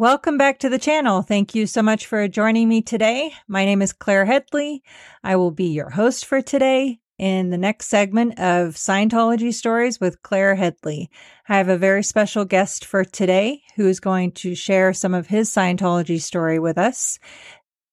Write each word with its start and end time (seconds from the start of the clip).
Welcome 0.00 0.38
back 0.38 0.58
to 0.60 0.70
the 0.70 0.78
channel. 0.78 1.20
Thank 1.20 1.54
you 1.54 1.66
so 1.66 1.82
much 1.82 2.06
for 2.06 2.26
joining 2.26 2.70
me 2.70 2.80
today. 2.80 3.34
My 3.46 3.66
name 3.66 3.82
is 3.82 3.92
Claire 3.92 4.24
Headley. 4.24 4.82
I 5.22 5.36
will 5.36 5.50
be 5.50 5.66
your 5.66 5.90
host 5.90 6.24
for 6.24 6.40
today 6.40 7.00
in 7.18 7.50
the 7.50 7.58
next 7.58 7.88
segment 7.88 8.38
of 8.40 8.76
Scientology 8.76 9.52
Stories 9.52 10.00
with 10.00 10.22
Claire 10.22 10.54
Headley. 10.54 11.10
I 11.50 11.58
have 11.58 11.68
a 11.68 11.76
very 11.76 12.02
special 12.02 12.46
guest 12.46 12.86
for 12.86 13.04
today 13.04 13.60
who 13.76 13.86
is 13.88 14.00
going 14.00 14.32
to 14.36 14.54
share 14.54 14.94
some 14.94 15.12
of 15.12 15.26
his 15.26 15.50
Scientology 15.50 16.18
story 16.18 16.58
with 16.58 16.78
us. 16.78 17.18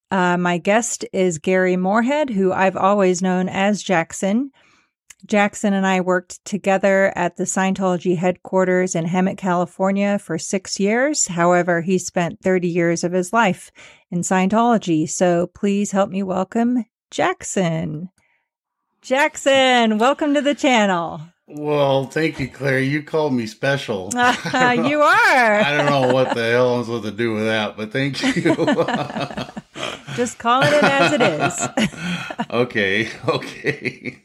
Uh, 0.09 0.37
my 0.37 0.59
guest 0.59 1.04
is 1.11 1.39
Gary 1.39 1.75
Morehead, 1.75 2.29
who 2.29 2.54
I've 2.54 2.77
always 2.77 3.21
known 3.21 3.49
as 3.49 3.83
Jackson. 3.83 4.51
Jackson 5.25 5.73
and 5.73 5.85
I 5.85 6.01
worked 6.01 6.43
together 6.45 7.11
at 7.15 7.37
the 7.37 7.45
Scientology 7.45 8.17
headquarters 8.17 8.95
in 8.95 9.05
Hemet, 9.05 9.37
California 9.37 10.19
for 10.19 10.37
six 10.37 10.79
years. 10.79 11.27
However, 11.27 11.81
he 11.81 11.97
spent 11.97 12.41
30 12.41 12.67
years 12.67 13.03
of 13.03 13.13
his 13.13 13.33
life 13.33 13.71
in 14.11 14.19
Scientology. 14.19 15.09
So 15.09 15.47
please 15.47 15.91
help 15.91 16.11
me 16.11 16.21
welcome 16.21 16.85
Jackson. 17.09 18.09
Jackson, 19.01 19.97
welcome 19.97 20.33
to 20.33 20.41
the 20.41 20.55
channel. 20.55 21.21
Well, 21.47 22.05
thank 22.05 22.39
you, 22.39 22.49
Claire. 22.49 22.79
You 22.79 23.01
called 23.01 23.33
me 23.33 23.47
special. 23.47 24.09
you 24.13 24.19
are. 24.19 25.59
I 25.61 25.77
don't 25.77 25.85
know 25.85 26.13
what 26.13 26.35
the 26.35 26.43
hell 26.43 26.75
I'm 26.75 26.83
supposed 26.83 27.05
to 27.05 27.11
do 27.11 27.33
with 27.33 27.45
that, 27.45 27.77
but 27.77 27.91
thank 27.91 28.21
you. 28.21 28.54
Just 30.15 30.39
calling 30.39 30.68
it 30.73 30.83
as 30.83 31.13
it 31.13 31.21
is. 31.21 32.47
okay, 32.52 33.09
okay. 33.29 34.19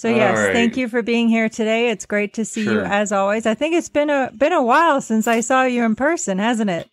So 0.00 0.08
yes, 0.08 0.38
right. 0.38 0.54
thank 0.54 0.78
you 0.78 0.88
for 0.88 1.02
being 1.02 1.28
here 1.28 1.50
today. 1.50 1.90
It's 1.90 2.06
great 2.06 2.32
to 2.32 2.44
see 2.46 2.64
sure. 2.64 2.72
you 2.72 2.80
as 2.80 3.12
always. 3.12 3.44
I 3.44 3.52
think 3.52 3.74
it's 3.74 3.90
been 3.90 4.08
a 4.08 4.30
been 4.34 4.54
a 4.54 4.62
while 4.62 5.02
since 5.02 5.28
I 5.28 5.40
saw 5.40 5.64
you 5.64 5.84
in 5.84 5.94
person, 5.94 6.38
hasn't 6.38 6.70
it? 6.70 6.88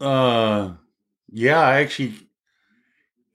Uh 0.00 0.70
yeah, 1.30 1.60
I 1.60 1.82
actually 1.82 2.14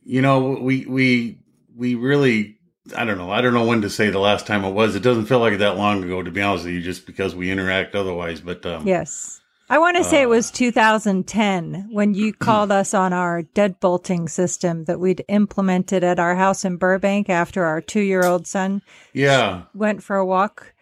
you 0.04 0.24
know, 0.24 0.58
we 0.60 0.88
we 0.88 1.38
we 1.76 1.94
really 1.94 2.58
I 2.96 3.06
don't 3.06 3.20
know. 3.20 3.30
I 3.30 3.42
don't 3.42 3.54
know 3.54 3.68
when 3.68 3.84
to 3.84 3.90
say 3.92 4.10
the 4.10 4.18
last 4.18 4.48
time 4.48 4.66
it 4.66 4.72
was. 4.72 4.96
It 4.96 5.04
doesn't 5.04 5.28
feel 5.28 5.42
like 5.42 5.60
that 5.60 5.78
long 5.78 6.04
ago 6.04 6.24
to 6.24 6.32
be 6.32 6.42
honest 6.42 6.66
with 6.66 6.74
you 6.74 6.82
just 6.82 7.06
because 7.06 7.36
we 7.36 7.52
interact 7.52 7.94
otherwise, 7.94 8.42
but 8.42 8.66
um 8.66 8.88
Yes. 8.88 9.40
I 9.70 9.80
want 9.80 9.98
to 9.98 10.04
say 10.04 10.22
uh, 10.22 10.24
it 10.24 10.30
was 10.30 10.50
2010 10.52 11.90
when 11.92 12.14
you 12.14 12.34
called 12.40 12.72
us 12.72 12.94
on 12.94 13.12
our 13.12 13.44
deadbolting 13.44 14.30
system 14.30 14.86
that 14.86 15.00
we'd 15.00 15.26
implemented 15.28 16.04
at 16.04 16.20
our 16.20 16.36
house 16.36 16.64
in 16.64 16.78
Burbank 16.78 17.30
after 17.30 17.66
our 17.66 17.82
two 17.82 18.00
year 18.00 18.24
old 18.24 18.48
son 18.48 18.82
yeah 19.14 19.64
went 19.74 20.04
for 20.04 20.16
a 20.16 20.26
walk 20.26 20.74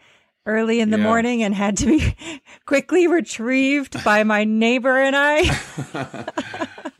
early 0.45 0.79
in 0.79 0.91
the 0.91 0.97
yeah. 0.97 1.03
morning 1.03 1.43
and 1.43 1.55
had 1.55 1.77
to 1.77 1.85
be 1.85 2.15
quickly 2.65 3.07
retrieved 3.07 4.03
by 4.03 4.23
my 4.23 4.43
neighbor 4.43 4.97
and 4.97 5.15
I. 5.15 5.39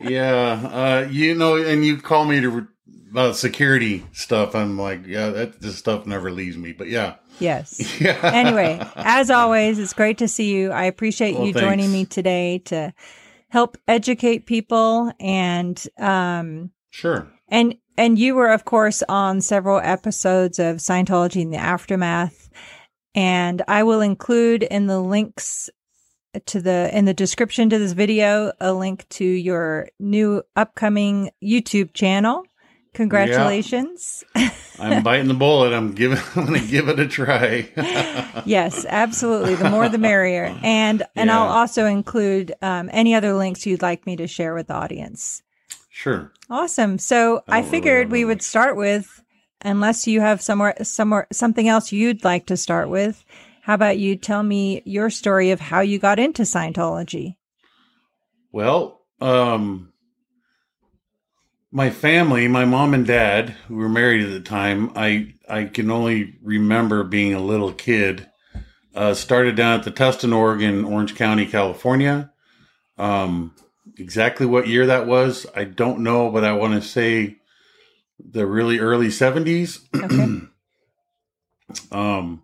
yeah, 0.00 1.04
uh, 1.04 1.08
you 1.10 1.34
know, 1.34 1.56
and 1.56 1.84
you 1.84 1.98
call 1.98 2.24
me 2.24 2.40
to 2.40 2.50
re- 2.50 2.66
about 3.10 3.36
security 3.36 4.04
stuff. 4.12 4.54
I'm 4.54 4.76
like, 4.78 5.06
yeah, 5.06 5.30
that 5.30 5.60
this 5.60 5.78
stuff 5.78 6.06
never 6.06 6.30
leaves 6.30 6.56
me. 6.56 6.72
But 6.72 6.88
yeah, 6.88 7.14
Yes. 7.38 7.80
Yeah. 8.00 8.18
anyway, 8.34 8.80
as 8.96 9.30
always, 9.30 9.78
it's 9.78 9.92
great 9.94 10.18
to 10.18 10.28
see 10.28 10.52
you. 10.52 10.70
I 10.70 10.84
appreciate 10.84 11.34
well, 11.34 11.46
you 11.46 11.52
thanks. 11.52 11.66
joining 11.66 11.92
me 11.92 12.04
today 12.04 12.58
to 12.66 12.92
help 13.48 13.78
educate 13.88 14.46
people 14.46 15.12
and 15.18 15.82
um 15.98 16.70
Sure. 16.90 17.26
And 17.48 17.76
and 17.96 18.18
you 18.18 18.34
were 18.34 18.50
of 18.50 18.64
course 18.64 19.02
on 19.08 19.40
several 19.40 19.78
episodes 19.78 20.58
of 20.58 20.76
Scientology 20.76 21.40
in 21.42 21.50
the 21.50 21.56
aftermath 21.58 22.48
and 23.14 23.62
I 23.66 23.82
will 23.82 24.02
include 24.02 24.62
in 24.62 24.86
the 24.86 25.00
links 25.00 25.70
to 26.44 26.60
the 26.60 26.90
in 26.92 27.06
the 27.06 27.14
description 27.14 27.70
to 27.70 27.78
this 27.78 27.92
video 27.92 28.52
a 28.60 28.72
link 28.72 29.08
to 29.10 29.24
your 29.24 29.88
new 29.98 30.42
upcoming 30.54 31.30
YouTube 31.42 31.94
channel 31.94 32.44
Congratulations. 32.96 34.24
Yeah. 34.34 34.50
I'm 34.78 35.02
biting 35.02 35.28
the 35.28 35.34
bullet. 35.34 35.74
I'm 35.74 35.92
giving 35.92 36.18
I'm 36.34 36.46
going 36.46 36.60
to 36.60 36.66
give 36.66 36.88
it 36.88 36.98
a 36.98 37.06
try. 37.06 37.68
yes, 38.46 38.86
absolutely. 38.88 39.54
The 39.54 39.68
more 39.68 39.88
the 39.90 39.98
merrier. 39.98 40.58
And 40.62 41.02
and 41.14 41.28
yeah. 41.28 41.38
I'll 41.38 41.48
also 41.48 41.84
include 41.84 42.54
um, 42.62 42.88
any 42.92 43.14
other 43.14 43.34
links 43.34 43.66
you'd 43.66 43.82
like 43.82 44.06
me 44.06 44.16
to 44.16 44.26
share 44.26 44.54
with 44.54 44.68
the 44.68 44.74
audience. 44.74 45.42
Sure. 45.90 46.32
Awesome. 46.48 46.98
So 46.98 47.42
I, 47.48 47.58
I 47.58 47.62
figured 47.62 48.10
really 48.10 48.24
we 48.24 48.28
would 48.28 48.42
start 48.42 48.76
with 48.76 49.22
unless 49.60 50.06
you 50.06 50.22
have 50.22 50.40
somewhere 50.40 50.74
somewhere 50.82 51.26
something 51.32 51.68
else 51.68 51.92
you'd 51.92 52.24
like 52.24 52.46
to 52.46 52.56
start 52.56 52.88
with. 52.88 53.24
How 53.60 53.74
about 53.74 53.98
you 53.98 54.16
tell 54.16 54.42
me 54.42 54.80
your 54.86 55.10
story 55.10 55.50
of 55.50 55.60
how 55.60 55.80
you 55.80 55.98
got 55.98 56.18
into 56.18 56.42
Scientology? 56.44 57.36
Well, 58.52 59.02
um 59.20 59.92
my 61.76 61.90
family, 61.90 62.48
my 62.48 62.64
mom 62.64 62.94
and 62.94 63.06
dad, 63.06 63.50
who 63.68 63.76
were 63.76 63.88
married 63.88 64.24
at 64.24 64.30
the 64.30 64.40
time, 64.40 64.90
I 64.96 65.34
I 65.46 65.64
can 65.64 65.90
only 65.90 66.38
remember 66.42 67.04
being 67.04 67.34
a 67.34 67.38
little 67.38 67.70
kid. 67.70 68.26
Uh, 68.94 69.12
started 69.12 69.56
down 69.56 69.78
at 69.78 69.84
the 69.84 69.92
Tustin 69.92 70.34
Org 70.34 70.62
in 70.62 70.86
Orange 70.86 71.14
County, 71.14 71.44
California. 71.44 72.32
Um, 72.96 73.54
exactly 73.98 74.46
what 74.46 74.68
year 74.68 74.86
that 74.86 75.06
was, 75.06 75.44
I 75.54 75.64
don't 75.64 76.00
know, 76.00 76.30
but 76.30 76.44
I 76.44 76.52
want 76.52 76.82
to 76.82 76.88
say 76.88 77.36
the 78.18 78.46
really 78.46 78.78
early 78.78 79.10
seventies. 79.10 79.86
Okay. 79.94 80.40
um, 81.92 82.42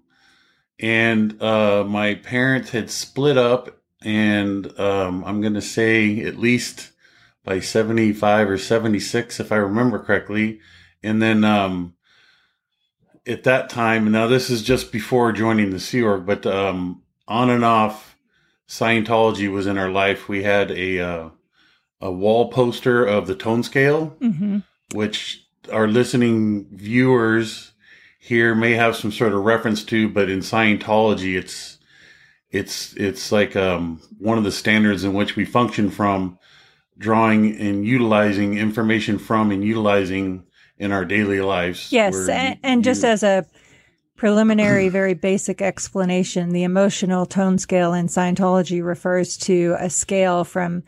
and 0.79 1.43
uh, 1.43 1.85
my 1.85 2.17
parents 2.17 2.69
had 2.69 2.91
split 2.91 3.39
up, 3.39 3.81
and 4.03 4.79
um, 4.79 5.25
I'm 5.25 5.41
going 5.41 5.55
to 5.55 5.63
say 5.63 6.21
at 6.21 6.37
least 6.39 6.92
by 7.45 7.61
75 7.61 8.51
or 8.51 8.59
76, 8.59 9.41
if 9.41 9.51
I 9.51 9.57
remember 9.57 9.99
correctly. 9.99 10.61
And 11.03 11.21
then, 11.21 11.45
um, 11.45 11.95
at 13.27 13.45
that 13.45 13.69
time, 13.69 14.11
now 14.11 14.27
this 14.27 14.51
is 14.51 14.63
just 14.63 14.93
before 14.93 15.33
joining 15.33 15.71
the 15.71 15.81
Sea 15.81 16.03
Org, 16.03 16.27
but, 16.27 16.47
um, 16.47 17.03
on 17.27 17.51
and 17.51 17.65
off 17.65 18.17
Scientology 18.69 19.51
was 19.51 19.67
in 19.67 19.77
our 19.77 19.91
life. 19.91 20.29
We 20.29 20.45
had 20.45 20.71
a, 20.71 21.01
uh, 21.01 21.29
a 22.01 22.11
wall 22.11 22.51
poster 22.51 23.05
of 23.05 23.27
the 23.27 23.35
tone 23.35 23.63
scale, 23.63 24.17
mm-hmm. 24.21 24.59
which 24.95 25.47
our 25.71 25.89
listening 25.89 26.67
viewers 26.73 27.73
here 28.19 28.55
may 28.55 28.73
have 28.75 28.97
some 28.97 29.13
sort 29.13 29.33
of 29.33 29.45
reference 29.45 29.85
to, 29.85 30.09
but 30.09 30.31
in 30.31 30.41
Scientology, 30.41 31.37
it's, 31.37 31.79
it's, 32.51 32.95
it's 32.95 33.33
like, 33.33 33.57
um, 33.57 34.01
one 34.19 34.39
of 34.39 34.45
the 34.45 34.53
standards 34.53 35.05
in 35.05 35.13
which 35.13 35.35
we 35.37 35.45
function 35.45 35.91
from 35.91 36.39
drawing 37.03 37.61
and 37.61 37.85
utilizing 37.85 38.57
information 38.57 39.19
from 39.19 39.51
and 39.51 39.63
utilizing 39.63 40.45
in 40.79 40.93
our 40.93 41.05
daily 41.05 41.41
lives. 41.41 41.93
Yes, 41.93 42.29
and, 42.29 42.59
you, 42.65 42.83
just 42.83 43.05
as 43.05 43.23
a 43.23 43.45
preliminary, 44.17 44.89
very 44.89 45.15
basic 45.15 45.61
explanation, 45.61 46.51
the 46.51 46.63
emotional 46.63 47.27
tone 47.27 47.59
scale 47.59 47.93
in 47.93 48.07
Scientology 48.07 48.83
refers 48.83 49.37
to 49.37 49.77
a 49.79 49.91
scale 49.91 50.45
from 50.45 50.85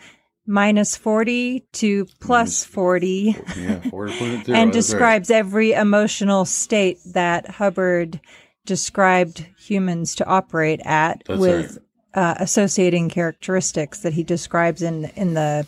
minus 0.47 0.95
40 0.97 1.67
to 1.73 2.07
plus 2.21 2.65
40 2.65 3.35
yeah, 3.57 3.81
40 3.89 4.53
and 4.53 4.73
describes 4.73 5.31
right. 5.31 5.39
every 5.39 5.73
emotional 5.73 6.45
state 6.45 6.99
that 7.07 7.49
Hubbard 7.49 8.21
described 8.67 9.47
humans 9.59 10.15
to 10.17 10.27
operate 10.27 10.83
at 10.85 11.23
that's 11.27 11.41
with 11.41 11.79
right. 12.15 12.23
uh, 12.23 12.35
associating 12.41 13.09
characteristics 13.09 14.01
that 14.01 14.13
he 14.13 14.23
describes 14.23 14.83
in 14.83 15.07
in 15.17 15.33
the 15.33 15.67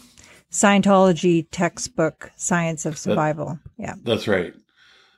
Scientology 0.51 1.47
textbook, 1.51 2.33
Science 2.37 2.87
of 2.87 2.97
Survival. 2.97 3.59
That, 3.79 3.83
yeah. 3.83 3.95
That's 4.03 4.29
right. 4.29 4.55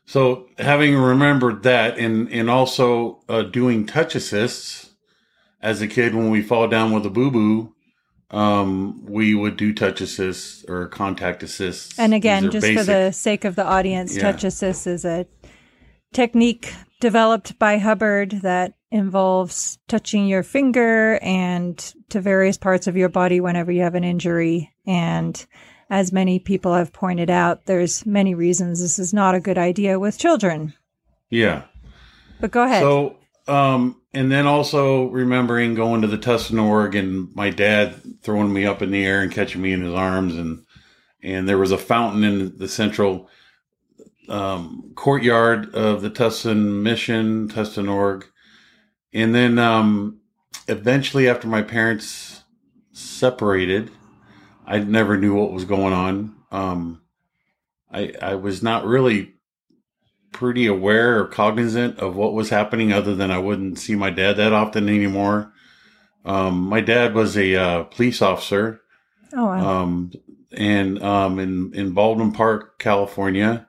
So 0.07 0.49
having 0.59 0.97
remembered 0.97 1.63
that 1.65 1.99
and, 1.99 2.33
and 2.33 2.49
also 2.49 3.21
uh, 3.29 3.43
doing 3.43 3.85
touch 3.85 4.15
assists 4.15 4.95
as 5.61 5.83
a 5.83 5.87
kid 5.87 6.15
when 6.15 6.31
we 6.31 6.41
fall 6.41 6.67
down 6.67 6.93
with 6.93 7.05
a 7.05 7.11
boo 7.11 7.31
boo, 7.31 7.75
um, 8.31 9.05
we 9.05 9.35
would 9.35 9.57
do 9.57 9.75
touch 9.75 10.01
assists 10.01 10.65
or 10.69 10.87
contact 10.89 11.43
assists. 11.43 11.99
And 11.99 12.15
again, 12.15 12.51
just 12.51 12.63
basic. 12.63 12.79
for 12.79 12.85
the 12.85 13.13
sake 13.13 13.45
of 13.45 13.55
the 13.55 13.65
audience, 13.65 14.17
yeah. 14.17 14.23
touch 14.23 14.45
assists 14.45 14.87
is 14.87 15.05
a 15.05 15.27
technique 16.13 16.73
developed 17.01 17.59
by 17.59 17.79
Hubbard 17.79 18.41
that 18.43 18.78
involves 18.91 19.79
touching 19.87 20.27
your 20.27 20.43
finger 20.43 21.19
and 21.23 21.77
to 22.09 22.21
various 22.21 22.57
parts 22.57 22.87
of 22.87 22.97
your 22.97 23.09
body 23.09 23.41
whenever 23.41 23.71
you 23.71 23.83
have 23.83 23.95
an 23.95 24.05
injury. 24.05 24.73
And 24.87 25.45
as 25.91 26.13
many 26.13 26.39
people 26.39 26.75
have 26.75 26.93
pointed 26.93 27.31
out, 27.31 27.67
there's 27.67 28.07
many 28.07 28.35
reasons 28.35 28.81
this 28.81 28.99
is 28.99 29.13
not 29.13 29.35
a 29.35 29.41
good 29.41 29.59
idea 29.59 29.99
with 29.99 30.19
children. 30.19 30.75
Yeah. 31.31 31.65
But 32.41 32.51
go 32.51 32.65
ahead. 32.65 32.83
So, 32.83 33.17
um, 33.47 34.01
and 34.15 34.31
then 34.33 34.47
also 34.47 35.09
remembering 35.09 35.75
going 35.75 36.03
to 36.03 36.09
the 36.09 36.19
Tustin 36.19 36.63
Org 36.63 36.95
and 36.95 37.35
my 37.35 37.51
dad 37.51 38.01
throwing 38.23 38.53
me 38.53 38.65
up 38.65 38.83
in 38.83 38.91
the 38.91 39.05
air 39.05 39.21
and 39.21 39.33
catching 39.33 39.61
me 39.61 39.73
in 39.73 39.83
his 39.83 39.95
arms 39.95 40.35
and 40.35 40.65
and 41.23 41.49
there 41.49 41.59
was 41.59 41.73
a 41.73 41.79
fountain 41.79 42.23
in 42.23 42.59
the 42.59 42.69
central 42.69 43.29
um, 44.29 44.93
courtyard 44.95 45.75
of 45.75 46.01
the 46.01 46.11
Tustin 46.11 46.83
Mission, 46.83 47.49
Tustin 47.49 47.93
Org, 47.93 48.25
and 49.13 49.35
then 49.35 49.59
um, 49.59 50.21
eventually, 50.67 51.29
after 51.29 51.49
my 51.49 51.63
parents 51.63 52.43
separated. 52.93 53.91
I 54.67 54.81
never 54.81 55.17
knew 55.17 55.35
what 55.35 55.53
was 55.53 55.65
going 55.65 55.95
on. 55.95 56.35
Um, 56.51 57.01
I 57.91 58.13
I 58.21 58.35
was 58.35 58.63
not 58.63 58.85
really 58.85 59.35
pretty 60.33 60.67
aware 60.67 61.19
or 61.21 61.27
cognizant 61.27 61.99
of 61.99 62.17
what 62.17 62.35
was 62.35 62.51
happening, 62.51 62.93
other 62.93 63.15
than 63.15 63.31
I 63.31 63.39
wouldn't 63.39 63.79
see 63.79 63.95
my 63.95 64.11
dad 64.11 64.37
that 64.37 64.53
often 64.53 64.89
anymore. 64.89 65.53
Um, 66.25 66.61
my 66.61 66.81
dad 66.83 67.15
was 67.15 67.37
a 67.37 67.55
uh, 67.57 67.83
police 67.85 68.21
officer, 68.21 68.83
Oh, 69.33 69.47
wow. 69.47 69.83
um, 69.83 70.13
and 70.53 71.03
um, 71.03 71.39
in 71.39 71.73
in 71.75 71.93
Baldwin 71.93 72.33
Park, 72.33 72.79
California. 72.79 73.68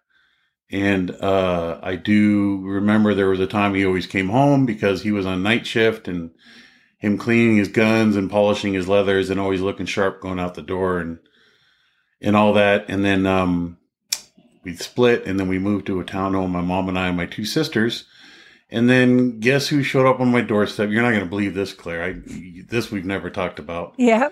And 0.71 1.11
uh, 1.11 1.79
I 1.81 1.95
do 1.95 2.61
remember 2.63 3.13
there 3.13 3.29
was 3.29 3.39
a 3.39 3.47
time 3.47 3.73
he 3.73 3.85
always 3.85 4.05
came 4.05 4.29
home 4.29 4.65
because 4.65 5.01
he 5.01 5.11
was 5.11 5.25
on 5.25 5.41
night 5.41 5.65
shift 5.65 6.07
and 6.07 6.31
him 6.99 7.17
cleaning 7.17 7.57
his 7.57 7.69
guns 7.69 8.15
and 8.15 8.29
polishing 8.29 8.73
his 8.73 8.87
leathers 8.87 9.29
and 9.29 9.39
always 9.39 9.61
looking 9.61 9.87
sharp 9.87 10.21
going 10.21 10.39
out 10.39 10.53
the 10.53 10.61
door 10.61 10.99
and 10.99 11.19
and 12.21 12.35
all 12.35 12.53
that. 12.53 12.85
And 12.89 13.03
then 13.03 13.25
um, 13.25 13.77
we 14.63 14.75
split 14.75 15.25
and 15.25 15.39
then 15.39 15.47
we 15.47 15.57
moved 15.57 15.87
to 15.87 15.99
a 15.99 16.05
townhome. 16.05 16.51
My 16.51 16.61
mom 16.61 16.89
and 16.89 16.99
I 16.99 17.07
and 17.07 17.17
my 17.17 17.25
two 17.25 17.45
sisters. 17.45 18.05
And 18.69 18.87
then 18.87 19.39
guess 19.39 19.69
who 19.69 19.81
showed 19.81 20.05
up 20.05 20.19
on 20.19 20.31
my 20.31 20.41
doorstep? 20.41 20.89
You're 20.89 21.01
not 21.01 21.09
going 21.09 21.23
to 21.23 21.29
believe 21.29 21.55
this, 21.55 21.73
Claire. 21.73 22.03
I 22.03 22.15
this 22.67 22.91
we've 22.91 23.05
never 23.05 23.31
talked 23.31 23.57
about. 23.57 23.95
yeah. 23.97 24.29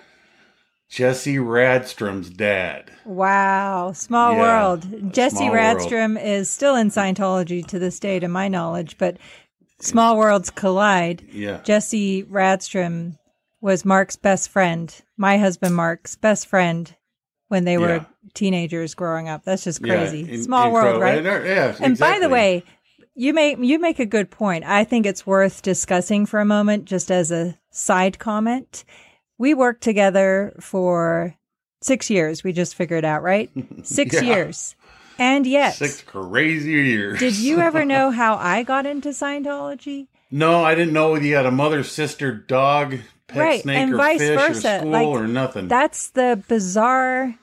Jesse 0.88 1.36
Radstrom's 1.36 2.30
dad. 2.30 2.90
Wow. 3.04 3.92
Small 3.92 4.32
Yeah, 4.32 4.38
world. 4.38 5.12
Jesse 5.12 5.36
small 5.36 5.50
world. 5.50 5.78
Radstrom 5.78 6.22
is 6.22 6.48
still 6.50 6.76
in 6.76 6.88
Scientology 6.90 7.66
to 7.66 7.78
this 7.78 8.00
day, 8.00 8.18
to 8.20 8.28
my 8.28 8.48
knowledge, 8.48 8.96
but 8.98 9.18
small 9.80 10.16
worlds 10.16 10.50
collide. 10.50 11.22
Yeah. 11.30 11.60
Jesse 11.62 12.24
Radstrom 12.24 13.18
was 13.60 13.84
Mark's 13.84 14.16
best 14.16 14.48
friend, 14.48 14.94
my 15.16 15.36
husband 15.36 15.74
Mark's 15.74 16.16
best 16.16 16.46
friend 16.46 16.94
when 17.48 17.64
they 17.64 17.76
were 17.76 17.96
Yeah. 17.96 18.04
teenagers 18.34 18.94
growing 18.94 19.28
up. 19.28 19.44
That's 19.44 19.64
just 19.64 19.84
Yeah, 19.84 19.94
crazy. 19.96 20.30
in- 20.30 20.42
Small 20.42 20.72
world, 20.72 21.00
right? 21.02 21.18
And, 21.24 21.46
yeah. 21.46 21.74
And 21.80 21.98
by 21.98 22.18
the 22.18 22.28
way, 22.28 22.62
you 23.14 23.34
make 23.34 23.58
you 23.60 23.78
make 23.80 23.98
a 23.98 24.06
good 24.06 24.30
point. 24.30 24.64
I 24.64 24.84
think 24.84 25.04
it's 25.04 25.26
worth 25.26 25.60
discussing 25.62 26.24
for 26.24 26.38
a 26.40 26.44
moment, 26.44 26.84
just 26.84 27.10
as 27.10 27.30
a 27.32 27.58
side 27.70 28.18
comment. 28.18 28.84
We 29.38 29.54
worked 29.54 29.82
together 29.82 30.54
for 30.60 31.34
six 31.80 32.10
years. 32.10 32.42
We 32.42 32.52
just 32.52 32.74
figured 32.74 33.04
out, 33.04 33.22
right? 33.22 33.50
Six 33.84 34.14
Yeah. 34.16 34.22
years, 34.22 34.74
and 35.18 35.46
yet, 35.46 35.74
six 35.74 36.02
crazy 36.02 36.70
years. 36.72 37.20
did 37.20 37.34
you 37.36 37.60
ever 37.60 37.84
know 37.94 38.10
how 38.10 38.34
I 38.36 38.62
got 38.64 38.84
into 38.86 39.10
Scientology? 39.10 40.08
No, 40.30 40.62
I 40.64 40.74
didn't 40.74 40.92
know 40.92 41.14
you 41.14 41.34
had 41.36 41.46
a 41.46 41.50
mother, 41.50 41.82
sister, 41.84 42.32
dog, 42.32 42.98
pet 43.28 43.36
Right, 43.38 43.62
snake, 43.62 43.76
and 43.78 43.94
or 43.94 43.96
vice 43.96 44.20
fish, 44.20 44.36
versa. 44.36 44.76
or 44.76 44.78
school, 44.80 44.90
Like, 44.92 45.06
or 45.08 45.26
nothing. 45.28 45.68
That's 45.68 46.10
the 46.10 46.42
bizarre 46.48 47.34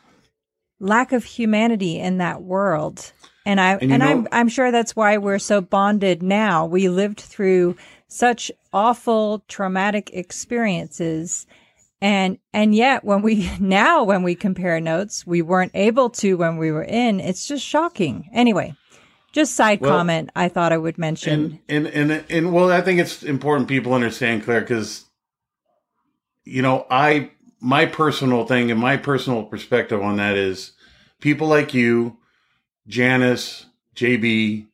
lack 0.79 1.11
of 1.13 1.23
humanity 1.23 1.99
in 1.99 2.17
that 2.19 2.43
world. 2.43 3.11
And 3.45 3.59
I 3.61 3.75
And 3.77 3.91
and, 3.93 4.03
know- 4.03 4.09
I'm 4.09 4.27
I'm 4.31 4.47
sure 4.49 4.71
that's 4.71 4.95
why 4.95 5.17
we're 5.17 5.39
so 5.39 5.61
bonded 5.61 6.21
now. 6.21 6.65
We 6.65 6.89
lived 6.89 7.21
through 7.21 7.75
such 8.07 8.51
awful 8.73 9.43
traumatic 9.47 10.11
experiences 10.13 11.47
and 12.05 12.37
and 12.53 12.75
yet 12.75 13.03
when 13.03 13.23
we 13.23 13.49
now 13.59 14.03
when 14.03 14.21
we 14.21 14.35
compare 14.35 14.79
notes, 14.79 15.25
we 15.25 15.41
weren't 15.41 15.71
able 15.73 16.11
to 16.11 16.35
when 16.35 16.57
we 16.57 16.71
were 16.71 16.83
in. 16.83 17.19
It's 17.19 17.47
just 17.47 17.65
shocking. 17.65 18.29
Anyway, 18.31 18.75
just 19.31 19.55
side 19.55 19.81
Well, 19.81 19.91
comment 19.91 20.29
I 20.35 20.47
thought 20.47 20.71
I 20.71 20.77
would 20.77 20.99
mention. 20.99 21.59
and, 21.67 21.87
and 21.87 22.11
and 22.11 22.23
and 22.29 22.53
well, 22.53 22.71
I 22.71 22.81
think 22.81 22.99
it's 22.99 23.23
important 23.23 23.67
people 23.67 23.95
understand, 23.95 24.43
Claire, 24.43 24.61
because 24.61 25.05
you 26.43 26.61
know, 26.61 26.85
I 26.91 27.31
my 27.59 27.87
personal 27.87 28.45
thing 28.45 28.69
and 28.69 28.79
my 28.79 28.97
personal 28.97 29.43
perspective 29.43 29.99
on 30.03 30.17
that 30.17 30.37
is 30.37 30.73
people 31.19 31.47
like 31.47 31.73
you, 31.73 32.17
Janice, 32.87 33.65
JB, 33.95 34.67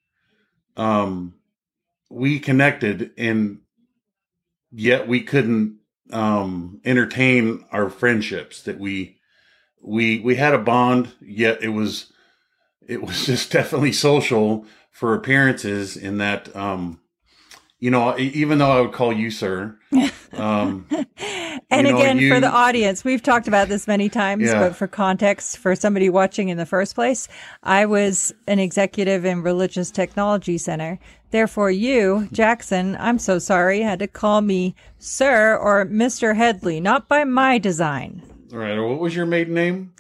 um, 0.76 1.36
we 2.10 2.40
connected 2.40 3.12
and 3.18 3.60
yet 4.70 5.08
we 5.08 5.22
couldn't 5.22 5.78
um 6.14 6.80
entertain 6.86 7.66
our 7.72 7.90
friendships 7.90 8.62
that 8.64 8.80
we 8.80 9.18
we 9.82 10.20
we 10.20 10.36
had 10.36 10.54
a 10.54 10.60
bond 10.60 11.12
yet 11.22 11.62
it 11.64 11.70
was 11.70 12.12
it 12.88 13.02
was 13.02 13.26
just 13.26 13.52
definitely 13.52 13.92
social 13.92 14.66
for 14.92 15.14
appearances 15.14 15.96
in 15.98 16.18
that 16.18 16.54
um 16.56 17.00
you 17.80 17.90
know 17.90 18.18
even 18.18 18.58
though 18.58 18.72
i 18.72 18.82
would 18.82 18.94
call 18.94 19.12
you 19.14 19.32
sir 19.32 19.78
um 20.34 20.88
and 21.70 21.88
you 21.88 21.94
know, 21.94 22.00
again, 22.00 22.30
for 22.30 22.40
the 22.40 22.50
audience, 22.50 23.04
we've 23.04 23.22
talked 23.24 23.48
about 23.48 23.68
this 23.68 23.88
many 23.88 24.10
times, 24.10 24.44
Yeah. 24.44 24.60
but 24.60 24.76
for 24.76 24.88
context, 24.88 25.58
for 25.58 25.76
somebody 25.76 26.10
watching 26.10 26.50
in 26.50 26.58
the 26.58 26.66
first 26.66 26.96
place, 26.96 27.28
I 27.64 27.86
was 27.86 28.34
an 28.48 28.60
executive 28.60 29.26
in 29.26 29.42
Religious 29.44 29.92
Technology 29.92 30.58
Center. 30.58 31.00
Therefore, 31.32 31.72
you, 31.72 32.28
Jackson, 32.32 32.98
I'm 33.00 33.18
so 33.20 33.40
sorry, 33.40 33.82
had 33.82 34.00
to 34.00 34.08
call 34.08 34.42
me 34.42 34.76
Sir 35.00 35.56
or 35.58 35.86
Mr. 35.86 36.36
Headley, 36.36 36.80
not 36.82 37.08
by 37.08 37.24
my 37.24 37.58
design. 37.58 38.22
all 38.54 38.60
right 38.60 38.78
what 38.80 39.00
was 39.00 39.16
your 39.16 39.26
maiden 39.26 39.54
name 39.54 39.94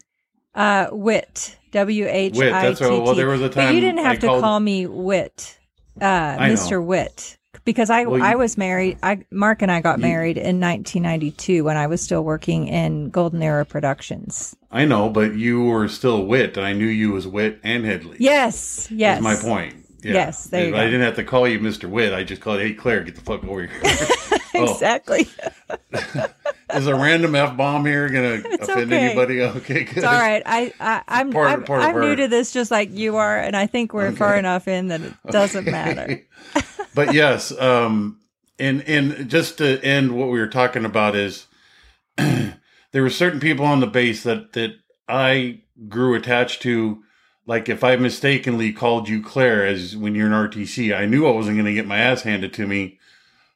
Uh, 0.53 0.87
Wit, 0.91 1.57
W 1.71 2.05
H 2.09 2.37
I 2.37 2.49
that's 2.67 2.79
T 2.79 2.85
right. 2.85 3.01
Well, 3.01 3.15
there 3.15 3.27
was 3.29 3.41
a 3.41 3.45
But 3.47 3.53
time 3.53 3.75
you 3.75 3.79
didn't 3.79 3.99
I 3.99 4.03
have 4.09 4.19
to 4.19 4.27
called- 4.27 4.41
call 4.43 4.59
me 4.59 4.85
Wit, 4.87 5.57
uh, 6.01 6.37
Mr. 6.37 6.83
Wit, 6.83 7.37
because 7.65 7.89
I 7.89 8.05
Well, 8.05 8.19
you- 8.19 8.25
I 8.25 8.35
was 8.35 8.57
married. 8.57 8.97
I 9.03 9.23
Mark 9.31 9.61
and 9.61 9.71
I 9.71 9.81
got 9.81 9.99
married 9.99 10.37
in 10.37 10.59
1992 10.59 11.63
when 11.63 11.77
I 11.77 11.87
was 11.87 12.01
still 12.01 12.23
working 12.23 12.67
in 12.67 13.09
Golden 13.09 13.41
Era 13.41 13.65
Productions. 13.65 14.55
i 14.71 14.85
know 14.85 15.09
but 15.09 15.35
you 15.35 15.63
were 15.63 15.87
still 15.89 16.25
wit 16.25 16.55
and 16.55 16.65
i 16.65 16.71
knew 16.71 16.85
you 16.85 17.11
was 17.11 17.27
wit 17.27 17.59
and 17.63 17.83
headley 17.85 18.15
Yes, 18.19 18.87
yes, 18.89 19.21
That's 19.21 19.43
my 19.43 19.49
point 19.49 19.75
Yeah. 20.01 20.13
Yes, 20.13 20.45
there 20.47 20.67
you 20.69 20.75
I 20.75 20.85
go. 20.85 20.85
didn't 20.85 21.01
have 21.01 21.15
to 21.17 21.23
call 21.23 21.47
you 21.47 21.59
Mr. 21.59 21.87
Wit. 21.89 22.11
I 22.13 22.23
just 22.23 22.41
called, 22.41 22.59
hey, 22.59 22.73
Claire, 22.73 23.03
get 23.03 23.15
the 23.15 23.21
fuck 23.21 23.43
over 23.43 23.67
here. 23.67 23.81
oh, 24.55 24.71
Exactly. 24.73 25.27
is 26.73 26.87
a 26.87 26.95
random 26.95 27.35
F 27.35 27.55
bomb 27.55 27.85
here 27.85 28.09
going 28.09 28.41
to 28.43 28.47
offend 28.63 28.91
okay. 28.93 28.97
anybody? 29.05 29.41
Okay, 29.41 29.83
good. 29.83 29.97
It's 29.97 30.05
all 30.05 30.13
right. 30.13 30.41
I, 30.45 30.73
I 30.79 31.03
I'm 31.07 31.31
Part 31.31 31.49
I'm, 31.51 31.63
part 31.65 31.83
I'm 31.83 31.99
new 31.99 32.15
to 32.15 32.27
this, 32.27 32.51
just 32.51 32.71
like 32.71 32.89
you 32.91 33.17
are, 33.17 33.37
and 33.39 33.55
I 33.55 33.67
think 33.67 33.93
we're 33.93 34.11
far 34.11 34.35
enough 34.37 34.67
in 34.67 34.87
that 34.87 35.01
it 35.01 35.13
doesn't 35.29 35.65
matter. 35.65 36.23
But 36.93 37.13
yes, 37.13 37.51
um, 37.59 38.19
and 38.59 38.81
and 38.87 39.29
just 39.29 39.57
to 39.57 39.83
end 39.83 40.15
what 40.15 40.29
we 40.29 40.39
were 40.39 40.47
talking 40.47 40.85
about 40.85 41.15
is 41.15 41.47
there 42.17 42.53
were 42.93 43.09
certain 43.09 43.39
people 43.39 43.65
on 43.65 43.79
the 43.79 43.87
base 43.87 44.23
that 44.23 44.53
that 44.53 44.75
I 45.07 45.61
grew 45.87 46.15
attached 46.15 46.61
to. 46.63 47.03
Like 47.47 47.69
if 47.69 47.83
I 47.83 47.95
mistakenly 47.95 48.71
called 48.71 49.09
you 49.09 49.21
Claire 49.21 49.65
as 49.65 49.97
when 49.97 50.15
you're 50.15 50.27
an 50.27 50.33
RTC, 50.33 50.95
I 50.95 51.05
knew 51.05 51.27
I 51.27 51.31
wasn't 51.31 51.57
going 51.57 51.65
to 51.65 51.73
get 51.73 51.87
my 51.87 51.97
ass 51.97 52.21
handed 52.21 52.53
to 52.53 52.67
me 52.67 52.99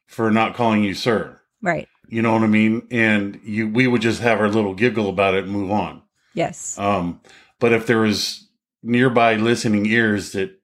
for 0.07 0.31
not 0.31 0.55
calling 0.55 0.83
you 0.83 0.93
sir. 0.93 1.39
Right. 1.61 1.87
You 2.07 2.21
know 2.21 2.33
what 2.33 2.43
I 2.43 2.47
mean? 2.47 2.87
And 2.91 3.39
you, 3.43 3.67
we 3.67 3.87
would 3.87 4.01
just 4.01 4.21
have 4.21 4.39
our 4.39 4.49
little 4.49 4.73
giggle 4.73 5.09
about 5.09 5.33
it 5.33 5.43
and 5.43 5.53
move 5.53 5.71
on. 5.71 6.01
Yes. 6.33 6.77
Um, 6.77 7.21
but 7.59 7.73
if 7.73 7.87
there 7.87 7.99
was 7.99 8.47
nearby 8.83 9.35
listening 9.35 9.85
ears 9.85 10.33
that 10.33 10.59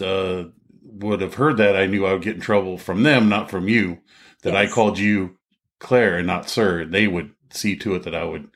uh, 0.00 0.50
would 0.92 1.20
have 1.20 1.34
heard 1.34 1.56
that, 1.56 1.76
I 1.76 1.86
knew 1.86 2.06
I 2.06 2.12
would 2.12 2.22
get 2.22 2.36
in 2.36 2.40
trouble 2.40 2.78
from 2.78 3.02
them, 3.02 3.28
not 3.28 3.50
from 3.50 3.68
you. 3.68 3.98
That 4.42 4.56
I 4.56 4.66
called 4.66 4.98
you 4.98 5.36
Claire 5.78 6.18
and 6.18 6.26
not 6.26 6.50
Sir. 6.50 6.84
They 6.84 7.06
would 7.06 7.30
see 7.50 7.76
to 7.76 7.94
it 7.94 8.02
that 8.02 8.14
I 8.14 8.24
would 8.24 8.48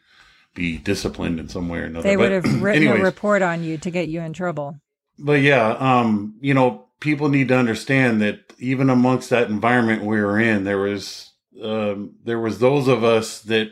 be 0.54 0.78
disciplined 0.78 1.38
in 1.38 1.48
some 1.48 1.68
way 1.68 1.78
or 1.78 1.84
another. 1.84 2.08
They 2.08 2.16
would 2.16 2.30
But 2.30 2.44
have 2.44 2.62
written 2.62 2.82
anyways, 2.82 3.00
a 3.00 3.04
report 3.04 3.42
on 3.42 3.62
you 3.62 3.78
to 3.78 3.90
get 3.90 4.08
you 4.08 4.20
in 4.20 4.32
trouble. 4.32 4.80
But 5.18 5.42
yeah, 5.42 5.76
um, 5.78 6.34
you 6.40 6.54
know, 6.54 6.86
people 7.00 7.28
need 7.28 7.48
to 7.48 7.56
understand 7.56 8.20
that 8.22 8.40
even 8.58 8.90
amongst 8.90 9.30
that 9.30 9.48
environment 9.48 10.02
we 10.04 10.20
were 10.20 10.40
in, 10.40 10.64
there 10.64 10.78
was 10.78 11.32
um, 11.62 12.16
there 12.24 12.40
was 12.40 12.58
those 12.58 12.88
of 12.88 13.04
us 13.04 13.40
that 13.42 13.70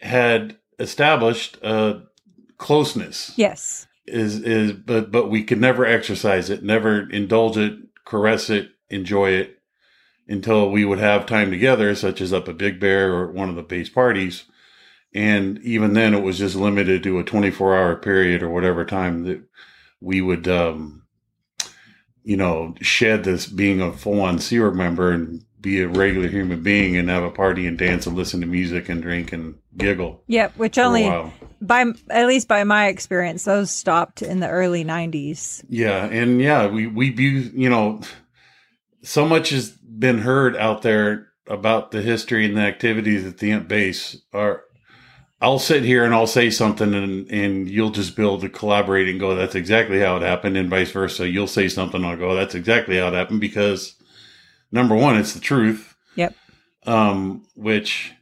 had 0.00 0.56
established 0.78 1.58
uh, 1.62 2.00
closeness 2.58 3.32
Yes. 3.36 3.86
Is 4.06 4.40
is 4.40 4.72
but 4.72 5.10
but 5.10 5.30
we 5.30 5.44
could 5.44 5.60
never 5.60 5.84
exercise 5.84 6.50
it, 6.50 6.62
never 6.62 7.08
indulge 7.10 7.56
it, 7.56 7.78
caress 8.04 8.50
it, 8.50 8.70
enjoy 8.90 9.30
it 9.30 9.58
until 10.28 10.70
we 10.70 10.84
would 10.84 10.98
have 10.98 11.26
time 11.26 11.50
together, 11.50 11.94
such 11.94 12.20
as 12.20 12.32
up 12.32 12.48
at 12.48 12.58
Big 12.58 12.80
Bear 12.80 13.12
or 13.12 13.30
one 13.30 13.48
of 13.48 13.56
the 13.56 13.62
base 13.62 13.88
parties. 13.88 14.44
And 15.14 15.58
even 15.58 15.92
then, 15.92 16.14
it 16.14 16.22
was 16.22 16.38
just 16.38 16.56
limited 16.56 17.02
to 17.04 17.18
a 17.18 17.24
24 17.24 17.76
hour 17.76 17.96
period 17.96 18.42
or 18.42 18.50
whatever 18.50 18.84
time 18.84 19.24
that 19.24 19.42
we 20.00 20.20
would, 20.20 20.48
um, 20.48 21.04
you 22.24 22.36
know, 22.36 22.74
shed 22.80 23.24
this 23.24 23.46
being 23.46 23.80
a 23.80 23.92
full 23.92 24.20
on 24.20 24.38
Sea 24.38 24.58
member 24.58 25.12
and 25.12 25.44
be 25.64 25.80
a 25.80 25.88
regular 25.88 26.28
human 26.28 26.62
being 26.62 26.96
and 26.96 27.08
have 27.08 27.24
a 27.24 27.30
party 27.30 27.66
and 27.66 27.78
dance 27.78 28.06
and 28.06 28.14
listen 28.14 28.40
to 28.42 28.46
music 28.46 28.88
and 28.90 29.02
drink 29.02 29.32
and 29.32 29.56
giggle. 29.76 30.22
Yep. 30.28 30.56
Which 30.58 30.78
only 30.78 31.10
by 31.60 31.86
at 32.10 32.26
least 32.26 32.46
by 32.46 32.62
my 32.64 32.88
experience, 32.88 33.44
those 33.44 33.70
stopped 33.70 34.22
in 34.22 34.40
the 34.40 34.48
early 34.48 34.84
'90s. 34.84 35.64
Yeah, 35.68 36.04
and 36.04 36.40
yeah, 36.40 36.66
we 36.66 36.86
we 36.86 37.10
view 37.10 37.50
you 37.54 37.70
know, 37.70 38.02
so 39.02 39.26
much 39.26 39.48
has 39.50 39.70
been 39.70 40.18
heard 40.18 40.56
out 40.56 40.82
there 40.82 41.28
about 41.46 41.90
the 41.90 42.02
history 42.02 42.44
and 42.44 42.56
the 42.56 42.62
activities 42.62 43.24
at 43.26 43.38
the 43.38 43.50
Int 43.50 43.66
base 43.66 44.16
are 44.32 44.64
I'll 45.40 45.58
sit 45.58 45.82
here 45.82 46.04
and 46.04 46.14
I'll 46.14 46.26
say 46.26 46.50
something 46.50 46.94
and, 46.94 47.30
and 47.30 47.68
you'll 47.68 47.90
just 47.90 48.16
be 48.16 48.22
able 48.22 48.40
to 48.40 48.48
collaborate 48.48 49.08
and 49.08 49.20
go, 49.20 49.34
that's 49.34 49.54
exactly 49.54 50.00
how 50.00 50.16
it 50.16 50.22
happened, 50.22 50.56
and 50.56 50.70
vice 50.70 50.90
versa. 50.90 51.28
You'll 51.28 51.46
say 51.46 51.68
something, 51.68 52.04
I'll 52.04 52.16
go, 52.16 52.34
that's 52.34 52.54
exactly 52.54 52.96
how 52.96 53.08
it 53.08 53.14
happened 53.14 53.40
because 53.40 53.94
number 54.74 54.94
one, 54.96 55.16
it's 55.16 55.32
the 55.32 55.40
truth. 55.40 55.94
Yep. 56.16 56.34
Um, 56.86 57.46
which 57.54 58.12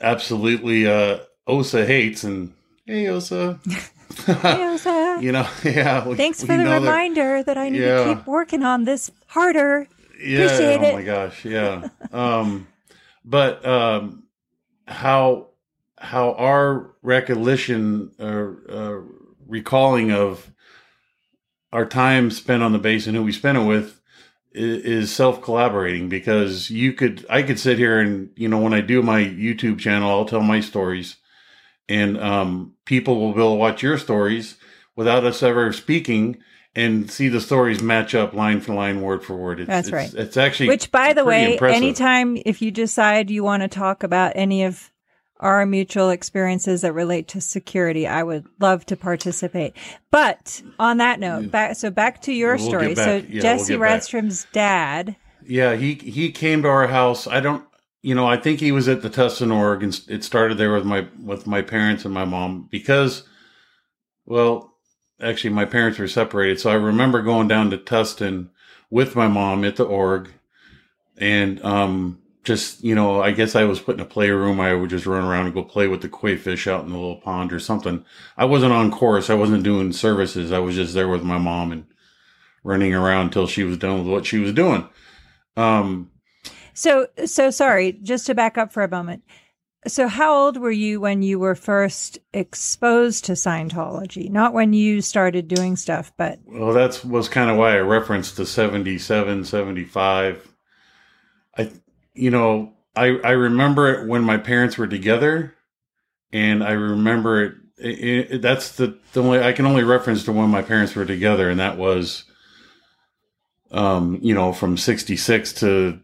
absolutely 0.00 0.86
uh 0.86 1.18
Osa 1.46 1.86
hates 1.86 2.24
and 2.24 2.52
hey 2.86 3.06
Osa. 3.08 3.60
Hey, 4.26 4.66
Osa. 4.66 5.18
you 5.22 5.30
know, 5.32 5.46
yeah. 5.64 6.06
we- 6.06 6.16
Thanks 6.16 6.40
for 6.40 6.56
the 6.56 6.64
know 6.64 6.70
that- 6.70 6.80
reminder 6.80 7.42
that 7.44 7.56
I 7.56 7.68
need 7.68 7.80
Yeah. 7.82 8.04
to 8.04 8.14
keep 8.16 8.26
working 8.26 8.62
on 8.64 8.84
this 8.84 9.10
harder. 9.28 9.86
yeah, 10.20 10.44
Appreciate 10.46 10.80
oh 10.80 10.88
it. 10.88 10.94
my 10.94 11.02
gosh, 11.02 11.44
yeah. 11.44 11.88
um, 12.12 12.66
but 13.24 13.64
um, 13.64 14.24
how 14.88 15.48
how 15.98 16.32
our 16.34 16.90
recollection 17.02 18.10
or 18.18 18.58
uh, 18.68 18.98
recalling 19.46 20.10
of 20.10 20.50
our 21.72 21.86
time 21.86 22.30
spent 22.30 22.62
on 22.62 22.72
the 22.72 22.78
base 22.78 23.06
and 23.06 23.14
who 23.16 23.22
we 23.22 23.32
spent 23.32 23.56
it 23.58 23.64
with 23.66 23.99
is, 24.52 25.14
self 25.14 25.42
collaborating 25.42 26.08
because 26.08 26.70
you 26.70 26.92
could 26.92 27.24
I 27.30 27.42
could 27.42 27.58
sit 27.58 27.78
here 27.78 28.00
and 28.00 28.30
you 28.36 28.48
know 28.48 28.58
when 28.58 28.74
I 28.74 28.80
do 28.80 29.02
my 29.02 29.20
YouTube 29.20 29.78
channel 29.78 30.10
I'll 30.10 30.24
tell 30.24 30.40
my 30.40 30.60
stories 30.60 31.16
and 31.88 32.18
um, 32.18 32.74
people 32.84 33.20
will 33.20 33.32
be 33.32 33.40
able 33.40 33.52
to 33.52 33.58
watch 33.58 33.82
your 33.82 33.98
stories 33.98 34.56
without 34.96 35.24
us 35.24 35.42
ever 35.42 35.72
speaking 35.72 36.38
and 36.74 37.10
see 37.10 37.28
the 37.28 37.40
stories 37.40 37.82
match 37.82 38.14
up 38.14 38.32
line 38.32 38.60
for 38.60 38.74
line, 38.74 39.00
word 39.00 39.24
for 39.24 39.36
word. 39.36 39.60
It's, 39.60 39.68
That's 39.68 39.88
it's, 39.88 39.92
right. 39.92 40.14
It's 40.14 40.36
actually 40.36 40.68
Which, 40.68 40.92
by 40.92 41.12
the 41.12 41.24
way, 41.24 41.54
impressive. 41.54 41.76
anytime 41.76 42.38
if 42.46 42.62
you 42.62 42.70
decide 42.70 43.28
you 43.28 43.42
want 43.42 43.62
to 43.62 43.68
talk 43.68 44.04
about 44.04 44.32
any 44.36 44.62
of 44.62 44.90
our 45.40 45.66
mutual 45.66 46.10
experiences 46.10 46.82
that 46.82 46.92
relate 46.92 47.28
to 47.28 47.40
security, 47.40 48.06
I 48.06 48.22
would 48.22 48.46
love 48.60 48.86
to 48.86 48.96
participate. 48.96 49.74
But 50.10 50.62
on 50.78 50.98
that 50.98 51.18
note, 51.18 51.50
back 51.50 51.76
so 51.76 51.90
back 51.90 52.22
to 52.22 52.32
your 52.32 52.56
We'll 52.56 52.68
story. 52.68 52.94
So 52.94 53.16
Yeah, 53.16 53.22
we'll 53.32 53.42
Jesse 53.42 53.76
back. 53.76 54.02
Radstrom's 54.02 54.46
dad. 54.52 55.16
Yeah, 55.44 55.74
he 55.76 55.94
he 55.94 56.30
came 56.30 56.62
to 56.62 56.68
our 56.68 56.86
house. 56.86 57.26
I 57.26 57.40
don't, 57.40 57.64
you 58.02 58.14
know, 58.14 58.26
I 58.26 58.36
think 58.36 58.60
he 58.60 58.70
was 58.72 58.88
at 58.88 59.02
the 59.02 59.10
Tustin 59.10 59.52
org, 59.54 59.82
and 59.82 59.98
it 60.08 60.22
started 60.22 60.58
there 60.58 60.72
with 60.72 60.84
my 60.84 61.08
with 61.22 61.46
my 61.46 61.62
parents 61.62 62.04
and 62.04 62.14
my 62.14 62.24
mom 62.24 62.68
because, 62.70 63.24
well, 64.26 64.74
actually, 65.20 65.50
my 65.50 65.64
parents 65.64 65.98
were 65.98 66.08
separated, 66.08 66.60
so 66.60 66.70
I 66.70 66.74
remember 66.74 67.22
going 67.22 67.48
down 67.48 67.70
to 67.70 67.78
Tustin 67.78 68.50
with 68.90 69.16
my 69.16 69.28
mom 69.28 69.64
at 69.64 69.76
the 69.76 69.84
org, 69.84 70.30
and 71.16 71.62
um, 71.64 72.20
just 72.42 72.82
you 72.82 72.94
know, 72.94 73.22
I 73.22 73.32
guess 73.32 73.54
I 73.54 73.64
was 73.64 73.80
put 73.80 73.96
in 73.96 74.00
a 74.00 74.06
playroom. 74.06 74.60
I 74.60 74.74
would 74.74 74.90
just 74.90 75.06
run 75.06 75.24
around 75.24 75.46
and 75.46 75.54
go 75.54 75.62
play 75.62 75.88
with 75.88 76.02
the 76.02 76.08
koi 76.08 76.36
fish 76.36 76.66
out 76.66 76.84
in 76.84 76.90
the 76.92 76.98
little 76.98 77.20
pond 77.20 77.52
or 77.52 77.60
something. 77.60 78.04
I 78.36 78.44
wasn't 78.46 78.72
on 78.72 78.90
course. 78.90 79.30
I 79.30 79.34
wasn't 79.34 79.64
doing 79.64 79.92
services. 79.92 80.52
I 80.52 80.58
was 80.58 80.74
just 80.76 80.94
there 80.94 81.08
with 81.08 81.22
my 81.22 81.38
mom 81.38 81.72
and 81.72 81.86
running 82.64 82.94
around 82.94 83.26
until 83.26 83.46
she 83.46 83.64
was 83.64 83.78
done 83.78 83.98
with 83.98 84.08
what 84.08 84.26
she 84.26 84.38
was 84.38 84.52
doing. 84.52 84.88
Um, 85.56 86.10
So 86.74 87.08
so 87.26 87.50
sorry, 87.50 87.92
just 88.02 88.26
to 88.26 88.34
back 88.34 88.56
up 88.58 88.72
for 88.72 88.82
a 88.82 88.88
moment. 88.88 89.22
So 89.86 90.08
how 90.08 90.34
old 90.34 90.58
were 90.58 90.70
you 90.70 91.00
when 91.00 91.22
you 91.22 91.38
were 91.38 91.54
first 91.54 92.18
exposed 92.34 93.24
to 93.26 93.32
Scientology? 93.32 94.30
Not 94.30 94.52
when 94.52 94.74
you 94.74 95.00
started 95.00 95.48
doing 95.48 95.76
stuff, 95.76 96.12
but 96.18 96.38
well, 96.46 96.72
that's 96.72 97.04
was 97.04 97.28
kind 97.28 97.50
of 97.50 97.56
why 97.56 97.76
I 97.76 97.80
referenced 97.80 98.36
the 98.36 98.46
77, 98.46 99.44
75. 99.44 100.54
I, 101.56 101.70
you 102.14 102.30
know, 102.30 102.72
I, 102.96 103.18
I 103.24 103.30
remember 103.30 103.92
it 103.92 104.08
when 104.08 104.22
my 104.22 104.36
parents 104.36 104.76
were 104.76 104.86
together 104.86 105.54
and 106.32 106.62
I 106.62 106.72
remember 106.72 107.44
it, 107.44 107.54
it, 107.78 108.32
it 108.32 108.42
that's 108.42 108.72
the, 108.76 108.98
the 109.12 109.22
only, 109.22 109.40
I 109.42 109.52
can 109.52 109.66
only 109.66 109.84
reference 109.84 110.24
to 110.24 110.32
when 110.32 110.50
my 110.50 110.62
parents 110.62 110.94
were 110.94 111.06
together 111.06 111.48
and 111.48 111.60
that 111.60 111.78
was, 111.78 112.24
um, 113.70 114.18
you 114.22 114.34
know, 114.34 114.52
from 114.52 114.76
66 114.76 115.52
to 115.54 116.00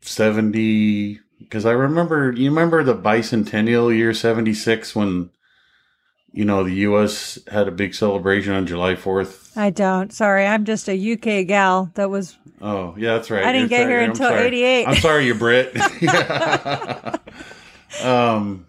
70, 0.00 1.20
because 1.40 1.66
I 1.66 1.72
remember, 1.72 2.32
you 2.32 2.50
remember 2.50 2.84
the 2.84 2.94
bicentennial 2.94 3.94
year 3.94 4.14
76 4.14 4.94
when, 4.94 5.30
you 6.32 6.44
know, 6.44 6.62
the 6.62 6.74
U.S. 6.74 7.38
had 7.50 7.66
a 7.66 7.72
big 7.72 7.94
celebration 7.94 8.52
on 8.52 8.66
July 8.66 8.94
4th. 8.94 9.39
I 9.56 9.70
don't. 9.70 10.12
Sorry, 10.12 10.46
I'm 10.46 10.64
just 10.64 10.88
a 10.88 11.12
UK 11.12 11.46
gal 11.46 11.90
that 11.94 12.08
was 12.10 12.36
Oh, 12.60 12.94
yeah, 12.98 13.14
that's 13.14 13.30
right. 13.30 13.44
I 13.44 13.52
didn't 13.52 13.68
get 13.68 13.88
here. 13.88 14.00
I'm 14.00 14.10
until 14.10 14.28
sorry. 14.28 14.46
88. 14.48 14.88
I'm 14.88 14.96
sorry, 14.96 15.26
you 15.26 15.34
Brit. 15.34 15.74
um, 18.04 18.66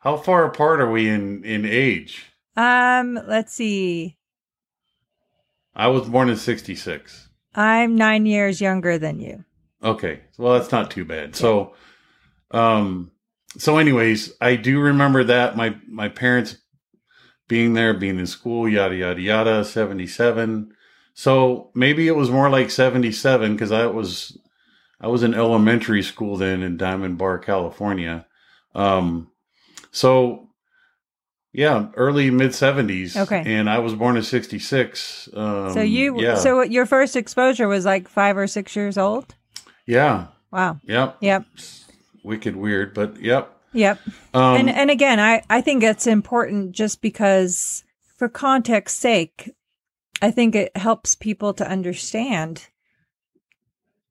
how 0.00 0.16
far 0.18 0.44
apart 0.44 0.80
are 0.80 0.90
we 0.90 1.08
in, 1.08 1.44
in 1.44 1.64
age? 1.64 2.24
um 2.56 3.18
let's 3.28 3.54
see. 3.54 4.16
I 5.74 5.86
was 5.86 6.08
born 6.08 6.28
in 6.28 6.36
66. 6.36 7.28
I'm 7.54 7.94
9 7.94 8.26
years 8.26 8.60
younger 8.60 8.98
than 8.98 9.20
you. 9.20 9.44
Okay. 9.82 10.20
Well, 10.36 10.58
that's 10.58 10.72
not 10.72 10.90
too 10.90 11.04
bad. 11.04 11.36
So, 11.36 11.74
um, 12.50 13.12
so 13.56 13.78
anyways, 13.78 14.32
I 14.40 14.56
do 14.56 14.80
remember 14.80 15.22
that 15.24 15.56
my, 15.56 15.76
my 15.86 16.08
parents 16.08 16.58
being 17.48 17.74
there, 17.74 17.94
being 17.94 18.18
in 18.18 18.26
school, 18.26 18.68
yada, 18.68 18.94
yada, 18.94 19.20
yada, 19.20 19.64
77. 19.64 20.72
So 21.14 21.70
maybe 21.74 22.06
it 22.06 22.14
was 22.16 22.30
more 22.30 22.48
like 22.50 22.70
77 22.70 23.54
because 23.54 23.72
I 23.72 23.86
was, 23.86 24.38
I 25.00 25.08
was 25.08 25.22
in 25.22 25.34
elementary 25.34 26.02
school 26.02 26.36
then 26.36 26.62
in 26.62 26.76
Diamond 26.76 27.18
Bar, 27.18 27.38
California. 27.38 28.26
Um, 28.74 29.30
so 29.90 30.48
yeah, 31.52 31.88
early 31.96 32.30
mid 32.30 32.50
70s. 32.50 33.16
Okay. 33.16 33.42
And 33.44 33.68
I 33.68 33.78
was 33.78 33.94
born 33.94 34.16
in 34.16 34.22
66. 34.22 35.28
Um, 35.34 35.72
so 35.72 35.80
you 35.80 36.20
yeah. 36.20 36.36
so 36.36 36.62
your 36.62 36.86
first 36.86 37.16
exposure 37.16 37.66
was 37.66 37.84
like 37.84 38.08
5 38.08 38.36
or 38.36 38.46
6 38.46 38.76
years 38.76 38.98
old? 38.98 39.34
yeah. 39.86 40.28
Wow. 40.50 40.78
Yep. 40.84 41.18
Yep. 41.20 41.44
Wicked 42.22 42.56
weird, 42.56 42.94
but 42.94 43.20
yep. 43.20 43.57
Yep. 43.72 44.00
Um, 44.34 44.56
and 44.56 44.70
and 44.70 44.90
again, 44.90 45.20
I 45.20 45.42
I 45.50 45.60
think 45.60 45.82
it's 45.82 46.06
important 46.06 46.72
just 46.72 47.02
because 47.02 47.84
for 48.16 48.28
context 48.28 48.98
sake, 48.98 49.54
I 50.22 50.30
think 50.30 50.54
it 50.54 50.76
helps 50.76 51.14
people 51.14 51.54
to 51.54 51.68
understand 51.68 52.68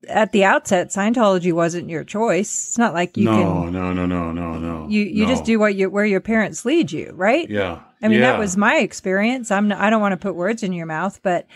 at 0.08 0.30
the 0.32 0.44
outset 0.44 0.88
Scientology 0.88 1.52
wasn't 1.52 1.90
your 1.90 2.04
choice. 2.04 2.68
It's 2.68 2.78
not 2.78 2.94
like 2.94 3.16
you 3.16 3.24
no, 3.24 3.32
can 3.32 3.72
no, 3.72 3.92
no, 3.92 4.06
no, 4.06 4.32
no, 4.32 4.58
no. 4.58 4.88
you 4.88 5.02
you 5.02 5.26
just 5.26 5.44
do 5.44 5.58
what 5.58 5.74
you 5.74 5.90
where 5.90 6.06
your 6.06 6.20
parents 6.20 6.64
lead 6.64 6.92
you, 6.92 7.12
right? 7.14 7.48
Yeah. 7.50 7.80
I 8.00 8.08
mean, 8.08 8.20
yeah. 8.20 8.32
that 8.32 8.38
was 8.38 8.56
my 8.56 8.76
experience. 8.76 9.50
I'm 9.50 9.68
not, 9.68 9.80
I 9.80 9.90
don't 9.90 10.00
want 10.00 10.12
to 10.12 10.16
put 10.16 10.34
words 10.36 10.62
in 10.62 10.72
your 10.72 10.86
mouth, 10.86 11.20
but 11.22 11.46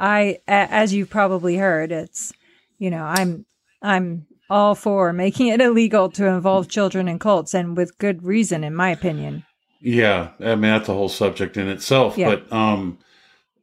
I, 0.00 0.38
as 0.48 0.92
you've 0.92 1.10
probably 1.10 1.56
heard, 1.56 1.92
it's, 1.92 2.32
you 2.78 2.90
know, 2.90 3.04
I'm, 3.04 3.46
I'm 3.80 4.26
all 4.52 4.74
for 4.74 5.12
making 5.12 5.48
it 5.48 5.60
illegal 5.60 6.10
to 6.10 6.26
involve 6.26 6.68
children 6.68 7.08
in 7.08 7.18
cults 7.18 7.54
and 7.54 7.76
with 7.76 7.98
good 7.98 8.22
reason, 8.22 8.62
in 8.62 8.74
my 8.74 8.90
opinion. 8.90 9.44
Yeah, 9.80 10.30
I 10.38 10.54
mean 10.54 10.70
that's 10.70 10.88
a 10.88 10.94
whole 10.94 11.08
subject 11.08 11.56
in 11.56 11.68
itself. 11.68 12.16
Yeah. 12.16 12.28
But 12.28 12.52
um, 12.52 12.98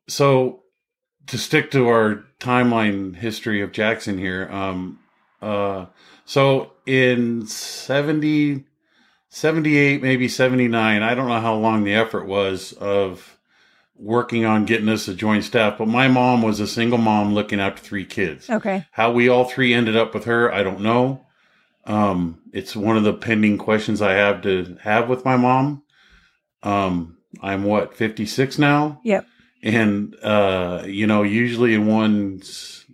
so 0.08 0.64
to 1.28 1.38
stick 1.38 1.72
to 1.72 1.88
our 1.88 2.26
timeline 2.40 3.16
history 3.16 3.62
of 3.62 3.72
Jackson 3.72 4.18
here, 4.18 4.50
um, 4.52 5.00
uh, 5.42 5.86
so 6.26 6.74
in 6.86 7.48
70, 7.48 8.66
78, 9.30 10.02
maybe 10.02 10.28
79, 10.28 11.02
I 11.02 11.16
don't 11.16 11.30
know 11.30 11.40
how 11.40 11.56
long 11.56 11.84
the 11.84 11.94
effort 11.94 12.26
was 12.26 12.74
of 12.74 13.39
working 14.00 14.46
on 14.46 14.66
getting 14.66 14.90
us 14.90 15.08
a 15.08 15.14
joint 15.14 15.44
staff, 15.44 15.78
but 15.78 15.88
my 15.88 16.08
mom 16.08 16.42
was 16.42 16.60
a 16.60 16.68
single 16.68 16.98
mom 16.98 17.34
looking 17.34 17.60
after 17.60 17.82
three 17.82 18.06
kids. 18.06 18.50
Okay. 18.50 18.86
How 18.92 19.12
we 19.12 19.28
all 19.28 19.46
three 19.46 19.74
ended 19.74 19.96
up 19.96 20.14
with 20.14 20.26
her, 20.26 20.52
I 20.54 20.64
don't 20.64 20.80
know. 20.80 21.26
Um, 21.86 22.40
it's 22.54 22.76
one 22.76 22.98
of 22.98 23.04
the 23.04 23.14
pending 23.14 23.58
questions 23.58 24.02
I 24.02 24.14
have 24.14 24.42
to 24.44 24.78
have 24.82 25.10
with 25.10 25.26
my 25.26 25.36
mom. 25.36 25.84
Um, 26.64 27.18
I'm 27.42 27.64
what, 27.64 27.96
56 27.96 28.58
now? 28.58 29.02
Yep. 29.04 29.26
And, 29.62 30.16
uh, 30.24 30.84
you 30.86 31.06
know, 31.06 31.24
usually 31.24 31.74
in 31.74 31.86
one's 31.86 32.86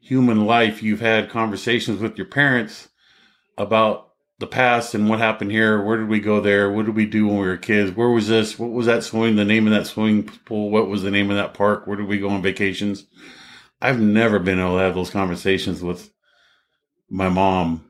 human 0.00 0.46
life, 0.46 0.82
you've 0.82 1.00
had 1.00 1.30
conversations 1.30 2.00
with 2.00 2.16
your 2.16 2.26
parents 2.26 2.88
about 3.56 4.09
the 4.40 4.46
past 4.46 4.94
and 4.94 5.08
what 5.08 5.18
happened 5.20 5.52
here. 5.52 5.80
Where 5.82 5.96
did 5.98 6.08
we 6.08 6.18
go 6.18 6.40
there? 6.40 6.70
What 6.72 6.86
did 6.86 6.96
we 6.96 7.06
do 7.06 7.28
when 7.28 7.38
we 7.38 7.46
were 7.46 7.56
kids? 7.56 7.94
Where 7.96 8.08
was 8.08 8.26
this? 8.26 8.58
What 8.58 8.70
was 8.72 8.86
that 8.86 9.04
swimming? 9.04 9.36
The 9.36 9.44
name 9.44 9.66
of 9.66 9.72
that 9.72 9.86
swimming 9.86 10.24
pool? 10.44 10.70
What 10.70 10.88
was 10.88 11.02
the 11.02 11.10
name 11.10 11.30
of 11.30 11.36
that 11.36 11.54
park? 11.54 11.86
Where 11.86 11.96
did 11.96 12.08
we 12.08 12.18
go 12.18 12.30
on 12.30 12.42
vacations? 12.42 13.06
I've 13.80 14.00
never 14.00 14.38
been 14.38 14.58
able 14.58 14.76
to 14.76 14.82
have 14.82 14.94
those 14.94 15.10
conversations 15.10 15.82
with 15.82 16.10
my 17.08 17.28
mom 17.28 17.84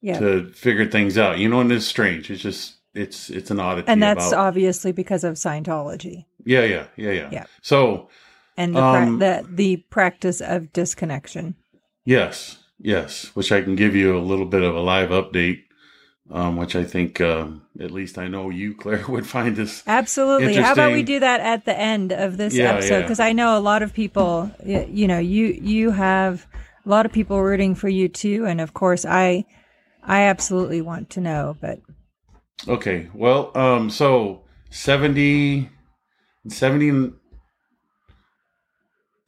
Yeah. 0.00 0.18
to 0.18 0.48
figure 0.52 0.86
things 0.86 1.16
out. 1.16 1.38
You 1.38 1.48
know, 1.48 1.60
and 1.60 1.70
it's 1.72 1.86
strange. 1.86 2.30
It's 2.30 2.42
just 2.42 2.76
it's 2.94 3.30
it's 3.30 3.50
an 3.50 3.60
oddity. 3.60 3.88
And 3.88 4.02
that's 4.02 4.28
about, 4.28 4.46
obviously 4.48 4.92
because 4.92 5.22
of 5.22 5.34
Scientology 5.34 6.24
yeah, 6.44 6.64
yeah, 6.64 6.86
yeah, 6.96 7.10
yeah, 7.12 7.28
Yeah. 7.30 7.44
So 7.62 8.08
and 8.56 8.74
the, 8.74 8.80
pra- 8.80 9.02
Um, 9.02 9.18
the, 9.18 9.46
the 9.50 9.76
practice 9.90 10.40
of 10.40 10.72
disconnection. 10.72 11.54
yes, 12.06 12.56
Yes, 12.80 13.34
which 13.34 13.50
I 13.50 13.60
can 13.62 13.74
give 13.74 13.94
you 13.96 14.16
a 14.16 14.20
little 14.20 14.46
bit 14.46 14.62
of 14.62 14.74
a 14.76 14.80
live 14.80 15.10
update, 15.10 15.64
um, 16.30 16.56
which 16.56 16.76
I 16.76 16.84
think, 16.84 17.20
um, 17.20 17.62
at 17.80 17.90
least 17.90 18.18
I 18.18 18.28
know 18.28 18.50
you, 18.50 18.74
Claire, 18.78 19.04
would 19.08 19.26
find 19.26 19.56
this. 19.56 19.82
Absolutely. 19.86 20.54
How 20.54 20.72
about 20.72 20.92
we 20.92 21.02
do 21.02 21.20
that 21.20 21.40
at 21.40 21.64
the 21.64 21.76
end 21.76 22.12
of 22.12 22.36
this 22.36 22.54
Yeah, 22.54 22.74
episode? 22.74 22.94
yeah. 22.94 23.02
Because 23.02 23.20
I 23.20 23.32
know 23.32 23.58
a 23.58 23.60
lot 23.60 23.82
of 23.82 23.92
people, 23.92 24.50
you 24.64 25.08
know, 25.08 25.18
you 25.18 25.46
you 25.46 25.90
have 25.90 26.46
a 26.86 26.88
lot 26.88 27.04
of 27.06 27.12
people 27.12 27.42
rooting 27.42 27.74
for 27.74 27.88
you 27.88 28.08
too, 28.08 28.46
and 28.46 28.60
of 28.60 28.74
course, 28.74 29.04
I 29.04 29.44
I 30.02 30.22
absolutely 30.22 30.80
want 30.80 31.10
to 31.10 31.20
know. 31.20 31.56
But 31.60 31.80
Okay, 32.66 33.08
well, 33.14 33.56
um, 33.56 33.88
so 33.90 34.42
70, 34.70 35.70
70, 36.48 37.12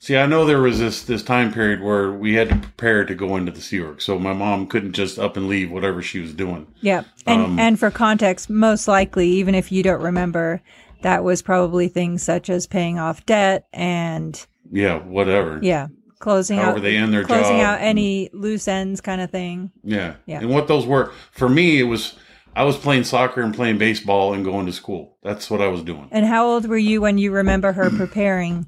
see, 0.00 0.16
I 0.16 0.26
know 0.26 0.44
there 0.44 0.60
was 0.60 0.80
this, 0.80 1.02
this 1.02 1.22
time 1.22 1.52
period 1.52 1.80
where 1.80 2.10
we 2.10 2.34
had 2.34 2.48
to 2.48 2.56
prepare 2.56 3.04
to 3.04 3.14
go 3.14 3.36
into 3.36 3.52
the 3.52 3.60
Sea 3.60 3.80
Org. 3.80 4.02
So 4.02 4.18
my 4.18 4.32
mom 4.32 4.66
couldn't 4.66 4.92
just 4.92 5.18
up 5.18 5.36
and 5.36 5.46
leave 5.48 5.70
whatever 5.70 6.02
she 6.02 6.18
was 6.18 6.34
doing. 6.34 6.66
yeah, 6.80 7.04
and 7.26 7.42
Um, 7.42 7.58
and 7.58 7.78
for 7.78 7.90
context, 7.92 8.50
most 8.50 8.88
likely, 8.88 9.28
even 9.28 9.54
if 9.54 9.70
you 9.70 9.82
don't 9.84 10.02
remember, 10.02 10.60
that 11.02 11.22
was 11.22 11.40
probably 11.42 11.86
things 11.88 12.22
such 12.22 12.50
as 12.50 12.66
paying 12.66 12.98
off 12.98 13.24
debt 13.26 13.66
and 13.72 14.44
Yeah, 14.72 14.98
whatever. 14.98 15.58
yeah, 15.62 15.86
closing 16.18 16.58
However 16.58 16.78
out 16.78 16.82
they 16.82 16.96
end 16.96 17.12
their 17.14 17.24
closing 17.24 17.58
job. 17.58 17.76
out 17.76 17.80
any 17.80 18.28
loose 18.32 18.68
ends 18.68 19.00
kind 19.00 19.20
of 19.20 19.30
thing. 19.30 19.70
Yeah. 19.84 20.14
Yeah. 20.26 20.40
And 20.40 20.50
what 20.50 20.68
those 20.68 20.84
were 20.86 21.12
for 21.30 21.48
me, 21.48 21.78
it 21.78 21.84
was 21.84 22.16
I 22.54 22.64
was 22.64 22.76
playing 22.76 23.04
soccer 23.04 23.40
and 23.40 23.54
playing 23.54 23.78
baseball 23.78 24.34
and 24.34 24.44
going 24.44 24.66
to 24.66 24.72
school. 24.72 25.16
That's 25.22 25.50
what 25.50 25.62
I 25.62 25.68
was 25.68 25.82
doing. 25.82 26.08
And 26.10 26.26
how 26.26 26.46
old 26.46 26.66
were 26.68 26.76
you 26.76 27.00
when 27.00 27.16
you 27.16 27.30
remember 27.32 27.72
her 27.72 27.88
preparing 27.90 28.66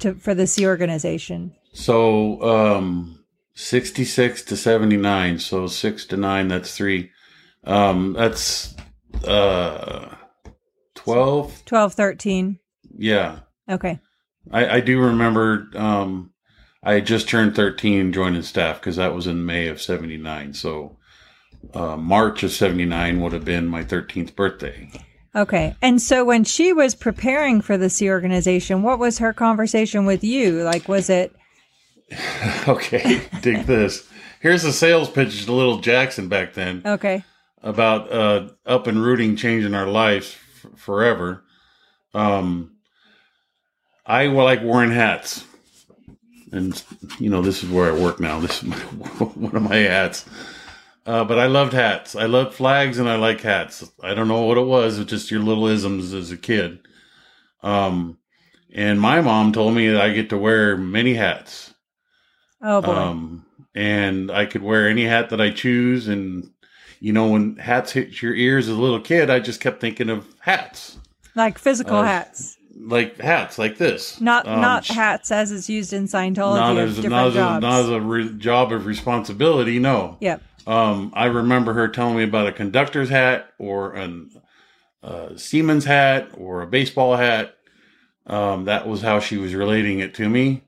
to 0.00 0.14
for 0.14 0.34
the 0.34 0.46
Sea 0.46 0.66
organization? 0.66 1.54
So 1.72 2.42
um 2.42 3.24
66 3.54 4.42
to 4.42 4.56
79, 4.56 5.38
so 5.38 5.66
6 5.66 6.06
to 6.06 6.16
9 6.16 6.48
that's 6.48 6.76
3. 6.76 7.10
Um 7.64 8.12
that's 8.14 8.74
uh 9.24 10.14
12. 10.94 11.64
12, 11.64 11.94
13. 11.94 12.58
Yeah. 12.96 13.40
Okay. 13.68 14.00
I 14.50 14.76
I 14.76 14.80
do 14.80 15.00
remember 15.00 15.68
um 15.74 16.32
I 16.82 17.00
just 17.00 17.28
turned 17.28 17.56
13 17.56 18.12
joining 18.12 18.42
staff 18.42 18.80
cuz 18.80 18.96
that 18.96 19.14
was 19.14 19.26
in 19.26 19.46
May 19.46 19.68
of 19.68 19.80
79. 19.80 20.54
So 20.54 20.98
uh, 21.72 21.96
March 21.96 22.42
of 22.42 22.52
79 22.52 23.20
would 23.20 23.32
have 23.32 23.44
been 23.44 23.66
my 23.66 23.82
13th 23.82 24.36
birthday. 24.36 24.90
Okay. 25.36 25.76
And 25.82 26.00
so 26.00 26.24
when 26.24 26.44
she 26.44 26.72
was 26.72 26.94
preparing 26.94 27.60
for 27.60 27.76
the 27.76 27.90
Sea 27.90 28.10
organization, 28.10 28.82
what 28.82 28.98
was 28.98 29.18
her 29.18 29.32
conversation 29.32 30.06
with 30.06 30.22
you? 30.22 30.62
Like, 30.62 30.88
was 30.88 31.10
it, 31.10 31.34
Okay, 32.68 33.22
dig 33.40 33.64
this. 33.66 34.08
Here's 34.40 34.64
a 34.64 34.72
sales 34.72 35.10
pitch 35.10 35.44
to 35.44 35.52
Little 35.52 35.78
Jackson 35.78 36.28
back 36.28 36.54
then 36.54 36.82
okay. 36.84 37.24
about 37.62 38.12
uh, 38.12 38.48
up 38.66 38.86
and 38.86 39.02
rooting, 39.02 39.36
changing 39.36 39.74
our 39.74 39.86
lives 39.86 40.36
f- 40.64 40.78
forever. 40.78 41.44
Um, 42.12 42.76
I 44.06 44.26
like 44.26 44.62
wearing 44.62 44.90
hats, 44.90 45.44
and 46.52 46.82
you 47.18 47.30
know 47.30 47.40
this 47.40 47.62
is 47.62 47.70
where 47.70 47.90
I 47.90 47.98
work 47.98 48.20
now. 48.20 48.38
This 48.38 48.62
is 48.62 48.64
my, 48.64 48.76
one 49.18 49.56
of 49.56 49.62
my 49.62 49.76
hats. 49.76 50.26
Uh, 51.06 51.24
but 51.24 51.38
I 51.38 51.46
loved 51.46 51.74
hats. 51.74 52.16
I 52.16 52.24
loved 52.26 52.54
flags, 52.54 52.98
and 52.98 53.08
I 53.08 53.16
like 53.16 53.42
hats. 53.42 53.90
I 54.02 54.14
don't 54.14 54.28
know 54.28 54.42
what 54.42 54.56
it 54.56 54.66
was. 54.66 54.98
It's 54.98 55.10
just 55.10 55.30
your 55.30 55.40
little 55.40 55.66
isms 55.66 56.14
as 56.14 56.30
a 56.30 56.36
kid. 56.36 56.78
Um, 57.62 58.18
and 58.74 59.00
my 59.00 59.20
mom 59.20 59.52
told 59.52 59.74
me 59.74 59.88
that 59.90 60.00
I 60.00 60.12
get 60.12 60.30
to 60.30 60.38
wear 60.38 60.76
many 60.76 61.14
hats. 61.14 61.74
Oh, 62.62 62.80
boy. 62.80 62.92
Um, 62.92 63.46
and 63.74 64.30
I 64.30 64.46
could 64.46 64.62
wear 64.62 64.88
any 64.88 65.04
hat 65.04 65.30
that 65.30 65.40
I 65.40 65.50
choose. 65.50 66.08
And, 66.08 66.50
you 67.00 67.12
know, 67.12 67.28
when 67.28 67.56
hats 67.56 67.92
hit 67.92 68.22
your 68.22 68.34
ears 68.34 68.68
as 68.68 68.76
a 68.76 68.80
little 68.80 69.00
kid, 69.00 69.28
I 69.28 69.40
just 69.40 69.60
kept 69.60 69.80
thinking 69.80 70.08
of 70.08 70.26
hats, 70.40 70.98
like 71.34 71.58
physical 71.58 71.96
uh, 71.98 72.04
hats, 72.04 72.56
like 72.78 73.18
hats 73.18 73.58
like 73.58 73.76
this. 73.76 74.20
not 74.20 74.46
Um, 74.46 74.60
not 74.60 74.86
hats 74.86 75.30
as 75.30 75.50
is 75.50 75.68
used 75.68 75.92
in 75.92 76.04
Scientology 76.04 76.56
Not 76.56 76.78
as, 76.78 77.04
not, 77.04 77.26
as 77.28 77.36
a, 77.36 77.60
not 77.60 77.80
as 77.80 77.88
a 77.90 78.00
re- 78.00 78.32
job 78.38 78.72
of 78.72 78.86
responsibility, 78.86 79.78
no. 79.78 80.16
yep. 80.20 80.42
Um, 80.66 81.12
I 81.14 81.26
remember 81.26 81.74
her 81.74 81.88
telling 81.88 82.16
me 82.16 82.22
about 82.22 82.46
a 82.46 82.52
conductor's 82.52 83.10
hat 83.10 83.50
or 83.58 83.94
a 83.94 84.24
uh, 85.02 85.36
seaman's 85.36 85.84
hat 85.84 86.30
or 86.36 86.62
a 86.62 86.66
baseball 86.66 87.16
hat. 87.16 87.56
Um, 88.26 88.64
that 88.64 88.88
was 88.88 89.02
how 89.02 89.20
she 89.20 89.36
was 89.36 89.54
relating 89.54 89.98
it 89.98 90.14
to 90.14 90.28
me. 90.28 90.62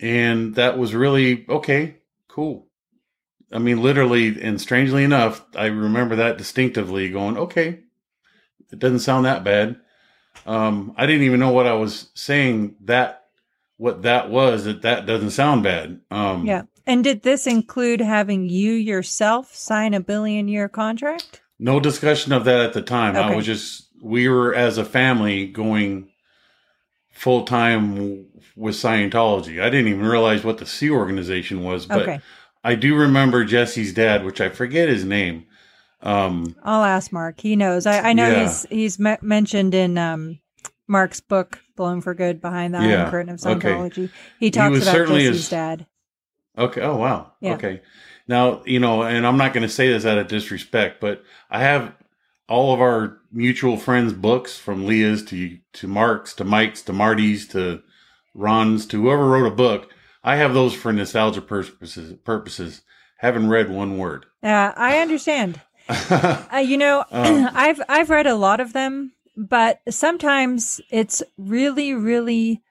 And 0.00 0.54
that 0.56 0.78
was 0.78 0.94
really 0.94 1.46
okay, 1.48 1.96
cool. 2.28 2.66
I 3.52 3.58
mean, 3.58 3.80
literally, 3.82 4.40
and 4.42 4.60
strangely 4.60 5.04
enough, 5.04 5.44
I 5.54 5.66
remember 5.66 6.16
that 6.16 6.38
distinctively 6.38 7.08
going, 7.08 7.36
okay, 7.38 7.80
it 8.72 8.78
doesn't 8.78 8.98
sound 9.00 9.26
that 9.26 9.44
bad. 9.44 9.76
Um, 10.46 10.92
I 10.96 11.06
didn't 11.06 11.22
even 11.22 11.40
know 11.40 11.52
what 11.52 11.66
I 11.66 11.74
was 11.74 12.10
saying 12.14 12.76
that, 12.82 13.26
what 13.76 14.02
that 14.02 14.30
was, 14.30 14.64
that 14.64 14.82
that 14.82 15.06
doesn't 15.06 15.30
sound 15.30 15.62
bad. 15.62 16.00
Um, 16.10 16.44
Yeah. 16.44 16.62
And 16.86 17.02
did 17.02 17.22
this 17.22 17.46
include 17.46 18.00
having 18.00 18.48
you 18.48 18.72
yourself 18.72 19.54
sign 19.54 19.94
a 19.94 20.00
billion 20.00 20.48
year 20.48 20.68
contract? 20.68 21.40
No 21.58 21.80
discussion 21.80 22.32
of 22.32 22.44
that 22.44 22.60
at 22.60 22.72
the 22.72 22.82
time. 22.82 23.16
I 23.16 23.34
was 23.34 23.46
just 23.46 23.88
we 24.02 24.28
were 24.28 24.54
as 24.54 24.76
a 24.76 24.84
family 24.84 25.46
going 25.46 26.08
full 27.10 27.44
time 27.44 28.26
with 28.56 28.74
Scientology. 28.74 29.62
I 29.62 29.70
didn't 29.70 29.88
even 29.88 30.04
realize 30.06 30.44
what 30.44 30.58
the 30.58 30.66
Sea 30.66 30.90
organization 30.90 31.62
was, 31.62 31.86
but 31.86 32.02
okay. 32.02 32.20
I 32.62 32.74
do 32.74 32.96
remember 32.96 33.44
Jesse's 33.44 33.92
dad, 33.94 34.24
which 34.24 34.40
I 34.40 34.48
forget 34.48 34.88
his 34.88 35.04
name. 35.04 35.46
Um, 36.02 36.54
I'll 36.62 36.84
ask 36.84 37.12
Mark. 37.12 37.40
He 37.40 37.56
knows. 37.56 37.86
I, 37.86 38.10
I 38.10 38.12
know 38.12 38.28
Yeah. 38.28 38.42
he's 38.42 38.66
he's 38.68 38.98
me- 38.98 39.16
mentioned 39.22 39.74
in 39.74 39.96
um, 39.96 40.38
Mark's 40.86 41.20
book, 41.20 41.60
Blown 41.76 42.00
for 42.02 42.12
Good, 42.14 42.40
Behind 42.42 42.74
the 42.74 42.78
Iron 42.78 43.10
Curtain 43.10 43.34
of 43.34 43.46
Okay. 43.46 43.68
Scientology. 43.70 44.10
He 44.38 44.50
talks 44.50 44.70
was 44.72 44.82
about 44.82 44.92
certainly 44.92 45.22
Jesse's 45.24 45.44
as- 45.44 45.50
dad. 45.50 45.86
Okay. 46.56 46.80
Oh 46.80 46.96
wow. 46.96 47.32
Yeah. 47.40 47.54
Okay. 47.54 47.80
Now 48.28 48.62
you 48.64 48.80
know, 48.80 49.02
and 49.02 49.26
I'm 49.26 49.36
not 49.36 49.52
going 49.52 49.66
to 49.66 49.72
say 49.72 49.88
this 49.88 50.06
out 50.06 50.18
of 50.18 50.28
disrespect, 50.28 51.00
but 51.00 51.22
I 51.50 51.60
have 51.60 51.94
all 52.48 52.74
of 52.74 52.80
our 52.80 53.18
mutual 53.32 53.76
friends' 53.76 54.12
books 54.12 54.56
from 54.58 54.86
Leah's 54.86 55.24
to 55.26 55.58
to 55.74 55.88
Mark's 55.88 56.34
to 56.34 56.44
Mike's 56.44 56.82
to 56.82 56.92
Marty's 56.92 57.48
to 57.48 57.82
Ron's 58.34 58.86
to 58.86 59.02
whoever 59.02 59.28
wrote 59.28 59.46
a 59.46 59.54
book. 59.54 59.90
I 60.22 60.36
have 60.36 60.54
those 60.54 60.74
for 60.74 60.92
nostalgia 60.92 61.42
purposes. 61.42 62.14
Purposes. 62.24 62.82
Haven't 63.18 63.48
read 63.48 63.70
one 63.70 63.96
word. 63.98 64.26
Uh, 64.42 64.72
I 64.76 64.98
understand. 64.98 65.60
Uh, 65.88 66.64
you 66.64 66.78
know, 66.78 67.04
Um, 67.10 67.48
I've 67.54 67.80
I've 67.90 68.08
read 68.10 68.26
a 68.26 68.34
lot 68.36 68.58
of 68.60 68.72
them, 68.72 69.12
but 69.36 69.80
sometimes 69.90 70.80
it's 70.90 71.22
really, 71.36 71.92
really 71.92 72.62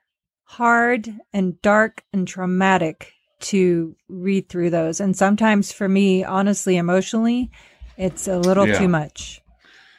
hard 0.45 1.13
and 1.31 1.61
dark 1.61 2.03
and 2.11 2.27
traumatic 2.27 3.12
to 3.43 3.95
read 4.09 4.49
through 4.49 4.69
those. 4.71 4.99
And 4.99 5.15
sometimes, 5.15 5.71
for 5.71 5.87
me, 5.89 6.23
honestly, 6.23 6.77
emotionally, 6.77 7.49
it's 7.97 8.27
a 8.27 8.37
little 8.37 8.67
Yeah. 8.67 8.79
too 8.79 8.87
much. 8.87 9.41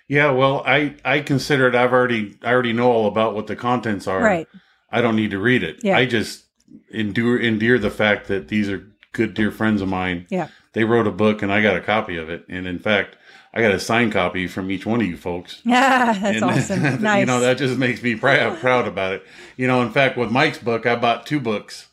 yeah, 0.09 0.31
well, 0.31 0.63
I 0.67 0.95
I 1.05 1.21
consider 1.21 1.67
it. 1.69 1.75
I've 1.75 1.93
already 1.93 2.37
I 2.43 2.53
already 2.53 2.73
know 2.73 2.91
all 2.91 3.07
about 3.07 3.35
what 3.35 3.47
the 3.47 3.57
contents 3.57 4.07
are. 4.07 4.21
Right. 4.21 4.49
I 4.91 5.01
don't 5.01 5.17
need 5.17 5.31
to 5.31 5.39
read 5.39 5.63
it. 5.63 5.81
Yeah. 5.83 5.97
I 5.97 6.05
just 6.07 6.45
endure 6.93 7.41
endear 7.41 7.79
the 7.79 7.91
fact 7.91 8.29
that 8.29 8.49
these 8.49 8.69
are 8.69 8.87
good 9.13 9.35
dear 9.35 9.51
friends 9.51 9.81
of 9.81 9.89
mine. 9.89 10.27
Yeah. 10.29 10.49
They 10.73 10.85
wrote 10.85 11.07
a 11.07 11.13
book 11.13 11.41
and 11.43 11.53
I 11.53 11.63
got 11.63 11.77
a 11.77 11.81
copy 11.81 12.17
of 12.17 12.29
it. 12.29 12.45
And 12.49 12.67
in 12.67 12.79
fact, 12.81 13.17
I 13.55 13.61
got 13.61 13.71
a 13.73 13.79
signed 13.79 14.13
copy 14.13 14.47
from 14.49 14.71
each 14.71 14.85
one 14.85 15.01
of 15.01 15.07
you 15.07 15.17
folks. 15.17 15.63
Yeah, 15.65 16.13
that's 16.21 16.37
And, 16.37 16.45
awesome. 16.85 17.03
Nice. 17.03 17.21
You 17.21 17.27
know, 17.27 17.41
that 17.41 17.57
just 17.59 17.79
makes 17.79 18.03
me 18.03 18.17
proud, 18.17 18.59
proud 18.59 18.87
about 18.89 19.13
it. 19.15 19.23
You 19.57 19.69
know, 19.69 19.83
in 19.83 19.91
fact, 19.93 20.17
with 20.19 20.31
Mike's 20.33 20.59
book, 20.59 20.85
I 20.85 20.97
bought 20.97 21.27
two 21.27 21.39
books, 21.41 21.87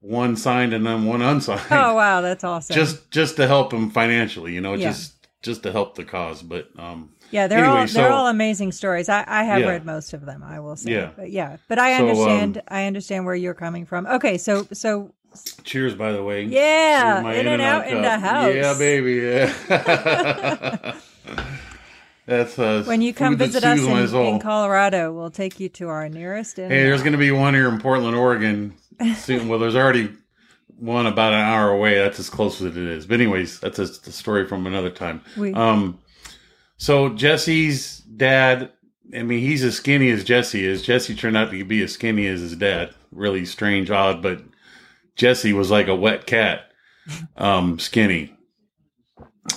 one 0.00 0.36
signed 0.36 0.72
and 0.72 0.86
then 0.86 1.04
one 1.04 1.22
unsigned. 1.32 1.60
oh 1.70 1.94
wow, 1.94 2.20
that's 2.20 2.44
awesome. 2.44 2.74
just 2.74 3.10
just 3.10 3.36
to 3.36 3.46
help 3.46 3.72
him 3.72 3.90
financially, 3.90 4.52
you 4.54 4.60
know, 4.60 4.74
Yeah. 4.74 4.88
just 4.90 5.14
just 5.42 5.62
to 5.62 5.72
help 5.72 5.94
the 5.94 6.04
cause. 6.04 6.42
But 6.42 6.68
um 6.78 7.10
yeah, 7.30 7.46
they're 7.46 7.58
anyway, 7.58 7.70
all 7.70 7.76
they're 7.78 7.88
so- 7.88 8.12
all 8.12 8.26
amazing 8.26 8.72
stories. 8.72 9.08
I, 9.08 9.24
I 9.26 9.44
have 9.44 9.60
Yeah. 9.60 9.68
read 9.68 9.84
most 9.86 10.12
of 10.14 10.26
them. 10.26 10.42
I 10.42 10.58
will 10.60 10.76
say. 10.76 10.92
Yeah. 10.92 11.10
But 11.16 11.30
yeah, 11.30 11.58
but 11.68 11.78
I 11.78 11.96
So, 11.96 12.02
um, 12.04 12.08
understand. 12.10 12.62
I 12.68 12.86
understand 12.86 13.24
where 13.26 13.34
you're 13.36 13.54
coming 13.54 13.86
from. 13.86 14.06
Okay, 14.06 14.36
so 14.38 14.66
so 14.72 15.12
cheers, 15.62 15.94
by 15.94 16.10
the 16.12 16.24
way. 16.24 16.42
yeah, 16.44 17.20
my 17.22 17.34
In-N-Out 17.34 17.86
in 17.86 18.02
the 18.02 18.18
house. 18.18 18.52
Yeah, 18.54 18.74
baby. 18.76 19.14
Yeah. 19.14 20.94
That's 22.26 22.58
uh, 22.58 22.84
When 22.84 23.00
you 23.02 23.12
come 23.14 23.36
visit 23.36 23.64
us 23.64 23.80
in, 23.80 24.16
in 24.16 24.38
Colorado, 24.40 25.12
we'll 25.12 25.30
take 25.30 25.58
you 25.58 25.68
to 25.70 25.88
our 25.88 26.08
nearest. 26.08 26.58
In 26.58 26.70
Hey, 26.70 26.82
there's 26.84 27.02
going 27.02 27.12
to 27.12 27.18
be 27.18 27.30
one 27.32 27.54
here 27.54 27.68
in 27.68 27.80
Portland, 27.80 28.14
Oregon 28.16 28.74
soon. 29.16 29.48
well, 29.48 29.58
there's 29.58 29.76
already 29.76 30.10
one 30.78 31.06
about 31.06 31.32
an 31.32 31.40
hour 31.40 31.70
away. 31.70 31.98
That's 31.98 32.18
as 32.18 32.30
close 32.30 32.60
as 32.60 32.76
it 32.76 32.76
is. 32.76 33.06
But 33.06 33.20
anyways, 33.20 33.60
that's 33.60 33.78
a, 33.78 33.82
a 33.82 34.12
story 34.12 34.46
from 34.46 34.66
another 34.66 34.90
time. 34.90 35.22
We- 35.36 35.52
Um, 35.52 35.98
so 36.76 37.10
Jesse's 37.10 37.98
dad. 37.98 38.70
I 39.14 39.22
mean, 39.24 39.40
he's 39.40 39.64
as 39.64 39.74
skinny 39.74 40.10
as 40.10 40.22
Jesse 40.24 40.64
is. 40.64 40.82
Jesse 40.82 41.16
turned 41.16 41.36
out 41.36 41.50
to 41.50 41.64
be 41.64 41.82
as 41.82 41.92
skinny 41.92 42.26
as 42.28 42.40
his 42.40 42.54
dad. 42.56 42.94
Really 43.10 43.44
strange, 43.44 43.90
odd, 43.90 44.22
but 44.22 44.40
Jesse 45.16 45.52
was 45.52 45.70
like 45.70 45.88
a 45.88 45.96
wet 45.96 46.26
cat. 46.26 46.70
um, 47.36 47.78
skinny. 47.78 48.34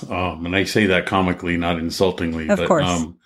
Um, 0.09 0.45
and 0.45 0.55
I 0.55 0.63
say 0.63 0.87
that 0.87 1.05
comically, 1.05 1.55
not 1.57 1.77
insultingly. 1.77 2.49
Of 2.49 2.57
but, 2.57 2.67
course. 2.67 2.85
Um, 2.87 3.19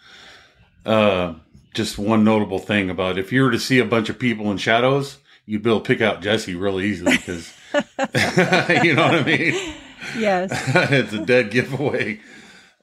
uh, 0.86 1.34
just 1.74 1.98
one 1.98 2.24
notable 2.24 2.60
thing 2.60 2.90
about 2.90 3.18
if 3.18 3.32
you 3.32 3.44
were 3.44 3.52
to 3.52 3.60
see 3.60 3.80
a 3.80 3.86
bunch 3.86 4.10
of 4.10 4.20
people 4.20 4.52
in 4.52 4.58
shadows, 4.58 5.18
you'd 5.48 5.64
be 5.64 5.70
able 5.72 5.80
to 5.80 5.88
pick 5.88 6.02
out 6.02 6.22
Jesse 6.22 6.54
really 6.54 6.86
easily 6.86 7.18
because 7.18 7.52
you 7.74 8.94
know 8.94 9.08
what 9.08 9.16
I 9.16 9.24
mean. 9.26 9.74
Yes. 10.16 10.52
it's 10.92 11.14
a 11.14 11.26
dead 11.26 11.50
giveaway. 11.50 12.20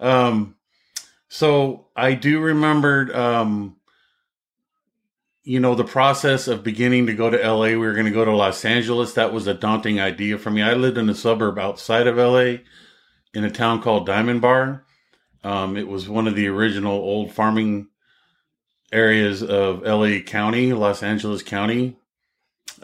Um, 0.00 0.56
so 1.28 1.86
I 1.94 2.14
do 2.14 2.40
remember, 2.40 3.14
um, 3.14 3.76
you 5.42 5.60
know, 5.60 5.74
the 5.74 5.84
process 5.84 6.48
of 6.48 6.64
beginning 6.64 7.06
to 7.06 7.14
go 7.14 7.30
to 7.30 7.36
LA. 7.36 7.66
We 7.66 7.76
were 7.76 7.92
going 7.92 8.06
to 8.06 8.10
go 8.10 8.24
to 8.24 8.34
Los 8.34 8.64
Angeles. 8.64 9.12
That 9.12 9.32
was 9.32 9.46
a 9.46 9.54
daunting 9.54 10.00
idea 10.00 10.38
for 10.38 10.50
me. 10.50 10.62
I 10.62 10.72
lived 10.72 10.98
in 10.98 11.08
a 11.08 11.14
suburb 11.14 11.58
outside 11.58 12.06
of 12.06 12.16
LA 12.16 12.58
in 13.34 13.44
a 13.44 13.50
town 13.50 13.82
called 13.82 14.06
Diamond 14.06 14.40
Bar. 14.40 14.84
Um, 15.42 15.76
it 15.76 15.86
was 15.86 16.08
one 16.08 16.26
of 16.26 16.34
the 16.34 16.48
original 16.48 16.92
old 16.92 17.30
farming 17.32 17.88
areas 18.90 19.42
of 19.42 19.82
LA 19.82 20.20
County, 20.20 20.72
Los 20.72 21.02
Angeles 21.02 21.42
County. 21.42 21.98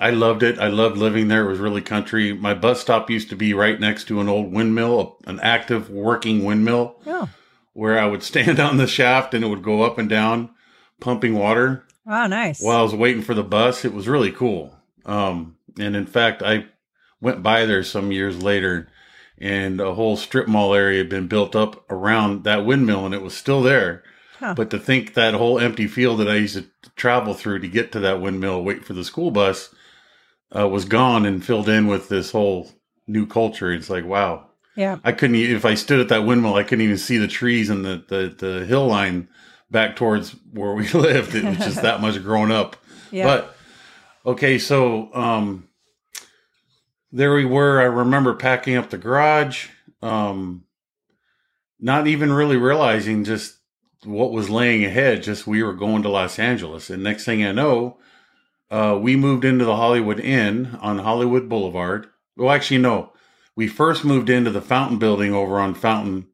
I 0.00 0.10
loved 0.10 0.42
it. 0.42 0.58
I 0.58 0.68
loved 0.68 0.96
living 0.96 1.28
there. 1.28 1.44
It 1.44 1.50
was 1.50 1.58
really 1.58 1.82
country. 1.82 2.32
My 2.32 2.54
bus 2.54 2.80
stop 2.80 3.10
used 3.10 3.28
to 3.28 3.36
be 3.36 3.52
right 3.52 3.78
next 3.78 4.04
to 4.04 4.20
an 4.20 4.30
old 4.30 4.50
windmill, 4.50 5.18
an 5.26 5.38
active 5.40 5.90
working 5.90 6.42
windmill, 6.42 6.96
Oh, 7.06 7.28
where 7.74 7.98
I 7.98 8.06
would 8.06 8.22
stand 8.32 8.58
on 8.58 8.78
the 8.78 8.86
shaft 8.86 9.34
and 9.34 9.44
it 9.44 9.48
would 9.48 9.62
go 9.62 9.82
up 9.82 9.98
and 9.98 10.08
down, 10.08 10.50
pumping 11.00 11.34
water 11.34 11.84
wow, 12.06 12.26
nice. 12.26 12.62
while 12.62 12.78
I 12.78 12.82
was 12.82 12.94
waiting 12.94 13.20
for 13.22 13.34
the 13.34 13.44
bus. 13.44 13.84
It 13.84 13.92
was 13.92 14.08
really 14.08 14.32
cool. 14.32 14.74
Um, 15.04 15.56
and 15.78 15.94
in 15.94 16.06
fact, 16.06 16.42
I 16.42 16.66
went 17.20 17.42
by 17.42 17.66
there 17.66 17.82
some 17.82 18.10
years 18.10 18.42
later, 18.42 18.88
and 19.36 19.80
a 19.80 19.92
whole 19.94 20.16
strip 20.16 20.48
mall 20.48 20.74
area 20.74 20.98
had 20.98 21.10
been 21.10 21.28
built 21.28 21.54
up 21.54 21.84
around 21.90 22.44
that 22.44 22.64
windmill, 22.64 23.04
and 23.04 23.14
it 23.14 23.22
was 23.22 23.36
still 23.36 23.62
there. 23.62 24.02
Huh. 24.38 24.54
But 24.54 24.70
to 24.70 24.78
think 24.78 25.12
that 25.12 25.34
whole 25.34 25.58
empty 25.58 25.86
field 25.86 26.20
that 26.20 26.28
I 26.28 26.36
used 26.36 26.54
to 26.54 26.66
travel 26.96 27.34
through 27.34 27.58
to 27.58 27.68
get 27.68 27.92
to 27.92 28.00
that 28.00 28.22
windmill, 28.22 28.64
wait 28.64 28.84
for 28.86 28.94
the 28.94 29.04
school 29.04 29.30
bus, 29.30 29.74
uh, 30.56 30.68
was 30.68 30.84
gone 30.84 31.26
and 31.26 31.44
filled 31.44 31.68
in 31.68 31.86
with 31.86 32.08
this 32.08 32.30
whole 32.30 32.70
new 33.06 33.26
culture. 33.26 33.72
It's 33.72 33.90
like, 33.90 34.04
wow, 34.04 34.46
yeah. 34.76 34.98
I 35.04 35.12
couldn't. 35.12 35.36
If 35.36 35.64
I 35.64 35.74
stood 35.74 36.00
at 36.00 36.08
that 36.08 36.24
windmill, 36.24 36.54
I 36.54 36.62
couldn't 36.62 36.84
even 36.84 36.98
see 36.98 37.18
the 37.18 37.28
trees 37.28 37.70
and 37.70 37.84
the 37.84 38.04
the, 38.08 38.34
the 38.46 38.64
hill 38.66 38.86
line 38.86 39.28
back 39.70 39.96
towards 39.96 40.30
where 40.52 40.72
we 40.72 40.88
lived. 40.92 41.34
It 41.34 41.44
was 41.44 41.58
just 41.58 41.82
that 41.82 42.00
much 42.00 42.22
grown 42.22 42.50
up. 42.50 42.76
Yeah. 43.10 43.24
But 43.24 43.56
okay, 44.24 44.58
so 44.58 45.12
um, 45.14 45.68
there 47.12 47.34
we 47.34 47.44
were. 47.44 47.80
I 47.80 47.84
remember 47.84 48.34
packing 48.34 48.76
up 48.76 48.90
the 48.90 48.98
garage, 48.98 49.68
um, 50.02 50.64
not 51.78 52.06
even 52.06 52.32
really 52.32 52.56
realizing 52.56 53.24
just 53.24 53.56
what 54.04 54.32
was 54.32 54.48
laying 54.48 54.84
ahead. 54.84 55.22
Just 55.22 55.46
we 55.46 55.62
were 55.62 55.74
going 55.74 56.02
to 56.02 56.08
Los 56.08 56.38
Angeles, 56.38 56.90
and 56.90 57.02
next 57.02 57.24
thing 57.24 57.44
I 57.44 57.52
know, 57.52 57.98
uh, 58.70 58.98
we 59.00 59.16
moved 59.16 59.44
into 59.44 59.64
the 59.64 59.76
Hollywood 59.76 60.20
Inn 60.20 60.78
on 60.80 60.98
Hollywood 60.98 61.48
Boulevard. 61.48 62.06
Well, 62.36 62.50
actually, 62.50 62.78
no. 62.78 63.12
We 63.56 63.66
first 63.68 64.04
moved 64.04 64.30
into 64.30 64.50
the 64.50 64.62
Fountain 64.62 64.98
Building 64.98 65.34
over 65.34 65.58
on 65.58 65.74
Fountain, 65.74 66.28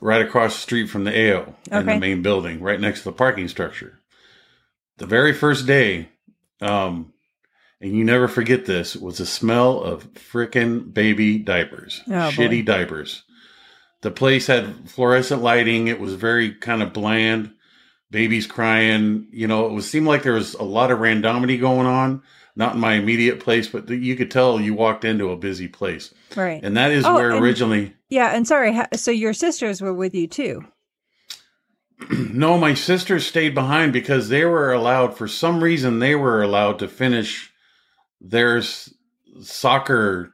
right 0.00 0.20
across 0.20 0.54
the 0.54 0.60
street 0.60 0.88
from 0.90 1.04
the 1.04 1.32
AO 1.32 1.54
in 1.70 1.86
the 1.86 1.98
main 1.98 2.22
building, 2.22 2.60
right 2.60 2.80
next 2.80 3.00
to 3.00 3.04
the 3.06 3.12
parking 3.12 3.48
structure. 3.48 4.00
The 4.98 5.06
very 5.06 5.32
first 5.32 5.66
day, 5.66 6.08
um, 6.60 7.12
and 7.80 7.96
you 7.96 8.04
never 8.04 8.26
forget 8.28 8.66
this, 8.66 8.96
was 8.96 9.18
the 9.18 9.26
smell 9.26 9.80
of 9.80 10.12
frickin' 10.14 10.92
baby 10.92 11.38
diapers, 11.38 12.02
Oh, 12.08 12.30
shitty 12.32 12.66
boy. 12.66 12.72
diapers. 12.72 13.22
The 14.02 14.10
place 14.10 14.48
had 14.48 14.90
fluorescent 14.90 15.42
lighting. 15.42 15.88
It 15.88 16.00
was 16.00 16.14
very 16.14 16.52
kind 16.52 16.82
of 16.82 16.92
bland. 16.92 17.52
Babies 18.10 18.46
crying. 18.46 19.26
You 19.30 19.46
know, 19.46 19.66
it 19.66 19.72
was 19.72 19.88
seemed 19.88 20.06
like 20.06 20.22
there 20.22 20.32
was 20.34 20.54
a 20.54 20.62
lot 20.62 20.90
of 20.90 20.98
randomity 20.98 21.60
going 21.60 21.86
on. 21.86 22.22
Not 22.56 22.74
in 22.74 22.80
my 22.80 22.94
immediate 22.94 23.38
place, 23.38 23.68
but 23.68 23.88
you 23.88 24.16
could 24.16 24.32
tell 24.32 24.60
you 24.60 24.74
walked 24.74 25.04
into 25.04 25.30
a 25.30 25.36
busy 25.36 25.68
place, 25.68 26.12
right. 26.34 26.60
and 26.60 26.76
that 26.76 26.90
is 26.90 27.04
Oh, 27.04 27.14
where 27.14 27.30
and- 27.30 27.40
originally. 27.44 27.94
yeah. 28.08 28.34
And 28.34 28.48
sorry. 28.48 28.76
So 28.96 29.12
your 29.12 29.32
sisters 29.32 29.80
were 29.80 29.94
with 29.94 30.12
you 30.14 30.26
too. 30.26 30.64
No, 32.10 32.58
my 32.58 32.74
sisters 32.74 33.26
stayed 33.26 33.54
behind 33.54 33.92
because 33.92 34.28
they 34.28 34.44
were 34.44 34.72
allowed, 34.72 35.16
for 35.16 35.26
some 35.28 35.62
reason, 35.62 35.98
they 35.98 36.14
were 36.14 36.42
allowed 36.42 36.78
to 36.78 36.86
finish 36.88 37.52
their 38.20 38.62
soccer, 39.42 40.32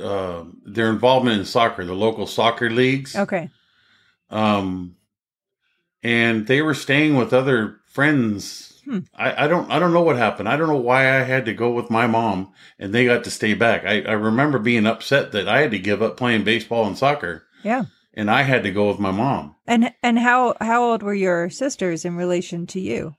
uh, 0.00 0.44
their 0.64 0.88
involvement 0.90 1.38
in 1.40 1.44
soccer, 1.44 1.84
the 1.84 1.94
local 1.94 2.26
soccer 2.26 2.70
leagues. 2.70 3.14
Okay. 3.14 3.50
Um, 4.30 4.96
and 6.02 6.46
they 6.46 6.62
were 6.62 6.74
staying 6.74 7.16
with 7.16 7.32
other 7.32 7.76
friends. 7.86 8.80
Hmm. 8.84 8.98
I, 9.14 9.44
I 9.44 9.46
don't, 9.48 9.70
I 9.70 9.78
don't 9.78 9.92
know 9.92 10.02
what 10.02 10.16
happened. 10.16 10.48
I 10.48 10.56
don't 10.56 10.66
know 10.68 10.76
why 10.76 11.02
I 11.02 11.22
had 11.22 11.44
to 11.44 11.54
go 11.54 11.70
with 11.72 11.88
my 11.90 12.06
mom 12.08 12.52
and 12.80 12.92
they 12.92 13.04
got 13.04 13.22
to 13.24 13.30
stay 13.30 13.54
back. 13.54 13.84
I, 13.84 14.02
I 14.02 14.12
remember 14.12 14.58
being 14.58 14.86
upset 14.86 15.30
that 15.32 15.46
I 15.48 15.60
had 15.60 15.70
to 15.70 15.78
give 15.78 16.02
up 16.02 16.16
playing 16.16 16.42
baseball 16.44 16.86
and 16.86 16.98
soccer 16.98 17.44
Yeah. 17.62 17.84
and 18.14 18.28
I 18.30 18.42
had 18.42 18.64
to 18.64 18.72
go 18.72 18.88
with 18.88 18.98
my 18.98 19.12
mom. 19.12 19.54
And 19.68 19.92
and 20.02 20.18
how 20.18 20.54
how 20.60 20.82
old 20.82 21.02
were 21.04 21.14
your 21.14 21.48
sisters 21.48 22.04
in 22.04 22.16
relation 22.16 22.66
to 22.68 22.80
you? 22.80 23.14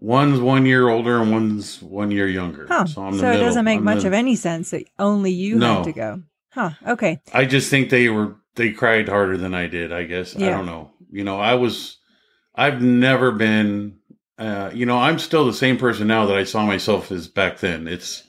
One's 0.00 0.40
one 0.40 0.64
year 0.66 0.88
older 0.88 1.20
and 1.20 1.30
one's 1.30 1.82
one 1.82 2.10
year 2.10 2.26
younger. 2.26 2.66
Huh. 2.66 2.86
So 2.86 3.02
I'm 3.02 3.12
the 3.12 3.18
so 3.20 3.30
it 3.32 3.38
doesn't 3.38 3.64
make 3.66 3.78
I'm 3.78 3.84
much 3.84 4.00
the- 4.02 4.08
of 4.08 4.12
any 4.14 4.34
sense 4.34 4.70
that 4.70 4.84
only 4.98 5.30
you 5.30 5.56
No. 5.56 5.74
had 5.76 5.84
to 5.84 5.92
go. 5.92 6.22
Huh. 6.50 6.70
Okay. 6.86 7.20
I 7.34 7.44
just 7.44 7.68
think 7.70 7.90
they 7.90 8.08
were 8.08 8.36
they 8.54 8.72
cried 8.72 9.08
harder 9.10 9.36
than 9.36 9.54
I 9.54 9.66
did. 9.66 9.92
I 9.92 10.04
guess 10.04 10.34
I 10.34 10.40
don't 10.48 10.66
know. 10.66 10.90
You 11.10 11.24
know, 11.24 11.38
I 11.38 11.54
was. 11.54 11.98
I've 12.54 12.82
never 12.82 13.32
been. 13.32 13.98
Uh, 14.38 14.70
you 14.72 14.86
know, 14.86 14.98
I'm 14.98 15.18
still 15.18 15.46
the 15.46 15.52
same 15.52 15.76
person 15.76 16.06
now 16.06 16.26
that 16.26 16.36
I 16.36 16.44
saw 16.44 16.66
myself 16.66 17.12
as 17.12 17.28
back 17.28 17.58
then. 17.58 17.86
It's 17.86 18.24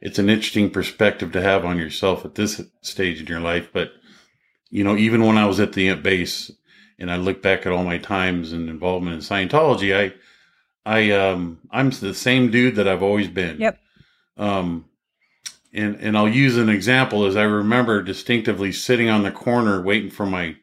it's 0.00 0.18
an 0.18 0.30
interesting 0.30 0.70
perspective 0.70 1.32
to 1.32 1.42
have 1.42 1.64
on 1.64 1.78
yourself 1.78 2.24
at 2.24 2.34
this 2.34 2.60
stage 2.82 3.20
in 3.20 3.26
your 3.26 3.40
life. 3.40 3.70
But 3.72 3.92
you 4.70 4.84
know, 4.84 4.96
even 4.96 5.26
when 5.26 5.36
I 5.36 5.46
was 5.46 5.60
at 5.60 5.72
the 5.72 5.94
base 5.94 6.50
and 6.98 7.10
I 7.10 7.16
look 7.16 7.42
back 7.42 7.66
at 7.66 7.72
all 7.72 7.84
my 7.84 7.98
times 7.98 8.52
and 8.52 8.68
involvement 8.68 9.14
in 9.14 9.20
Scientology, 9.20 9.96
I 9.96 10.14
I 10.84 11.10
um 11.10 11.60
I'm 11.70 11.90
the 11.90 12.14
same 12.14 12.50
dude 12.50 12.76
that 12.76 12.88
I've 12.88 13.02
always 13.02 13.28
been. 13.28 13.60
Yep. 13.60 13.78
Um 14.36 14.86
and 15.72 15.96
and 15.96 16.16
I'll 16.16 16.28
use 16.28 16.56
an 16.56 16.68
example 16.68 17.26
as 17.26 17.36
I 17.36 17.42
remember 17.42 18.02
distinctively 18.02 18.72
sitting 18.72 19.08
on 19.08 19.22
the 19.22 19.30
corner 19.30 19.82
waiting 19.82 20.10
for 20.10 20.26
my 20.26 20.56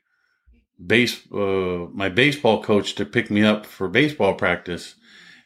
base 0.84 1.22
uh, 1.32 1.88
my 1.92 2.10
baseball 2.10 2.64
coach 2.64 2.96
to 2.96 3.06
pick 3.06 3.30
me 3.32 3.44
up 3.44 3.66
for 3.66 3.88
baseball 3.88 4.34
practice, 4.34 4.96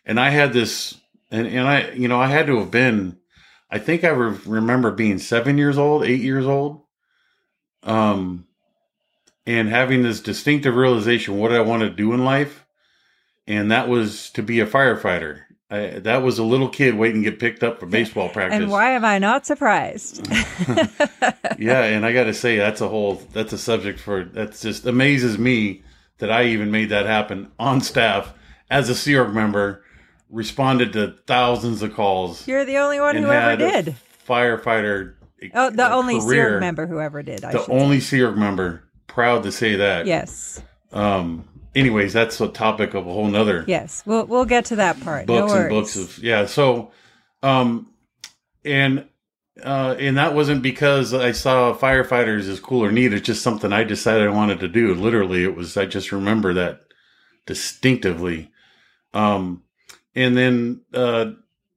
and 0.06 0.20
I 0.20 0.30
had 0.30 0.54
this 0.54 1.00
and 1.32 1.48
and 1.48 1.68
I 1.68 1.92
you 1.92 2.08
know 2.08 2.20
I 2.20 2.28
had 2.28 2.48
to 2.48 2.60
have 2.60 2.72
been 2.72 3.18
I 3.72 3.78
think 3.78 4.04
I 4.04 4.10
re- 4.10 4.38
remember 4.46 4.92
being 4.92 5.20
seven 5.20 5.58
years 5.58 5.78
old, 5.78 6.04
eight 6.04 6.22
years 6.22 6.46
old, 6.46 6.82
um, 7.84 8.48
and 9.46 9.70
having 9.70 10.02
this 10.02 10.22
distinctive 10.22 10.76
realization 10.76 11.38
what 11.38 11.52
I 11.52 11.62
want 11.62 11.84
to 11.84 11.90
do 11.90 12.14
in 12.14 12.26
life, 12.26 12.66
and 13.46 13.72
that 13.72 13.88
was 13.88 14.32
to 14.32 14.42
be 14.44 14.60
a 14.60 14.66
firefighter. 14.66 15.42
I, 15.72 16.00
that 16.00 16.24
was 16.24 16.40
a 16.40 16.44
little 16.44 16.68
kid 16.68 16.96
waiting 16.96 17.24
to 17.24 17.30
get 17.30 17.40
picked 17.40 17.64
up 17.64 17.80
for 17.80 17.86
baseball 17.86 18.30
practice. 18.30 18.60
And 18.60 18.72
why 18.72 18.92
am 18.92 19.06
I 19.06 19.20
not 19.20 19.46
surprised? 19.46 20.28
yeah, 21.60 21.84
and 21.84 22.04
I 22.06 22.12
got 22.12 22.24
to 22.24 22.34
say 22.34 22.58
that's 22.58 22.82
a 22.82 22.88
whole 22.88 23.22
that's 23.34 23.54
a 23.54 23.58
subject 23.58 24.00
for 24.00 24.24
that's 24.24 24.62
just 24.62 24.86
amazes 24.86 25.38
me 25.38 25.84
that 26.18 26.32
I 26.32 26.46
even 26.46 26.72
made 26.72 26.90
that 26.90 27.06
happen 27.06 27.52
on 27.60 27.82
staff 27.82 28.34
as 28.70 28.90
a 28.90 28.96
Sea 28.96 29.18
Org 29.18 29.34
member, 29.34 29.84
responded 30.30 30.94
to 30.94 31.16
thousands 31.28 31.82
of 31.82 31.94
calls 31.94 32.48
You're 32.48 32.66
the 32.66 32.78
only 32.78 33.00
one 33.00 33.16
who 33.16 33.30
ever 33.30 33.56
did. 33.56 33.96
firefighter. 34.28 35.16
Oh, 35.54 35.70
the 35.70 35.92
only 35.92 36.20
career, 36.20 36.50
SEER 36.50 36.60
member 36.60 36.86
who 36.88 37.00
ever 37.00 37.24
did. 37.24 37.44
I 37.46 37.52
the 37.54 37.66
only 37.70 38.00
Sea 38.00 38.24
Org 38.24 38.38
member. 38.38 38.84
Proud 39.08 39.44
to 39.44 39.52
say 39.52 39.76
that. 39.78 40.06
Yes. 40.06 40.62
Um. 40.92 41.48
Anyways, 41.76 42.14
that's 42.14 42.42
a 42.42 42.48
topic 42.48 42.94
of 42.94 43.06
a 43.08 43.12
whole 43.12 43.28
nother 43.28 43.64
Yes. 43.68 44.04
We'll 44.06 44.26
we'll 44.26 44.46
get 44.46 44.66
to 44.66 44.76
that 44.78 45.00
part. 45.02 45.28
books 45.28 45.54
no 45.54 45.60
and 45.60 45.70
books 45.70 45.96
of 45.96 46.18
yeah 46.20 46.46
so 46.46 46.92
um 47.44 47.92
and 48.66 49.06
uh 49.64 49.96
and 50.00 50.18
that 50.18 50.34
wasn't 50.36 50.62
because 50.62 51.14
i 51.14 51.32
saw 51.32 51.74
firefighters 51.74 52.48
as 52.50 52.60
cool 52.60 52.84
or 52.84 52.92
neat 52.92 53.14
it's 53.14 53.26
just 53.26 53.42
something 53.42 53.72
i 53.72 53.84
decided 53.84 54.28
i 54.28 54.32
wanted 54.32 54.60
to 54.60 54.68
do 54.68 54.94
literally 54.94 55.44
it 55.44 55.56
was 55.56 55.78
i 55.78 55.86
just 55.86 56.12
remember 56.12 56.54
that 56.54 56.82
distinctively 57.46 58.52
um 59.14 59.64
and 60.16 60.36
then 60.38 60.82
uh 60.94 61.32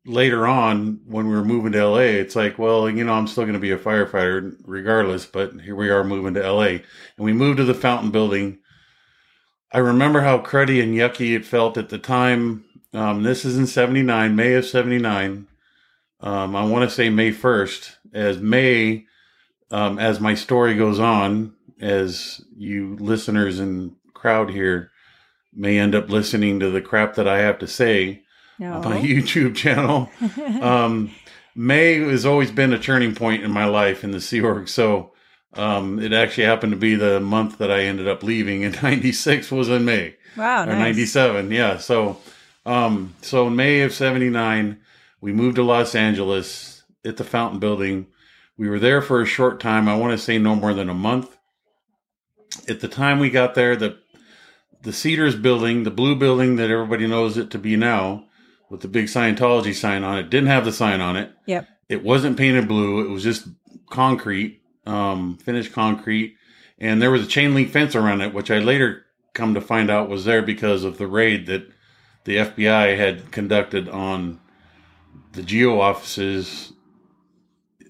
later 0.04 0.46
on 0.46 1.00
when 1.06 1.28
we 1.28 1.34
were 1.34 1.44
moving 1.44 1.72
to 1.72 1.86
la 1.86 1.98
it's 1.98 2.34
like 2.36 2.58
well 2.58 2.90
you 2.90 3.04
know 3.04 3.12
i'm 3.12 3.26
still 3.26 3.44
going 3.44 3.54
to 3.54 3.60
be 3.60 3.70
a 3.70 3.78
firefighter 3.78 4.54
regardless 4.64 5.24
but 5.26 5.52
here 5.60 5.76
we 5.76 5.90
are 5.90 6.02
moving 6.04 6.34
to 6.34 6.52
la 6.52 6.62
and 6.62 6.82
we 7.18 7.32
moved 7.32 7.58
to 7.58 7.64
the 7.64 7.74
fountain 7.74 8.10
building 8.10 8.58
I 9.72 9.78
remember 9.78 10.20
how 10.20 10.38
cruddy 10.38 10.82
and 10.82 10.94
yucky 10.94 11.34
it 11.34 11.44
felt 11.46 11.78
at 11.78 11.88
the 11.88 11.98
time. 11.98 12.64
Um, 12.92 13.22
this 13.22 13.44
is 13.44 13.56
in 13.56 13.66
79, 13.66 14.36
May 14.36 14.54
of 14.54 14.66
79. 14.66 15.46
Um, 16.20 16.54
I 16.56 16.64
want 16.64 16.88
to 16.88 16.94
say 16.94 17.08
May 17.08 17.32
1st, 17.32 17.96
as 18.12 18.38
May 18.38 19.06
um, 19.70 19.98
as 19.98 20.20
my 20.20 20.34
story 20.34 20.74
goes 20.76 21.00
on, 21.00 21.54
as 21.80 22.42
you 22.56 22.96
listeners 23.00 23.58
and 23.58 23.96
crowd 24.12 24.50
here 24.50 24.90
may 25.54 25.78
end 25.78 25.94
up 25.94 26.08
listening 26.10 26.60
to 26.60 26.70
the 26.70 26.80
crap 26.82 27.14
that 27.14 27.26
I 27.26 27.38
have 27.38 27.58
to 27.60 27.66
say 27.66 28.22
No. 28.58 28.74
on 28.74 28.82
my 28.84 28.98
YouTube 29.00 29.56
channel, 29.56 30.10
um, 30.62 31.10
May 31.54 31.94
has 31.98 32.24
always 32.26 32.50
been 32.50 32.72
a 32.72 32.78
turning 32.78 33.14
point 33.14 33.42
in 33.42 33.50
my 33.50 33.64
life 33.64 34.04
in 34.04 34.10
the 34.12 34.20
Sea 34.20 34.40
Org. 34.42 34.68
So 34.68 35.12
um, 35.54 35.98
it 35.98 36.12
actually 36.12 36.44
happened 36.44 36.72
to 36.72 36.78
be 36.78 36.94
the 36.94 37.20
month 37.20 37.58
that 37.58 37.70
I 37.70 37.82
ended 37.82 38.08
up 38.08 38.22
leaving 38.22 38.62
in 38.62 38.72
'96 38.82 39.50
was 39.50 39.68
in 39.68 39.84
May 39.84 40.16
wow. 40.36 40.62
or 40.62 40.66
Nice. 40.66 40.78
97 40.78 41.50
yeah 41.50 41.76
so 41.76 42.16
um 42.64 43.14
so 43.20 43.48
in 43.48 43.56
may 43.56 43.80
of 43.82 43.92
79 43.92 44.80
we 45.20 45.32
moved 45.32 45.56
to 45.56 45.62
los 45.62 45.94
angeles 45.94 46.84
at 47.04 47.16
the 47.18 47.24
fountain 47.24 47.58
building 47.58 48.06
we 48.56 48.68
were 48.68 48.78
there 48.78 49.02
for 49.02 49.20
a 49.20 49.26
short 49.26 49.60
time 49.60 49.88
i 49.88 49.96
want 49.96 50.12
to 50.12 50.24
say 50.24 50.38
no 50.38 50.54
more 50.54 50.72
than 50.72 50.88
a 50.88 50.94
month 50.94 51.36
at 52.68 52.80
the 52.80 52.88
time 52.88 53.18
we 53.18 53.28
got 53.30 53.54
there 53.54 53.76
the 53.76 53.98
the 54.82 54.92
cedars 54.92 55.36
building 55.36 55.82
the 55.82 55.90
blue 55.90 56.14
building 56.16 56.56
that 56.56 56.70
everybody 56.70 57.06
knows 57.06 57.36
it 57.36 57.50
to 57.50 57.58
be 57.58 57.76
now 57.76 58.24
with 58.70 58.80
the 58.80 58.88
big 58.88 59.06
scientology 59.06 59.74
sign 59.74 60.02
on 60.04 60.16
it 60.18 60.30
didn't 60.30 60.48
have 60.48 60.64
the 60.64 60.72
sign 60.72 61.00
on 61.00 61.16
it 61.16 61.30
Yep. 61.46 61.68
it 61.88 62.02
wasn't 62.02 62.36
painted 62.38 62.68
blue 62.68 63.04
it 63.04 63.10
was 63.10 63.22
just 63.24 63.48
concrete 63.90 64.61
um 64.86 65.36
finished 65.38 65.72
concrete 65.72 66.36
and 66.78 67.00
there 67.00 67.10
was 67.10 67.24
a 67.24 67.28
chain 67.28 67.54
link 67.54 67.70
fence 67.70 67.94
around 67.94 68.20
it 68.20 68.34
which 68.34 68.50
i 68.50 68.58
later 68.58 69.04
come 69.34 69.54
to 69.54 69.60
find 69.60 69.90
out 69.90 70.08
was 70.08 70.24
there 70.24 70.42
because 70.42 70.84
of 70.84 70.98
the 70.98 71.06
raid 71.06 71.46
that 71.46 71.66
the 72.24 72.36
FBI 72.36 72.96
had 72.96 73.32
conducted 73.32 73.88
on 73.88 74.40
the 75.32 75.42
GO 75.42 75.80
offices 75.80 76.72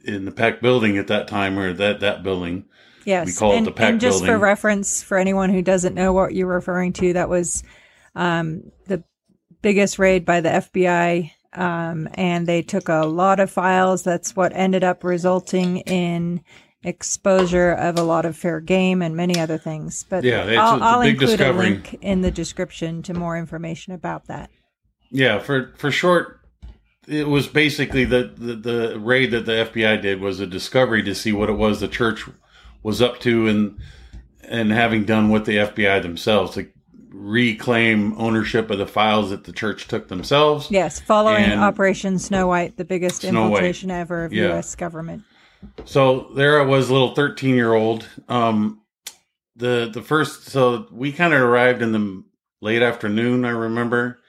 in 0.05 0.25
the 0.25 0.33
Peck 0.33 0.61
building 0.61 0.97
at 0.97 1.09
that 1.09 1.29
time, 1.29 1.59
or 1.59 1.73
that 1.73 2.01
that 2.01 2.23
building. 2.23 2.65
Yes. 3.05 3.27
We 3.27 3.33
call 3.33 3.53
it 3.53 3.59
and, 3.59 3.67
the 3.67 3.73
PAC 3.73 3.91
and 3.91 4.01
just 4.01 4.25
for 4.25 4.39
reference, 4.39 5.03
for 5.03 5.19
anyone 5.19 5.51
who 5.51 5.63
doesn't 5.63 5.95
know 5.95 6.13
what 6.13 6.35
you're 6.35 6.47
referring 6.47 6.93
to, 6.95 7.13
that 7.15 7.29
was 7.29 7.65
um, 8.15 8.71
the 8.87 9.03
biggest 9.61 9.99
raid 9.99 10.25
by 10.25 10.41
the 10.41 10.49
FBI. 10.49 11.33
Um, 11.55 12.09
and 12.15 12.47
they 12.47 12.63
took 12.63 12.89
a 12.89 13.05
lot 13.05 13.39
of 13.39 13.51
files. 13.51 14.05
That's 14.05 14.35
what 14.35 14.53
ended 14.55 14.85
up 14.85 15.05
resulting 15.05 15.79
in 15.79 16.43
exposure 16.85 17.73
of 17.73 17.99
a 17.99 18.03
lot 18.03 18.25
of 18.25 18.37
fair 18.37 18.61
game 18.61 19.03
and 19.03 19.17
many 19.17 19.39
other 19.39 19.59
things. 19.59 20.05
But 20.09 20.25
Yeah, 20.25 20.45
it's 20.45 20.59
I'll, 20.59 20.75
it's 20.77 20.83
I'll 20.85 21.01
include 21.03 21.29
discovery. 21.39 21.67
a 21.67 21.71
link 21.71 21.99
in 22.01 22.21
the 22.23 22.31
description 22.31 23.03
to 23.03 23.15
more 23.15 23.37
information 23.39 23.93
about 23.93 24.27
that. 24.27 24.51
Yeah, 25.11 25.39
for 25.39 25.73
for 25.77 25.91
short, 25.91 26.41
it 27.07 27.29
was 27.29 27.47
basically 27.47 28.05
the, 28.05 28.33
the 28.37 28.55
the 28.55 28.99
raid 29.01 29.31
that 29.33 29.47
the 29.47 29.53
FBI 29.73 30.01
did 30.03 30.21
was 30.21 30.41
a 30.41 30.47
discovery 30.47 31.03
to 31.03 31.15
see 31.15 31.33
what 31.33 31.49
it 31.51 31.55
was 31.59 31.81
the 31.81 31.89
church 31.89 32.25
was 32.83 33.01
up 33.03 33.21
to, 33.21 33.47
and 33.47 33.79
and 34.49 34.73
having 34.73 35.05
done 35.05 35.29
with 35.31 35.45
the 35.47 35.57
FBI 35.57 36.03
themselves 36.03 36.55
to 36.55 36.69
reclaim 37.11 38.15
ownership 38.19 38.71
of 38.71 38.79
the 38.79 38.87
files 38.87 39.31
that 39.31 39.45
the 39.45 39.53
church 39.53 39.87
took 39.87 40.09
themselves. 40.09 40.71
Yes, 40.71 40.99
following 40.99 41.53
Operation 41.53 42.19
Snow 42.19 42.47
White, 42.47 42.77
the 42.77 42.85
biggest 42.85 43.21
Snow 43.21 43.43
White. 43.43 43.47
infiltration 43.49 43.91
ever 43.91 44.25
of 44.25 44.33
Yeah. 44.33 44.45
U.S. 44.49 44.75
government. 44.75 45.23
So 45.85 46.31
there 46.35 46.61
I 46.61 46.65
was, 46.65 46.89
a 46.89 46.93
little 46.93 47.15
thirteen 47.15 47.55
year 47.55 47.75
old. 47.75 48.09
Um, 48.29 48.83
the 49.57 49.91
the 49.93 50.03
first, 50.03 50.47
so 50.47 50.87
we 50.91 51.13
kind 51.13 51.35
of 51.35 51.41
arrived 51.41 51.83
in 51.83 51.93
the 51.93 52.25
late 52.61 52.83
afternoon, 52.83 53.45
I 53.45 53.51
remember, 53.51 54.21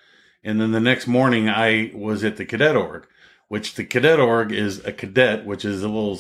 and 0.44 0.60
then 0.60 0.72
the 0.72 0.80
next 0.80 1.08
morning 1.08 1.50
I 1.50 1.92
was 1.94 2.24
at 2.24 2.38
the 2.38 2.46
cadet 2.46 2.76
org, 2.76 3.08
which 3.48 3.76
the 3.76 3.86
cadet 3.86 4.20
org 4.20 4.52
is 4.52 4.84
a 4.86 4.92
cadet, 4.92 5.46
which 5.46 5.64
is 5.64 5.84
a 5.84 5.88
little. 5.88 6.20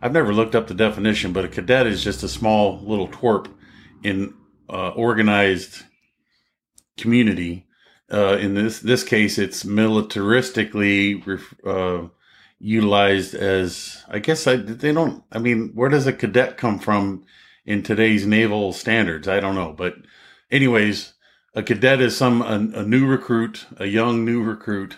I've 0.00 0.12
never 0.12 0.32
looked 0.32 0.54
up 0.54 0.66
the 0.66 0.74
definition, 0.74 1.32
but 1.32 1.44
a 1.44 1.48
cadet 1.48 1.86
is 1.86 2.04
just 2.04 2.22
a 2.22 2.28
small 2.28 2.80
little 2.84 3.08
twerp 3.08 3.52
in 4.02 4.34
uh, 4.70 4.90
organized 4.90 5.82
community. 6.96 7.66
Uh, 8.10 8.38
in 8.38 8.54
this 8.54 8.80
this 8.80 9.04
case, 9.04 9.38
it's 9.38 9.64
militaristically 9.64 11.26
ref- 11.26 11.54
uh, 11.66 12.08
utilized 12.60 13.34
as 13.34 14.04
I 14.08 14.18
guess 14.18 14.46
I, 14.46 14.56
they 14.56 14.92
don't. 14.92 15.22
I 15.32 15.38
mean, 15.38 15.70
where 15.74 15.88
does 15.88 16.06
a 16.06 16.12
cadet 16.12 16.56
come 16.56 16.78
from 16.78 17.24
in 17.64 17.82
today's 17.82 18.26
naval 18.26 18.72
standards? 18.72 19.28
I 19.28 19.40
don't 19.40 19.54
know, 19.54 19.72
but 19.72 19.94
anyways, 20.50 21.14
a 21.54 21.62
cadet 21.62 22.00
is 22.00 22.16
some 22.16 22.42
a, 22.42 22.80
a 22.80 22.82
new 22.84 23.06
recruit, 23.06 23.66
a 23.76 23.86
young 23.86 24.24
new 24.24 24.42
recruit, 24.42 24.96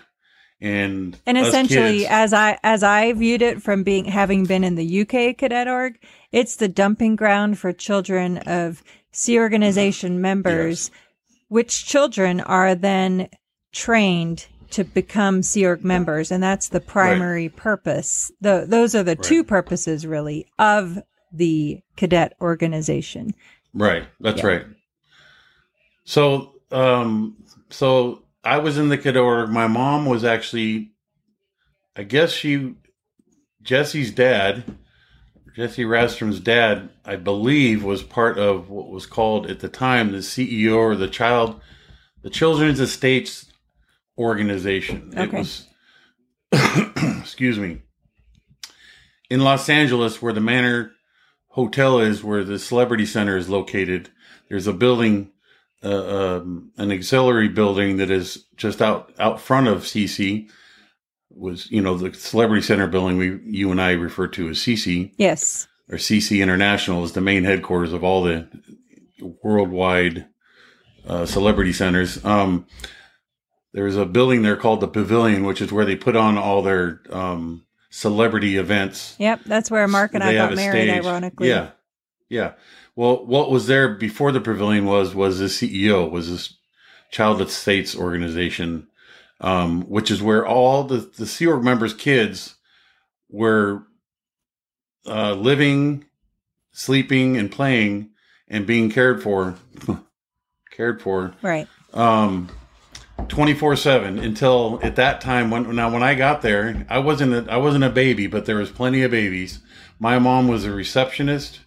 and 0.60 1.18
And 1.26 1.38
essentially, 1.38 2.00
kids- 2.00 2.10
as 2.10 2.32
I 2.32 2.58
as 2.62 2.82
I 2.82 3.12
viewed 3.12 3.42
it 3.42 3.62
from 3.62 3.82
being 3.82 4.06
having 4.06 4.44
been 4.44 4.64
in 4.64 4.74
the 4.74 5.00
UK 5.02 5.36
cadet 5.36 5.68
org, 5.68 5.98
it's 6.32 6.56
the 6.56 6.68
dumping 6.68 7.16
ground 7.16 7.58
for 7.58 7.72
children 7.72 8.38
of 8.38 8.82
Sea 9.12 9.34
mm-hmm. 9.34 9.42
Organization 9.42 10.20
members, 10.20 10.90
which 11.48 11.86
children 11.86 12.40
are 12.40 12.74
then 12.74 13.28
trained 13.72 14.46
to 14.72 14.84
become 14.84 15.42
Sea 15.42 15.66
Org 15.66 15.84
members, 15.84 16.30
and 16.30 16.42
that's 16.42 16.68
the 16.68 16.80
primary 16.80 17.48
purpose. 17.48 18.30
The 18.40 18.64
those 18.66 18.94
are 18.94 19.02
the 19.02 19.16
two 19.16 19.44
purposes 19.44 20.06
really 20.06 20.46
of 20.58 20.98
the 21.32 21.80
cadet 21.96 22.34
organization. 22.40 23.34
Right. 23.74 24.04
That's 24.20 24.42
Yeah. 24.42 24.46
right. 24.46 24.66
So, 26.04 26.54
um, 26.72 27.36
so 27.70 28.24
I 28.42 28.58
was 28.58 28.78
in 28.78 28.88
the 28.88 28.98
cadet 28.98 29.22
org. 29.22 29.50
My 29.50 29.66
mom 29.66 30.06
was 30.06 30.24
actually, 30.24 30.92
I 31.94 32.02
guess 32.02 32.32
she, 32.32 32.74
Jesse's 33.62 34.10
dad, 34.10 34.64
Jesse 35.54 35.84
Radstrom's 35.84 36.40
dad, 36.40 36.88
I 37.04 37.16
believe, 37.16 37.84
was 37.84 38.02
part 38.02 38.38
of 38.38 38.70
what 38.70 38.88
was 38.88 39.06
called 39.06 39.50
at 39.50 39.60
the 39.60 39.68
time 39.68 40.12
the 40.12 40.18
CEO 40.18 40.76
or 40.76 40.96
the 40.96 41.08
child, 41.08 41.60
the 42.22 42.30
Children's 42.30 42.80
Estates 42.80 43.49
Organization. 44.24 45.12
It 45.16 45.32
was, 45.32 45.66
excuse 47.20 47.58
me, 47.58 47.80
in 49.30 49.40
Los 49.40 49.68
Angeles, 49.68 50.20
where 50.20 50.32
the 50.34 50.40
Manor 50.40 50.92
Hotel 51.48 52.00
is, 52.00 52.22
where 52.22 52.44
the 52.44 52.58
Celebrity 52.58 53.06
Center 53.06 53.36
is 53.36 53.48
located. 53.48 54.10
There's 54.48 54.66
a 54.66 54.72
building, 54.72 55.30
uh, 55.82 56.36
um, 56.36 56.70
an 56.76 56.92
auxiliary 56.92 57.48
building 57.48 57.96
that 57.96 58.10
is 58.10 58.44
just 58.56 58.82
out 58.82 59.12
out 59.18 59.40
front 59.40 59.68
of 59.68 59.82
CC. 59.84 60.50
Was 61.30 61.70
you 61.70 61.80
know 61.80 61.96
the 61.96 62.12
Celebrity 62.12 62.62
Center 62.62 62.86
building 62.88 63.16
we 63.16 63.38
you 63.44 63.70
and 63.70 63.80
I 63.80 63.92
refer 63.92 64.26
to 64.28 64.48
as 64.50 64.58
CC 64.58 65.12
Yes. 65.16 65.68
or 65.88 65.96
CC 65.96 66.42
International 66.42 67.04
is 67.04 67.12
the 67.12 67.20
main 67.20 67.44
headquarters 67.44 67.92
of 67.92 68.02
all 68.04 68.22
the 68.24 68.48
worldwide 69.42 70.26
uh, 71.06 71.24
celebrity 71.26 71.72
centers. 71.72 72.22
Um, 72.24 72.66
there's 73.72 73.96
a 73.96 74.04
building 74.06 74.42
there 74.42 74.56
called 74.56 74.80
the 74.80 74.88
Pavilion, 74.88 75.44
which 75.44 75.60
is 75.60 75.72
where 75.72 75.84
they 75.84 75.96
put 75.96 76.16
on 76.16 76.36
all 76.38 76.62
their 76.62 77.00
um, 77.10 77.64
celebrity 77.90 78.56
events. 78.56 79.14
Yep. 79.18 79.40
That's 79.46 79.70
where 79.70 79.86
Mark 79.88 80.14
and 80.14 80.22
I 80.24 80.32
They 80.32 80.38
have 80.38 80.50
got 80.50 80.56
married. 80.56 80.88
stage. 80.90 81.04
Ironically. 81.04 81.48
Yeah, 81.48 81.70
yeah. 82.28 82.52
Well, 82.96 83.24
what 83.24 83.50
was 83.50 83.66
there 83.66 83.94
before 83.94 84.32
the 84.32 84.40
Pavilion 84.40 84.84
was 84.86 85.14
was 85.14 85.38
the 85.38 85.46
CEO 85.46 86.10
was 86.10 86.30
this 86.30 86.56
Child 87.10 87.40
Estates 87.40 87.96
organization, 87.96 88.88
um, 89.40 89.82
which 89.82 90.10
is 90.10 90.22
where 90.22 90.46
all 90.46 90.84
the 90.84 90.98
the 90.98 91.26
Sea 91.26 91.46
Org 91.46 91.62
members' 91.64 91.94
kids 91.94 92.56
were 93.28 93.84
uh, 95.06 95.34
living, 95.34 96.04
sleeping, 96.72 97.36
and 97.36 97.50
playing, 97.50 98.10
and 98.48 98.66
being 98.66 98.90
cared 98.90 99.22
for, 99.22 99.54
cared 100.70 101.00
for 101.00 101.34
Right. 101.42 101.68
um 101.94 102.48
24 103.28 103.76
7 103.76 104.18
until 104.18 104.78
at 104.82 104.96
that 104.96 105.20
time 105.20 105.50
when 105.50 105.74
now 105.74 105.90
when 105.92 106.02
i 106.02 106.14
got 106.14 106.42
there 106.42 106.86
i 106.88 106.98
wasn't 106.98 107.32
a, 107.32 107.52
i 107.52 107.56
wasn't 107.56 107.84
a 107.84 107.90
baby 107.90 108.26
but 108.26 108.46
there 108.46 108.56
was 108.56 108.70
plenty 108.70 109.02
of 109.02 109.10
babies 109.10 109.60
my 109.98 110.18
mom 110.18 110.48
was 110.48 110.64
a 110.64 110.70
receptionist 110.72 111.60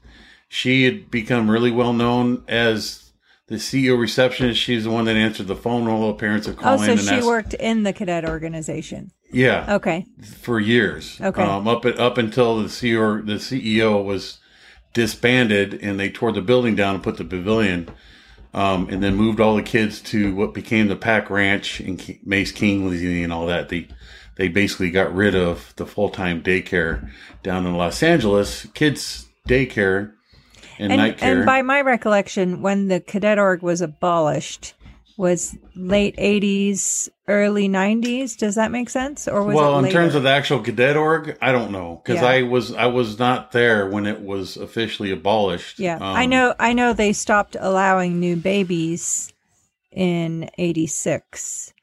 she 0.47 0.83
had 0.85 1.09
become 1.11 1.49
really 1.49 1.71
well 1.71 1.93
known 1.93 2.43
as 2.47 3.11
the 3.47 3.55
ceo 3.55 3.99
receptionist 3.99 4.59
she's 4.59 4.83
the 4.85 4.89
one 4.91 5.05
that 5.05 5.15
answered 5.15 5.47
the 5.47 5.55
phone 5.55 5.87
all 5.87 6.07
the 6.07 6.13
parents 6.13 6.47
would 6.47 6.57
call 6.57 6.79
Oh, 6.79 6.81
in 6.83 6.97
so 6.97 7.03
she 7.03 7.15
ask 7.15 7.25
worked 7.25 7.53
in 7.55 7.83
the 7.83 7.93
cadet 7.93 8.25
organization. 8.25 9.11
yeah 9.31 9.75
Okay. 9.75 10.05
for 10.41 10.59
years. 10.59 11.19
Okay. 11.21 11.41
Um, 11.43 11.67
up 11.67 11.85
up 11.85 12.17
until 12.17 12.61
the 12.61 12.67
CEO 12.69 13.25
the 13.25 13.33
CEO 13.33 14.03
was 14.03 14.39
disbanded 14.93 15.73
and 15.81 15.99
they 15.99 16.09
tore 16.09 16.31
the 16.31 16.41
building 16.41 16.75
down 16.75 16.95
and 16.95 17.03
put 17.03 17.17
the 17.17 17.25
pavilion, 17.25 17.89
um, 18.53 18.87
and 18.89 19.03
then 19.03 19.15
moved 19.15 19.39
all 19.39 19.55
the 19.55 19.63
kids 19.63 20.01
to 20.01 20.33
what 20.35 20.53
became 20.53 20.87
the 20.87 20.95
PAC 20.95 21.29
Ranch 21.29 21.79
and 21.79 22.19
Mace 22.23 22.51
Kingsley 22.51 23.23
and 23.23 23.33
all 23.33 23.47
that. 23.47 23.69
They 23.69 23.87
they 24.35 24.47
basically 24.47 24.91
got 24.91 25.13
rid 25.13 25.35
of 25.35 25.73
the 25.75 25.85
full 25.85 26.09
time 26.09 26.41
daycare 26.41 27.09
down 27.43 27.65
in 27.65 27.75
Los 27.75 28.01
Angeles, 28.01 28.65
kids 28.73 29.27
daycare 29.47 30.13
and, 30.79 30.97
night 30.97 31.17
care. 31.17 31.37
and 31.37 31.45
by 31.45 31.61
my 31.61 31.81
recollection, 31.81 32.61
when 32.61 32.87
the 32.87 32.99
cadet 32.99 33.37
org 33.37 33.61
was 33.61 33.81
abolished, 33.81 34.73
was 35.17 35.55
late 35.75 36.15
80s, 36.17 37.09
early 37.27 37.69
90s. 37.69 38.37
Does 38.37 38.55
that 38.55 38.71
make 38.71 38.89
sense? 38.89 39.27
Or 39.27 39.43
was 39.43 39.55
well, 39.55 39.83
in 39.83 39.91
terms 39.91 40.15
of 40.15 40.23
the 40.23 40.29
actual 40.29 40.59
cadet 40.59 40.97
org, 40.97 41.37
I 41.41 41.51
don't 41.51 41.71
know 41.71 42.01
because 42.03 42.21
Yeah. 42.21 42.27
I 42.27 42.41
was 42.43 42.73
I 42.73 42.87
was 42.87 43.19
not 43.19 43.51
there 43.51 43.87
when 43.87 44.05
it 44.05 44.21
was 44.21 44.57
officially 44.57 45.11
abolished. 45.11 45.79
Yeah, 45.79 45.95
Um, 45.95 46.01
I 46.01 46.25
know. 46.25 46.55
I 46.59 46.73
know 46.73 46.93
they 46.93 47.13
stopped 47.13 47.55
allowing 47.59 48.19
new 48.19 48.35
babies 48.35 49.31
in 49.91 50.49
'86, 50.57 51.73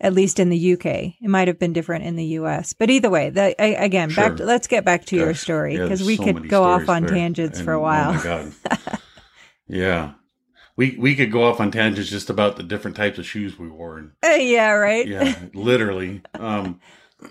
at 0.00 0.14
least 0.14 0.38
in 0.38 0.48
the 0.50 0.72
UK. 0.74 0.84
It 1.20 1.28
might 1.28 1.48
have 1.48 1.58
been 1.58 1.72
different 1.72 2.04
in 2.04 2.14
the 2.14 2.24
US, 2.38 2.72
but 2.72 2.90
either 2.90 3.10
way, 3.10 3.30
the, 3.30 3.60
I, 3.60 3.66
again, 3.84 4.14
back. 4.14 4.36
To, 4.36 4.44
let's 4.44 4.68
get 4.68 4.84
back 4.84 5.06
to 5.06 5.16
your 5.16 5.34
story 5.34 5.76
because 5.76 5.98
there's 5.98 6.06
we 6.06 6.16
so 6.16 6.24
could 6.24 6.48
go 6.48 6.62
off 6.62 6.88
on 6.88 7.02
there. 7.02 7.16
tangents 7.16 7.60
for 7.60 7.72
a 7.72 7.80
while. 7.80 8.10
Oh 8.10 8.14
my 8.14 8.22
god. 8.22 8.52
yeah. 9.68 10.12
We 10.80 10.96
we 10.98 11.14
could 11.14 11.30
go 11.30 11.44
off 11.44 11.60
on 11.60 11.70
tangents 11.70 12.08
just 12.08 12.30
about 12.30 12.56
the 12.56 12.62
different 12.62 12.96
types 12.96 13.18
of 13.18 13.26
shoes 13.26 13.58
we 13.58 13.68
wore 13.68 13.98
and 13.98 14.12
Uh, 14.24 14.30
yeah, 14.30 14.70
right. 14.70 15.06
yeah, 15.06 15.34
literally. 15.52 16.22
Um, 16.32 16.80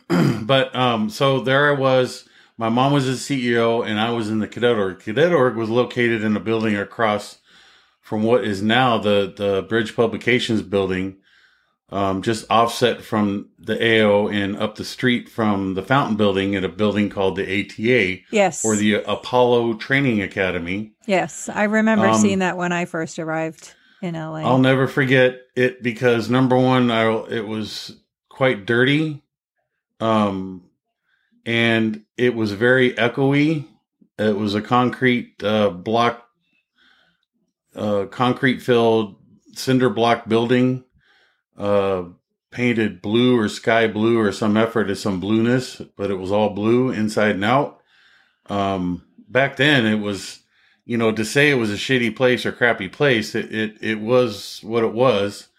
but 0.43 0.75
um, 0.75 1.09
so 1.09 1.39
there 1.39 1.67
I 1.67 1.71
was. 1.71 2.29
My 2.57 2.69
mom 2.69 2.93
was 2.93 3.07
the 3.07 3.13
CEO, 3.13 3.83
and 3.83 3.99
I 3.99 4.12
was 4.12 4.29
in 4.29 4.38
the 4.38 4.47
cadet 4.47 4.77
org. 4.77 4.99
Cadet 4.99 5.33
org 5.33 5.55
was 5.55 5.67
located 5.67 6.23
in 6.23 6.38
a 6.38 6.39
building 6.39 6.75
across 6.75 7.39
from 8.01 8.21
what 8.21 8.43
is 8.43 8.62
now 8.62 8.99
the 8.99 9.33
the 9.35 9.63
Bridge 9.67 9.95
Publications 9.95 10.62
building, 10.62 11.17
um, 11.91 12.21
just 12.21 12.45
offset 12.49 13.02
from 13.02 13.49
the 13.58 13.75
AO 14.04 14.28
and 14.28 14.56
up 14.58 14.75
the 14.75 14.86
street 14.86 15.28
from 15.30 15.73
the 15.73 15.82
Fountain 15.82 16.15
Building 16.17 16.56
at 16.56 16.63
a 16.63 16.69
building 16.69 17.10
called 17.10 17.36
the 17.36 17.43
ATA 17.43 18.21
Yes. 18.32 18.63
or 18.63 18.75
the 18.75 18.95
Apollo 18.95 19.75
Training 19.75 20.21
Academy. 20.21 20.93
yes, 21.08 21.49
I 21.49 21.63
remember 21.63 22.08
Um, 22.08 22.19
seeing 22.21 22.39
that 22.39 22.58
when 22.58 22.71
I 22.71 22.86
first 22.86 23.17
arrived 23.19 23.73
in 24.02 24.13
LA. 24.15 24.41
I'll 24.41 24.60
never 24.60 24.88
forget 24.88 25.41
it 25.56 25.82
because 25.84 26.30
number 26.30 26.58
one, 26.58 26.89
I, 26.91 27.12
it 27.30 27.47
was 27.47 27.97
quite 28.30 28.65
dirty, 28.65 29.21
um, 29.99 30.63
and 31.45 32.04
it 32.17 32.36
was 32.36 32.52
very 32.54 32.93
echoey. 32.93 33.65
It 34.17 34.38
was 34.38 34.54
a 34.56 34.62
concrete 34.62 35.41
uh, 35.43 35.69
block, 35.69 36.25
uh, 37.75 38.06
concrete 38.06 38.60
filled 38.62 39.15
cinder 39.54 39.89
block 39.89 40.28
building, 40.30 40.84
uh, 41.60 42.06
painted 42.50 43.02
blue 43.02 43.38
or 43.38 43.48
sky 43.48 43.88
blue 43.88 44.17
or 44.17 44.32
some 44.32 44.58
effort 44.58 44.89
at 44.89 44.98
some 44.98 45.19
blueness, 45.19 45.82
but 45.95 46.10
it 46.10 46.15
was 46.15 46.32
all 46.32 46.50
blue 46.50 46.89
inside 46.89 47.36
and 47.36 47.45
out. 47.45 47.82
Um, 48.48 49.06
back 49.28 49.58
then, 49.58 49.86
it 49.86 50.00
was 50.00 50.39
you 50.89 50.98
know, 50.98 51.12
to 51.12 51.24
say 51.24 51.52
it 51.52 51.60
was 51.60 51.69
a 51.69 51.76
shitty 51.76 52.15
place 52.15 52.48
or 52.48 52.52
crappy 52.52 52.89
place, 52.89 53.36
it, 53.36 53.54
it, 53.54 53.78
it 53.80 54.00
was 54.00 54.60
what 54.63 54.84
it 54.84 54.91
was. 54.91 55.50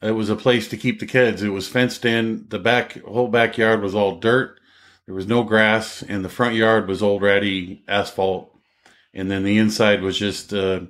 It 0.00 0.12
was 0.12 0.30
a 0.30 0.36
place 0.36 0.68
to 0.68 0.78
keep 0.78 1.00
the 1.00 1.06
kids. 1.06 1.42
It 1.42 1.50
was 1.50 1.68
fenced 1.68 2.06
in. 2.06 2.46
The 2.48 2.58
back, 2.58 2.98
whole 3.02 3.28
backyard 3.28 3.82
was 3.82 3.94
all 3.94 4.16
dirt. 4.16 4.58
There 5.04 5.14
was 5.14 5.26
no 5.26 5.42
grass 5.42 6.00
and 6.00 6.24
the 6.24 6.30
front 6.30 6.54
yard 6.54 6.88
was 6.88 7.02
old 7.02 7.20
ratty 7.20 7.82
asphalt. 7.88 8.56
And 9.12 9.30
then 9.30 9.42
the 9.42 9.58
inside 9.58 10.00
was 10.00 10.18
just, 10.18 10.54
uh, 10.54 10.80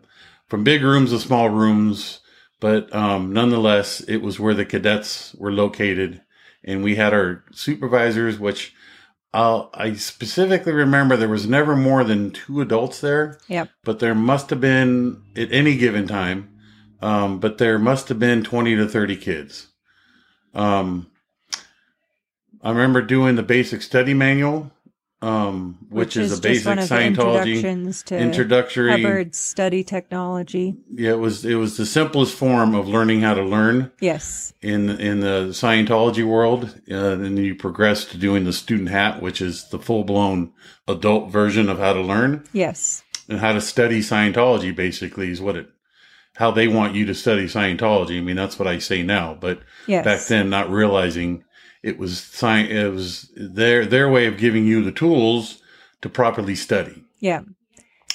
from 0.46 0.62
big 0.62 0.84
rooms 0.84 1.10
to 1.10 1.18
small 1.18 1.48
rooms. 1.48 2.20
But, 2.60 2.94
um, 2.94 3.32
nonetheless, 3.32 4.00
it 4.02 4.18
was 4.18 4.38
where 4.38 4.54
the 4.54 4.64
cadets 4.66 5.34
were 5.38 5.52
located 5.52 6.20
and 6.62 6.84
we 6.84 6.96
had 6.96 7.14
our 7.14 7.42
supervisors, 7.52 8.38
which 8.38 8.74
I'll, 9.32 9.70
I 9.72 9.94
specifically 9.94 10.72
remember 10.72 11.16
there 11.16 11.28
was 11.28 11.46
never 11.46 11.74
more 11.76 12.04
than 12.04 12.32
two 12.32 12.60
adults 12.60 13.00
there 13.00 13.38
Yep. 13.48 13.70
but 13.84 13.98
there 14.00 14.14
must 14.14 14.50
have 14.50 14.60
been 14.60 15.22
at 15.36 15.52
any 15.52 15.76
given 15.76 16.06
time 16.08 16.48
um, 17.00 17.38
but 17.38 17.58
there 17.58 17.78
must 17.78 18.08
have 18.08 18.18
been 18.18 18.42
20 18.42 18.74
to 18.76 18.88
30 18.88 19.16
kids 19.16 19.68
um, 20.52 21.06
i 22.60 22.70
remember 22.70 23.00
doing 23.00 23.36
the 23.36 23.42
basic 23.44 23.82
study 23.82 24.14
manual 24.14 24.72
um, 25.22 25.76
which, 25.90 26.16
is, 26.16 26.38
a 26.38 26.40
basic 26.40 26.78
scientology 26.78 28.04
to 28.06 28.16
introductory 28.16 28.90
Hubbard's 29.02 29.38
study 29.38 29.84
technology. 29.84 30.74
yeah 30.90 31.10
it 31.10 31.18
was 31.18 31.44
it 31.44 31.56
was 31.56 31.76
the 31.76 31.84
simplest 31.84 32.34
form 32.34 32.74
of 32.74 32.88
learning 32.88 33.20
how 33.20 33.34
to 33.34 33.42
learn 33.42 33.90
Yes. 34.00 34.54
in 34.62 34.88
in 34.88 35.20
the 35.20 35.48
Scientology 35.50 36.26
world, 36.26 36.74
uh, 36.90 36.94
and 36.94 37.24
then 37.24 37.36
you 37.36 37.54
progress 37.54 38.04
to 38.06 38.16
doing 38.18 38.44
the 38.44 38.52
student 38.52 38.88
hat, 38.88 39.20
which 39.20 39.42
is 39.42 39.68
the 39.68 39.78
full 39.78 40.04
blown 40.04 40.52
adult 40.88 41.30
version 41.30 41.68
of 41.68 41.78
how 41.78 41.92
to 41.92 42.00
learn 42.00 42.44
Yes. 42.52 43.02
and 43.28 43.40
how 43.40 43.52
to 43.52 43.60
study 43.60 44.00
Scientology. 44.00 44.74
Basically, 44.74 45.30
is 45.30 45.40
what 45.40 45.56
it 45.56 45.68
how 46.36 46.50
they 46.50 46.68
want 46.68 46.94
you 46.94 47.04
to 47.04 47.14
study 47.14 47.44
Scientology. 47.44 48.16
I 48.16 48.20
mean, 48.22 48.36
that's 48.36 48.58
what 48.58 48.68
I 48.68 48.78
say 48.78 49.02
now, 49.02 49.36
but 49.38 49.60
Yes. 49.86 50.04
back 50.04 50.20
then, 50.28 50.48
not 50.48 50.70
realizing 50.70 51.44
it 51.82 51.98
was 51.98 52.18
sci- 52.20 52.68
it 52.68 52.92
was 52.92 53.30
their 53.36 53.86
their 53.86 54.08
way 54.08 54.26
of 54.26 54.36
giving 54.38 54.66
you 54.66 54.82
the 54.82 54.92
tools 54.92 55.62
to 56.02 56.08
properly 56.08 56.54
study 56.54 57.04
Yeah. 57.20 57.42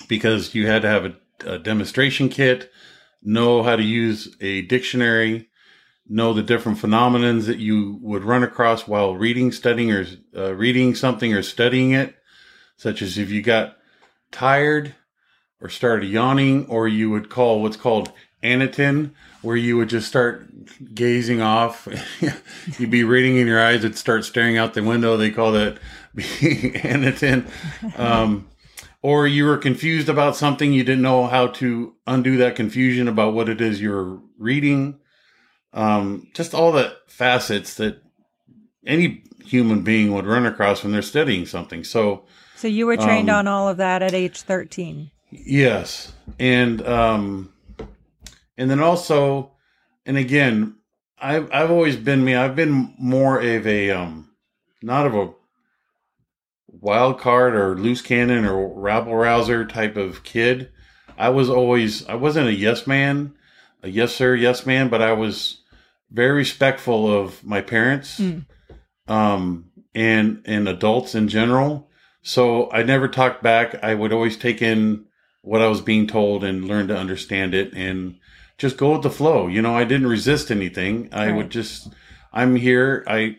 because 0.07 0.55
you 0.55 0.67
had 0.67 0.81
to 0.83 0.87
have 0.87 1.05
a, 1.05 1.15
a 1.45 1.59
demonstration 1.59 2.29
kit, 2.29 2.71
know 3.21 3.63
how 3.63 3.75
to 3.75 3.83
use 3.83 4.35
a 4.41 4.61
dictionary, 4.63 5.49
know 6.07 6.33
the 6.33 6.43
different 6.43 6.77
phenomenons 6.79 7.45
that 7.45 7.59
you 7.59 7.99
would 8.01 8.23
run 8.23 8.43
across 8.43 8.87
while 8.87 9.15
reading, 9.15 9.51
studying, 9.51 9.91
or 9.91 10.05
uh, 10.35 10.53
reading 10.53 10.95
something 10.95 11.33
or 11.33 11.41
studying 11.43 11.91
it, 11.91 12.15
such 12.77 13.01
as 13.01 13.17
if 13.17 13.29
you 13.29 13.41
got 13.41 13.77
tired 14.31 14.95
or 15.61 15.69
started 15.69 16.07
yawning, 16.09 16.65
or 16.67 16.87
you 16.87 17.09
would 17.09 17.29
call 17.29 17.61
what's 17.61 17.77
called 17.77 18.11
anaten, 18.43 19.11
where 19.41 19.55
you 19.55 19.77
would 19.77 19.89
just 19.89 20.07
start 20.07 20.47
gazing 20.93 21.41
off. 21.41 21.87
You'd 22.79 22.91
be 22.91 23.03
reading 23.03 23.37
in 23.37 23.47
your 23.47 23.61
eyes, 23.61 23.83
it'd 23.83 23.97
start 23.97 24.25
staring 24.25 24.57
out 24.57 24.73
the 24.73 24.83
window. 24.83 25.17
They 25.17 25.31
call 25.31 25.51
that 25.53 25.77
being 26.15 26.73
anaten. 26.73 27.49
Um, 27.99 28.47
or 29.01 29.27
you 29.27 29.45
were 29.45 29.57
confused 29.57 30.09
about 30.09 30.35
something, 30.35 30.73
you 30.73 30.83
didn't 30.83 31.03
know 31.03 31.27
how 31.27 31.47
to 31.47 31.93
undo 32.07 32.37
that 32.37 32.55
confusion 32.55 33.07
about 33.07 33.33
what 33.33 33.49
it 33.49 33.61
is 33.61 33.79
you're 33.81 34.19
reading. 34.37 34.99
Um, 35.73 36.27
just 36.33 36.53
all 36.53 36.71
the 36.71 36.95
facets 37.07 37.75
that 37.75 38.01
any 38.85 39.23
human 39.43 39.81
being 39.81 40.11
would 40.13 40.25
run 40.25 40.45
across 40.45 40.83
when 40.83 40.91
they're 40.91 41.01
studying 41.01 41.45
something. 41.45 41.83
So, 41.83 42.25
So 42.55 42.67
you 42.67 42.85
were 42.87 42.97
trained 42.97 43.29
Um, 43.29 43.35
on 43.35 43.47
all 43.47 43.67
of 43.67 43.77
that 43.77 44.01
at 44.01 44.13
age 44.13 44.41
13. 44.41 45.11
Yes, 45.31 46.13
and 46.39 46.85
um, 46.87 47.51
and 48.57 48.71
then 48.71 48.79
also, 48.79 49.51
and 50.05 50.17
again, 50.17 50.75
I've 51.19 51.49
I've 51.53 51.71
always 51.71 51.95
been 51.95 52.23
me. 52.23 52.35
I've 52.35 52.55
been 52.55 52.93
more 52.97 53.39
of 53.39 53.65
a 53.67 53.91
um, 53.91 54.29
not 54.81 55.05
of 55.07 55.15
a 55.15 55.33
wild 56.67 57.19
card 57.19 57.55
or 57.55 57.75
loose 57.77 58.01
cannon 58.01 58.45
or 58.45 58.67
rabble 58.79 59.15
rouser 59.15 59.65
type 59.65 59.97
of 59.97 60.23
kid. 60.23 60.69
I 61.17 61.29
was 61.29 61.49
always 61.49 62.05
I 62.07 62.15
wasn't 62.15 62.47
a 62.49 62.53
yes 62.53 62.85
man, 62.85 63.33
a 63.81 63.89
yes 63.89 64.13
sir, 64.13 64.35
yes 64.35 64.65
man, 64.65 64.89
but 64.89 65.01
I 65.01 65.13
was 65.13 65.61
very 66.11 66.33
respectful 66.33 67.11
of 67.11 67.43
my 67.43 67.61
parents, 67.61 68.19
Mm. 68.19 68.45
um, 69.07 69.71
and 69.93 70.41
and 70.45 70.67
adults 70.67 71.15
in 71.15 71.27
general. 71.27 71.89
So 72.21 72.71
I 72.71 72.83
never 72.83 73.07
talked 73.07 73.43
back. 73.43 73.83
I 73.83 73.93
would 73.93 74.11
always 74.11 74.35
take 74.35 74.61
in 74.61 75.05
what 75.41 75.61
I 75.61 75.67
was 75.67 75.81
being 75.81 76.07
told 76.07 76.43
and 76.43 76.65
learn 76.67 76.87
to 76.87 76.97
understand 76.97 77.53
it 77.53 77.71
and 77.73 78.15
just 78.57 78.77
go 78.77 78.93
with 78.93 79.01
the 79.03 79.09
flow. 79.09 79.47
You 79.47 79.61
know, 79.61 79.75
I 79.75 79.83
didn't 79.83 80.07
resist 80.07 80.51
anything. 80.51 81.09
I 81.11 81.27
Right. 81.27 81.35
would 81.35 81.49
just, 81.49 81.93
I'm 82.33 82.55
here. 82.55 83.03
I, 83.07 83.37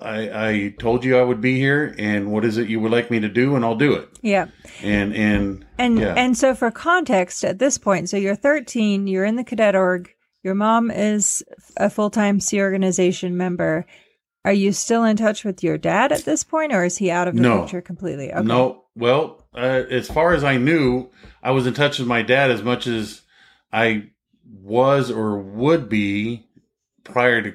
I, 0.00 0.48
I 0.48 0.74
told 0.78 1.04
you 1.04 1.16
I 1.18 1.22
would 1.22 1.40
be 1.40 1.56
here 1.56 1.94
and 1.98 2.30
what 2.30 2.44
is 2.44 2.58
it 2.58 2.68
you 2.68 2.80
would 2.80 2.92
like 2.92 3.10
me 3.10 3.20
to 3.20 3.28
do 3.28 3.56
and 3.56 3.64
I'll 3.64 3.76
do 3.76 3.94
it. 3.94 4.08
Yeah. 4.22 4.46
And, 4.82 5.14
and 5.14 5.64
And 5.78 5.98
Yeah. 5.98 6.14
and 6.16 6.36
so 6.36 6.54
for 6.54 6.70
context 6.70 7.44
at 7.44 7.58
this 7.58 7.78
point, 7.78 8.08
so 8.10 8.16
you're 8.16 8.34
13, 8.36 9.06
you're 9.06 9.24
in 9.24 9.36
the 9.36 9.44
cadet 9.44 9.74
org, 9.74 10.10
your 10.42 10.54
mom 10.54 10.90
is 10.90 11.42
a 11.78 11.88
full-time 11.88 12.40
Sea 12.40 12.60
organization 12.60 13.36
member. 13.36 13.86
Are 14.44 14.52
you 14.52 14.72
still 14.72 15.02
in 15.04 15.16
touch 15.16 15.44
with 15.44 15.64
your 15.64 15.78
dad 15.78 16.12
at 16.12 16.24
this 16.24 16.44
point 16.44 16.72
or 16.72 16.84
is 16.84 16.98
he 16.98 17.10
out 17.10 17.26
of 17.28 17.34
the 17.34 17.40
No. 17.40 17.62
picture 17.62 17.80
completely? 17.80 18.32
Okay. 18.32 18.42
no, 18.46 18.84
well, 18.94 19.48
uh, 19.54 19.82
as 19.90 20.08
far 20.08 20.34
as 20.34 20.44
I 20.44 20.56
knew, 20.58 21.10
I 21.42 21.52
was 21.52 21.66
in 21.66 21.72
touch 21.74 21.98
with 21.98 22.06
my 22.06 22.22
dad 22.22 22.50
as 22.50 22.62
much 22.62 22.86
as 22.86 23.22
I 23.72 24.10
was 24.50 25.10
or 25.10 25.38
would 25.38 25.88
be 25.88 26.46
prior 27.04 27.42
to 27.42 27.54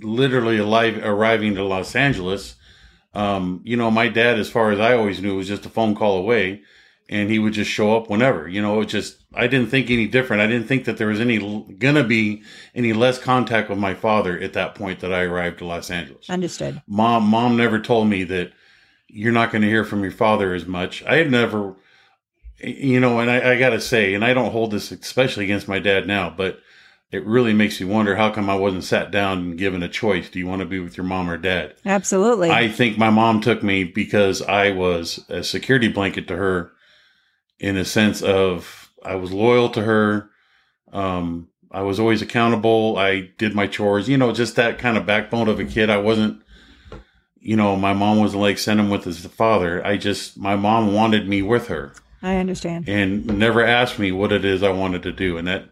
literally 0.00 0.58
alive, 0.58 0.98
arriving 1.02 1.54
to 1.54 1.64
Los 1.64 1.94
Angeles. 1.94 2.56
Um, 3.14 3.60
you 3.64 3.76
know, 3.76 3.90
my 3.90 4.08
dad, 4.08 4.38
as 4.38 4.50
far 4.50 4.70
as 4.70 4.80
I 4.80 4.94
always 4.94 5.20
knew, 5.20 5.36
was 5.36 5.48
just 5.48 5.66
a 5.66 5.68
phone 5.68 5.94
call 5.94 6.16
away, 6.16 6.62
and 7.08 7.30
he 7.30 7.38
would 7.38 7.52
just 7.52 7.70
show 7.70 7.96
up 7.96 8.08
whenever. 8.08 8.48
You 8.48 8.62
know, 8.62 8.80
it 8.80 8.86
just 8.86 9.18
I 9.34 9.46
didn't 9.46 9.68
think 9.68 9.90
any 9.90 10.06
different. 10.08 10.42
I 10.42 10.46
didn't 10.46 10.66
think 10.66 10.86
that 10.86 10.96
there 10.96 11.08
was 11.08 11.20
any 11.20 11.38
gonna 11.78 12.04
be 12.04 12.42
any 12.74 12.92
less 12.92 13.18
contact 13.18 13.68
with 13.68 13.78
my 13.78 13.94
father 13.94 14.38
at 14.38 14.54
that 14.54 14.74
point 14.74 15.00
that 15.00 15.12
I 15.12 15.22
arrived 15.22 15.58
to 15.58 15.66
Los 15.66 15.90
Angeles 15.90 16.30
Understood. 16.30 16.80
mom 16.86 17.24
mom 17.24 17.56
never 17.56 17.78
told 17.78 18.08
me 18.08 18.24
that 18.24 18.52
you're 19.08 19.32
not 19.32 19.52
going 19.52 19.60
to 19.60 19.68
hear 19.68 19.84
from 19.84 20.02
your 20.02 20.10
father 20.10 20.54
as 20.54 20.64
much 20.64 21.02
i 21.04 21.16
had 21.16 21.30
never 21.30 21.76
you 22.62 23.00
know 23.00 23.18
and 23.20 23.30
i, 23.30 23.52
I 23.52 23.58
gotta 23.58 23.80
say 23.80 24.14
and 24.14 24.24
i 24.24 24.32
don't 24.34 24.52
hold 24.52 24.70
this 24.70 24.90
especially 24.90 25.44
against 25.44 25.68
my 25.68 25.78
dad 25.78 26.06
now 26.06 26.30
but 26.30 26.60
it 27.12 27.26
really 27.26 27.52
makes 27.52 27.78
you 27.78 27.86
wonder 27.86 28.16
how 28.16 28.30
come 28.30 28.48
I 28.48 28.54
wasn't 28.54 28.84
sat 28.84 29.10
down 29.10 29.38
and 29.38 29.58
given 29.58 29.82
a 29.82 29.88
choice. 29.88 30.30
Do 30.30 30.38
you 30.38 30.46
want 30.46 30.60
to 30.60 30.66
be 30.66 30.80
with 30.80 30.96
your 30.96 31.04
mom 31.04 31.28
or 31.28 31.36
dad? 31.36 31.74
Absolutely. 31.84 32.50
I 32.50 32.68
think 32.70 32.96
my 32.96 33.10
mom 33.10 33.42
took 33.42 33.62
me 33.62 33.84
because 33.84 34.40
I 34.40 34.70
was 34.70 35.22
a 35.28 35.44
security 35.44 35.88
blanket 35.88 36.26
to 36.28 36.36
her 36.36 36.72
in 37.60 37.76
a 37.76 37.84
sense 37.84 38.22
of 38.22 38.90
I 39.04 39.16
was 39.16 39.30
loyal 39.30 39.68
to 39.70 39.82
her. 39.82 40.30
Um, 40.90 41.48
I 41.70 41.82
was 41.82 42.00
always 42.00 42.22
accountable. 42.22 42.96
I 42.96 43.30
did 43.36 43.54
my 43.54 43.66
chores, 43.66 44.08
you 44.08 44.16
know, 44.16 44.32
just 44.32 44.56
that 44.56 44.78
kind 44.78 44.96
of 44.96 45.04
backbone 45.04 45.48
of 45.48 45.60
a 45.60 45.66
kid. 45.66 45.90
I 45.90 45.98
wasn't, 45.98 46.42
you 47.38 47.56
know, 47.56 47.76
my 47.76 47.92
mom 47.92 48.20
wasn't 48.20 48.40
like 48.42 48.56
send 48.56 48.80
him 48.80 48.88
with 48.88 49.04
his 49.04 49.24
father. 49.26 49.86
I 49.86 49.98
just, 49.98 50.38
my 50.38 50.56
mom 50.56 50.94
wanted 50.94 51.28
me 51.28 51.42
with 51.42 51.68
her 51.68 51.92
I 52.22 52.36
understand. 52.36 52.88
and 52.88 53.26
never 53.38 53.64
asked 53.64 53.98
me 53.98 54.12
what 54.12 54.32
it 54.32 54.44
is 54.44 54.62
I 54.62 54.70
wanted 54.70 55.02
to 55.04 55.12
do. 55.12 55.36
And 55.38 55.48
that, 55.48 55.66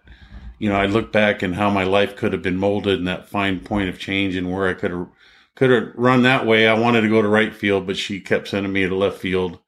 you 0.59 0.69
know, 0.69 0.77
I 0.77 0.87
look 0.87 1.13
back 1.13 1.43
and 1.43 1.55
how 1.55 1.71
my 1.71 1.85
life 1.85 2.17
could 2.17 2.33
have 2.33 2.43
been 2.43 2.57
molded 2.57 2.99
and 2.99 3.09
that 3.09 3.29
fine 3.29 3.61
point 3.61 3.89
of 3.89 3.99
change 3.99 4.37
and 4.37 4.53
where 4.53 4.69
I 4.69 4.75
could 4.75 4.91
have 4.91 5.07
could 5.55 5.71
have 5.71 5.93
run 5.95 6.23
that 6.23 6.47
way. 6.47 6.67
I 6.67 6.75
wanted 6.75 7.03
to 7.03 7.09
go 7.09 7.21
to 7.21 7.29
right 7.29 7.55
field, 7.55 7.87
but 7.87 7.97
she 7.97 8.21
kept 8.21 8.49
sending 8.49 8.73
me 8.73 8.87
to 8.87 8.95
left 8.95 9.19
field, 9.19 9.59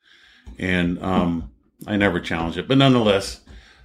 and 0.58 1.02
um, 1.02 1.50
I 1.86 1.96
never 1.96 2.18
challenged 2.18 2.56
it. 2.58 2.66
But 2.66 2.78
nonetheless, 2.78 3.40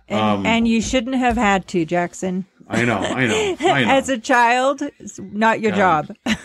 And, 0.08 0.20
um, 0.20 0.46
and 0.46 0.68
you 0.68 0.82
shouldn't 0.82 1.18
have 1.18 1.36
had 1.36 1.68
to, 1.70 1.86
Jackson. 1.86 2.46
I 2.70 2.86
know, 2.86 2.98
I 2.98 3.28
know, 3.28 3.56
I 3.60 3.84
know. 3.84 3.92
As 3.92 4.08
a 4.10 4.18
child, 4.18 4.82
it's 5.00 5.20
not 5.20 5.60
your 5.60 5.72
God. 5.74 6.16
job. 6.26 6.38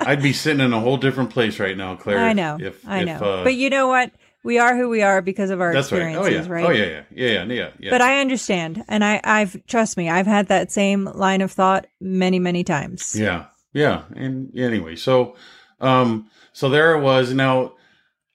I'd 0.00 0.22
be 0.22 0.32
sitting 0.32 0.60
in 0.64 0.72
a 0.72 0.80
whole 0.80 0.96
different 0.96 1.30
place 1.30 1.60
right 1.60 1.76
now, 1.76 1.94
Claire. 1.94 2.18
I 2.18 2.32
know. 2.32 2.58
If, 2.60 2.86
I 2.88 3.00
if, 3.00 3.06
know. 3.06 3.14
uh, 3.14 3.44
but 3.44 3.54
you 3.54 3.70
know 3.70 3.86
what? 3.86 4.10
We 4.44 4.58
are 4.58 4.76
who 4.76 4.88
we 4.90 5.02
are 5.02 5.22
because 5.22 5.50
of 5.50 5.60
our 5.60 5.72
that's 5.72 5.90
right. 5.90 6.02
experiences, 6.02 6.46
Oh 6.46 6.50
yeah. 6.50 6.54
right? 6.54 6.64
Oh 6.66 6.70
yeah. 6.70 7.02
Yeah. 7.10 7.44
Yeah. 7.44 7.44
Yeah. 7.44 7.70
Yeah. 7.78 7.90
But 7.90 8.02
I 8.02 8.20
understand, 8.20 8.84
and 8.88 9.02
I, 9.04 9.20
I've 9.24 9.56
trust 9.66 9.96
me, 9.96 10.08
I've 10.10 10.26
had 10.26 10.48
that 10.48 10.70
same 10.70 11.06
line 11.06 11.40
of 11.40 11.50
thought 11.50 11.86
many, 12.00 12.38
many 12.38 12.62
times. 12.62 13.16
Yeah. 13.18 13.46
Yeah. 13.72 14.02
And 14.14 14.56
anyway, 14.56 14.96
so 14.96 15.34
um 15.80 16.30
so 16.52 16.68
there 16.68 16.94
it 16.94 17.00
was. 17.00 17.32
Now 17.32 17.72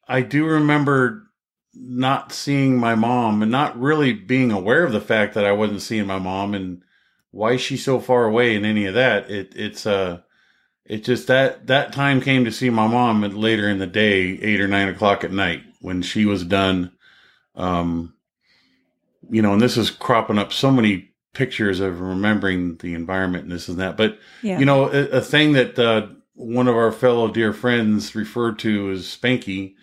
I 0.07 0.21
do 0.21 0.45
remember 0.45 1.23
not 1.75 2.33
seeing 2.33 2.77
my 2.77 2.95
mom 2.95 3.41
and 3.41 3.51
not 3.51 3.79
really 3.79 4.11
being 4.11 4.51
aware 4.51 4.83
of 4.83 4.91
the 4.91 4.99
fact 4.99 5.35
that 5.35 5.45
I 5.45 5.51
wasn't 5.51 5.81
seeing 5.83 6.07
my 6.07 6.19
mom 6.19 6.53
and 6.55 6.81
why 7.31 7.55
she's 7.57 7.85
so 7.85 7.99
far 7.99 8.25
away 8.25 8.55
and 8.55 8.65
any 8.65 8.85
of 8.85 8.95
that. 8.95 9.29
It 9.29 9.53
it's 9.55 9.85
uh 9.85 10.21
it 10.85 11.03
just 11.03 11.27
that 11.27 11.67
that 11.67 11.93
time 11.93 12.19
came 12.19 12.43
to 12.45 12.51
see 12.51 12.71
my 12.71 12.87
mom 12.87 13.21
later 13.21 13.69
in 13.69 13.77
the 13.77 13.85
day, 13.87 14.39
eight 14.41 14.59
or 14.59 14.67
nine 14.67 14.89
o'clock 14.89 15.23
at 15.23 15.31
night, 15.31 15.61
when 15.79 16.01
she 16.01 16.25
was 16.25 16.43
done. 16.43 16.91
Um, 17.55 18.13
you 19.29 19.41
know, 19.41 19.53
and 19.53 19.61
this 19.61 19.77
is 19.77 19.89
cropping 19.91 20.37
up 20.37 20.51
so 20.53 20.71
many 20.71 21.11
pictures 21.33 21.79
of 21.79 22.01
remembering 22.01 22.77
the 22.77 22.93
environment 22.93 23.43
and 23.43 23.51
this 23.51 23.67
and 23.67 23.79
that. 23.79 23.97
But 23.97 24.17
Yeah. 24.41 24.59
you 24.59 24.65
know, 24.65 24.85
a, 24.91 25.17
a 25.17 25.21
thing 25.21 25.53
that 25.53 25.77
uh, 25.77 26.07
one 26.33 26.67
of 26.67 26.75
our 26.75 26.91
fellow 26.91 27.27
dear 27.29 27.53
friends 27.53 28.15
referred 28.15 28.57
to 28.59 28.91
as 28.91 29.05
Spanky, 29.05 29.75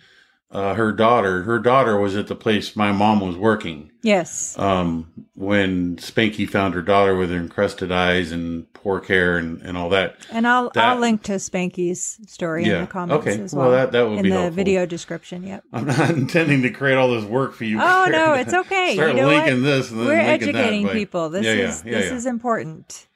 uh, 0.49 0.73
her 0.75 0.91
daughter. 0.93 1.43
Her 1.43 1.59
daughter 1.59 1.99
was 1.99 2.15
at 2.15 2.27
the 2.27 2.35
place 2.35 2.75
my 2.75 2.91
mom 2.91 3.19
was 3.19 3.35
working 3.35 3.91
yes. 4.01 4.57
um, 4.57 5.11
when 5.35 5.97
Spanky 5.97 6.49
found 6.49 6.73
her 6.73 6.81
daughter 6.81 7.15
with 7.17 7.29
her 7.31 7.37
encrusted 7.37 7.91
eyes 7.91 8.31
and 8.31 8.71
poor 8.73 9.01
care 9.01 9.37
and, 9.37 9.61
and 9.61 9.77
all 9.77 9.89
that. 9.89 10.15
And 10.31 10.47
I'll 10.47 10.69
that- 10.69 10.83
I'll 10.85 10.99
link 10.99 11.23
to 11.23 11.33
Spanky's 11.33 12.17
story 12.31 12.63
in 12.63 12.81
the 12.81 12.87
comments 12.87 13.27
Okay. 13.27 13.41
as 13.43 13.53
Well, 13.53 13.69
well. 13.69 13.71
that- 13.77 13.91
that 13.91 14.07
would 14.07 14.19
in 14.19 14.23
be 14.23 14.29
the 14.29 14.35
helpful. 14.35 14.55
video 14.55 14.85
description. 14.85 15.43
Yep. 15.43 15.63
I'm 15.73 15.85
not 15.85 16.11
intending 16.11 16.61
to 16.61 16.69
create 16.69 16.95
all 16.95 17.09
this 17.11 17.25
work 17.25 17.53
for 17.53 17.65
you. 17.65 17.79
Oh 17.81 18.07
no, 18.09 18.33
it's 18.35 18.53
okay. 18.53 18.93
Start 18.95 19.09
you 19.09 19.21
know 19.21 19.27
linking 19.27 19.61
what? 19.63 19.67
this 19.67 19.91
We're 19.91 20.05
linking 20.15 20.49
educating 20.49 20.83
but- 20.85 20.93
people. 20.93 21.29
This 21.29 21.45
yeah, 21.45 21.53
yeah, 21.53 21.67
is 21.69 21.83
yeah, 21.85 21.91
this 21.91 22.09
yeah. 22.09 22.15
is 22.15 22.25
important. 22.25 23.07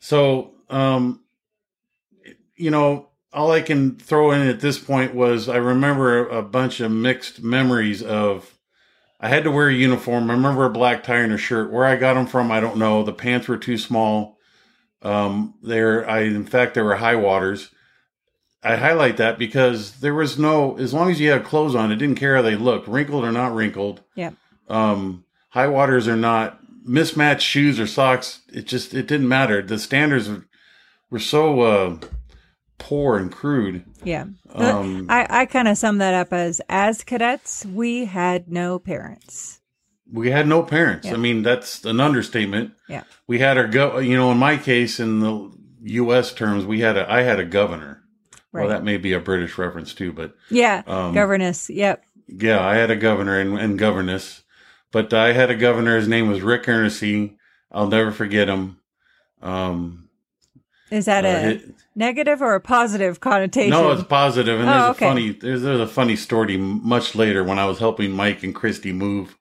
So, 0.00 0.50
um, 0.68 1.20
you 2.56 2.72
know, 2.72 3.08
all 3.32 3.50
I 3.50 3.62
can 3.62 3.96
throw 3.96 4.30
in 4.32 4.46
at 4.46 4.60
this 4.60 4.78
point 4.78 5.14
was 5.14 5.48
I 5.48 5.56
remember 5.56 6.28
a 6.28 6.42
bunch 6.42 6.80
of 6.80 6.90
mixed 6.90 7.42
memories 7.42 8.02
of. 8.02 8.58
I 9.20 9.28
had 9.28 9.44
to 9.44 9.52
wear 9.52 9.68
a 9.68 9.74
uniform. 9.74 10.28
I 10.30 10.34
remember 10.34 10.64
a 10.64 10.70
black 10.70 11.04
tie 11.04 11.18
and 11.18 11.32
a 11.32 11.38
shirt. 11.38 11.70
Where 11.70 11.84
I 11.84 11.94
got 11.94 12.14
them 12.14 12.26
from, 12.26 12.50
I 12.50 12.58
don't 12.58 12.76
know. 12.76 13.04
The 13.04 13.12
pants 13.12 13.46
were 13.46 13.56
too 13.56 13.78
small. 13.78 14.36
Um, 15.00 15.54
there, 15.62 16.08
I 16.08 16.22
in 16.22 16.44
fact 16.44 16.74
there 16.74 16.84
were 16.84 16.96
high 16.96 17.14
waters. 17.14 17.70
I 18.64 18.76
highlight 18.76 19.16
that 19.16 19.38
because 19.38 20.00
there 20.00 20.14
was 20.14 20.38
no, 20.38 20.76
as 20.76 20.94
long 20.94 21.10
as 21.10 21.20
you 21.20 21.30
had 21.30 21.44
clothes 21.44 21.74
on, 21.74 21.90
it 21.90 21.96
didn't 21.96 22.18
care 22.18 22.36
how 22.36 22.42
they 22.42 22.54
looked, 22.54 22.86
wrinkled 22.86 23.24
or 23.24 23.32
not 23.32 23.54
wrinkled. 23.54 24.02
Yep. 24.14 24.34
Um, 24.68 25.24
high 25.50 25.66
waters 25.66 26.06
or 26.06 26.16
not, 26.16 26.60
mismatched 26.84 27.46
shoes 27.46 27.80
or 27.80 27.86
socks. 27.86 28.42
It 28.52 28.66
just 28.66 28.94
it 28.94 29.06
didn't 29.06 29.28
matter. 29.28 29.62
The 29.62 29.78
standards 29.78 30.28
were, 30.28 30.46
were 31.10 31.18
so 31.18 31.60
uh, 31.60 31.96
poor 32.78 33.16
and 33.18 33.30
crude. 33.30 33.84
Yeah. 34.04 34.26
Um, 34.54 35.06
I, 35.08 35.26
I 35.28 35.46
kind 35.46 35.68
of 35.68 35.78
sum 35.78 35.98
that 35.98 36.14
up 36.14 36.32
as 36.32 36.60
as 36.68 37.04
cadets, 37.04 37.64
we 37.66 38.04
had 38.06 38.48
no 38.48 38.78
parents. 38.78 39.60
we 40.10 40.30
had 40.30 40.46
no 40.46 40.62
parents. 40.62 41.06
Yeah. 41.06 41.14
I 41.14 41.16
mean, 41.16 41.42
that's 41.42 41.84
an 41.84 42.00
understatement. 42.00 42.72
Yeah. 42.88 43.04
We 43.26 43.38
had 43.38 43.56
our 43.56 43.66
go. 43.66 43.98
You 43.98 44.16
know, 44.16 44.30
in 44.32 44.38
my 44.38 44.56
case, 44.56 45.00
in 45.00 45.20
the 45.20 45.50
U.S. 45.84 46.32
terms, 46.32 46.64
we 46.66 46.80
had 46.80 46.96
a. 46.96 47.10
I 47.10 47.22
had 47.22 47.38
a 47.40 47.44
governor. 47.44 48.02
Right. 48.52 48.62
Well, 48.62 48.70
that 48.70 48.84
may 48.84 48.98
be 48.98 49.14
a 49.14 49.20
British 49.20 49.56
reference 49.56 49.94
too, 49.94 50.12
but 50.12 50.34
yeah. 50.50 50.82
um, 50.86 51.14
Governess. 51.14 51.70
Yep. 51.70 52.04
yeah, 52.28 52.62
I 52.62 52.74
had 52.76 52.90
a 52.90 52.96
governor 52.96 53.40
and, 53.40 53.58
and 53.58 53.78
governess. 53.78 54.42
But 54.90 55.14
I 55.14 55.32
had 55.32 55.50
a 55.50 55.56
governor. 55.56 55.96
His 55.96 56.06
name 56.06 56.28
was 56.28 56.42
Rick 56.42 56.68
Ernest. 56.68 57.02
I'll 57.70 57.86
never 57.88 58.12
forget 58.12 58.50
him. 58.50 58.76
Um, 59.40 60.01
Is 60.92 61.06
that 61.06 61.24
uh, 61.24 61.28
a 61.28 61.50
it- 61.52 61.74
negative 61.94 62.42
or 62.42 62.54
a 62.54 62.60
positive 62.60 63.20
connotation? 63.20 63.70
No, 63.70 63.90
it's 63.92 64.02
positive, 64.02 64.60
and 64.60 64.68
Oh, 64.68 64.72
there's 64.72 64.90
okay. 64.96 65.06
a 65.06 65.08
funny 65.08 65.30
there's, 65.32 65.62
there's 65.62 65.80
a 65.80 65.86
funny 65.86 66.16
story 66.16 66.58
much 66.58 67.14
later 67.14 67.42
when 67.42 67.58
I 67.58 67.64
was 67.64 67.78
helping 67.78 68.10
Mike 68.12 68.42
and 68.42 68.54
Christie 68.54 68.92
move 68.92 69.38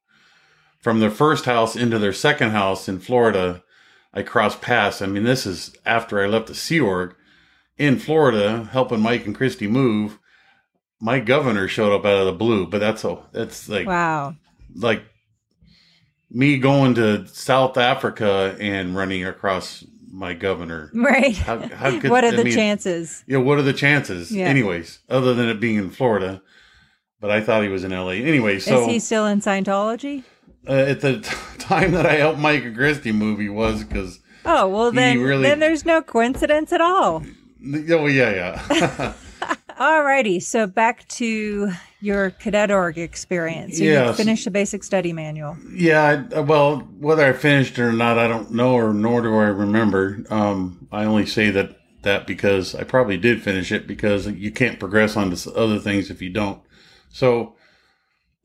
from 0.79 1.01
their 1.01 1.11
first 1.11 1.43
house 1.45 1.75
into 1.75 1.99
their 1.99 2.13
second 2.13 2.51
house 2.51 2.87
in 2.87 2.99
Florida. 2.99 3.63
I 4.13 4.23
crossed 4.23 4.61
paths. 4.61 5.01
I 5.01 5.07
mean, 5.07 5.23
this 5.23 5.45
is 5.45 5.75
after 5.85 6.23
I 6.23 6.27
left 6.27 6.47
the 6.47 6.55
Sea 6.55 6.79
Org 6.79 7.15
in 7.77 7.99
Florida, 7.99 8.69
helping 8.71 9.01
Mike 9.01 9.25
and 9.25 9.35
Christie 9.35 9.67
move. 9.67 10.19
My 11.01 11.19
governor 11.19 11.67
showed 11.67 11.93
up 11.93 12.05
out 12.05 12.19
of 12.21 12.25
the 12.27 12.31
blue, 12.33 12.65
but 12.67 12.79
that's 12.79 13.03
a 13.03 13.17
that's 13.33 13.67
like 13.67 13.87
wow. 13.87 14.35
like 14.75 15.03
me 16.29 16.57
going 16.57 16.95
to 16.95 17.27
South 17.27 17.77
Africa 17.77 18.55
and 18.59 18.95
running 18.95 19.25
across 19.25 19.83
my 20.11 20.33
governor. 20.33 20.91
Right. 20.93 21.35
How, 21.37 21.59
how 21.59 21.99
could 21.99 22.11
what 22.11 22.23
are 22.23 22.33
I 22.33 22.35
the 22.35 22.43
mean, 22.43 22.53
chances? 22.53 23.23
yeah, 23.27 23.37
what 23.37 23.57
are 23.57 23.61
the 23.63 23.73
chances? 23.73 24.31
Yeah. 24.31 24.45
Anyways, 24.45 24.99
other 25.09 25.33
than 25.33 25.47
it 25.49 25.59
being 25.59 25.77
in 25.77 25.89
Florida, 25.89 26.41
but 27.19 27.31
I 27.31 27.39
thought 27.41 27.63
he 27.63 27.69
was 27.69 27.83
in 27.83 27.91
LA. 27.91 28.09
Anyway, 28.11 28.59
so 28.59 28.81
Is 28.81 28.87
he 28.87 28.99
still 28.99 29.25
in 29.27 29.39
Scientology? 29.41 30.23
uh, 30.67 30.73
at 30.73 31.01
the 31.01 31.21
t- 31.21 31.35
time 31.59 31.91
that 31.93 32.05
I 32.05 32.13
helped 32.15 32.39
Mike 32.39 32.75
Christie 32.75 33.11
movie 33.11 33.49
was 33.49 33.83
because 33.83 34.19
Oh 34.45 34.67
well, 34.67 34.91
then 34.91 35.19
really- 35.21 35.43
then 35.43 35.59
there's 35.59 35.85
no 35.85 36.01
coincidence 36.01 36.71
at 36.73 36.81
all. 36.81 37.23
oh 37.63 38.05
yeah 38.07 38.59
yeah 38.69 39.13
Alrighty, 39.79 40.41
so 40.41 40.67
back 40.67 41.07
to 41.07 41.71
your 42.01 42.31
cadet 42.31 42.71
org 42.71 42.97
experience. 42.97 43.79
You 43.79 43.91
Yes. 43.91 44.17
finished 44.17 44.45
the 44.45 44.51
basic 44.51 44.83
study 44.83 45.13
manual. 45.13 45.55
yeah. 45.73 46.25
I, 46.35 46.39
well, 46.41 46.79
whether 46.99 47.25
I 47.25 47.33
finished 47.33 47.77
it 47.77 47.83
or 47.83 47.93
not, 47.93 48.17
I 48.17 48.27
don't 48.27 48.51
know, 48.51 48.73
or 48.73 48.93
nor 48.93 49.21
do 49.21 49.33
I 49.35 49.45
remember. 49.47 50.23
Um, 50.29 50.87
I 50.91 51.05
only 51.05 51.25
say 51.25 51.49
that 51.51 51.77
that 52.03 52.25
because 52.25 52.73
I 52.73 52.83
probably 52.83 53.17
did 53.17 53.43
finish 53.43 53.71
it 53.71 53.85
because 53.85 54.25
you 54.27 54.49
can't 54.51 54.79
progress 54.79 55.15
on 55.15 55.29
to 55.29 55.53
other 55.53 55.77
things 55.79 56.09
if 56.09 56.21
you 56.21 56.29
don't. 56.29 56.61
So. 57.09 57.55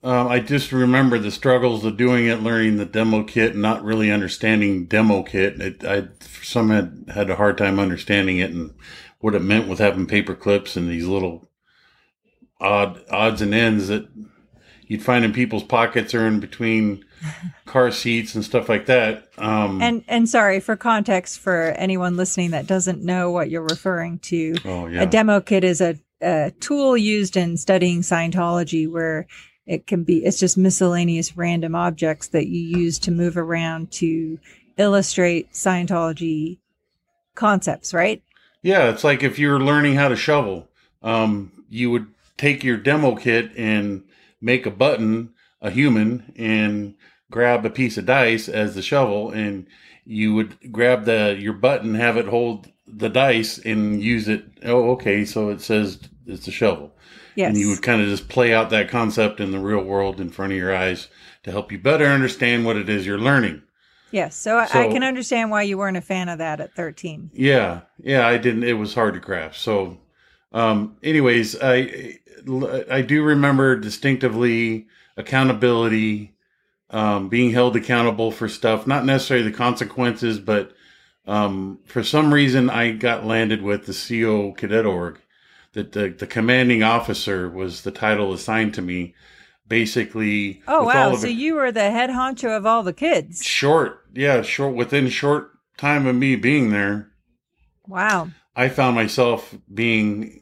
Um, 0.02 0.28
I 0.28 0.38
just 0.38 0.70
remember 0.70 1.18
the 1.18 1.32
struggles 1.32 1.84
of 1.84 1.96
doing 1.96 2.26
it, 2.26 2.40
learning 2.40 2.76
the 2.76 2.84
demo 2.84 3.24
kit, 3.24 3.54
and 3.54 3.62
not 3.62 3.82
really 3.82 4.12
understanding 4.12 4.84
demo 4.86 5.24
kit. 5.24 5.60
It, 5.60 5.84
I 5.84 6.08
some 6.42 6.68
had 6.70 7.06
had 7.12 7.28
a 7.28 7.34
hard 7.36 7.58
time 7.58 7.80
understanding 7.80 8.38
it 8.38 8.52
and 8.52 8.74
what 9.18 9.34
it 9.34 9.42
meant 9.42 9.66
with 9.66 9.80
having 9.80 10.06
paper 10.06 10.34
clips 10.36 10.76
and 10.76 10.88
these 10.88 11.06
little 11.08 11.48
odd 12.60 13.02
odds 13.10 13.42
and 13.42 13.54
ends 13.54 13.88
that 13.88 14.08
you'd 14.86 15.02
find 15.02 15.24
in 15.24 15.32
people's 15.32 15.64
pockets 15.64 16.14
or 16.14 16.26
in 16.26 16.40
between 16.40 17.04
car 17.66 17.90
seats 17.90 18.34
and 18.34 18.44
stuff 18.44 18.68
like 18.68 18.86
that. 18.86 19.28
Um, 19.38 19.82
And 19.82 20.04
and 20.08 20.28
sorry 20.28 20.60
for 20.60 20.76
context 20.76 21.40
for 21.40 21.74
anyone 21.76 22.16
listening 22.16 22.52
that 22.52 22.66
doesn't 22.66 23.02
know 23.02 23.30
what 23.30 23.50
you're 23.50 23.62
referring 23.62 24.18
to. 24.20 24.54
oh 24.64 24.86
yeah, 24.86 25.02
A 25.02 25.06
demo 25.06 25.40
kit 25.40 25.64
is 25.64 25.80
a, 25.80 25.98
a 26.22 26.52
tool 26.60 26.96
used 26.96 27.36
in 27.36 27.56
studying 27.56 28.00
Scientology 28.02 28.88
where 28.90 29.26
it 29.66 29.86
can 29.86 30.04
be 30.04 30.24
it's 30.24 30.38
just 30.38 30.56
miscellaneous 30.56 31.36
random 31.36 31.74
objects 31.74 32.28
that 32.28 32.46
you 32.46 32.78
use 32.78 32.98
to 33.00 33.10
move 33.10 33.36
around 33.36 33.90
to 33.90 34.38
illustrate 34.78 35.52
Scientology 35.52 36.58
concepts, 37.34 37.92
right? 37.92 38.22
Yeah, 38.62 38.90
it's 38.90 39.04
like 39.04 39.22
if 39.22 39.38
you're 39.38 39.60
learning 39.60 39.94
how 39.94 40.08
to 40.08 40.16
shovel, 40.16 40.68
um, 41.02 41.52
you 41.68 41.90
would 41.90 42.06
take 42.36 42.62
your 42.64 42.76
demo 42.76 43.14
kit 43.16 43.50
and 43.56 44.04
make 44.40 44.66
a 44.66 44.70
button, 44.70 45.32
a 45.60 45.70
human, 45.70 46.32
and 46.36 46.94
grab 47.30 47.64
a 47.66 47.70
piece 47.70 47.96
of 47.96 48.06
dice 48.06 48.48
as 48.48 48.74
the 48.74 48.82
shovel, 48.82 49.30
and 49.30 49.66
you 50.04 50.34
would 50.34 50.72
grab 50.72 51.04
the 51.04 51.36
your 51.38 51.52
button, 51.54 51.94
have 51.94 52.16
it 52.16 52.26
hold 52.26 52.70
the 52.86 53.08
dice, 53.08 53.58
and 53.58 54.02
use 54.02 54.28
it. 54.28 54.44
Oh, 54.64 54.90
okay, 54.92 55.24
so 55.24 55.48
it 55.48 55.60
says 55.60 55.98
it's 56.26 56.46
a 56.46 56.52
shovel. 56.52 56.92
Yes. 57.34 57.48
And 57.48 57.58
you 57.58 57.68
would 57.68 57.82
kind 57.82 58.00
of 58.00 58.08
just 58.08 58.28
play 58.28 58.54
out 58.54 58.70
that 58.70 58.88
concept 58.88 59.40
in 59.40 59.50
the 59.50 59.58
real 59.58 59.82
world 59.82 60.20
in 60.20 60.30
front 60.30 60.52
of 60.52 60.58
your 60.58 60.74
eyes 60.74 61.08
to 61.42 61.50
help 61.50 61.70
you 61.70 61.78
better 61.78 62.06
understand 62.06 62.64
what 62.64 62.76
it 62.76 62.88
is 62.88 63.04
you're 63.06 63.18
learning. 63.18 63.62
yes. 64.10 64.34
So, 64.36 64.56
I- 64.56 64.64
I 64.84 64.88
can 64.88 65.02
understand 65.02 65.50
why 65.50 65.62
you 65.62 65.76
weren't 65.76 65.96
a 65.96 66.00
fan 66.00 66.28
of 66.30 66.38
that 66.38 66.60
at 66.60 66.74
13. 66.74 67.30
Yeah, 67.34 67.80
yeah, 67.98 68.26
I 68.26 68.38
didn't. 68.38 68.62
It 68.64 68.74
was 68.74 68.94
hard 68.94 69.14
to 69.14 69.20
grasp. 69.20 69.56
So, 69.60 69.98
um, 70.52 70.96
anyways, 71.02 71.56
I 71.60 72.18
I 72.90 73.02
do 73.02 73.22
remember 73.22 73.76
distinctively 73.76 74.86
accountability, 75.16 76.34
um, 76.90 77.28
being 77.28 77.50
held 77.52 77.76
accountable 77.76 78.30
for 78.30 78.48
stuff, 78.48 78.86
not 78.86 79.04
necessarily 79.04 79.48
the 79.50 79.56
consequences, 79.56 80.38
but 80.38 80.72
um, 81.26 81.80
for 81.86 82.02
some 82.04 82.32
reason 82.32 82.70
I 82.70 82.92
got 82.92 83.26
landed 83.26 83.62
with 83.62 83.86
the 83.86 83.92
CO 83.92 84.52
Cadet 84.52 84.86
Org. 84.86 85.20
That 85.72 85.92
the 85.92 86.08
the 86.08 86.26
commanding 86.26 86.82
officer 86.82 87.50
was 87.50 87.82
the 87.82 87.90
title 87.90 88.32
assigned 88.32 88.72
to 88.74 88.82
me. 88.82 89.14
Basically, 89.68 90.62
Oh, 90.68 90.84
wow. 90.84 91.16
So 91.16 91.26
it- 91.26 91.32
you 91.32 91.54
were 91.54 91.72
the 91.72 91.90
head 91.90 92.08
honcho 92.10 92.56
of 92.56 92.64
all 92.64 92.82
the 92.82 92.92
kids. 92.92 93.44
short, 93.44 94.04
yeah, 94.14 94.40
short 94.42 94.74
within 94.74 95.08
short 95.08 95.50
time 95.76 96.06
of 96.06 96.14
me 96.16 96.36
being 96.36 96.70
there. 96.70 97.10
Wow. 97.86 98.30
I 98.56 98.68
found 98.70 98.96
myself 98.96 99.54
being 99.72 100.40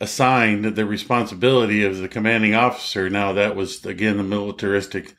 assigned 0.00 0.64
the 0.76 0.86
responsibility 0.86 1.82
of 1.84 1.98
the 1.98 2.08
commanding 2.08 2.54
officer. 2.54 3.10
Now 3.10 3.32
that 3.32 3.56
was 3.56 3.84
again 3.84 4.16
the 4.16 4.22
militaristic 4.22 5.14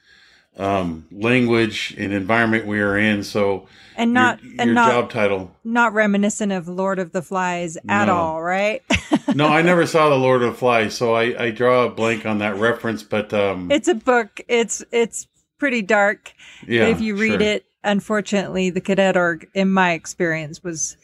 um, 0.58 1.06
language 1.12 1.96
and 1.98 2.14
environment 2.14 2.66
we 2.66 2.80
are 2.82 2.98
in. 2.98 3.24
So 3.24 3.68
And 3.96 4.14
not 4.14 4.44
your, 4.44 4.54
and 4.60 4.66
your 4.68 4.76
not 4.76 4.92
job 4.92 5.10
title. 5.10 5.56
not 5.64 5.94
reminiscent 5.94 6.52
of 6.52 6.68
Lord 6.68 7.00
of 7.00 7.12
the 7.12 7.22
Flies 7.22 7.78
at 7.88 8.06
No. 8.06 8.16
all, 8.16 8.42
right? 8.44 8.82
No, 9.36 9.48
I 9.48 9.62
never 9.62 9.86
saw 9.86 10.10
the 10.10 10.16
Lord 10.18 10.42
of 10.42 10.54
the 10.54 10.58
Flies, 10.58 10.96
so 10.96 11.14
I, 11.14 11.44
I 11.44 11.52
draw 11.52 11.84
a 11.84 11.90
blank 11.90 12.26
on 12.26 12.40
that 12.40 12.56
reference. 12.56 13.04
But 13.04 13.32
um, 13.32 13.70
it's 13.72 13.88
a 13.88 13.94
book. 13.94 14.42
It's 14.48 14.84
it's 14.92 15.28
pretty 15.60 15.84
dark. 15.84 16.34
yeah, 16.68 16.88
if 16.88 17.00
you 17.00 17.16
read 17.16 17.40
sure. 17.42 17.50
it, 17.50 17.66
unfortunately, 17.84 18.72
the 18.72 18.82
cadet 18.82 19.16
org, 19.16 19.48
in 19.54 19.72
my 19.72 19.92
experience, 19.92 20.64
was 20.64 20.98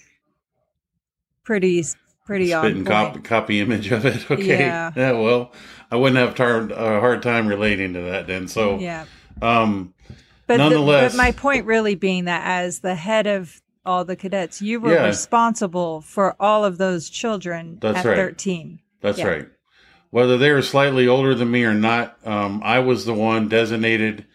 pretty 1.46 1.84
pretty 2.26 2.52
on 2.54 2.64
spitting 2.66 2.84
point. 2.84 2.88
copy, 2.88 3.20
copy 3.22 3.60
image 3.62 3.92
of 3.92 4.06
it. 4.06 4.26
Okay, 4.32 4.60
Yeah. 4.60 4.92
Well, 5.14 5.52
I 5.92 5.96
wouldn't 5.96 6.18
have 6.18 6.36
tar- 6.36 6.72
a 6.72 7.00
hard 7.00 7.22
time 7.22 7.48
relating 7.48 7.94
to 7.94 8.02
that 8.02 8.28
then. 8.28 8.48
So, 8.48 8.80
Yeah, 8.80 9.06
um, 9.42 9.94
but 10.48 10.58
the- 10.58 10.82
but 10.84 11.16
my 11.16 11.32
point 11.32 11.66
really 11.66 11.96
being 11.96 12.26
that 12.26 12.42
as 12.46 12.80
the 12.80 12.96
head 12.96 13.28
of 13.28 13.62
all 13.86 14.04
the 14.04 14.16
cadets, 14.16 14.62
you 14.62 14.80
were 14.80 14.94
Yeah. 14.96 15.06
responsible 15.06 16.02
for 16.02 16.36
all 16.40 16.66
of 16.66 16.80
those 16.80 17.08
children 17.10 17.78
That's 17.80 18.00
at 18.00 18.06
right. 18.06 18.16
thirteen. 18.18 18.80
That's 19.02 19.20
Yeah. 19.20 19.28
right. 19.28 19.48
Whether 20.10 20.38
they 20.40 20.52
were 20.52 20.62
slightly 20.64 21.08
older 21.08 21.36
than 21.36 21.52
me 21.52 21.64
or 21.66 21.74
not, 21.76 22.18
um, 22.26 22.62
I 22.64 22.80
was 22.80 23.06
the 23.06 23.14
one 23.14 23.48
designated 23.48 24.26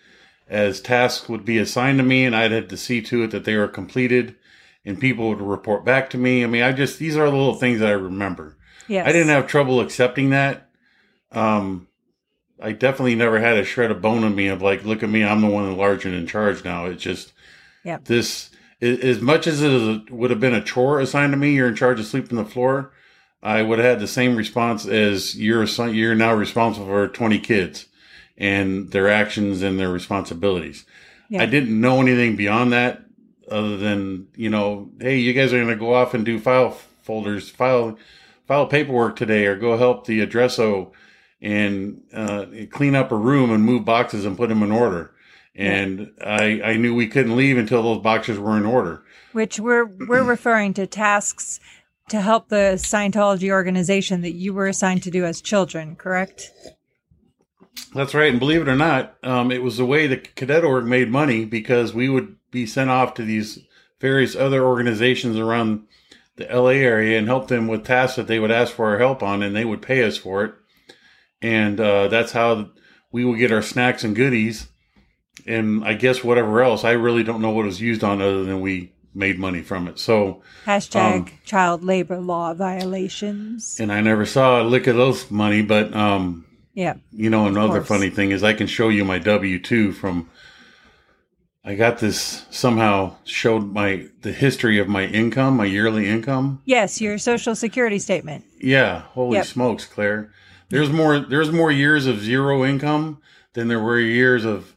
as 0.48 0.80
tasks 0.80 1.28
would 1.28 1.44
be 1.44 1.58
assigned 1.58 1.98
to 1.98 2.04
me, 2.04 2.24
and 2.24 2.36
I'd 2.36 2.52
had 2.52 2.68
to 2.68 2.76
see 2.76 3.00
to 3.02 3.24
it 3.24 3.30
that 3.32 3.44
they 3.44 3.56
were 3.56 3.66
completed, 3.68 4.34
and 4.84 4.98
people 5.00 5.28
would 5.28 5.40
report 5.40 5.84
back 5.84 6.10
to 6.10 6.18
me. 6.18 6.42
I 6.42 6.46
mean, 6.46 6.62
I 6.62 6.72
just 6.72 6.98
these 6.98 7.16
are 7.16 7.26
the 7.30 7.36
little 7.36 7.54
things 7.54 7.80
that 7.80 7.88
I 7.88 7.92
remember. 7.92 8.56
Yes, 8.88 9.06
I 9.06 9.12
didn't 9.12 9.28
have 9.28 9.46
trouble 9.46 9.80
accepting 9.80 10.30
that. 10.30 10.68
Um, 11.32 11.86
I 12.60 12.72
definitely 12.72 13.14
never 13.14 13.40
had 13.40 13.56
a 13.56 13.64
shred 13.64 13.90
of 13.90 14.02
bone 14.02 14.24
in 14.24 14.34
me 14.34 14.48
of 14.48 14.62
like, 14.62 14.84
look 14.84 15.02
at 15.02 15.08
me, 15.08 15.24
I'm 15.24 15.40
the 15.40 15.46
one 15.46 15.76
large 15.76 16.04
and 16.04 16.14
in 16.14 16.26
charge 16.26 16.64
now. 16.64 16.86
It's 16.86 17.02
just 17.02 17.32
Yep. 17.84 18.04
this 18.04 18.50
as 18.82 19.20
much 19.20 19.46
as 19.46 19.62
it 19.62 20.10
would 20.10 20.30
have 20.30 20.40
been 20.40 20.54
a 20.54 20.62
chore 20.62 21.00
assigned 21.00 21.32
to 21.32 21.36
me. 21.38 21.54
You're 21.54 21.68
in 21.68 21.76
charge 21.76 22.00
of 22.00 22.06
sleeping 22.06 22.36
the 22.36 22.44
floor. 22.44 22.92
I 23.42 23.62
would 23.62 23.78
have 23.78 23.86
had 23.86 24.00
the 24.00 24.06
same 24.06 24.36
response 24.36 24.86
as 24.86 25.34
you're 25.38 25.64
you're 25.64 26.14
now 26.14 26.34
responsible 26.34 26.86
for 26.86 27.08
20 27.08 27.38
kids 27.38 27.86
and 28.36 28.90
their 28.90 29.08
actions 29.08 29.62
and 29.62 29.78
their 29.78 29.88
responsibilities. 29.90 30.84
Yeah. 31.30 31.42
I 31.42 31.46
didn't 31.46 31.78
know 31.80 32.00
anything 32.00 32.36
beyond 32.36 32.72
that 32.72 33.02
other 33.50 33.76
than, 33.76 34.28
you 34.36 34.48
know, 34.48 34.90
hey, 35.00 35.18
you 35.18 35.32
guys 35.32 35.52
are 35.52 35.58
going 35.58 35.68
to 35.68 35.76
go 35.76 35.94
off 35.94 36.14
and 36.14 36.24
do 36.24 36.38
file 36.38 36.76
folders, 37.02 37.50
file 37.50 37.98
file 38.46 38.66
paperwork 38.66 39.16
today 39.16 39.46
or 39.46 39.56
go 39.56 39.76
help 39.76 40.06
the 40.06 40.24
addresso 40.26 40.90
and 41.40 42.02
uh, 42.12 42.46
clean 42.70 42.94
up 42.94 43.12
a 43.12 43.16
room 43.16 43.50
and 43.50 43.64
move 43.64 43.84
boxes 43.84 44.24
and 44.24 44.36
put 44.36 44.48
them 44.48 44.62
in 44.62 44.72
order. 44.72 45.12
And 45.54 46.12
I, 46.20 46.60
I 46.62 46.76
knew 46.76 46.94
we 46.94 47.06
couldn't 47.06 47.36
leave 47.36 47.58
until 47.58 47.82
those 47.82 48.02
boxes 48.02 48.38
were 48.38 48.56
in 48.56 48.66
order. 48.66 49.02
which 49.32 49.58
we're 49.60 49.84
we're 49.84 50.24
referring 50.36 50.74
to 50.74 50.86
tasks 50.86 51.60
to 52.08 52.20
help 52.20 52.48
the 52.48 52.74
Scientology 52.76 53.50
organization 53.50 54.20
that 54.22 54.32
you 54.32 54.52
were 54.52 54.66
assigned 54.66 55.02
to 55.04 55.10
do 55.10 55.24
as 55.24 55.40
children, 55.40 55.94
correct? 55.94 56.50
That's 57.94 58.14
right. 58.14 58.30
And 58.30 58.40
believe 58.40 58.62
it 58.62 58.68
or 58.68 58.76
not, 58.76 59.16
um, 59.22 59.50
it 59.52 59.62
was 59.62 59.76
the 59.76 59.86
way 59.86 60.06
the 60.06 60.16
cadet 60.16 60.64
org 60.64 60.86
made 60.86 61.08
money 61.08 61.44
because 61.44 61.94
we 61.94 62.08
would 62.08 62.36
be 62.50 62.66
sent 62.66 62.90
off 62.90 63.14
to 63.14 63.22
these 63.24 63.58
various 64.00 64.34
other 64.36 64.64
organizations 64.64 65.36
around 65.38 65.82
the 66.36 66.46
LA 66.46 66.70
area 66.70 67.18
and 67.18 67.26
help 67.26 67.48
them 67.48 67.66
with 67.68 67.84
tasks 67.84 68.16
that 68.16 68.26
they 68.26 68.38
would 68.38 68.50
ask 68.50 68.72
for 68.74 68.86
our 68.90 68.98
help 68.98 69.22
on, 69.22 69.42
and 69.42 69.54
they 69.54 69.64
would 69.64 69.82
pay 69.82 70.02
us 70.04 70.16
for 70.16 70.44
it. 70.44 70.54
And 71.42 71.78
uh, 71.80 72.08
that's 72.08 72.32
how 72.32 72.70
we 73.12 73.24
would 73.24 73.38
get 73.38 73.52
our 73.52 73.62
snacks 73.62 74.04
and 74.04 74.14
goodies, 74.16 74.68
and 75.46 75.84
I 75.84 75.94
guess 75.94 76.22
whatever 76.24 76.62
else. 76.62 76.84
I 76.84 76.92
really 76.92 77.22
don't 77.22 77.40
know 77.42 77.50
what 77.50 77.62
it 77.62 77.66
was 77.66 77.80
used 77.80 78.04
on 78.04 78.20
other 78.22 78.44
than 78.44 78.60
we 78.60 78.92
made 79.14 79.38
money 79.38 79.60
from 79.62 79.88
it. 79.88 79.98
So, 79.98 80.42
Hashtag 80.66 81.14
Um, 81.14 81.26
child 81.44 81.82
labor 81.82 82.18
law 82.20 82.54
violations. 82.54 83.76
and 83.80 83.90
I 83.92 84.00
never 84.00 84.24
saw 84.24 84.62
a 84.62 84.64
lick 84.64 84.86
of 84.86 84.96
those 84.96 85.30
money, 85.30 85.62
but 85.62 85.94
um, 85.94 86.44
Yeah. 86.74 86.94
You 87.10 87.28
know, 87.30 87.46
another 87.46 87.78
course. 87.80 87.88
funny 87.88 88.10
thing 88.10 88.30
is 88.30 88.42
I 88.44 88.52
can 88.52 88.66
show 88.66 88.88
you 88.88 89.04
my 89.04 89.18
W 89.18 89.58
two 89.58 89.92
from. 89.92 90.30
I 91.64 91.74
got 91.74 91.98
this 91.98 92.46
somehow 92.50 93.16
showed 93.24 93.72
my 93.72 94.06
the 94.22 94.32
history 94.32 94.78
of 94.78 94.88
my 94.88 95.04
income, 95.04 95.56
my 95.58 95.66
yearly 95.66 96.08
income. 96.08 96.62
Yes, 96.64 97.00
your 97.00 97.18
social 97.18 97.54
security 97.54 97.98
statement. 97.98 98.44
Yeah, 98.58 99.00
holy 99.00 99.36
Yep. 99.36 99.46
smokes, 99.46 99.84
Claire! 99.86 100.32
There's 100.70 100.90
more. 100.90 101.18
There's 101.20 101.52
more 101.52 101.70
years 101.70 102.06
of 102.06 102.20
zero 102.20 102.64
income 102.64 103.20
than 103.52 103.68
there 103.68 103.80
were 103.80 103.98
years 104.00 104.44
of 104.44 104.74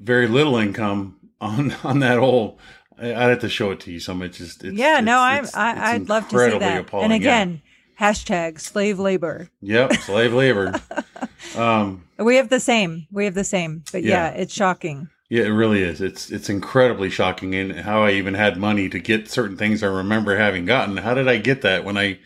very 0.00 0.26
little 0.26 0.56
income 0.56 1.16
on 1.40 1.72
on 1.84 2.00
that 2.00 2.18
whole. 2.18 2.58
I'd 2.98 3.08
have 3.14 3.40
to 3.40 3.48
show 3.48 3.70
it 3.72 3.80
to 3.80 3.92
you. 3.92 4.00
Some 4.00 4.22
it's 4.22 4.38
just. 4.38 4.64
It's, 4.64 4.76
yeah, 4.76 5.00
no, 5.00 5.18
I'm, 5.20 5.44
it's- 5.44 5.54
I 5.54 5.92
I'd 5.94 6.08
love 6.08 6.28
to 6.30 6.38
see 6.50 6.58
that. 6.58 6.80
appalling, 6.80 7.12
And 7.12 7.22
yeah. 7.22 7.28
again, 7.42 7.62
hashtag 8.00 8.58
slave 8.58 8.98
labor. 8.98 9.48
yep, 9.60 9.92
slave 9.92 10.32
labor. 10.32 10.72
um, 11.56 12.04
We 12.18 12.36
have 12.36 12.48
the 12.48 12.58
same. 12.60 13.06
We 13.12 13.26
have 13.26 13.34
the 13.34 13.44
same. 13.44 13.84
But 13.92 14.02
yeah, 14.02 14.30
Yeah. 14.32 14.40
it's 14.40 14.52
shocking. 14.54 15.08
Yeah, 15.28 15.44
it 15.44 15.48
really 15.50 15.82
is. 15.82 16.00
It's 16.00 16.30
it's 16.30 16.48
incredibly 16.48 17.10
shocking 17.10 17.52
in 17.52 17.70
how 17.70 18.04
I 18.04 18.12
even 18.12 18.34
had 18.34 18.56
money 18.56 18.88
to 18.88 18.98
get 19.00 19.28
certain 19.28 19.56
things 19.56 19.82
I 19.82 19.88
remember 19.88 20.36
having 20.36 20.66
gotten. 20.66 20.98
How 20.98 21.14
did 21.14 21.26
I 21.26 21.38
get 21.38 21.62
that 21.62 21.84
when 21.84 21.96
I 21.96 22.20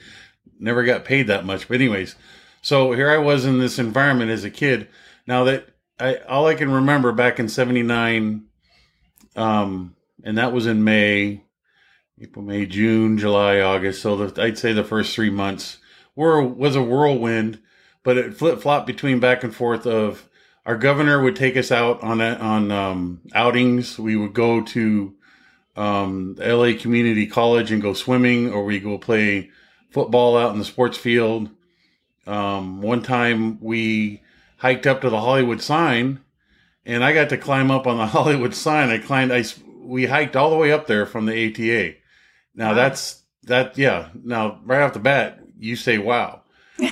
never 0.59 0.83
got 0.83 1.07
paid 1.07 1.27
that 1.29 1.47
much? 1.47 1.67
But 1.67 1.77
anyways, 1.77 2.15
so 2.61 2.93
here 2.93 3.11
I 3.11 3.17
was 3.17 3.47
in 3.47 3.59
this 3.59 3.79
environment 3.79 4.31
as 4.31 4.45
a 4.45 4.51
kid. 4.51 4.89
Now 5.27 5.45
that 5.45 5.69
I 5.99 6.17
all 6.29 6.47
I 6.47 6.55
can 6.55 6.71
remember 6.71 7.13
back 7.13 7.41
in 7.41 7.49
'79, 7.49 8.45
um, 9.35 9.97
and 10.23 10.37
that 10.37 10.53
was 10.53 10.67
in 10.67 10.85
May, 10.85 11.45
April, 12.21 12.45
May, 12.45 12.67
June, 12.67 13.17
July, 13.17 13.61
August. 13.61 14.03
So 14.03 14.17
the, 14.17 14.43
I'd 14.43 14.59
say 14.59 14.75
the 14.75 14.85
first 14.85 15.15
three 15.15 15.31
months 15.31 15.79
were 16.15 16.43
was 16.43 16.77
a 16.77 16.83
whirlwind, 16.83 17.61
but 18.05 18.19
it 18.19 18.37
flip 18.37 18.61
flopped 18.61 18.87
between 18.87 19.21
back 19.21 19.43
and 19.43 19.55
forth 19.55 19.87
of 19.87 20.29
our 20.71 20.77
governor 20.77 21.21
would 21.21 21.35
take 21.35 21.57
us 21.57 21.73
out 21.73 22.01
on 22.01 22.21
a, 22.21 22.35
on 22.35 22.71
um, 22.71 23.21
outings. 23.35 23.99
We 23.99 24.15
would 24.15 24.33
go 24.33 24.63
to 24.63 25.13
um, 25.75 26.37
LA 26.39 26.75
Community 26.79 27.27
College 27.27 27.73
and 27.73 27.83
go 27.83 27.93
swimming, 27.93 28.53
or 28.53 28.65
we 28.65 28.79
go 28.79 28.97
play 28.97 29.51
football 29.91 30.39
out 30.39 30.53
in 30.53 30.61
the 30.61 30.65
sports 30.65 30.97
field. 30.97 31.51
Um, 32.25 32.83
one 32.83 33.03
time 33.03 33.59
we 33.61 34.23
hiked 34.59 34.87
up 34.87 35.01
to 35.01 35.11
the 35.11 35.21
Hollywood 35.21 35.61
sign, 35.61 36.21
and 36.87 37.03
I 37.03 37.15
got 37.15 37.31
to 37.31 37.37
climb 37.37 37.73
up 37.73 37.89
on 37.89 37.99
the 37.99 38.07
Hollywood 38.17 38.55
sign. 38.55 38.91
I 38.91 38.99
climbed. 38.99 39.33
I 39.33 39.43
we 39.83 40.07
hiked 40.07 40.37
all 40.37 40.51
the 40.51 40.57
way 40.57 40.71
up 40.71 40.87
there 40.87 41.05
from 41.05 41.27
the 41.27 41.33
ATA. 41.33 41.97
Now 42.55 42.69
Wow. 42.69 42.75
that's 42.75 43.25
that. 43.43 43.77
Yeah. 43.77 44.11
Now 44.23 44.61
right 44.65 44.83
off 44.83 44.93
the 44.93 45.01
bat, 45.01 45.41
you 45.59 45.75
say, 45.75 45.99
"Wow." 45.99 46.40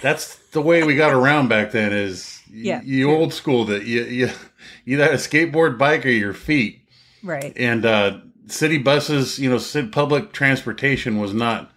That's 0.03 0.37
the 0.53 0.61
way 0.63 0.83
we 0.85 0.97
got 0.97 1.13
around 1.13 1.49
back 1.49 1.73
then. 1.73 1.93
Is 1.93 2.41
Yeah, 2.51 2.81
you 2.85 3.11
old 3.11 3.33
school 3.35 3.65
that 3.67 3.85
you 3.85 4.05
you 4.05 4.31
you 4.85 5.01
had 5.01 5.13
a 5.13 5.17
skateboard, 5.17 5.79
bike, 5.79 6.05
or 6.07 6.11
your 6.11 6.33
feet 6.35 6.81
Right. 7.23 7.53
and 7.57 7.85
uh, 7.85 8.19
city 8.47 8.79
buses, 8.79 9.39
you 9.39 9.51
know, 9.51 9.59
public 9.91 10.33
transportation 10.33 11.19
was 11.19 11.35
not 11.35 11.73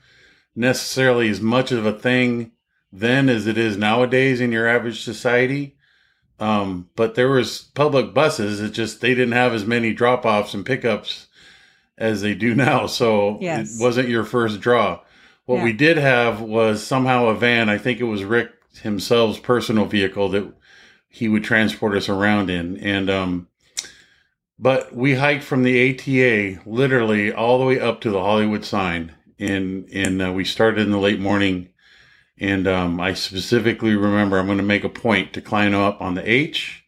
necessarily 0.55 1.29
as 1.29 1.41
much 1.41 1.71
of 1.71 1.85
a 1.85 1.93
thing 1.93 2.51
then 2.93 3.29
as 3.29 3.47
it 3.47 3.57
is 3.57 3.77
nowadays 3.77 4.41
in 4.41 4.51
your 4.51 4.67
average 4.67 5.01
society. 5.03 5.75
Um, 6.39 6.89
but 6.95 7.15
there 7.15 7.29
was 7.29 7.59
public 7.75 8.13
buses. 8.13 8.59
It 8.59 8.71
just 8.71 8.99
they 9.01 9.13
didn't 9.13 9.31
have 9.33 9.53
as 9.53 9.65
many 9.65 9.93
drop 9.93 10.25
offs 10.25 10.53
and 10.53 10.65
pickups 10.65 11.27
as 11.97 12.21
they 12.21 12.33
do 12.33 12.55
now. 12.55 12.87
So 12.87 13.37
Yes. 13.39 13.79
it 13.79 13.81
wasn't 13.83 14.09
your 14.09 14.23
first 14.25 14.59
draw. 14.59 14.99
What 15.51 15.57
Yeah. 15.57 15.63
we 15.65 15.73
did 15.73 15.97
have 15.97 16.39
was 16.39 16.81
somehow 16.81 17.25
a 17.25 17.35
van. 17.35 17.67
I 17.67 17.77
think 17.77 17.99
it 17.99 18.05
was 18.05 18.23
Rick 18.23 18.51
himself's 18.83 19.37
personal 19.37 19.85
vehicle 19.85 20.29
that 20.29 20.53
he 21.09 21.27
would 21.27 21.43
transport 21.43 21.93
us 21.93 22.07
around 22.07 22.49
in. 22.49 22.77
And, 22.77 23.09
um, 23.09 23.47
but 24.57 24.95
we 24.95 25.15
hiked 25.15 25.43
from 25.43 25.63
the 25.63 25.89
ATA 25.89 26.61
literally 26.65 27.33
all 27.33 27.59
the 27.59 27.65
way 27.65 27.81
up 27.81 27.99
to 27.99 28.09
the 28.09 28.21
Hollywood 28.21 28.63
sign. 28.63 29.13
And, 29.39 29.89
and 29.91 30.21
uh, 30.21 30.31
we 30.31 30.45
started 30.45 30.85
in 30.85 30.91
the 30.91 30.97
late 30.97 31.19
morning. 31.19 31.67
And 32.39 32.65
um, 32.65 33.01
I 33.01 33.13
specifically 33.13 33.97
remember 33.97 34.39
I'm 34.39 34.45
going 34.45 34.57
to 34.57 34.63
make 34.63 34.85
a 34.85 34.89
point 34.89 35.33
to 35.33 35.41
climb 35.41 35.75
up 35.75 35.99
on 36.01 36.15
the 36.15 36.31
H 36.31 36.85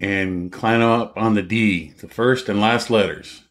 and 0.00 0.50
climb 0.50 0.80
up 0.80 1.12
on 1.14 1.34
the 1.34 1.42
D, 1.42 1.92
the 2.00 2.08
first 2.08 2.48
and 2.48 2.58
last 2.58 2.88
letters. 2.88 3.42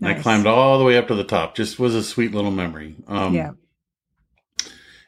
And 0.00 0.08
I 0.08 0.14
climbed 0.14 0.46
all 0.46 0.78
the 0.78 0.84
way 0.84 0.96
up 0.96 1.08
to 1.08 1.14
the 1.14 1.24
top. 1.24 1.56
Just 1.56 1.78
was 1.78 1.94
a 1.94 2.04
sweet 2.04 2.32
little 2.32 2.50
memory. 2.50 2.96
Um, 3.08 3.34
yeah. 3.34 3.52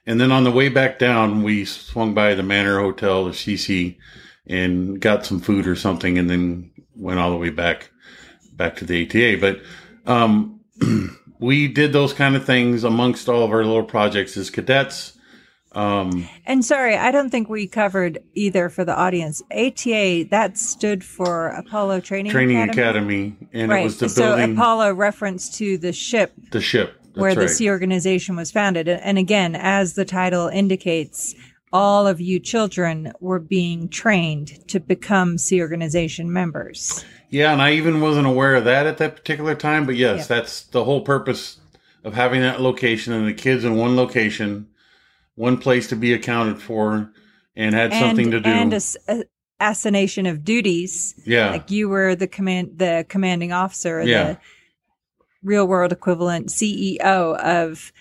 And 0.07 0.21
then 0.21 0.33
on 0.33 0.45
the 0.45 0.51
way 0.51 0.69
back 0.69 0.99
down, 0.99 1.43
we 1.43 1.65
swung 1.65 2.15
by 2.15 2.35
the 2.35 2.43
Manor 2.43 2.81
Hotel, 2.81 3.25
the 3.25 3.31
CC, 3.31 3.99
and 4.47 5.01
got 5.01 5.25
some 5.25 5.41
food 5.41 5.67
or 5.67 5.77
something, 5.77 6.19
and 6.19 6.29
then 6.29 6.73
went 6.97 7.21
all 7.21 7.31
the 7.31 7.37
way 7.37 7.51
back 7.51 7.91
back 8.53 8.77
to 8.77 8.85
the 8.85 9.07
ATA. 9.07 9.39
But 9.41 9.61
um, 10.11 10.61
we 11.39 11.69
did 11.69 11.93
those 11.93 12.13
kind 12.13 12.35
of 12.35 12.45
things 12.45 12.83
amongst 12.83 13.29
all 13.29 13.45
of 13.45 13.53
our 13.53 13.65
little 13.65 13.85
projects 13.85 14.37
as 14.37 14.51
cadets. 14.51 15.17
Um, 15.73 16.29
And 16.47 16.65
sorry, 16.65 16.97
I 16.97 17.11
don't 17.13 17.31
think 17.31 17.49
we 17.49 17.67
covered 17.69 18.19
either 18.35 18.69
for 18.69 18.85
the 18.85 18.97
audience. 18.97 19.41
ATA 19.53 20.27
that 20.31 20.59
stood 20.59 21.05
for 21.05 21.49
Apollo 21.49 22.01
Training, 22.01 22.33
training 22.33 22.57
Academy. 22.61 23.37
academy, 23.37 23.49
and 23.53 23.71
right. 23.71 23.81
it 23.83 23.85
was 23.85 23.99
the 23.99 24.09
so 24.09 24.37
building, 24.37 24.57
Apollo 24.57 24.95
reference 24.95 25.57
to 25.59 25.79
the 25.79 25.93
ship 25.93 26.33
the 26.51 26.61
ship. 26.61 26.97
Where 27.15 27.35
the. 27.35 27.49
Sea 27.49 27.71
Organization 27.71 28.37
was 28.37 28.51
founded. 28.53 28.89
And 28.89 29.19
again, 29.19 29.55
as 29.57 29.95
the 29.95 30.05
title 30.05 30.49
indicates, 30.49 31.35
all 31.73 32.07
of 32.07 32.21
you 32.21 32.39
children 32.41 33.13
were 33.21 33.41
being 33.41 33.89
trained 33.89 34.67
to 34.69 34.81
become 34.81 35.37
Sea 35.39 35.61
Organization 35.61 36.33
members. 36.33 37.05
Yeah, 37.29 37.53
and 37.53 37.63
I 37.63 37.73
even 37.73 38.01
wasn't 38.01 38.27
aware 38.27 38.57
of 38.57 38.65
that 38.65 38.87
at 38.87 38.99
that 38.99 39.17
particular 39.17 39.55
time. 39.55 39.87
But 39.87 39.97
yes, 39.97 40.21
Yeah. 40.21 40.37
that's 40.37 40.63
the 40.63 40.85
whole 40.85 41.03
purpose 41.03 41.59
of 42.05 42.15
having 42.15 42.41
that 42.41 42.61
location 42.61 43.13
and 43.13 43.27
the 43.27 43.35
kids 43.35 43.65
in 43.65 43.77
one 43.77 43.95
location, 43.97 44.67
one 45.41 45.57
place 45.57 45.89
to 45.89 45.97
be 45.97 46.13
accounted 46.13 46.61
for, 46.61 47.11
and 47.57 47.75
had 47.75 47.93
something 47.95 48.31
to 48.31 48.41
do. 48.41 48.49
And 48.51 48.75
a 48.75 48.81
a 49.09 49.25
assignation 49.59 50.27
of 50.27 50.43
duties. 50.45 51.15
yeah, 51.27 51.51
Like 51.51 51.71
you 51.71 51.89
were 51.89 52.15
the 52.15 52.27
command, 52.27 52.73
the 52.79 53.05
commanding 53.09 53.53
officer, 53.53 54.03
Yeah. 54.03 54.25
the 54.33 54.39
real 55.43 55.67
world 55.67 55.93
equivalent 55.93 56.49
CEO 56.49 57.37
of 57.37 57.93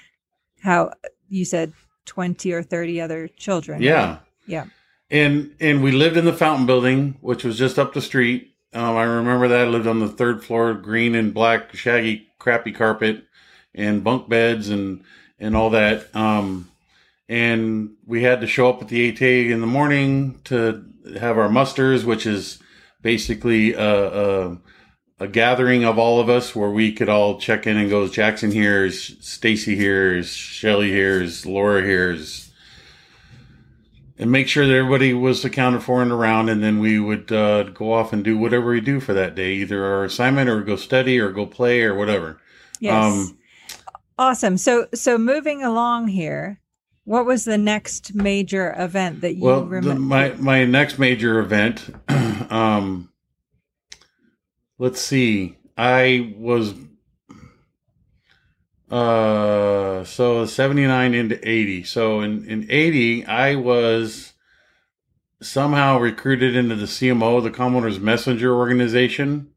how 0.62 0.92
you 1.30 1.44
said 1.46 1.74
20 2.06 2.52
or 2.54 2.64
30 2.64 3.02
other 3.02 3.28
children. 3.28 3.82
yeah, 3.82 4.18
Yeah. 4.48 4.66
and 5.12 5.52
and 5.60 5.84
we 5.84 5.92
lived 5.92 6.16
in 6.18 6.26
the 6.26 6.34
Fountain 6.34 6.66
Building, 6.66 7.18
which 7.22 7.44
was 7.44 7.58
just 7.58 7.78
up 7.80 7.94
the 7.94 8.02
street. 8.02 8.54
Um, 8.74 8.96
I 8.96 9.04
remember 9.04 9.48
that 9.50 9.62
I 9.62 9.70
lived 9.70 9.88
on 9.88 10.00
the 10.00 10.08
third 10.10 10.44
floor, 10.44 10.74
green 10.74 11.14
and 11.16 11.34
black, 11.34 11.76
shaggy, 11.76 12.28
crappy 12.40 12.72
carpet, 12.72 13.24
and 13.76 14.04
bunk 14.04 14.30
beds 14.30 14.70
and 14.70 15.04
and 15.40 15.56
all 15.58 15.70
that. 15.72 16.14
Um, 16.16 16.68
and 17.30 17.91
we 18.07 18.23
had 18.23 18.41
to 18.41 18.47
show 18.47 18.69
up 18.69 18.82
at 18.82 18.88
the 18.88 19.11
ATA 19.11 19.51
in 19.51 19.61
the 19.61 19.67
morning 19.67 20.41
to 20.45 20.84
have 21.19 21.38
our 21.38 21.47
musters, 21.47 22.03
which 22.03 22.25
is 22.25 22.59
basically 23.03 23.73
a, 23.73 24.49
a, 24.49 24.57
a 25.19 25.27
gathering 25.27 25.86
of 25.86 25.99
all 25.99 26.19
of 26.19 26.27
us 26.27 26.55
where 26.55 26.71
we 26.71 26.91
could 26.91 27.07
all 27.07 27.39
check 27.39 27.67
in 27.67 27.77
and 27.77 27.89
go, 27.89 28.07
Jackson 28.07 28.51
here, 28.51 28.84
is 28.84 29.15
Stacy 29.21 29.75
here, 29.75 30.17
is 30.17 30.32
Shelly 30.32 30.89
here, 30.89 31.21
is 31.21 31.45
Laura 31.45 31.84
here, 31.84 32.11
is 32.11 32.47
and 34.17 34.32
make 34.32 34.49
sure 34.49 34.67
that 34.67 34.75
everybody 34.75 35.13
was 35.13 35.45
accounted 35.45 35.82
for 35.82 36.01
and 36.01 36.11
around, 36.11 36.49
and 36.49 36.61
then 36.61 36.80
we 36.80 36.99
would 36.99 37.32
uh, 37.32 37.63
go 37.63 37.93
off 37.93 38.11
and 38.11 38.21
do 38.21 38.38
whatever 38.38 38.71
we 38.71 38.82
do 38.82 38.99
for 38.99 39.13
that 39.13 39.34
day, 39.34 39.53
either 39.53 39.86
our 39.86 40.03
assignment 40.03 40.49
or 40.49 40.61
go 40.61 40.75
study 40.75 41.17
or 41.19 41.32
go 41.32 41.45
play 41.45 41.84
or 41.84 41.95
whatever. 41.95 42.41
Yes. 42.82 43.13
Um, 43.13 43.38
awesome. 44.17 44.57
So, 44.57 44.88
so 44.93 45.17
moving 45.17 45.63
along 45.63 46.09
here, 46.09 46.59
what 47.10 47.26
was 47.26 47.43
the 47.43 47.57
next 47.57 48.14
major 48.14 48.76
event 48.78 49.22
that 49.22 49.34
you 49.34 49.43
Well, 49.43 49.62
the, 49.62 49.68
remember? 49.68 49.99
my 49.99 50.34
my 50.34 50.64
next 50.66 50.99
major 50.99 51.39
event, 51.39 51.89
um, 52.51 53.12
let's 54.78 55.01
see, 55.01 55.57
I 55.76 56.36
was 56.38 56.76
uh 58.91 60.03
so 60.03 60.47
79 60.47 61.14
into 61.14 61.47
80 61.47 61.84
so 61.84 62.22
in 62.22 62.43
in 62.45 62.66
80 62.68 63.24
i 63.28 63.53
was 63.53 64.34
somehow 65.43 65.99
recruited 65.99 66.55
into 66.55 66.74
the 66.76 66.88
cmo 66.88 67.43
the 67.43 67.51
commodore's 67.51 67.99
messenger 67.99 68.51
organization 68.55 69.51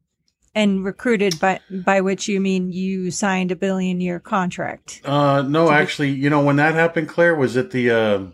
and 0.55 0.85
recruited 0.85 1.39
by 1.41 1.61
by 1.71 2.01
which 2.01 2.29
you 2.29 2.41
mean 2.41 2.73
you 2.73 3.11
signed 3.11 3.51
a 3.51 3.57
billion 3.57 4.01
year 4.01 4.21
contract. 4.21 5.01
uh 5.05 5.43
no 5.43 5.71
actually 5.71 6.11
you 6.11 6.29
know 6.29 6.43
when 6.43 6.57
that 6.57 6.75
happened 6.75 7.09
claire 7.09 7.35
was 7.35 7.57
at 7.57 7.71
the 7.71 7.91
uh 7.91 8.25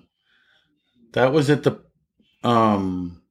that 1.12 1.32
was 1.32 1.48
at 1.50 1.62
the 1.62 1.80
um 2.44 3.22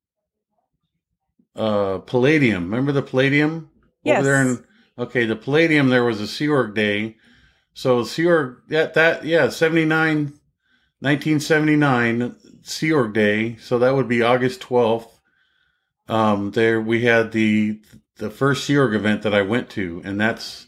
uh 1.56 2.00
palladium. 2.00 2.66
Remember 2.66 2.92
the 2.92 3.02
palladium? 3.02 3.70
Yes. 4.04 4.20
over 4.20 4.24
there 4.24 4.42
in 4.42 4.64
okay 4.98 5.26
the 5.26 5.36
palladium 5.36 5.90
there 5.90 6.04
was 6.04 6.22
a 6.22 6.28
sea 6.28 6.48
org 6.48 6.74
day. 6.76 7.16
So 7.74 8.04
sea 8.04 8.26
org 8.26 8.58
that 8.70 8.94
that 8.94 9.26
yeah 9.26 9.50
79 9.50 10.34
1979 11.00 12.36
sea 12.64 12.92
org 12.92 13.14
day. 13.14 13.56
So 13.58 13.78
that 13.80 13.96
would 13.96 14.08
be 14.08 14.22
august 14.22 14.62
12th 14.62 15.10
um 16.10 16.52
there 16.52 16.80
we 16.82 17.04
had 17.04 17.34
the 17.34 17.82
the 18.20 18.30
first 18.30 18.64
sea 18.66 18.78
org 18.78 18.94
event 18.94 19.22
that 19.22 19.34
i 19.34 19.42
went 19.42 19.70
to 19.70 20.02
and 20.06 20.20
that's 20.20 20.68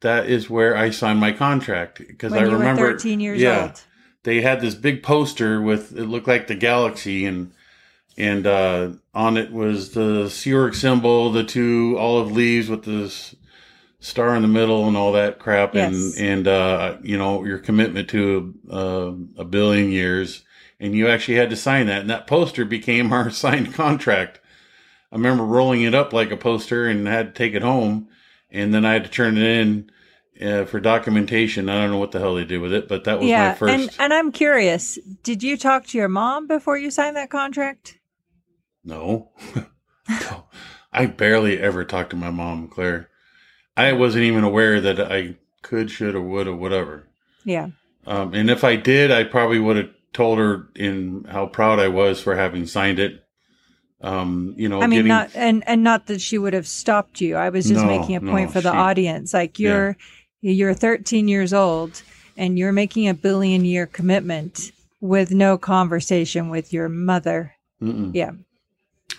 that 0.00 0.26
is 0.26 0.48
where 0.50 0.76
i 0.76 0.90
signed 0.90 1.18
my 1.20 1.32
contract 1.32 1.98
because 1.98 2.32
i 2.32 2.40
remember 2.42 2.82
were 2.82 2.92
13 2.92 3.20
years 3.20 3.40
yeah 3.40 3.62
old. 3.64 3.82
they 4.24 4.40
had 4.40 4.60
this 4.60 4.74
big 4.74 5.02
poster 5.02 5.60
with 5.60 5.96
it 5.96 6.04
looked 6.06 6.28
like 6.28 6.46
the 6.46 6.54
galaxy 6.54 7.24
and 7.26 7.52
and 8.18 8.46
uh, 8.46 8.90
on 9.14 9.38
it 9.38 9.50
was 9.52 9.92
the 9.92 10.28
Sea 10.28 10.52
Org 10.52 10.74
symbol, 10.74 11.32
the 11.32 11.44
two 11.44 11.96
olive 11.98 12.30
leaves 12.30 12.68
with 12.68 12.84
this 12.84 13.34
star 14.00 14.36
in 14.36 14.42
the 14.42 14.48
middle, 14.48 14.86
and 14.86 14.98
all 14.98 15.12
that 15.12 15.38
crap, 15.38 15.74
Yes. 15.74 15.94
and 16.18 16.28
and 16.28 16.46
uh, 16.48 16.96
you 17.02 17.16
know 17.16 17.42
your 17.42 17.56
commitment 17.58 18.10
to 18.10 18.54
uh, 18.70 19.12
a 19.40 19.46
billion 19.46 19.90
years, 19.90 20.42
and 20.78 20.94
you 20.94 21.08
actually 21.08 21.36
had 21.38 21.48
to 21.48 21.56
sign 21.56 21.86
that, 21.86 22.02
and 22.02 22.10
that 22.10 22.26
poster 22.26 22.66
became 22.66 23.12
our 23.14 23.30
signed 23.30 23.72
contract. 23.72 24.40
I 25.12 25.16
remember 25.16 25.44
rolling 25.44 25.82
it 25.82 25.94
up 25.94 26.12
like 26.14 26.30
a 26.30 26.36
poster 26.38 26.88
and 26.88 27.06
had 27.06 27.34
to 27.34 27.38
take 27.38 27.52
it 27.54 27.62
home, 27.62 28.08
and 28.50 28.72
then 28.72 28.84
I 28.86 28.94
had 28.94 29.04
to 29.04 29.10
turn 29.10 29.36
it 29.36 29.44
in. 29.44 29.90
Uh, 30.40 30.64
for 30.64 30.80
documentation, 30.80 31.68
I 31.68 31.74
don't 31.82 31.90
know 31.90 31.98
what 31.98 32.10
the 32.10 32.18
hell 32.18 32.34
they 32.34 32.44
did 32.46 32.60
with 32.62 32.72
it, 32.72 32.88
but 32.88 33.04
that 33.04 33.18
was 33.18 33.24
my 33.26 33.28
Yeah, 33.30 33.54
first. 33.54 33.72
and 33.72 33.90
and 34.00 34.14
I'm 34.14 34.32
curious, 34.32 34.98
did 35.22 35.42
you 35.42 35.56
talk 35.58 35.86
to 35.88 35.98
your 35.98 36.08
mom 36.08 36.48
before 36.48 36.76
you 36.78 36.90
signed 36.90 37.16
that 37.16 37.30
contract? 37.30 37.98
No. 38.84 39.30
No. 40.08 40.44
I 40.92 41.06
barely 41.06 41.58
ever 41.60 41.84
talked 41.84 42.10
to 42.10 42.16
my 42.16 42.30
mom, 42.30 42.66
Claire. 42.68 43.08
I 43.76 43.92
wasn't 43.92 44.24
even 44.24 44.42
aware 44.42 44.80
that 44.80 45.00
I 45.00 45.36
could, 45.62 45.90
should, 45.92 46.14
or 46.16 46.20
would, 46.20 46.48
or 46.48 46.56
whatever. 46.56 47.08
Yeah. 47.44 47.68
Um, 48.06 48.34
and 48.34 48.50
if 48.50 48.64
I 48.64 48.74
did, 48.76 49.10
I 49.12 49.22
probably 49.24 49.60
would 49.60 49.76
have 49.76 49.90
told 50.12 50.38
her 50.38 50.68
in 50.74 51.24
how 51.30 51.46
proud 51.46 51.78
I 51.78 51.86
was 51.88 52.20
for 52.20 52.34
having 52.34 52.66
signed 52.66 52.98
it. 52.98 53.21
Um, 54.02 54.54
you 54.56 54.68
know, 54.68 54.82
I 54.82 54.86
mean, 54.86 54.98
getting, 55.00 55.08
not 55.08 55.30
and 55.34 55.62
and 55.66 55.82
not 55.84 56.06
that 56.08 56.20
she 56.20 56.36
would 56.38 56.52
have 56.54 56.66
stopped 56.66 57.20
you. 57.20 57.36
I 57.36 57.50
was 57.50 57.68
just 57.68 57.84
No, 57.84 57.86
making 57.86 58.16
a 58.16 58.20
point 58.20 58.48
no, 58.48 58.52
for 58.52 58.60
the 58.60 58.72
she- 58.72 58.76
audience. 58.78 59.32
Like 59.32 59.58
you're 59.58 59.96
you're 60.40 60.74
13 60.74 61.28
years 61.28 61.52
old 61.52 62.02
and 62.36 62.58
you're 62.58 62.72
making 62.72 63.08
a 63.08 63.14
billion 63.14 63.64
year 63.64 63.86
commitment 63.86 64.72
with 65.00 65.30
no 65.30 65.56
conversation 65.56 66.48
with 66.48 66.72
your 66.72 66.88
mother. 66.88 67.54
Mm-mm. 67.80 68.10
Yeah. 68.14 68.32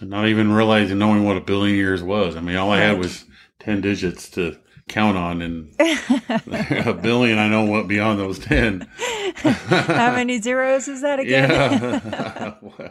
not 0.01 0.27
even 0.27 0.51
realizing, 0.51 0.97
knowing 0.97 1.23
what 1.23 1.37
a 1.37 1.41
billion 1.41 1.77
years 1.77 2.01
was. 2.03 2.35
I 2.35 2.41
mean, 2.41 2.55
all 2.57 2.71
I 2.71 2.79
had 2.79 2.97
was 2.97 3.23
10 3.59 3.79
digits 3.81 4.29
to 4.31 4.57
count 4.89 5.15
on, 5.17 5.41
and 5.41 5.73
a 5.79 6.93
billion, 6.93 7.37
I 7.37 7.47
know 7.47 7.63
what 7.63 7.87
beyond 7.87 8.19
those 8.19 8.39
10. 8.39 8.81
How 9.37 10.11
many 10.15 10.41
zeros 10.41 10.87
is 10.89 11.01
that 11.01 11.19
again? 11.19 11.49
Yeah. 11.49 12.89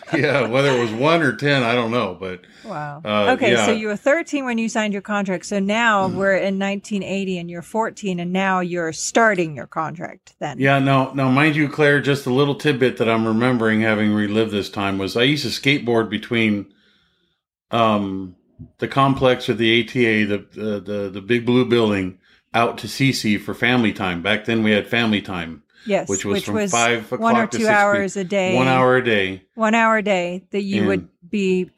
yeah, 0.14 0.46
whether 0.46 0.70
it 0.70 0.80
was 0.80 0.92
one 0.92 1.22
or 1.22 1.34
10, 1.34 1.62
I 1.62 1.74
don't 1.74 1.90
know. 1.90 2.16
But 2.18 2.42
wow. 2.64 3.00
Uh, 3.04 3.32
okay, 3.32 3.52
yeah. 3.52 3.66
so 3.66 3.72
you 3.72 3.88
were 3.88 3.96
13 3.96 4.44
when 4.44 4.58
you 4.58 4.68
signed 4.68 4.92
your 4.92 5.02
contract. 5.02 5.46
So 5.46 5.58
now 5.58 6.08
we're 6.08 6.36
in 6.36 6.58
1980 6.58 7.38
and 7.38 7.50
you're 7.50 7.62
14 7.62 8.20
and 8.20 8.32
now 8.32 8.60
you're 8.60 8.92
starting 8.92 9.56
your 9.56 9.66
contract 9.66 10.34
then. 10.38 10.58
yeah, 10.58 10.78
now, 10.78 11.12
now, 11.12 11.30
mind 11.30 11.56
you, 11.56 11.68
Claire, 11.68 12.00
just 12.00 12.26
a 12.26 12.30
little 12.30 12.54
tidbit 12.54 12.96
that 12.98 13.08
I'm 13.08 13.26
remembering 13.26 13.80
having 13.80 14.12
relived 14.12 14.50
this 14.50 14.70
time 14.70 14.98
was 14.98 15.16
I 15.16 15.22
used 15.22 15.44
to 15.44 15.48
skateboard 15.48 16.10
between 16.10 16.72
um, 17.70 18.36
the 18.78 18.88
complex 18.88 19.48
or 19.48 19.54
the 19.54 19.82
ATA, 19.82 20.26
the, 20.26 20.46
the 20.52 20.80
the 20.80 21.10
the 21.10 21.20
big 21.20 21.44
blue 21.44 21.64
building, 21.64 22.18
out 22.54 22.78
to 22.78 22.86
CC 22.86 23.40
for 23.40 23.54
family 23.54 23.92
time. 23.92 24.22
Back 24.22 24.44
then, 24.44 24.62
we 24.62 24.72
had 24.72 24.86
family 24.86 25.20
time. 25.20 25.62
Yes, 25.86 26.08
which 26.08 26.24
was 26.24 26.34
which 26.34 26.44
from 26.46 26.54
was 26.54 26.70
five 26.72 27.04
o'clock 27.04 27.20
one 27.20 27.36
or 27.36 27.46
two 27.46 27.58
6 27.58 27.68
hours 27.68 28.16
a 28.16 28.24
day. 28.24 28.54
One 28.56 28.68
hour 28.68 28.96
a 28.96 29.04
day. 29.04 29.42
one 29.54 29.74
hour 29.74 29.98
a 29.98 30.02
day 30.02 30.44
that 30.50 30.62
you 30.62 30.78
And- 30.80 30.86
would 30.88 31.08
be 31.28 31.70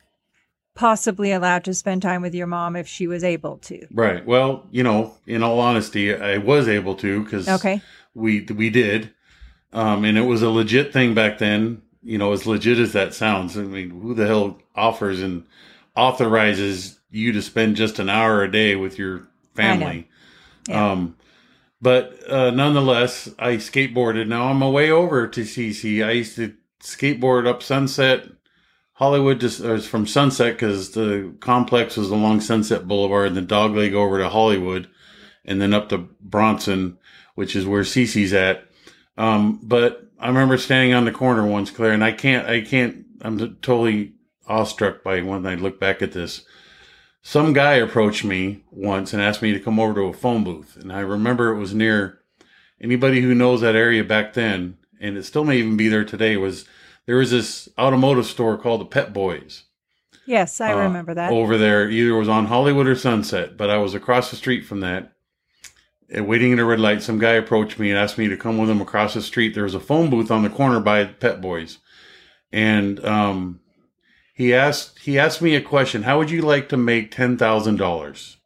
possibly 0.75 1.33
allowed 1.33 1.65
to 1.65 1.75
spend 1.75 2.01
time 2.03 2.23
with 2.23 2.35
your 2.35 2.47
mom 2.47 2.77
if 2.77 2.87
she 2.87 3.07
was 3.09 3.25
able 3.25 3.59
to. 3.59 3.85
Right. 3.93 4.25
Well, 4.25 4.67
you 4.71 4.83
know, 4.85 5.15
in 5.27 5.43
all 5.43 5.59
honesty, 5.59 6.15
I 6.15 6.39
was 6.39 6.69
able 6.69 6.95
to 6.97 7.23
because 7.25 7.49
Okay. 7.49 7.81
we 8.15 8.47
we 8.55 8.71
did, 8.71 9.11
um, 9.73 10.05
and 10.05 10.17
it 10.17 10.23
was 10.23 10.41
a 10.43 10.51
legit 10.51 10.93
thing 10.93 11.15
back 11.15 11.39
then. 11.39 11.83
You 12.05 12.17
know, 12.17 12.33
as 12.33 12.47
legit 12.47 12.79
as 12.79 12.93
that 12.93 13.13
sounds. 13.13 13.59
I 13.59 13.63
mean, 13.63 13.91
who 13.91 14.15
the 14.15 14.27
hell 14.27 14.59
offers 14.77 15.21
and 15.21 15.45
authorizes 15.97 16.99
you 17.11 17.33
to 17.33 17.43
spend 17.43 17.77
just 17.77 17.99
an 17.99 18.09
hour 18.09 18.43
a 18.43 18.51
day 18.51 18.77
with 18.77 18.99
your 18.99 19.29
family? 19.55 20.09
Yeah. 20.69 20.91
Um, 20.93 21.17
but 21.81 22.19
uh, 22.29 22.51
nonetheless, 22.51 23.29
I 23.39 23.57
skateboarded. 23.57 24.27
Now 24.27 24.49
I'm 24.49 24.63
away 24.63 24.91
over 24.91 25.29
to 25.29 25.43
CC. 25.43 26.05
I 26.05 26.13
used 26.13 26.37
to 26.37 26.55
skateboard 26.81 27.47
up 27.47 27.63
Sunset, 27.63 28.25
Hollywood, 28.95 29.41
just 29.41 29.61
or 29.61 29.79
from 29.79 30.07
Sunset 30.07 30.55
because 30.55 30.91
the 30.93 31.35
complex 31.41 31.97
was 31.97 32.11
along 32.11 32.41
Sunset 32.41 32.89
Boulevard, 32.89 33.29
and 33.29 33.37
then 33.37 33.47
Dogleg 33.47 33.95
over 33.95 34.19
to 34.19 34.29
Hollywood, 34.29 34.89
and 35.45 35.61
then 35.61 35.73
up 35.73 35.89
to 35.91 36.09
Bronson, 36.21 36.99
which 37.35 37.55
is 37.55 37.67
where 37.67 37.83
CC's 37.83 38.33
at. 38.33 38.65
Um, 39.17 39.61
but 39.63 40.09
I 40.19 40.29
remember 40.29 40.59
standing 40.59 40.95
on 40.95 41.05
the 41.05 41.13
corner 41.13 41.47
once, 41.47 41.71
Claire, 41.71 41.93
and 41.93 42.05
I 42.05 42.13
can't, 42.13 42.49
I 42.49 42.61
can't, 42.61 43.05
I'm 43.21 43.39
totally 43.57 44.15
awestruck 44.49 45.05
by 45.05 45.21
when 45.21 45.47
I 45.47 45.55
look 45.55 45.79
back 45.79 46.03
at 46.03 46.13
this. 46.13 46.45
Some 47.29 47.53
guy 47.53 47.75
approached 47.75 48.25
me 48.25 48.65
once 48.71 49.13
and 49.13 49.21
asked 49.21 49.43
me 49.43 49.53
to 49.53 49.61
come 49.61 49.79
over 49.79 49.93
to 49.93 50.07
a 50.07 50.15
phone 50.15 50.45
booth. 50.45 50.79
And 50.81 50.91
I 50.91 51.01
remember 51.01 51.51
it 51.51 51.59
was 51.59 51.75
near 51.75 52.21
anybody 52.81 53.21
who 53.21 53.35
knows 53.35 53.61
that 53.61 53.77
area 53.77 54.03
back 54.03 54.33
then, 54.33 54.79
and 54.99 55.15
it 55.19 55.25
still 55.25 55.45
may 55.45 55.59
even 55.59 55.77
be 55.77 55.89
there 55.89 56.07
today, 56.07 56.39
was 56.39 56.65
there 57.05 57.17
was 57.17 57.31
this 57.31 57.69
automotive 57.77 58.25
store 58.25 58.57
called 58.57 58.81
the 58.81 58.87
Pep 58.87 59.13
Boys 59.13 59.65
Yes, 60.25 60.59
I 60.59 60.73
uh, 60.73 60.79
remember 60.79 61.13
that. 61.13 61.31
over 61.31 61.59
there. 61.59 61.91
Either 61.91 62.13
it 62.13 62.19
was 62.19 62.31
on 62.31 62.47
Hollywood 62.47 62.87
or 62.87 62.97
Sunset, 62.97 63.59
but 63.59 63.69
I 63.69 63.77
was 63.77 63.93
across 63.93 64.31
the 64.31 64.37
street 64.37 64.65
from 64.65 64.81
that. 64.81 65.13
And 66.09 66.27
waiting 66.27 66.53
in 66.53 66.59
a 66.59 66.65
red 66.65 66.81
light, 66.81 67.03
some 67.03 67.19
guy 67.19 67.33
approached 67.33 67.79
me 67.79 67.91
and 67.91 67.99
asked 67.99 68.17
me 68.17 68.29
to 68.29 68.39
come 68.39 68.57
with 68.57 68.71
him 68.71 68.81
across 68.81 69.13
the 69.13 69.21
street. 69.21 69.55
There 69.55 69.65
was 69.65 69.75
a 69.75 69.81
phone 69.81 70.09
booth 70.09 70.31
on 70.31 70.45
the 70.45 70.49
corner 70.49 70.81
by 70.81 71.05
Pep 71.05 71.43
Boys, 71.43 71.77
and 72.51 73.05
um, 73.05 73.61
he 74.39 74.55
asked 74.55 75.01
he 75.01 75.19
asked 75.19 75.43
me 75.43 75.57
a 75.57 75.61
question: 75.61 76.05
How 76.05 76.17
would 76.19 76.31
you 76.31 76.43
like 76.43 76.69
to 76.69 76.77
make 76.77 77.11
ten 77.11 77.37
thousand 77.37 77.77
dollars? 77.77 78.37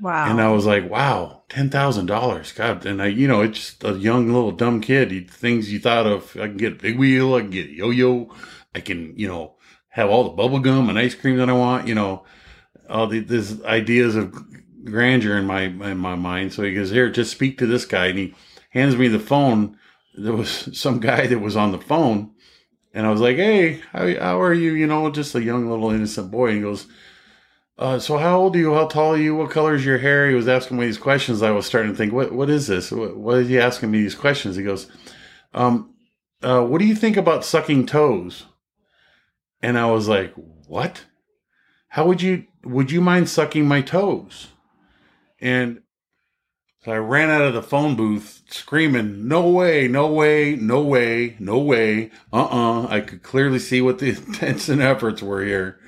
wow. 0.00 0.30
And 0.30 0.40
I 0.40 0.52
was 0.52 0.66
like, 0.66 0.88
"Wow, 0.88 1.42
ten 1.48 1.68
thousand 1.68 2.06
dollars, 2.06 2.52
God!" 2.52 2.86
And 2.86 3.02
I, 3.02 3.06
you 3.06 3.26
know, 3.26 3.40
it's 3.40 3.58
just 3.58 3.82
a 3.82 3.94
young 3.94 4.32
little 4.32 4.52
dumb 4.52 4.80
kid. 4.80 5.10
He, 5.10 5.20
things 5.22 5.72
you 5.72 5.80
thought 5.80 6.06
of: 6.06 6.36
I 6.36 6.46
can 6.46 6.58
get 6.58 6.74
a 6.74 6.76
big 6.76 6.96
wheel, 6.96 7.34
I 7.34 7.40
can 7.40 7.50
get 7.50 7.70
a 7.70 7.72
yo-yo, 7.72 8.32
I 8.72 8.80
can, 8.80 9.18
you 9.18 9.26
know, 9.26 9.56
have 9.88 10.10
all 10.10 10.22
the 10.22 10.30
bubble 10.30 10.60
gum 10.60 10.88
and 10.88 10.96
ice 10.96 11.16
cream 11.16 11.38
that 11.38 11.50
I 11.50 11.54
want. 11.54 11.88
You 11.88 11.96
know, 11.96 12.24
all 12.88 13.08
the 13.08 13.18
these 13.18 13.60
ideas 13.64 14.14
of 14.14 14.32
grandeur 14.84 15.36
in 15.36 15.44
my 15.44 15.62
in 15.62 15.98
my 15.98 16.14
mind. 16.14 16.52
So 16.52 16.62
he 16.62 16.72
goes, 16.72 16.90
"Here, 16.90 17.10
just 17.10 17.32
speak 17.32 17.58
to 17.58 17.66
this 17.66 17.84
guy," 17.84 18.06
and 18.06 18.18
he 18.18 18.34
hands 18.70 18.96
me 18.96 19.08
the 19.08 19.18
phone. 19.18 19.76
There 20.16 20.34
was 20.34 20.68
some 20.78 21.00
guy 21.00 21.26
that 21.26 21.40
was 21.40 21.56
on 21.56 21.72
the 21.72 21.80
phone, 21.80 22.30
and 22.94 23.06
I 23.06 23.10
was 23.10 23.20
like, 23.20 23.36
"Hey, 23.36 23.80
how, 23.92 24.06
how 24.18 24.40
are 24.40 24.54
you?" 24.54 24.72
You 24.72 24.86
know, 24.86 25.10
just 25.10 25.34
a 25.34 25.42
young 25.42 25.68
little 25.68 25.90
innocent 25.90 26.30
boy. 26.30 26.48
And 26.48 26.56
he 26.58 26.62
goes, 26.62 26.86
uh, 27.76 27.98
"So 27.98 28.16
how 28.16 28.38
old 28.38 28.54
are 28.54 28.58
you? 28.58 28.72
How 28.72 28.86
tall 28.86 29.14
are 29.14 29.18
you? 29.18 29.34
What 29.34 29.50
color 29.50 29.74
is 29.74 29.84
your 29.84 29.98
hair?" 29.98 30.28
He 30.28 30.36
was 30.36 30.48
asking 30.48 30.78
me 30.78 30.86
these 30.86 30.96
questions. 30.96 31.42
I 31.42 31.50
was 31.50 31.66
starting 31.66 31.90
to 31.90 31.96
think, 31.96 32.12
"What 32.12 32.32
what 32.32 32.48
is 32.48 32.68
this? 32.68 32.92
What, 32.92 33.16
what 33.16 33.38
is 33.38 33.48
he 33.48 33.58
asking 33.58 33.90
me 33.90 34.00
these 34.00 34.14
questions?" 34.14 34.56
He 34.56 34.62
goes, 34.62 34.90
um, 35.52 35.92
uh, 36.42 36.64
"What 36.64 36.78
do 36.78 36.86
you 36.86 36.94
think 36.94 37.16
about 37.16 37.44
sucking 37.44 37.86
toes?" 37.86 38.46
And 39.60 39.76
I 39.76 39.90
was 39.90 40.06
like, 40.08 40.32
"What? 40.36 41.04
How 41.88 42.06
would 42.06 42.22
you 42.22 42.44
would 42.62 42.92
you 42.92 43.00
mind 43.00 43.28
sucking 43.28 43.66
my 43.66 43.82
toes?" 43.82 44.48
And 45.40 45.82
so 46.84 46.92
I 46.92 46.98
ran 46.98 47.30
out 47.30 47.42
of 47.42 47.54
the 47.54 47.62
phone 47.62 47.96
booth 47.96 48.42
screaming, 48.50 49.26
No 49.26 49.48
way, 49.48 49.88
no 49.88 50.06
way, 50.06 50.54
no 50.54 50.82
way, 50.82 51.36
no 51.38 51.58
way. 51.58 52.10
Uh 52.32 52.44
uh 52.44 52.86
I 52.88 53.00
could 53.00 53.22
clearly 53.22 53.58
see 53.58 53.80
what 53.80 53.98
the 53.98 54.10
intents 54.26 54.68
and 54.68 54.82
efforts 54.82 55.22
were 55.22 55.44
here. 55.44 55.78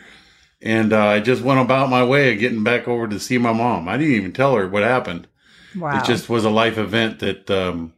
And 0.63 0.93
uh, 0.93 1.07
I 1.07 1.21
just 1.21 1.43
went 1.43 1.61
about 1.61 1.91
my 1.91 2.03
way 2.03 2.33
of 2.33 2.41
getting 2.41 2.65
back 2.65 2.89
over 2.89 3.07
to 3.07 3.21
see 3.21 3.37
my 3.39 3.53
mom. 3.53 3.89
I 3.89 3.99
didn't 3.99 4.15
even 4.15 4.33
tell 4.33 4.55
her 4.57 4.67
what 4.67 4.83
happened. 4.83 5.29
wow. 5.77 5.99
It 5.99 6.07
just 6.07 6.29
was 6.31 6.45
a 6.45 6.51
life 6.51 6.79
event 6.79 7.19
that 7.21 7.51
um, 7.51 7.93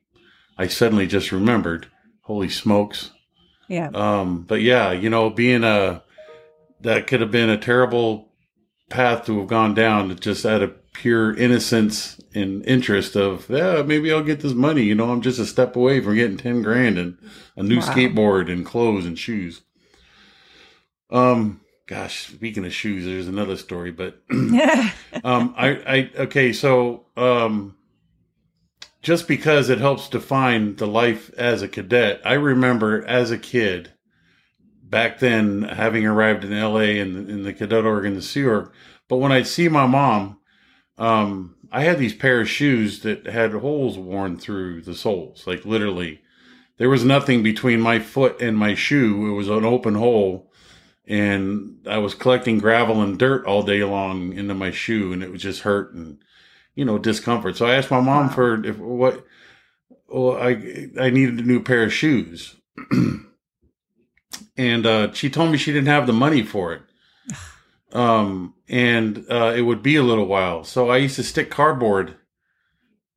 I 0.59 0.66
suddenly 0.66 1.07
just 1.07 1.30
remembered. 1.30 1.86
Holy 2.22 2.49
smokes. 2.49 3.12
yeah. 3.68 3.88
Um, 3.94 4.42
but 4.42 4.61
yeah, 4.61 4.90
you 4.90 5.09
know, 5.09 5.30
being 5.30 5.62
a 5.64 6.03
that 6.80 7.07
could 7.07 7.20
have 7.20 7.30
been 7.30 7.49
a 7.49 7.57
terrible 7.57 8.32
path 8.90 9.24
to 9.26 9.38
have 9.38 9.49
gone 9.49 9.74
down 9.74 10.11
it 10.11 10.20
just 10.20 10.44
out 10.44 10.62
of 10.62 10.74
pure 10.99 11.34
innocence 11.36 12.20
and 12.34 12.64
interest 12.66 13.16
of 13.16 13.49
yeah, 13.49 13.82
maybe 13.82 14.12
I'll 14.12 14.22
get 14.24 14.40
this 14.40 14.53
money. 14.53 14.82
You 14.82 14.96
know, 14.96 15.11
I'm 15.11 15.22
just 15.22 15.38
a 15.38 15.46
step 15.46 15.76
away 15.76 16.01
from 16.01 16.16
getting 16.16 16.36
ten 16.36 16.62
grand 16.62 16.99
and 16.99 17.16
a 17.57 17.62
new 17.62 17.78
Wow. 17.78 17.82
skateboard 17.82 18.53
and 18.53 18.66
clothes 18.66 19.07
and 19.07 19.18
shoes. 19.18 19.62
Um, 21.11 21.61
gosh, 21.86 22.26
speaking 22.26 22.64
of 22.66 22.74
shoes, 22.74 23.05
there's 23.05 23.28
another 23.28 23.57
story, 23.57 23.92
but 23.92 24.20
um, 24.30 25.55
I, 25.57 25.68
I, 25.86 26.11
okay, 26.18 26.53
so, 26.53 27.07
um, 27.16 27.76
just 29.01 29.28
because 29.28 29.70
it 29.70 29.78
helps 29.78 30.09
define 30.09 30.76
the 30.76 30.86
life 30.86 31.30
as 31.38 31.62
a 31.62 31.68
cadet, 31.68 32.20
I 32.24 32.34
remember 32.34 33.07
as 33.07 33.30
a 33.30 33.38
kid 33.38 33.92
back 34.82 35.18
then 35.20 35.62
having 35.62 36.05
arrived 36.05 36.44
in 36.44 36.51
LA 36.51 36.99
in, 37.01 37.30
in 37.30 37.42
the 37.44 37.53
cadet 37.53 37.84
org 37.84 38.12
the 38.12 38.20
Sea 38.22 38.44
Org. 38.44 38.72
But 39.09 39.16
when 39.18 39.32
I'd 39.32 39.46
see 39.46 39.68
my 39.68 39.86
mom, 39.86 40.38
um, 40.99 41.55
I 41.70 41.82
had 41.84 41.99
these 41.99 42.14
pair 42.14 42.40
of 42.40 42.49
shoes 42.49 43.01
that 43.01 43.26
had 43.26 43.53
holes 43.53 43.99
worn 43.99 44.38
through 44.38 44.82
the 44.82 44.94
soles, 44.94 45.46
like 45.46 45.64
literally. 45.64 46.20
There 46.78 46.88
was 46.90 47.05
nothing 47.05 47.42
between 47.42 47.80
my 47.80 47.99
foot 47.99 48.40
and 48.40 48.57
my 48.57 48.74
shoe. 48.74 49.28
It 49.28 49.34
was 49.34 49.49
an 49.49 49.64
open 49.64 49.94
hole 49.96 50.49
and 51.09 51.78
I 51.88 51.99
was 51.99 52.14
collecting 52.14 52.59
gravel 52.59 53.01
and 53.01 53.18
dirt 53.18 53.46
all 53.46 53.62
day 53.62 53.82
long 53.82 54.34
into 54.34 54.55
my 54.55 54.70
shoe, 54.70 55.12
and 55.12 55.22
it 55.22 55.32
was 55.32 55.42
just 55.42 55.62
hurt 55.62 55.94
and 55.94 56.18
you 56.74 56.84
know 56.84 56.99
discomfort. 56.99 57.57
So 57.57 57.66
I 57.66 57.74
asked 57.74 57.90
my 57.90 58.01
mom 58.01 58.28
Wow. 58.28 58.32
for 58.34 58.64
if 58.64 58.78
what. 58.78 59.24
Well, 60.07 60.36
I 60.36 60.88
I 61.01 61.11
needed 61.11 61.38
a 61.38 61.42
new 61.42 61.62
pair 61.62 61.82
of 61.82 61.92
shoes, 61.92 62.57
and 64.57 64.86
uh, 64.86 65.12
she 65.12 65.28
told 65.30 65.51
me 65.51 65.59
she 65.59 65.72
didn't 65.72 65.88
have 65.88 66.07
the 66.07 66.12
money 66.12 66.42
for 66.42 66.74
it. 66.74 66.82
Um, 67.93 68.55
and 68.68 69.24
uh, 69.30 69.55
it 69.57 69.62
would 69.62 69.82
be 69.82 69.97
a 69.97 70.03
little 70.03 70.26
while. 70.26 70.62
So 70.64 70.91
I 70.91 70.99
used 70.99 71.16
to 71.16 71.22
stick 71.22 71.51
cardboard 71.51 72.16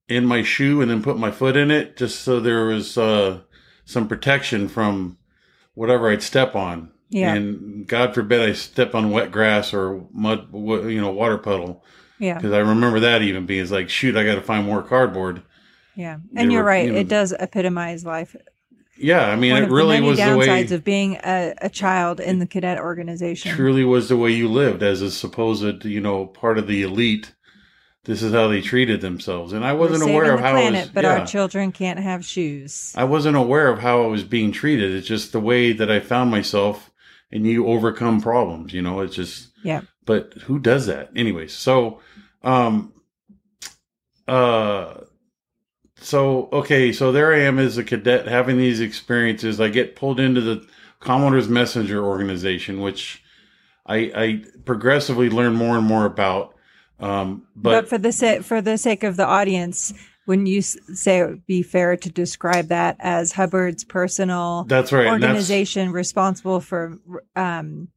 in 0.07 0.25
my 0.25 0.43
shoe 0.43 0.81
and 0.81 0.89
then 0.89 1.03
put 1.03 1.17
my 1.17 1.31
foot 1.31 1.57
in 1.57 1.71
it, 1.71 1.97
just 1.97 2.21
so 2.21 2.39
there 2.39 2.65
was 2.65 2.97
uh, 2.97 3.41
some 3.85 4.07
protection 4.07 4.67
from 4.67 5.17
whatever 5.73 6.09
I'd 6.09 6.23
step 6.23 6.55
on. 6.55 6.91
Yeah. 7.09 7.33
And 7.33 7.85
God 7.87 8.13
forbid 8.13 8.41
I 8.41 8.53
step 8.53 8.95
on 8.95 9.11
wet 9.11 9.31
grass 9.31 9.73
or 9.73 10.05
mud, 10.13 10.47
you 10.53 11.01
know, 11.01 11.11
water 11.11 11.37
puddle. 11.37 11.83
yeah. 12.19 12.35
Because 12.35 12.53
I 12.53 12.59
remember 12.59 13.01
that 13.01 13.21
even 13.21 13.45
being 13.45 13.61
it's 13.61 13.71
like, 13.71 13.89
shoot, 13.89 14.15
I 14.15 14.23
got 14.23 14.35
to 14.35 14.41
find 14.41 14.65
more 14.65 14.81
cardboard. 14.83 15.43
Yeah. 15.97 16.17
They 16.31 16.43
And 16.43 16.51
you're 16.53 16.63
were, 16.63 16.69
right. 16.69 16.85
you 16.85 16.93
know- 16.93 16.99
it 16.99 17.09
does 17.09 17.33
epitomize 17.33 18.05
life. 18.05 18.33
Yeah, 19.01 19.27
I 19.27 19.35
mean, 19.35 19.55
it 19.55 19.61
the 19.61 19.71
really 19.71 19.95
many 19.95 20.07
was 20.07 20.17
the 20.17 20.23
downsides 20.23 20.69
way. 20.69 20.75
of 20.75 20.83
being 20.83 21.17
a, 21.23 21.53
a 21.61 21.69
child 21.69 22.19
in 22.19 22.39
the 22.39 22.47
cadet 22.47 22.79
organization. 22.79 23.55
truly 23.55 23.83
was 23.83 24.09
the 24.09 24.17
way 24.17 24.31
you 24.31 24.47
lived 24.47 24.83
as 24.83 25.01
a 25.01 25.11
supposed, 25.11 25.85
you 25.85 26.01
know, 26.01 26.25
part 26.25 26.57
of 26.57 26.67
the 26.67 26.83
elite. 26.83 27.33
This 28.05 28.23
is 28.23 28.33
how 28.33 28.47
they 28.47 28.61
treated 28.61 29.01
themselves, 29.01 29.53
and 29.53 29.63
I 29.63 29.73
wasn't 29.73 30.09
aware 30.09 30.33
of 30.33 30.39
the 30.39 30.45
how 30.47 30.53
planet, 30.53 30.75
I 30.75 30.81
was. 30.81 30.89
but 30.89 31.03
yeah. 31.03 31.19
our 31.19 31.25
children 31.27 31.71
can't 31.71 31.99
have 31.99 32.25
shoes. 32.25 32.93
I 32.97 33.03
wasn't 33.03 33.37
aware 33.37 33.67
of 33.67 33.79
how 33.79 34.03
I 34.03 34.07
was 34.07 34.23
being 34.23 34.51
treated. 34.51 34.91
It's 34.95 35.07
just 35.07 35.33
the 35.33 35.39
way 35.39 35.71
that 35.71 35.91
I 35.91 35.99
found 35.99 36.31
myself, 36.31 36.89
and 37.31 37.45
you 37.45 37.67
overcome 37.67 38.19
problems. 38.19 38.73
You 38.73 38.81
know, 38.81 39.01
it's 39.01 39.15
just. 39.15 39.49
Yeah. 39.63 39.81
But 40.03 40.33
who 40.45 40.57
does 40.57 40.87
that, 40.87 41.11
anyways? 41.15 41.53
So, 41.53 41.99
um, 42.41 42.91
uh, 44.27 45.01
so 46.01 46.49
okay, 46.51 46.91
so 46.91 47.11
there 47.11 47.33
I 47.33 47.39
am 47.39 47.59
as 47.59 47.77
a 47.77 47.83
cadet 47.83 48.27
having 48.27 48.57
these 48.57 48.79
experiences. 48.79 49.61
I 49.61 49.69
get 49.69 49.95
pulled 49.95 50.19
into 50.19 50.41
the 50.41 50.65
Commodore's 50.99 51.47
Messenger 51.47 52.03
organization, 52.03 52.81
which 52.81 53.23
I, 53.85 53.95
I 54.15 54.43
progressively 54.65 55.29
learn 55.29 55.53
more 55.55 55.77
and 55.77 55.85
more 55.85 56.05
about. 56.05 56.55
Um, 56.99 57.47
But, 57.55 57.71
but, 57.71 57.89
for 57.89 57.97
the 57.97 58.11
sa- 58.11 58.41
for 58.41 58.61
the 58.61 58.77
sake 58.77 59.03
of 59.03 59.17
the 59.17 59.25
audience, 59.25 59.93
wouldn't 60.27 60.47
you 60.47 60.61
say 60.61 61.19
it 61.19 61.29
would 61.29 61.45
be 61.47 61.63
fair 61.63 61.97
to 61.97 62.09
describe 62.09 62.67
that 62.67 62.95
as 62.99 63.31
Hubbard's 63.31 63.83
personal 63.83 64.65
that's 64.67 64.91
right. 64.91 65.07
and 65.07 65.21
that's- 65.21 65.29
organization 65.29 65.91
responsible 65.91 66.59
for 66.59 66.97
um, 67.35 67.87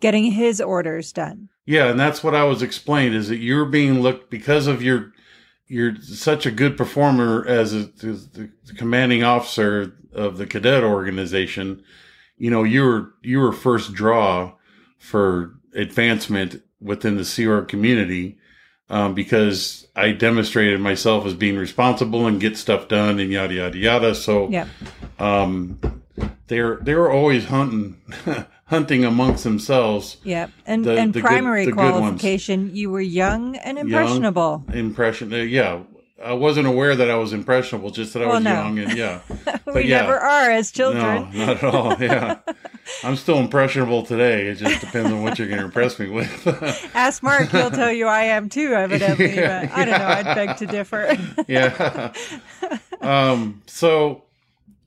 getting 0.00 0.30
his 0.30 0.60
orders 0.60 1.12
done? 1.12 1.48
Yeah, 1.66 1.88
and 1.88 1.98
that's 1.98 2.24
what 2.24 2.34
I 2.34 2.44
was 2.44 2.62
explained 2.62 3.14
is 3.14 3.28
that 3.28 3.38
you're 3.38 3.64
being 3.66 4.00
looked 4.00 4.30
because 4.30 4.66
of 4.66 4.82
your 4.82 5.11
you're 5.72 5.96
such 6.02 6.44
a 6.44 6.50
good 6.50 6.76
performer 6.76 7.46
as, 7.48 7.72
a, 7.72 7.90
as 8.04 8.28
the, 8.28 8.50
the 8.66 8.74
commanding 8.74 9.24
officer 9.24 9.94
of 10.12 10.36
the 10.36 10.46
cadet 10.46 10.84
organization. 10.84 11.82
You 12.36 12.50
know, 12.50 12.62
you 12.62 12.82
were 12.84 13.14
you 13.22 13.38
were 13.40 13.52
first 13.52 13.94
draw 13.94 14.52
for 14.98 15.54
advancement 15.74 16.62
within 16.78 17.16
the 17.16 17.46
Org 17.46 17.68
community 17.68 18.36
um, 18.90 19.14
because 19.14 19.86
I 19.96 20.12
demonstrated 20.12 20.78
myself 20.78 21.24
as 21.24 21.32
being 21.32 21.56
responsible 21.56 22.26
and 22.26 22.38
get 22.38 22.58
stuff 22.58 22.88
done 22.88 23.18
and 23.18 23.32
yada 23.32 23.54
yada 23.54 23.78
yada. 23.78 24.14
So, 24.14 24.50
Yeah. 24.50 24.66
um, 25.18 25.78
they're 26.48 26.76
they 26.82 26.94
were 26.94 27.10
always 27.10 27.46
hunting 27.46 27.96
hunting 28.72 29.04
amongst 29.04 29.44
themselves. 29.44 30.16
Yep. 30.24 30.50
And 30.66 30.84
The- 30.84 30.96
and 30.96 31.12
the 31.12 31.20
primary 31.20 31.66
good 31.66 31.74
qualification, 31.74 32.74
you 32.74 32.88
were 32.90 33.02
young 33.02 33.56
and 33.56 33.78
impressionable. 33.78 34.64
Impression, 34.72 35.30
uh, 35.32 35.36
yeah. 35.36 35.80
I 36.24 36.34
wasn't 36.34 36.68
aware 36.68 36.94
that 36.94 37.10
I 37.10 37.16
was 37.16 37.32
impressionable, 37.32 37.90
just 37.90 38.12
that 38.14 38.22
I 38.22 38.26
Well, 38.26 38.36
was 38.36 38.44
no. 38.44 38.52
young 38.54 38.78
and 38.78 38.96
yeah. 38.96 39.20
we 39.74 39.82
yeah. 39.86 40.02
never 40.02 40.16
are 40.18 40.50
as 40.52 40.70
children. 40.70 41.28
No, 41.34 41.46
not 41.46 41.56
at 41.56 41.64
all. 41.64 41.96
Yeah, 42.00 42.36
I'm 43.04 43.16
still 43.16 43.38
impressionable 43.40 44.04
today. 44.04 44.46
It 44.46 44.54
just 44.54 44.80
depends 44.80 45.10
on 45.10 45.22
what 45.24 45.36
you're 45.38 45.48
going 45.48 45.58
to 45.58 45.64
impress 45.66 45.98
me 45.98 46.08
with. 46.10 46.30
Ask 46.94 47.24
Mark, 47.24 47.48
he'll 47.50 47.72
tell 47.72 47.92
you 47.92 48.06
I 48.06 48.22
am 48.22 48.48
too, 48.48 48.72
evidently. 48.72 49.34
Yeah, 49.34 49.66
but 49.66 49.76
I 49.76 49.84
don't 49.84 49.98
know. 49.98 50.06
I'd 50.30 50.34
beg 50.36 50.56
to 50.58 50.66
differ. 50.66 51.16
yeah. 51.48 52.12
Um, 53.00 53.62
so 53.66 54.22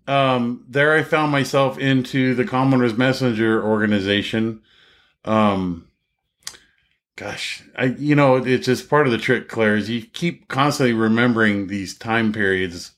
um, 0.08 0.66
there 0.68 0.94
I 0.94 1.04
found 1.04 1.32
myself 1.32 1.78
into 1.78 2.36
the 2.36 2.46
Commodore's 2.46 2.98
Messenger 2.98 3.64
organization. 3.64 4.62
Um, 5.24 5.88
gosh, 7.16 7.64
I 7.76 7.86
you 7.86 8.16
know 8.16 8.38
it's 8.38 8.66
just 8.66 8.90
part 8.90 9.08
of 9.08 9.12
the 9.12 9.18
trick, 9.18 9.50
Claire. 9.50 9.78
Is 9.78 9.90
you 9.90 10.04
keep 10.04 10.48
constantly 10.48 10.94
remembering 10.94 11.68
these 11.68 11.98
time 11.98 12.32
periods. 12.32 12.92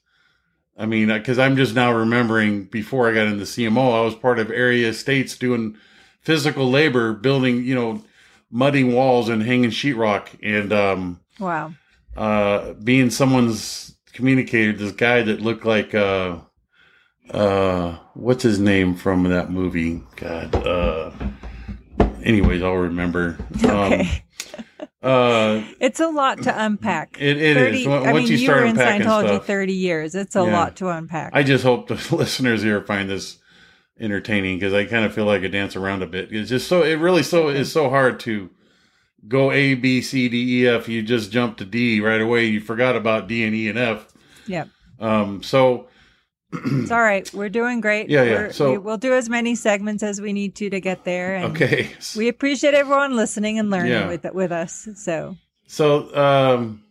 I 0.77 0.85
mean, 0.85 1.07
because 1.07 1.39
I'm 1.39 1.55
just 1.55 1.73
now 1.73 1.91
remembering 1.91 2.65
before 2.65 3.09
I 3.09 3.13
got 3.13 3.27
into 3.27 3.45
CMO, 3.45 3.97
I 3.97 4.01
was 4.05 4.13
part 4.13 4.37
of 4.37 4.51
area 4.51 4.93
states 4.93 5.35
doing 5.35 5.75
physical 6.21 6.69
labor, 6.69 7.13
building, 7.13 7.63
you 7.63 7.73
know, 7.73 8.03
mudding 8.51 8.93
walls 8.93 9.29
and 9.29 9.41
hanging 9.41 9.71
sheetrock, 9.71 10.27
and 10.43 10.71
um, 10.71 11.19
wow. 11.39 11.73
uh, 12.15 12.73
being 12.73 13.09
someone's 13.09 13.95
communicator, 14.13 14.73
this 14.73 14.91
guy 14.91 15.21
that 15.23 15.41
looked 15.41 15.65
like 15.65 15.95
uh, 15.95 16.37
uh, 17.31 17.97
what's 18.13 18.43
his 18.43 18.59
name 18.59 18.95
from 18.95 19.23
that 19.23 19.51
movie? 19.51 20.01
God. 20.15 20.55
Uh, 20.55 21.11
anyways, 22.23 22.61
I'll 22.63 22.73
remember. 22.73 23.37
Okay. 23.63 24.23
Um, 25.03 25.11
uh, 25.11 25.63
it's 25.79 25.99
a 25.99 26.07
lot 26.07 26.41
to 26.43 26.63
unpack. 26.65 27.17
it, 27.19 27.37
it 27.37 27.55
30, 27.55 27.81
is. 27.81 27.87
Once 27.87 28.07
I 28.07 28.13
mean, 28.13 28.27
you 28.27 28.35
you 28.37 28.49
were 28.51 28.65
in 28.65 28.75
Scientology 28.75 29.27
stuff, 29.27 29.45
30 29.45 29.73
years. 29.73 30.15
It's 30.15 30.35
a 30.35 30.39
Yeah. 30.43 30.51
lot 30.51 30.75
to 30.77 30.89
unpack. 30.89 31.31
I 31.33 31.43
just 31.43 31.63
hope 31.63 31.87
the 31.87 31.93
listeners 32.15 32.61
here 32.63 32.81
find 32.81 33.09
this 33.09 33.37
entertaining 33.99 34.57
because 34.59 34.73
I 34.73 34.85
kind 34.85 35.05
of 35.05 35.13
feel 35.13 35.25
like 35.25 35.43
I 35.43 35.47
dance 35.47 35.75
around 35.75 36.01
a 36.03 36.07
bit. 36.07 36.31
It's 36.33 36.49
just 36.49 36.67
so 36.67 36.83
it 36.83 36.95
really 36.95 37.23
so 37.23 37.47
is 37.49 37.71
so 37.71 37.89
hard 37.89 38.19
to 38.21 38.49
go 39.27 39.51
A 39.51 39.75
B 39.75 40.01
C 40.01 40.27
D 40.29 40.61
E 40.63 40.67
F. 40.67 40.89
You 40.89 41.01
just 41.03 41.31
jump 41.31 41.57
to 41.57 41.65
D 41.65 42.01
right 42.01 42.21
away. 42.21 42.45
You 42.45 42.59
forgot 42.59 42.95
about 42.95 43.27
D 43.27 43.43
and 43.43 43.55
E 43.55 43.69
and 43.69 43.77
F. 43.79 44.07
yeah. 44.47 44.65
Um, 44.99 45.41
so 45.43 45.87
It's 46.53 46.91
all 46.91 47.01
right. 47.01 47.31
We're 47.33 47.49
doing 47.49 47.81
great. 47.81 48.09
Yeah, 48.09 48.23
yeah. 48.23 48.31
We're- 48.31 48.53
So- 48.53 48.71
we, 48.71 48.77
we'll 48.77 48.97
do 48.97 49.13
as 49.13 49.27
many 49.29 49.53
segments 49.55 50.01
as 50.03 50.21
we 50.21 50.31
need 50.33 50.55
to 50.55 50.69
to 50.69 50.79
get 50.79 51.03
there. 51.03 51.35
And 51.35 51.45
okay, 51.55 51.91
We 52.15 52.27
appreciate 52.29 52.73
everyone 52.73 53.15
listening 53.15 53.59
and 53.59 53.69
learning 53.69 53.91
Yeah. 53.91 54.07
with 54.07 54.25
with 54.33 54.51
us. 54.51 54.87
So 54.95 55.35
so 55.67 56.15
um, 56.15 56.83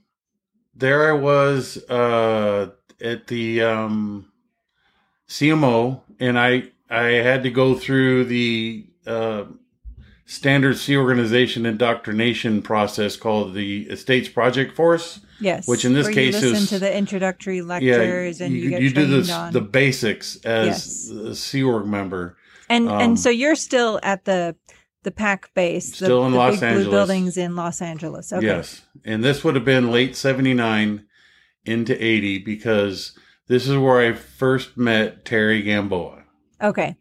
there 0.74 1.08
I 1.08 1.12
was 1.12 1.78
uh, 1.88 2.70
at 3.00 3.26
the 3.28 3.62
um, 3.62 4.30
CMO, 5.28 6.02
and 6.20 6.38
I 6.38 6.64
I 6.90 7.04
had 7.24 7.42
to 7.44 7.50
go 7.50 7.74
through 7.74 8.24
the 8.26 8.86
uh, 9.06 9.44
standard 10.26 10.76
Sea 10.76 10.96
organization 10.98 11.64
indoctrination 11.66 12.60
process 12.62 13.16
called 13.16 13.54
the 13.54 13.84
Estates 13.88 14.28
Project 14.28 14.76
Force. 14.76 15.20
Yes, 15.40 15.68
Which 15.68 15.84
in 15.84 15.92
this 15.92 16.04
where 16.06 16.14
case 16.14 16.34
you 16.34 16.40
listen 16.50 16.62
is- 16.64 16.68
to 16.70 16.78
the 16.78 16.96
introductory 16.96 17.60
lectures 17.62 18.40
and 18.40 18.54
you, 18.54 18.70
get 18.70 18.80
do 18.80 18.90
trained 18.90 19.12
the 19.24 19.32
on 19.32 19.52
the 19.52 19.60
basics 19.60 20.36
as 20.44 20.66
Yes. 20.66 21.10
a 21.10 21.34
Sea 21.34 21.62
Org 21.62 21.86
member. 21.86 22.36
and 22.70 22.88
um, 22.88 23.00
and 23.00 23.20
so 23.20 23.28
you're 23.30 23.54
still 23.56 24.00
at 24.02 24.24
the 24.24 24.56
the 25.02 25.10
PAC 25.12 25.52
base, 25.54 25.90
the, 25.90 26.06
Still 26.06 26.26
in 26.26 26.32
the 26.32 26.38
Los 26.38 26.52
big 26.54 26.60
blue 26.60 26.68
Angeles. 26.68 26.88
buildings 26.88 27.36
in 27.36 27.54
Los 27.54 27.80
Angeles. 27.80 28.32
Okay, 28.32 28.44
Yes. 28.46 28.82
And 29.04 29.22
this 29.22 29.44
would 29.44 29.54
have 29.54 29.64
been 29.64 29.92
late 29.92 30.16
79 30.16 31.04
into 31.64 32.04
80 32.04 32.38
because 32.38 33.16
this 33.46 33.68
is 33.68 33.76
where 33.76 34.00
I 34.00 34.14
first 34.14 34.76
met 34.76 35.24
Terri 35.24 35.62
Gamboa. 35.64 36.24
okay, 36.60 36.96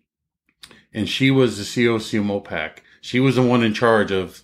And 0.94 1.10
she 1.10 1.32
was 1.32 1.58
the 1.58 1.64
CO 1.64 1.98
CMO 1.98 2.44
PAC. 2.44 2.84
She 3.02 3.20
was 3.20 3.36
the 3.38 3.42
one 3.42 3.64
in 3.64 3.74
charge 3.74 4.12
of 4.12 4.44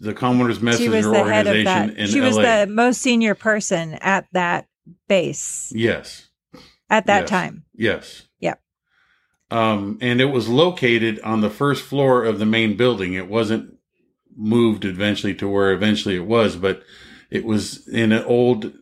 the 0.00 0.12
Commodore's 0.14 0.58
she 0.58 0.62
Messenger 0.64 0.90
was 0.90 1.06
the 1.06 1.24
head 1.24 1.46
of 1.46 1.54
organization 1.56 1.86
that. 1.88 1.96
in 1.96 2.06
She 2.08 2.20
was 2.20 2.36
LA. 2.36 2.42
the 2.42 2.66
most 2.70 3.00
senior 3.00 3.34
person 3.34 3.94
at 3.94 4.26
that 4.32 4.66
base 5.08 5.72
yes. 5.74 6.28
at 6.90 7.06
that 7.06 7.22
Yes. 7.22 7.30
time. 7.30 7.64
Yes. 7.74 8.22
Yep. 8.40 8.60
Um, 9.50 9.98
and 10.00 10.20
it 10.20 10.26
was 10.26 10.48
located 10.48 11.20
on 11.20 11.40
the 11.40 11.50
first 11.50 11.82
floor 11.82 12.24
of 12.24 12.38
the 12.38 12.46
main 12.46 12.76
building. 12.76 13.14
It 13.14 13.28
wasn't 13.28 13.74
moved 14.36 14.84
eventually 14.84 15.34
to 15.36 15.48
where 15.48 15.72
eventually 15.72 16.16
it 16.16 16.26
was, 16.26 16.56
but 16.56 16.82
it 17.30 17.44
was 17.44 17.86
in 17.88 18.12
an 18.12 18.24
old, 18.24 18.72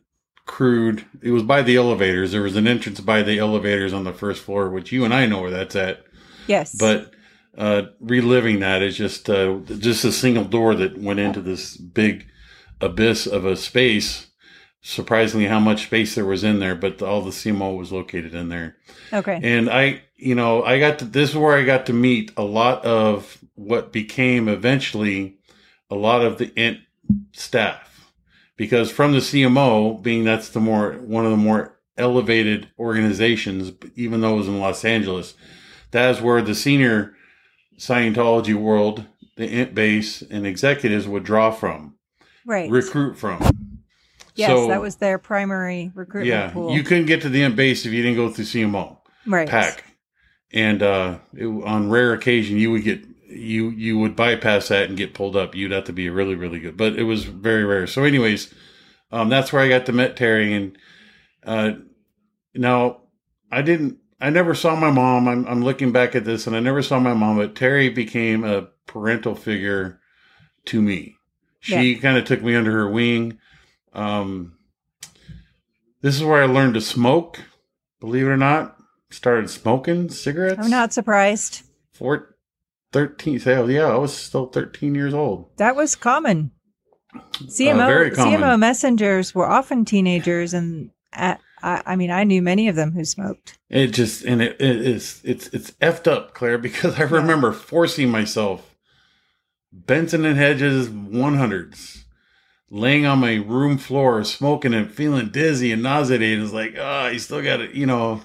crude. 0.47 1.05
It 1.23 1.31
was 1.31 1.43
by 1.45 1.63
the 1.63 1.77
elevators. 1.77 2.33
There 2.33 2.43
was 2.43 2.57
an 2.57 2.67
entrance 2.67 3.01
by 3.01 3.23
the 3.23 3.39
elevators 3.39 3.93
on 3.93 4.05
the 4.05 4.13
first 4.13 4.43
floor, 4.43 4.69
which 4.71 4.91
you 4.93 5.05
and 5.05 5.15
I 5.15 5.27
know 5.27 5.43
where 5.43 5.51
that's 5.51 5.77
at. 5.77 6.05
Yes, 6.49 6.75
But 6.75 7.13
uh, 7.57 7.83
reliving 8.01 8.61
that 8.61 8.83
is 8.83 8.97
just 8.97 9.29
uh, 9.29 9.59
just 9.67 10.05
a 10.05 10.13
single 10.13 10.45
door 10.45 10.75
that 10.75 10.99
went 10.99 11.21
into 11.21 11.41
this 11.41 11.77
big 11.77 12.27
abyss 12.81 13.27
of 13.27 13.45
a 13.45 13.57
space. 13.57 14.29
Surprisingly, 14.85 15.47
how 15.47 15.61
much 15.61 15.85
space 15.85 16.17
there 16.17 16.25
was 16.25 16.43
in 16.43 16.59
there, 16.59 16.75
but 16.75 17.01
all 17.03 17.23
the 17.23 17.31
CMO 17.31 17.79
was 17.79 17.93
located 17.93 18.35
in 18.35 18.49
there. 18.49 18.77
okay, 19.13 19.39
And 19.41 19.71
I, 19.71 20.03
you 20.17 20.35
know, 20.35 20.65
I 20.65 20.81
got 20.81 20.99
to 21.01 21.05
this 21.05 21.31
is 21.31 21.37
where 21.37 21.57
I 21.57 21.63
got 21.63 21.87
to 21.87 21.93
meet 21.93 22.33
a 22.37 22.43
lot 22.43 22.85
of 22.85 23.39
what 23.55 23.93
became 23.93 24.49
eventually 24.49 25.39
a 25.89 25.95
lot 25.95 26.25
of 26.25 26.39
the 26.39 26.53
int 26.59 26.79
staff, 27.33 28.11
because 28.57 28.91
from 28.91 29.13
the 29.13 29.19
CMO, 29.19 30.03
being 30.03 30.25
that's 30.25 30.49
the 30.49 30.59
more 30.59 30.95
one 30.95 31.27
of 31.27 31.31
the 31.31 31.37
more 31.37 31.79
elevated 31.97 32.69
organizations, 32.79 33.73
even 33.95 34.21
though 34.21 34.35
it 34.35 34.39
was 34.39 34.49
in 34.49 34.59
Los 34.59 34.85
Angeles, 34.85 35.35
that 35.93 36.11
is 36.11 36.21
where 36.21 36.43
the 36.43 36.55
senior 36.55 37.15
Scientology 37.83 38.55
world, 38.55 39.07
the 39.37 39.49
int 39.49 39.75
base 39.75 40.23
and 40.23 40.47
executives 40.47 41.09
would 41.09 41.25
draw 41.25 41.51
from, 41.51 41.97
right. 42.47 42.71
recruit 42.71 43.19
from. 43.19 43.41
yes, 44.37 44.51
So, 44.51 44.69
that 44.69 44.81
was 44.81 44.97
their 44.97 45.19
primary 45.19 45.91
recruitment 45.95 46.29
yeah. 46.29 46.51
pool. 46.51 46.73
You 46.73 46.85
couldn't 46.85 47.07
get 47.07 47.23
to 47.23 47.29
the 47.29 47.43
int 47.43 47.57
base 47.57 47.85
if 47.85 47.93
you 47.93 48.03
didn't 48.03 48.17
go 48.17 48.31
through 48.31 48.45
CMO. 48.45 48.99
right. 49.27 49.49
PAC 49.49 49.85
and 50.53 50.83
uh 50.83 51.19
it, 51.35 51.47
on 51.47 51.91
rare 51.91 52.13
occasion 52.13 52.57
you 52.59 52.71
would 52.71 52.85
get 52.85 53.03
you 53.29 53.71
you 53.71 53.99
would 53.99 54.15
bypass 54.15 54.69
that 54.69 54.89
and 54.89 54.99
get 54.99 55.15
pulled 55.15 55.37
up 55.37 55.55
you'd 55.55 55.71
have 55.73 55.85
to 55.85 55.93
be 55.93 56.11
really 56.11 56.35
really 56.35 56.59
good 56.61 56.77
but 56.77 56.95
it 56.97 57.05
was 57.05 57.25
very 57.25 57.65
rare 57.65 57.87
so 57.87 58.05
anyways 58.05 58.53
um 59.11 59.29
that's 59.29 59.53
where 59.53 59.63
i 59.63 59.69
got 59.69 59.87
to 59.87 59.93
meet 59.93 60.17
terry 60.17 60.53
and 60.53 60.77
uh 61.47 61.73
now 62.55 63.01
i 63.51 63.63
didn't 63.63 63.99
i 64.23 64.31
never 64.31 64.55
saw 64.55 64.75
my 64.75 64.91
mom 64.91 65.29
i'm, 65.29 65.47
I'm 65.47 65.63
looking 65.63 65.93
back 65.93 66.15
at 66.15 66.25
this 66.25 66.47
and 66.47 66.57
i 66.57 66.61
never 66.61 66.83
saw 66.83 66.99
my 66.99 67.13
mom 67.13 67.37
but 67.37 67.55
terry 67.55 67.89
became 67.91 68.45
a 68.45 68.69
parental 68.87 69.35
figure 69.35 70.01
to 70.67 70.81
me 70.81 71.17
she 71.61 71.97
kind 71.97 72.17
of 72.17 72.25
took 72.25 72.43
me 72.43 72.57
under 72.57 72.73
her 72.73 72.91
wing 72.91 73.39
um 73.93 74.57
this 76.01 76.17
is 76.17 76.25
where 76.25 76.43
i 76.43 76.47
learned 76.47 76.75
to 76.75 76.81
smoke 76.81 77.41
believe 78.01 78.27
it 78.27 78.31
or 78.31 78.37
not 78.37 78.77
started 79.13 79.51
smoking 79.51 80.09
cigarettes. 80.09 80.61
I'm 80.63 80.71
not 80.71 80.93
surprised. 80.93 81.63
Four, 81.93 82.37
13. 82.93 83.39
So 83.41 83.67
yeah, 83.67 83.87
I 83.87 83.97
was 83.97 84.15
still 84.15 84.47
13 84.47 84.95
years 84.95 85.15
old. 85.15 85.51
That 85.59 85.77
was 85.77 85.95
common. 85.95 86.51
CMO 87.45 88.13
Uh, 88.13 88.15
common. 88.15 88.41
CMO 88.41 88.59
messengers 88.59 89.35
were 89.35 89.49
often 89.49 89.85
teenagers, 89.85 90.55
and 90.55 90.91
at, 91.13 91.41
I, 91.63 91.83
I 91.87 91.97
mean, 91.97 92.11
I 92.11 92.25
knew 92.25 92.43
many 92.43 92.69
of 92.69 92.77
them 92.77 92.93
who 92.93 93.05
smoked. 93.05 93.59
It 93.69 93.89
just 93.89 94.25
and 94.25 94.43
it, 94.43 94.61
it 94.61 94.87
is 94.87 95.21
it's 95.25 95.49
it's 95.49 95.73
effed 95.73 96.11
up, 96.11 96.35
Claire, 96.35 96.59
because 96.59 96.99
I 96.99 97.03
remember 97.03 97.53
forcing 97.53 98.11
myself 98.11 98.75
Benson 99.73 100.25
and 100.25 100.37
Hedges 100.37 100.89
100s, 100.89 102.05
laying 102.71 103.07
on 103.07 103.21
my 103.21 103.37
room 103.37 103.79
floor, 103.79 104.23
smoking 104.25 104.75
and 104.75 104.93
feeling 104.93 105.29
dizzy 105.29 105.73
and 105.73 105.83
nauseated. 105.83 106.41
It's 106.41 106.53
like, 106.53 106.75
oh, 106.79 107.09
you 107.09 107.19
still 107.19 107.43
got 107.43 107.59
to, 107.59 107.77
you 107.77 107.87
know. 107.87 108.23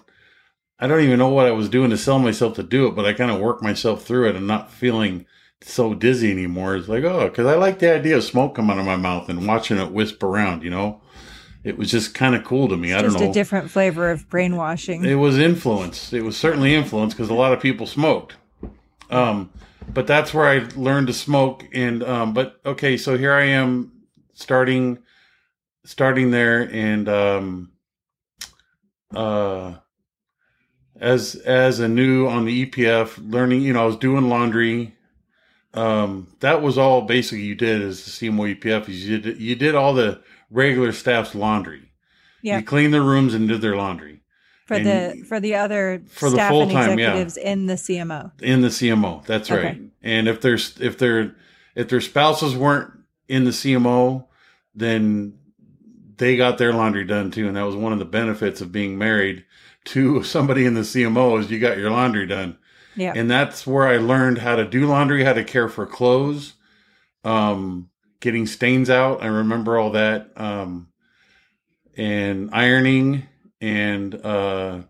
I 0.80 0.86
don't 0.86 1.02
even 1.02 1.18
know 1.18 1.30
what 1.30 1.48
I 1.48 1.52
was 1.52 1.70
doing 1.70 1.90
to 1.90 1.98
sell 1.98 2.20
myself 2.20 2.54
to 2.56 2.64
do 2.64 2.86
it, 2.86 2.96
but 2.96 3.04
I 3.04 3.14
kind 3.14 3.32
of 3.32 3.40
worked 3.40 3.64
myself 3.64 4.04
through 4.04 4.30
it 4.30 4.36
and 4.36 4.46
not 4.46 4.72
feeling 4.72 5.26
so 5.62 5.96
dizzy 5.96 6.32
anymore. 6.32 6.76
It's 6.76 6.88
like, 6.88 7.04
oh, 7.04 7.30
because 7.30 7.48
I 7.48 7.56
like 7.56 7.80
the 7.80 7.94
idea 7.96 8.18
of 8.18 8.24
smoke 8.24 8.54
coming 8.56 8.72
out 8.72 8.80
of 8.80 8.86
my 8.86 8.96
mouth 8.96 9.28
and 9.28 9.48
watching 9.48 9.78
it 9.78 9.92
wisp 9.92 10.22
around, 10.22 10.64
you 10.64 10.70
know? 10.70 11.02
It 11.64 11.78
was 11.78 11.92
just 11.92 12.14
kind 12.14 12.36
of 12.36 12.44
cool 12.44 12.68
to 12.70 12.78
me. 12.78 12.94
I 12.94 13.02
don't 13.02 13.12
Just 13.12 13.24
know. 13.24 13.30
a 13.30 13.34
different 13.34 13.70
flavor 13.70 14.10
of 14.10 14.30
brainwashing. 14.30 15.04
It 15.04 15.16
was 15.16 15.38
influence. 15.38 16.14
It 16.14 16.24
was 16.24 16.38
certainly 16.38 16.74
influence 16.74 17.14
because 17.14 17.30
a 17.30 17.34
lot 17.34 17.52
of 17.52 17.60
people 17.60 17.86
smoked. 17.88 18.36
Um, 19.10 19.52
but 19.94 20.08
that's 20.08 20.34
where 20.34 20.46
I 20.46 20.68
learned 20.76 21.08
to 21.08 21.14
smoke. 21.14 21.66
And 21.74 22.04
um, 22.04 22.34
but 22.34 22.60
okay, 22.66 22.98
so 22.98 23.18
here 23.18 23.34
I 23.34 23.44
am 23.44 23.92
starting 24.34 25.00
starting 25.86 26.32
there, 26.32 26.70
and 26.72 27.08
um, 27.10 27.72
uh, 29.16 29.76
as 31.00 31.36
as 31.36 31.80
a 31.80 31.88
new 31.88 32.28
on 32.28 32.46
the 32.46 32.66
EPF, 32.66 33.32
learning. 33.32 33.62
You 33.62 33.74
know, 33.74 33.84
I 33.84 33.86
was 33.86 33.98
doing 33.98 34.30
laundry. 34.30 34.94
Um, 35.74 36.28
that 36.40 36.62
was 36.62 36.78
all 36.78 37.04
basically 37.04 37.44
you 37.44 37.56
did 37.56 37.82
as 37.82 38.04
the 38.06 38.12
CMO 38.12 38.56
EPF. 38.56 38.90
Is 38.90 39.08
you 39.08 39.20
did 39.20 39.40
you 39.40 39.56
did 39.56 39.76
all 39.76 39.94
the 39.94 40.22
regular 40.50 40.92
staff's 40.92 41.36
laundry. 41.36 41.92
Yeah. 42.42 42.58
You 42.60 42.64
cleaned 42.64 42.94
their 42.94 43.02
rooms 43.02 43.34
and 43.34 43.48
did 43.48 43.62
their 43.62 43.76
laundry 43.76 44.22
for 44.66 44.76
and 44.76 44.86
the 44.86 45.26
for 45.28 45.40
the 45.40 45.56
other 45.56 46.04
for 46.08 46.30
the 46.30 46.36
staff 46.36 46.52
and 46.52 46.72
full-time, 46.72 47.00
yeah. 47.00 47.16
executives 47.18 47.38
in 47.38 47.66
the 47.66 47.74
CMO. 47.74 48.32
in 48.42 48.62
the 48.62 48.68
CMO. 48.68 49.26
That's 49.26 49.50
Okay. 49.52 49.64
right. 49.64 49.82
And 50.02 50.28
if 50.28 50.42
there's 50.42 50.80
if 50.80 50.98
their 50.98 51.36
if 51.76 51.90
their 51.90 52.02
spouses 52.02 52.56
weren't 52.56 52.92
in 53.28 53.44
the 53.46 53.52
CMO, 53.52 54.26
then 54.76 55.34
they 56.18 56.36
got 56.38 56.58
their 56.58 56.74
laundry 56.74 57.06
done 57.06 57.32
too. 57.32 57.48
And 57.48 57.56
that 57.58 57.64
was 57.64 57.76
one 57.76 57.94
of 57.94 58.00
the 58.00 58.06
benefits 58.06 58.62
of 58.62 58.72
being 58.72 58.98
married 58.98 59.46
to 59.86 60.24
somebody 60.36 60.66
in 60.66 60.74
the 60.74 60.82
CMO 60.82 61.40
is 61.40 61.50
you 61.50 61.60
got 61.60 61.78
your 61.78 61.92
laundry 61.92 62.28
done. 62.28 62.58
Yeah. 62.96 63.14
And 63.16 63.30
that's 63.30 63.68
where 63.68 63.88
I 63.88 63.98
learned 63.98 64.40
how 64.40 64.56
to 64.56 64.66
do 64.66 64.88
laundry, 64.88 65.24
how 65.24 65.34
to 65.34 65.44
care 65.44 65.70
for 65.70 65.86
clothes, 65.86 66.54
um, 67.24 67.90
getting 68.20 68.46
stains 68.46 68.90
out. 68.90 69.22
I 69.22 69.28
remember 69.28 69.78
all 69.78 69.92
that. 69.92 70.32
Um, 70.36 70.90
and 71.96 72.50
ironing 72.54 73.28
and 73.60 74.14
uh 74.24 74.82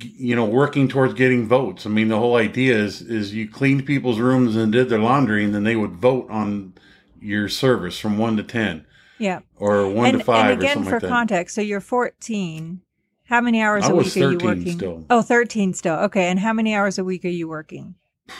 you 0.00 0.34
know 0.34 0.44
working 0.44 0.88
towards 0.88 1.14
getting 1.14 1.46
votes 1.46 1.86
i 1.86 1.88
mean 1.88 2.08
the 2.08 2.18
whole 2.18 2.34
idea 2.34 2.76
is 2.76 3.00
is 3.00 3.32
you 3.32 3.48
cleaned 3.48 3.86
people's 3.86 4.18
rooms 4.18 4.56
and 4.56 4.72
did 4.72 4.88
their 4.88 4.98
laundry 4.98 5.44
and 5.44 5.54
then 5.54 5.62
they 5.62 5.76
would 5.76 5.92
vote 5.92 6.26
on 6.28 6.74
your 7.20 7.48
service 7.48 7.98
from 7.98 8.18
1 8.18 8.36
to 8.36 8.42
10 8.42 8.84
yeah. 9.18 9.40
or 9.56 9.88
1 9.88 10.08
and, 10.08 10.18
to 10.18 10.24
5 10.24 10.40
and 10.40 10.50
or 10.50 10.52
again, 10.52 10.74
something 10.74 10.90
for 10.90 10.96
like 10.96 11.02
that 11.02 11.08
context, 11.08 11.54
so 11.54 11.60
you're 11.60 11.80
14. 11.80 12.80
How 13.24 13.40
many 13.40 13.60
hours 13.60 13.84
I 13.84 13.90
a 13.90 13.94
week 13.94 14.16
are 14.16 14.30
you 14.30 14.38
working? 14.38 14.72
still. 14.72 15.04
Oh, 15.10 15.22
13 15.22 15.74
still. 15.74 15.96
Okay. 15.96 16.28
And 16.28 16.38
how 16.38 16.52
many 16.52 16.74
hours 16.74 16.98
a 16.98 17.04
week 17.04 17.24
are 17.24 17.28
you 17.28 17.48
working? 17.48 17.96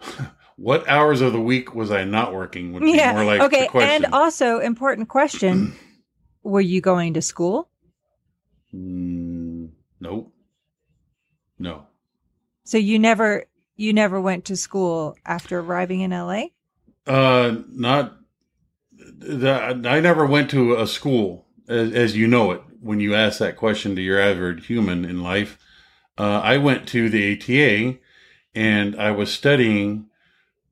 what 0.56 0.88
hours 0.88 1.20
of 1.20 1.32
the 1.32 1.40
week 1.40 1.74
was 1.74 1.90
i 1.90 2.04
not 2.04 2.32
working 2.32 2.72
would 2.72 2.82
be 2.82 2.92
Yeah. 2.94 3.12
more 3.12 3.24
like 3.24 3.40
okay. 3.42 3.68
And 3.74 4.06
also, 4.12 4.58
important 4.60 5.08
question 5.08 5.76
Were 6.42 6.60
you 6.60 6.80
going 6.80 7.14
to 7.14 7.22
school? 7.22 7.68
mm, 8.74 9.70
nope 10.00 10.32
no 11.58 11.86
So 12.64 12.78
you 12.78 12.98
never 12.98 13.46
you 13.76 13.92
never 13.92 14.20
went 14.20 14.44
to 14.46 14.56
school 14.56 15.16
after 15.26 15.58
arriving 15.60 16.00
in 16.00 16.10
LA? 16.12 16.44
Uh, 17.06 17.56
not. 17.70 18.16
The, 18.92 19.80
I 19.86 20.00
never 20.00 20.24
went 20.24 20.50
to 20.50 20.76
a 20.76 20.86
school, 20.86 21.46
as, 21.68 21.92
as 21.92 22.16
you 22.16 22.26
know 22.28 22.52
it. 22.52 22.62
When 22.80 23.00
you 23.00 23.14
ask 23.14 23.38
that 23.40 23.56
question 23.56 23.96
to 23.96 24.02
your 24.02 24.20
average 24.20 24.66
human 24.66 25.04
in 25.04 25.22
life, 25.22 25.58
uh, 26.18 26.40
I 26.42 26.58
went 26.58 26.86
to 26.88 27.08
the 27.08 27.32
ATA, 27.34 27.98
and 28.54 28.94
I 28.96 29.10
was 29.10 29.32
studying 29.32 30.06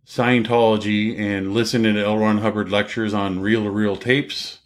Scientology 0.07 1.19
and 1.19 1.53
listening 1.55 1.95
to 1.95 2.05
L. 2.05 2.19
Ron 2.19 2.39
Hubbard 2.39 2.71
lectures 2.71 3.15
on 3.15 3.41
reel-to-reel 3.41 3.97
tapes, 3.97 4.59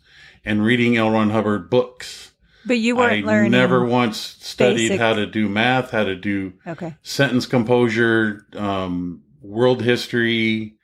and 0.44 0.64
reading 0.64 0.96
L. 0.96 1.10
Ron 1.10 1.30
Hubbard 1.30 1.68
books. 1.68 2.32
But 2.64 2.78
you 2.78 2.96
weren't 2.96 3.24
learning. 3.26 3.52
never 3.52 3.84
once 3.84 4.16
studied 4.40 4.88
basic- 4.88 5.00
how 5.00 5.12
to 5.14 5.26
do 5.26 5.48
math, 5.48 5.90
how 5.92 6.04
to 6.04 6.16
do 6.16 6.54
Okay. 6.66 6.94
sentence 7.02 7.46
composure, 7.46 8.44
um, 8.56 9.22
world 9.40 9.82
history, 9.82 10.74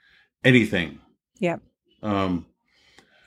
anything. 0.45 0.99
Yep. 1.41 1.61
Um, 2.03 2.47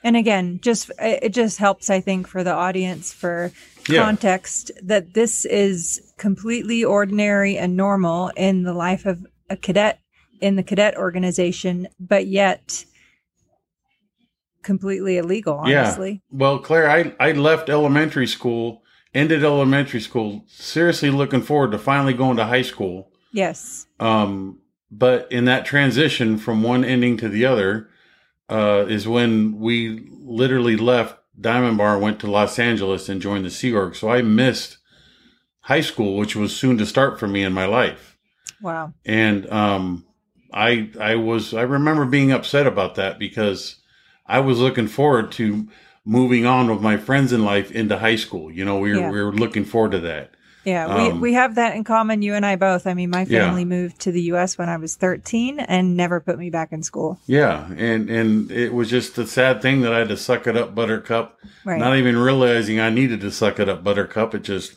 And 0.02 0.16
again, 0.16 0.60
just 0.62 0.90
it 1.00 1.18
it 1.24 1.28
just 1.34 1.58
helps, 1.58 1.90
I 1.90 2.00
think, 2.00 2.28
for 2.28 2.44
the 2.44 2.52
audience 2.52 3.12
for 3.12 3.50
Yeah. 3.88 4.04
context 4.04 4.70
that 4.82 5.14
this 5.14 5.44
is 5.44 6.00
completely 6.16 6.84
ordinary 6.84 7.58
and 7.58 7.76
normal 7.76 8.30
in 8.36 8.62
the 8.62 8.72
life 8.72 9.04
of 9.04 9.26
a 9.50 9.56
cadet 9.56 9.98
in 10.40 10.56
the 10.56 10.62
cadet 10.62 10.96
organization, 10.96 11.88
but 11.98 12.26
yet 12.26 12.84
completely 14.62 15.16
illegal. 15.16 15.62
Yeah. 15.66 15.96
Well, 16.30 16.58
Claire, 16.58 16.90
I, 16.90 17.14
I 17.20 17.32
left 17.32 17.68
elementary 17.68 18.26
school, 18.26 18.82
ended 19.14 19.44
elementary 19.44 20.00
school, 20.00 20.44
seriously 20.48 21.10
looking 21.10 21.42
forward 21.42 21.70
to 21.72 21.78
finally 21.78 22.12
going 22.12 22.36
to 22.38 22.44
high 22.46 22.62
school. 22.62 23.12
yes, 23.32 23.86
Um, 24.00 24.60
but 24.90 25.30
in 25.30 25.44
that 25.46 25.64
transition 25.66 26.36
from 26.38 26.62
one 26.62 26.84
ending 26.84 27.16
to 27.18 27.28
the 27.28 27.44
other, 27.46 27.88
uh, 28.48 28.86
is 28.88 29.08
when 29.08 29.58
we 29.58 30.08
literally 30.10 30.76
left 30.76 31.18
Diamond 31.40 31.78
Bar, 31.78 31.98
went 31.98 32.20
to 32.20 32.30
Los 32.30 32.58
Angeles 32.58 33.08
and 33.08 33.20
joined 33.20 33.44
the 33.44 33.50
Sea 33.50 33.72
Org. 33.72 33.94
So 33.94 34.08
I 34.08 34.22
missed 34.22 34.78
high 35.60 35.80
school, 35.80 36.16
which 36.16 36.36
was 36.36 36.54
soon 36.56 36.78
to 36.78 36.86
start 36.86 37.18
for 37.18 37.26
me 37.26 37.42
in 37.42 37.52
my 37.52 37.66
life. 37.66 38.16
wow, 38.62 38.92
and 39.04 39.50
um, 39.50 40.06
I 40.52 40.90
I 41.00 41.14
was 41.16 41.54
I 41.54 41.62
remember 41.62 42.04
being 42.04 42.32
upset 42.32 42.66
about 42.66 42.94
that 42.96 43.18
because 43.18 43.76
I 44.26 44.40
was 44.40 44.58
looking 44.58 44.86
forward 44.88 45.32
to 45.32 45.68
moving 46.04 46.46
on 46.46 46.70
with 46.70 46.80
my 46.80 46.96
friends 46.96 47.32
in 47.32 47.44
life 47.44 47.70
into 47.72 47.98
high 47.98 48.16
school. 48.16 48.50
You 48.50 48.64
know, 48.64 48.78
we 48.78 48.92
were 48.92 49.00
Yeah. 49.00 49.10
we 49.10 49.22
were 49.22 49.32
looking 49.32 49.64
forward 49.64 49.92
to 49.92 50.00
that. 50.00 50.30
yeah. 50.64 50.86
Um, 50.86 51.14
we 51.14 51.18
we 51.30 51.32
have 51.34 51.54
that 51.56 51.76
in 51.76 51.84
common. 51.84 52.22
You 52.22 52.34
and 52.34 52.44
I 52.46 52.56
both. 52.56 52.86
I 52.86 52.94
mean, 52.94 53.10
my 53.10 53.24
Yeah. 53.28 53.46
family 53.46 53.64
moved 53.64 54.00
to 54.00 54.12
the 54.12 54.22
U.S. 54.32 54.56
when 54.58 54.68
I 54.68 54.76
was 54.76 54.96
thirteen 54.96 55.58
and 55.60 55.96
never 55.96 56.20
put 56.20 56.38
me 56.38 56.50
back 56.50 56.72
in 56.72 56.82
school. 56.82 57.18
Yeah, 57.26 57.66
and 57.76 58.08
and 58.10 58.50
it 58.50 58.72
was 58.74 58.88
just 58.90 59.16
a 59.18 59.26
sad 59.26 59.62
thing 59.62 59.80
that 59.82 59.92
I 59.92 59.98
had 59.98 60.08
to 60.08 60.16
suck 60.16 60.46
it 60.46 60.56
up, 60.56 60.74
Buttercup. 60.74 61.38
Right. 61.64 61.78
Not 61.78 61.96
even 61.96 62.16
realizing 62.18 62.78
I 62.80 62.90
needed 62.90 63.20
to 63.22 63.30
suck 63.30 63.58
it 63.60 63.68
up, 63.68 63.82
Buttercup. 63.84 64.34
It 64.34 64.42
just 64.44 64.76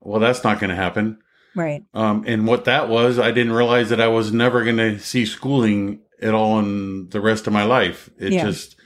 well, 0.00 0.18
that's 0.20 0.42
not 0.44 0.58
going 0.60 0.70
to 0.70 0.76
happen. 0.76 1.18
Right. 1.54 1.82
Um, 1.94 2.24
and 2.26 2.46
what 2.46 2.64
that 2.64 2.88
was, 2.88 3.18
I 3.18 3.30
didn't 3.30 3.52
realize 3.52 3.90
that 3.90 4.00
I 4.00 4.08
was 4.08 4.32
never 4.32 4.64
going 4.64 4.76
to 4.78 4.98
see 4.98 5.24
schooling 5.26 6.00
at 6.20 6.34
all 6.34 6.58
in 6.58 7.08
the 7.10 7.20
rest 7.20 7.46
of 7.46 7.52
my 7.52 7.64
life. 7.64 8.08
It 8.18 8.32
Yeah. 8.32 8.44
just, 8.44 8.76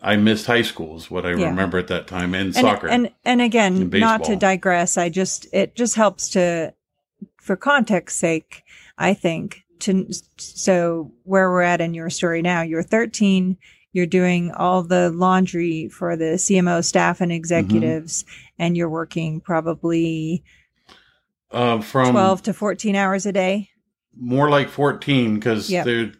I 0.00 0.16
missed 0.16 0.46
high 0.46 0.62
school 0.62 0.96
is 0.96 1.10
what 1.10 1.24
I 1.26 1.30
Yeah. 1.34 1.46
remember 1.48 1.78
at 1.78 1.88
that 1.88 2.06
time 2.06 2.34
and, 2.34 2.46
and, 2.46 2.54
soccer. 2.54 2.88
And 2.88 3.10
and 3.24 3.40
again, 3.40 3.76
And 3.76 3.90
not 3.92 4.24
to 4.24 4.36
digress, 4.36 4.96
I 4.98 5.08
just 5.08 5.46
it 5.52 5.74
just 5.74 5.96
helps 5.96 6.28
to, 6.30 6.74
for 7.40 7.56
context 7.56 8.18
sake, 8.18 8.62
I 8.98 9.14
think 9.14 9.64
to 9.80 10.06
so 10.38 11.12
where 11.24 11.50
we're 11.50 11.62
at 11.62 11.80
in 11.80 11.94
your 11.94 12.10
story 12.10 12.42
now. 12.42 12.62
You're 12.62 12.82
13. 12.82 13.56
You're 13.92 14.06
doing 14.06 14.50
all 14.52 14.82
the 14.82 15.10
laundry 15.10 15.88
for 15.88 16.16
the 16.16 16.36
CMO 16.36 16.84
staff 16.84 17.20
and 17.20 17.30
executives, 17.32 18.24
and 18.58 18.76
you're 18.76 18.88
working 18.90 19.40
probably 19.40 20.42
uh, 21.54 21.80
from 21.80 22.10
12 22.12 22.42
to 22.42 22.52
14 22.52 22.94
hours 22.96 23.24
a 23.26 23.32
day. 23.32 23.70
more 24.16 24.50
like 24.50 24.68
14 24.68 25.34
because 25.36 25.70
Yep. 25.70 25.84
there, 25.86 26.12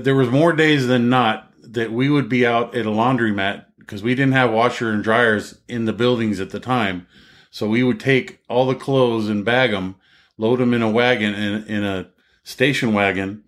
there 0.00 0.14
was 0.14 0.28
more 0.30 0.52
days 0.52 0.86
than 0.86 1.08
not 1.08 1.52
that 1.62 1.92
we 1.92 2.08
would 2.10 2.28
be 2.28 2.46
out 2.46 2.74
at 2.74 2.86
a 2.86 2.90
laundromat 2.90 3.66
because 3.78 4.02
we 4.02 4.14
didn't 4.14 4.32
have 4.32 4.50
washer 4.52 4.90
and 4.90 5.02
dryers 5.04 5.60
in 5.68 5.84
the 5.84 5.92
buildings 5.92 6.40
at 6.40 6.50
the 6.50 6.60
time. 6.60 7.06
So 7.50 7.68
we 7.68 7.82
would 7.82 7.98
take 8.00 8.40
all 8.48 8.66
the 8.66 8.74
clothes 8.74 9.28
and 9.28 9.44
bag 9.44 9.70
them, 9.72 9.96
load 10.38 10.60
them 10.60 10.72
in 10.74 10.82
a 10.82 10.90
wagon 10.90 11.34
in, 11.34 11.64
in 11.64 11.84
a 11.84 12.08
station 12.44 12.92
wagon, 12.94 13.42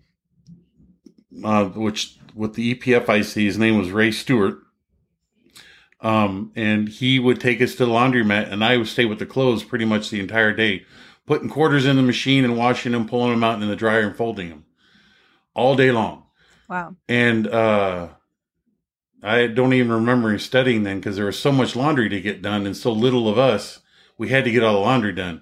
uh, 1.43 1.65
which 1.65 2.17
with 2.35 2.53
the 2.55 2.75
EPFIC, 2.75 3.33
his 3.45 3.57
name 3.57 3.77
was 3.77 3.91
Ray 3.91 4.11
Stewart. 4.11 4.59
Um, 6.03 6.51
and 6.55 6.89
he 6.89 7.17
would 7.17 7.39
take 7.39 7.61
us 7.61 7.75
to 7.75 7.85
the 7.85 7.91
laundromat, 7.91 8.51
and 8.51 8.63
I 8.63 8.75
would 8.77 8.87
stay 8.87 9.05
with 9.05 9.19
the 9.19 9.25
clothes 9.25 9.63
pretty 9.63 9.85
much 9.85 10.09
the 10.09 10.19
entire 10.19 10.53
day, 10.53 10.85
putting 11.25 11.49
quarters 11.49 11.85
in 11.85 11.95
the 11.95 12.01
machine 12.01 12.43
and 12.43 12.57
washing 12.57 12.91
them, 12.91 13.07
pulling 13.07 13.31
them 13.31 13.43
out 13.43 13.61
in 13.61 13.67
the 13.69 13.75
dryer 13.75 14.01
and 14.01 14.15
folding 14.15 14.49
them 14.49 14.65
all 15.55 15.75
day 15.77 15.91
long. 15.91 16.25
Wow. 16.67 16.97
And 17.07 17.47
uh, 17.47 18.09
I 19.23 19.47
don't 19.47 19.73
even 19.73 19.91
remember 19.93 20.37
studying 20.39 20.83
then 20.83 20.99
because 20.99 21.15
there 21.15 21.25
was 21.25 21.39
so 21.39 21.53
much 21.53 21.75
laundry 21.75 22.09
to 22.09 22.19
get 22.19 22.41
done 22.41 22.65
and 22.65 22.75
so 22.75 22.91
little 22.91 23.29
of 23.29 23.37
us. 23.37 23.79
We 24.17 24.27
had 24.29 24.43
to 24.43 24.51
get 24.51 24.63
all 24.63 24.73
the 24.73 24.79
laundry 24.79 25.13
done, 25.13 25.41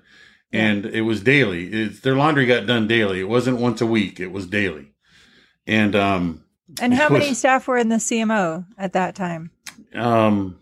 and 0.54 0.86
it 0.86 1.02
was 1.02 1.22
daily. 1.22 1.68
It, 1.74 2.04
their 2.04 2.16
laundry 2.16 2.46
got 2.46 2.68
done 2.68 2.88
daily. 2.88 3.20
It 3.20 3.28
wasn't 3.28 3.60
once 3.60 3.82
a 3.82 3.86
week. 3.88 4.20
It 4.20 4.32
was 4.32 4.46
daily. 4.46 4.94
And 5.66 5.96
um, 5.96 6.46
And 6.80 6.94
how 6.94 7.08
It 7.08 7.14
many 7.14 7.34
staff 7.34 7.68
were 7.68 7.78
in 7.78 7.90
the 7.90 7.98
CMO 7.98 8.66
at 8.78 8.94
that 8.94 9.16
time? 9.16 9.52
Um, 9.96 10.60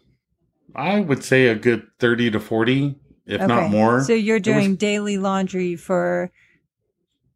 I 0.76 1.00
would 1.00 1.24
say 1.24 1.48
a 1.48 1.56
good 1.56 1.88
thirty 2.00 2.30
to 2.32 2.40
forty, 2.40 2.96
if 3.26 3.42
not 3.46 3.70
more. 3.72 4.02
So 4.04 4.14
you're 4.14 4.38
was- 4.38 4.44
doing 4.44 4.76
daily 4.76 5.18
laundry 5.18 5.76
for 5.76 6.32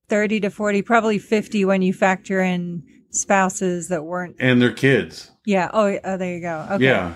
30 0.10 0.42
to 0.42 0.50
40, 0.50 0.82
probably 0.84 1.18
50 1.18 1.66
when 1.66 1.82
you 1.82 1.94
factor 1.94 2.40
in 2.42 2.84
spouses 3.10 3.88
that 3.88 4.04
weren't. 4.04 4.36
and 4.40 4.62
their 4.62 4.72
kids. 4.72 5.32
Yeah. 5.46 5.70
Oh, 5.74 5.98
oh 6.04 6.18
there 6.18 6.36
you 6.36 6.42
go. 6.42 6.68
Okay. 6.72 6.84
Yeah, 6.86 7.14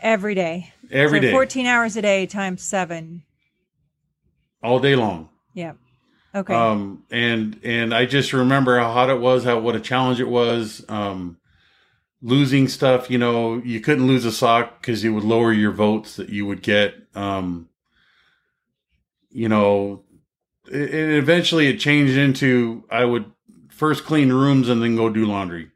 Every 0.00 0.34
day. 0.34 0.72
every 0.90 1.18
so 1.18 1.22
day, 1.22 1.30
14 1.32 1.66
hours 1.66 1.96
a 1.96 2.02
day 2.02 2.26
times 2.26 2.62
seven. 2.62 3.24
all 4.62 4.78
day 4.80 4.94
long. 4.96 5.28
Yeah. 5.54 5.72
Okay. 6.34 6.54
Um, 6.54 7.02
and 7.10 7.58
and 7.64 7.92
I 7.92 8.06
just 8.06 8.32
remember 8.32 8.78
how 8.78 8.92
hot 8.92 9.10
it 9.10 9.20
was, 9.20 9.42
how 9.44 9.58
what 9.58 9.74
a 9.74 9.80
challenge 9.80 10.20
it 10.20 10.28
was. 10.28 10.84
Um, 10.88 11.36
losing 12.22 12.68
stuff, 12.68 13.10
you 13.10 13.18
know, 13.18 13.58
you 13.64 13.80
couldn't 13.80 14.06
lose 14.06 14.24
a 14.24 14.32
sock 14.32 14.80
because 14.80 15.04
it 15.04 15.10
would 15.10 15.24
lower 15.24 15.52
your 15.52 15.72
votes 15.72 16.16
that 16.16 16.28
you 16.28 16.46
would 16.46 16.62
get. 16.62 16.94
Um, 17.14 17.68
you 19.30 19.48
know, 19.48 20.04
it, 20.70 20.94
it 20.94 21.18
eventually 21.18 21.68
it 21.68 21.78
changed 21.78 22.16
into 22.16 22.84
I 22.90 23.04
would 23.04 23.30
first 23.68 24.04
clean 24.04 24.32
rooms 24.32 24.68
and 24.68 24.82
then 24.82 24.96
go 24.96 25.08
do 25.08 25.24
laundry. 25.24 25.70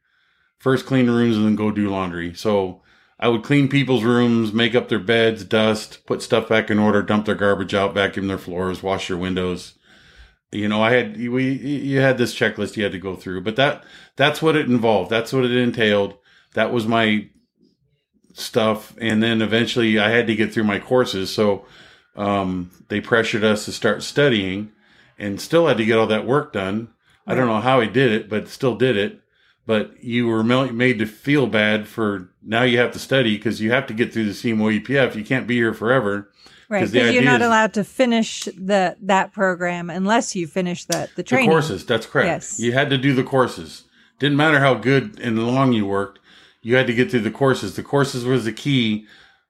First 0.59 0.87
clean 0.87 1.09
rooms 1.09 1.37
and 1.37 1.47
then 1.47 1.57
go 1.57 1.71
do 1.71 1.89
laundry. 1.89 2.35
So 2.35 2.83
I 3.19 3.29
would 3.29 3.43
clean 3.43 3.69
people's 3.69 4.03
rooms, 4.03 4.53
make 4.53 4.75
up 4.75 4.89
their 4.89 4.99
beds, 4.99 5.45
dust, 5.45 6.05
put 6.07 6.23
stuff 6.23 6.49
back 6.49 6.71
in 6.71 6.79
order, 6.79 7.03
dump 7.03 7.27
their 7.27 7.35
garbage 7.35 7.75
out, 7.75 7.95
vacuum 7.95 8.29
their 8.29 8.39
floors, 8.39 8.83
wash 8.83 9.09
their 9.09 9.17
windows. 9.17 9.75
You 10.53 10.69
know, 10.69 10.83
I 10.83 10.93
had 10.93 11.17
we 11.29 11.51
you 11.51 12.01
had 12.01 12.19
this 12.19 12.35
checklist 12.35 12.77
you 12.77 12.83
had 12.85 12.93
to 12.93 12.99
go 12.99 13.17
through, 13.17 13.43
but 13.43 13.57
that 13.57 13.85
that's 14.17 14.41
what 14.41 14.57
it 14.57 14.69
involved. 14.69 15.11
That's 15.11 15.33
what 15.33 15.45
it 15.45 15.51
entailed. 15.51 16.15
That 16.55 16.73
was 16.73 16.87
my 16.87 17.29
stuff, 18.33 18.95
and 19.01 19.23
then 19.23 19.43
eventually 19.43 19.99
I 19.99 20.11
had 20.11 20.27
to 20.27 20.35
get 20.37 20.53
through 20.53 20.65
my 20.65 20.79
courses. 20.79 21.33
So 21.33 21.67
um, 22.17 22.71
they 22.89 23.01
pressured 23.01 23.45
us 23.45 23.65
to 23.67 23.73
start 23.73 24.03
studying, 24.03 24.73
and 25.19 25.41
still 25.41 25.67
had 25.69 25.77
to 25.79 25.85
get 25.85 25.99
all 25.99 26.07
that 26.09 26.27
work 26.27 26.53
done. 26.53 26.89
I 27.27 27.35
don't 27.35 27.47
know 27.47 27.61
how 27.61 27.81
he 27.81 27.89
did 27.89 28.13
it, 28.13 28.29
but 28.29 28.49
still 28.49 28.75
did 28.77 28.97
it. 28.97 29.21
But 29.67 30.03
you 30.05 30.27
were 30.27 30.45
made 30.45 30.99
to 30.99 31.07
feel 31.07 31.47
bad 31.47 31.89
for 31.89 32.29
now 32.43 32.65
you 32.65 32.77
have 32.79 32.93
to 32.93 32.99
study 32.99 33.37
because 33.37 33.63
you 33.63 33.71
have 33.71 33.87
to 33.87 33.95
get 33.95 34.13
through 34.13 34.27
the 34.27 34.33
CMO 34.33 34.79
EPF. 34.79 35.15
You 35.15 35.25
can't 35.25 35.47
be 35.47 35.55
here 35.55 35.73
forever. 35.73 36.31
right. 36.69 36.81
'cause 36.81 36.91
Because 36.93 37.15
you're 37.15 37.23
not 37.23 37.41
allowed 37.41 37.73
to 37.75 37.85
finish 37.85 38.45
the 38.45 38.97
that 39.01 39.33
program 39.33 39.89
unless 39.89 40.37
you 40.37 40.47
finish 40.47 40.85
the, 40.85 41.09
the 41.17 41.23
The 41.23 41.45
courses, 41.47 41.87
that's 41.87 42.05
correct. 42.05 42.27
Yes. 42.27 42.61
You 42.61 42.73
had 42.73 42.91
to 42.91 42.99
do 42.99 43.15
the 43.15 43.25
courses. 43.25 43.85
Didn't 44.19 44.37
matter 44.37 44.61
how 44.61 44.75
good 44.75 45.19
and 45.19 45.39
long 45.47 45.73
you 45.73 45.87
worked, 45.87 46.19
you 46.65 46.75
had 46.77 46.87
to 46.87 46.95
get 46.95 47.11
through 47.11 47.21
the 47.21 47.31
courses. 47.31 47.77
The 47.77 47.83
courses 47.83 48.25
was 48.25 48.47
the 48.47 48.53
key 48.53 49.07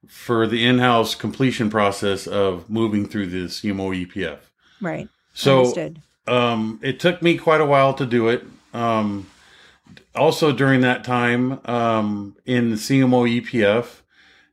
for 0.09 0.47
the 0.47 0.67
in-house 0.67 1.15
completion 1.15 1.71
process 1.71 2.27
of 2.27 2.69
moving 2.69 3.07
through 3.07 3.29
the 3.29 3.45
CMO 3.45 4.05
EPF. 4.05 4.41
Right. 4.81 5.09
So 5.33 5.73
um, 6.27 6.81
it 6.83 6.99
took 6.99 7.23
me 7.23 7.39
quite 7.39 7.61
a 7.61 7.67
while 7.67 7.95
to 7.95 8.05
do 8.05 8.29
it. 8.29 8.45
Um, 8.75 9.31
also 10.15 10.53
during 10.53 10.81
that 10.81 11.05
time 11.05 11.61
um, 11.67 12.37
in 12.45 12.71
the 12.71 12.77
CMO 12.77 13.41
EPF, 13.41 14.01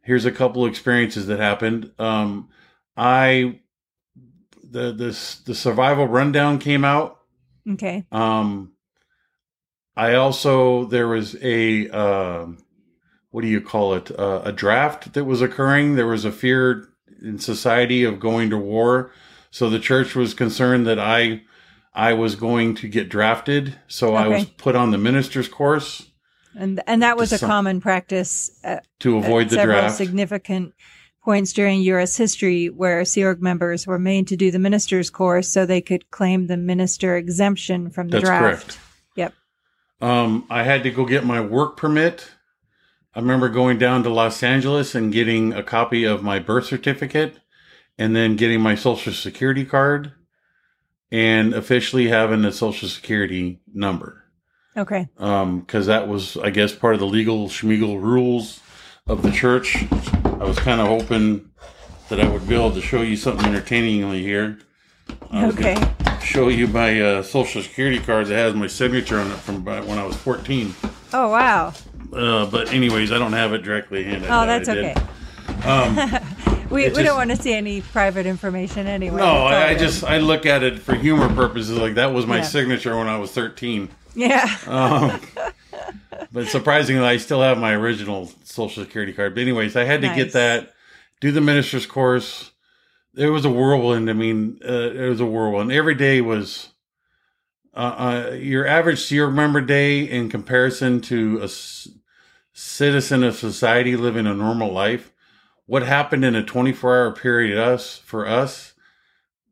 here's 0.03 0.25
a 0.25 0.31
couple 0.31 0.63
of 0.63 0.69
experiences 0.69 1.25
that 1.27 1.39
happened. 1.39 1.91
Um, 1.97 2.49
I 2.95 3.59
the 4.63 4.91
this 4.91 5.37
the 5.37 5.55
survival 5.55 6.07
rundown 6.07 6.59
came 6.59 6.85
out. 6.85 7.19
Okay. 7.67 8.05
Um, 8.11 8.73
I 9.95 10.13
also 10.15 10.85
there 10.85 11.07
was 11.07 11.35
a 11.41 11.89
um 11.89 12.57
what 13.31 13.41
do 13.41 13.47
you 13.47 13.61
call 13.61 13.93
it? 13.93 14.11
Uh, 14.17 14.41
a 14.43 14.51
draft 14.51 15.13
that 15.13 15.23
was 15.23 15.41
occurring. 15.41 15.95
There 15.95 16.07
was 16.07 16.25
a 16.25 16.31
fear 16.33 16.89
in 17.21 17.39
society 17.39 18.03
of 18.03 18.19
going 18.19 18.49
to 18.49 18.57
war, 18.57 19.11
so 19.51 19.69
the 19.69 19.79
church 19.79 20.15
was 20.15 20.33
concerned 20.33 20.85
that 20.87 20.99
I 20.99 21.43
I 21.93 22.13
was 22.13 22.35
going 22.35 22.75
to 22.75 22.87
get 22.87 23.09
drafted. 23.09 23.75
So 23.87 24.15
I 24.15 24.27
was 24.27 24.45
put 24.45 24.75
on 24.75 24.91
the 24.91 24.97
minister's 24.97 25.47
course 25.47 26.07
And 26.55 26.81
and 26.87 27.01
that 27.03 27.17
was 27.17 27.31
a 27.31 27.37
some- 27.37 27.49
common 27.49 27.81
practice 27.81 28.51
at, 28.63 28.85
to 28.99 29.17
avoid 29.17 29.49
the 29.49 29.55
several 29.55 29.79
draft. 29.81 29.95
significant 29.97 30.73
points 31.23 31.53
during 31.53 31.81
U.S. 31.83 32.17
history 32.17 32.67
where 32.69 33.05
Sea 33.05 33.25
Org 33.25 33.41
members 33.41 33.85
were 33.85 33.99
made 33.99 34.27
to 34.29 34.35
do 34.35 34.49
the 34.51 34.57
minister's 34.59 35.09
course 35.09 35.47
so 35.47 35.65
they 35.65 35.81
could 35.81 36.09
claim 36.11 36.47
the 36.47 36.57
minister 36.57 37.15
exemption 37.15 37.89
from 37.91 38.07
the 38.07 38.17
That's 38.17 38.25
draft. 38.25 38.41
correct. 38.67 38.79
Yep. 39.15 39.33
Um, 40.01 40.45
I 40.49 40.63
had 40.63 40.83
to 40.83 40.91
go 40.91 41.05
get 41.05 41.25
my 41.25 41.39
work 41.39 41.77
permit. 41.77 42.31
I 43.13 43.19
remember 43.19 43.49
going 43.49 43.77
down 43.77 44.03
to 44.03 44.09
Los 44.09 44.41
Angeles 44.41 44.95
and 44.95 45.13
getting 45.13 45.53
a 45.53 45.63
copy 45.63 46.05
of 46.05 46.23
my 46.23 46.39
birth 46.39 46.65
certificate 46.65 47.39
and 47.97 48.15
then 48.15 48.35
getting 48.35 48.61
my 48.61 48.75
social 48.75 49.13
security 49.13 49.65
card 49.65 50.13
and 51.11 51.53
officially 51.53 52.07
having 52.07 52.45
a 52.45 52.51
social 52.51 52.87
security 52.87 53.59
number. 53.73 54.23
Okay. 54.77 55.09
Um, 55.17 55.63
cause 55.63 55.85
that 55.87 56.07
was, 56.07 56.37
I 56.37 56.49
guess, 56.49 56.73
part 56.73 56.93
of 56.93 57.01
the 57.01 57.05
legal 57.05 57.49
schmiegel 57.49 58.01
rules 58.01 58.61
of 59.07 59.21
the 59.21 59.31
church. 59.31 59.85
I 60.23 60.45
was 60.45 60.57
kind 60.57 60.79
of 60.79 60.87
hoping 60.87 61.51
that 62.07 62.19
I 62.19 62.27
would 62.29 62.47
be 62.47 62.55
able 62.55 62.71
to 62.71 62.81
show 62.81 63.01
you 63.01 63.17
something 63.17 63.45
entertainingly 63.45 64.23
here. 64.23 64.59
Okay. 65.33 65.75
gonna 65.75 66.00
Show 66.23 66.47
you 66.49 66.67
my 66.67 67.01
uh, 67.01 67.23
social 67.23 67.61
security 67.61 67.99
card 67.99 68.27
that 68.27 68.35
has 68.35 68.53
my 68.53 68.67
signature 68.67 69.19
on 69.19 69.29
it 69.31 69.35
from 69.37 69.65
when 69.65 69.97
I 69.97 70.05
was 70.05 70.15
14. 70.17 70.73
Oh 71.13 71.29
wow. 71.29 71.73
Uh, 72.13 72.45
but 72.45 72.71
anyways, 72.73 73.11
I 73.11 73.17
don't 73.19 73.33
have 73.33 73.53
it 73.53 73.59
directly 73.63 74.03
handed. 74.03 74.29
Oh, 74.29 74.45
that's 74.45 74.69
okay. 74.69 74.95
Um, 75.65 75.97
We, 76.71 76.87
we 76.87 77.03
don't 77.03 77.17
want 77.17 77.31
to 77.31 77.35
see 77.35 77.51
any 77.51 77.81
private 77.81 78.25
information 78.25 78.87
anyway. 78.87 79.17
no, 79.17 79.25
I, 79.45 79.71
I 79.71 79.75
just 79.75 80.05
I 80.05 80.19
look 80.19 80.45
at 80.45 80.63
it 80.63 80.79
for 80.79 80.95
humor 80.95 81.27
purposes. 81.35 81.77
Like 81.77 81.95
that 81.95 82.13
was 82.13 82.25
my 82.25 82.37
Yeah. 82.37 82.43
signature 82.43 82.95
when 82.95 83.09
I 83.09 83.17
was 83.17 83.29
13. 83.33 83.89
yeah. 84.15 84.47
Um, 84.67 85.19
but 86.31 86.47
surprisingly, 86.47 87.03
I 87.03 87.17
still 87.17 87.41
have 87.41 87.57
my 87.57 87.73
original 87.73 88.31
social 88.45 88.85
security 88.85 89.11
card. 89.11 89.35
But 89.35 89.41
anyways, 89.41 89.75
I 89.75 89.83
had 89.83 89.99
to 90.01 90.07
Nice. 90.07 90.15
get 90.15 90.31
that, 90.31 90.71
do 91.19 91.33
the 91.33 91.41
minister's 91.41 91.85
course. 91.85 92.51
It 93.15 93.27
was 93.27 93.45
a 93.45 93.49
whirlwind. 93.49 94.09
I 94.09 94.13
mean, 94.13 94.59
uh, 94.67 94.71
it 94.91 95.09
was 95.09 95.19
a 95.19 95.25
whirlwind. 95.25 95.71
Every 95.71 95.95
day 95.95 96.21
was 96.21 96.69
uh, 97.73 98.29
uh, 98.29 98.33
your 98.35 98.65
average 98.67 98.99
Sea 98.99 99.21
Org 99.21 99.33
member 99.33 99.61
day 99.61 100.01
in 100.01 100.29
comparison 100.29 101.01
to 101.01 101.39
a 101.41 101.45
s- 101.45 101.87
citizen 102.53 103.23
of 103.23 103.35
society 103.35 103.95
living 103.95 104.27
a 104.27 104.33
normal 104.33 104.71
life. 104.71 105.11
What 105.65 105.83
happened 105.83 106.25
in 106.25 106.35
a 106.35 106.43
24 106.43 106.97
hour 106.97 107.11
period 107.11 107.57
us 107.57 107.97
for 107.97 108.27
us, 108.27 108.73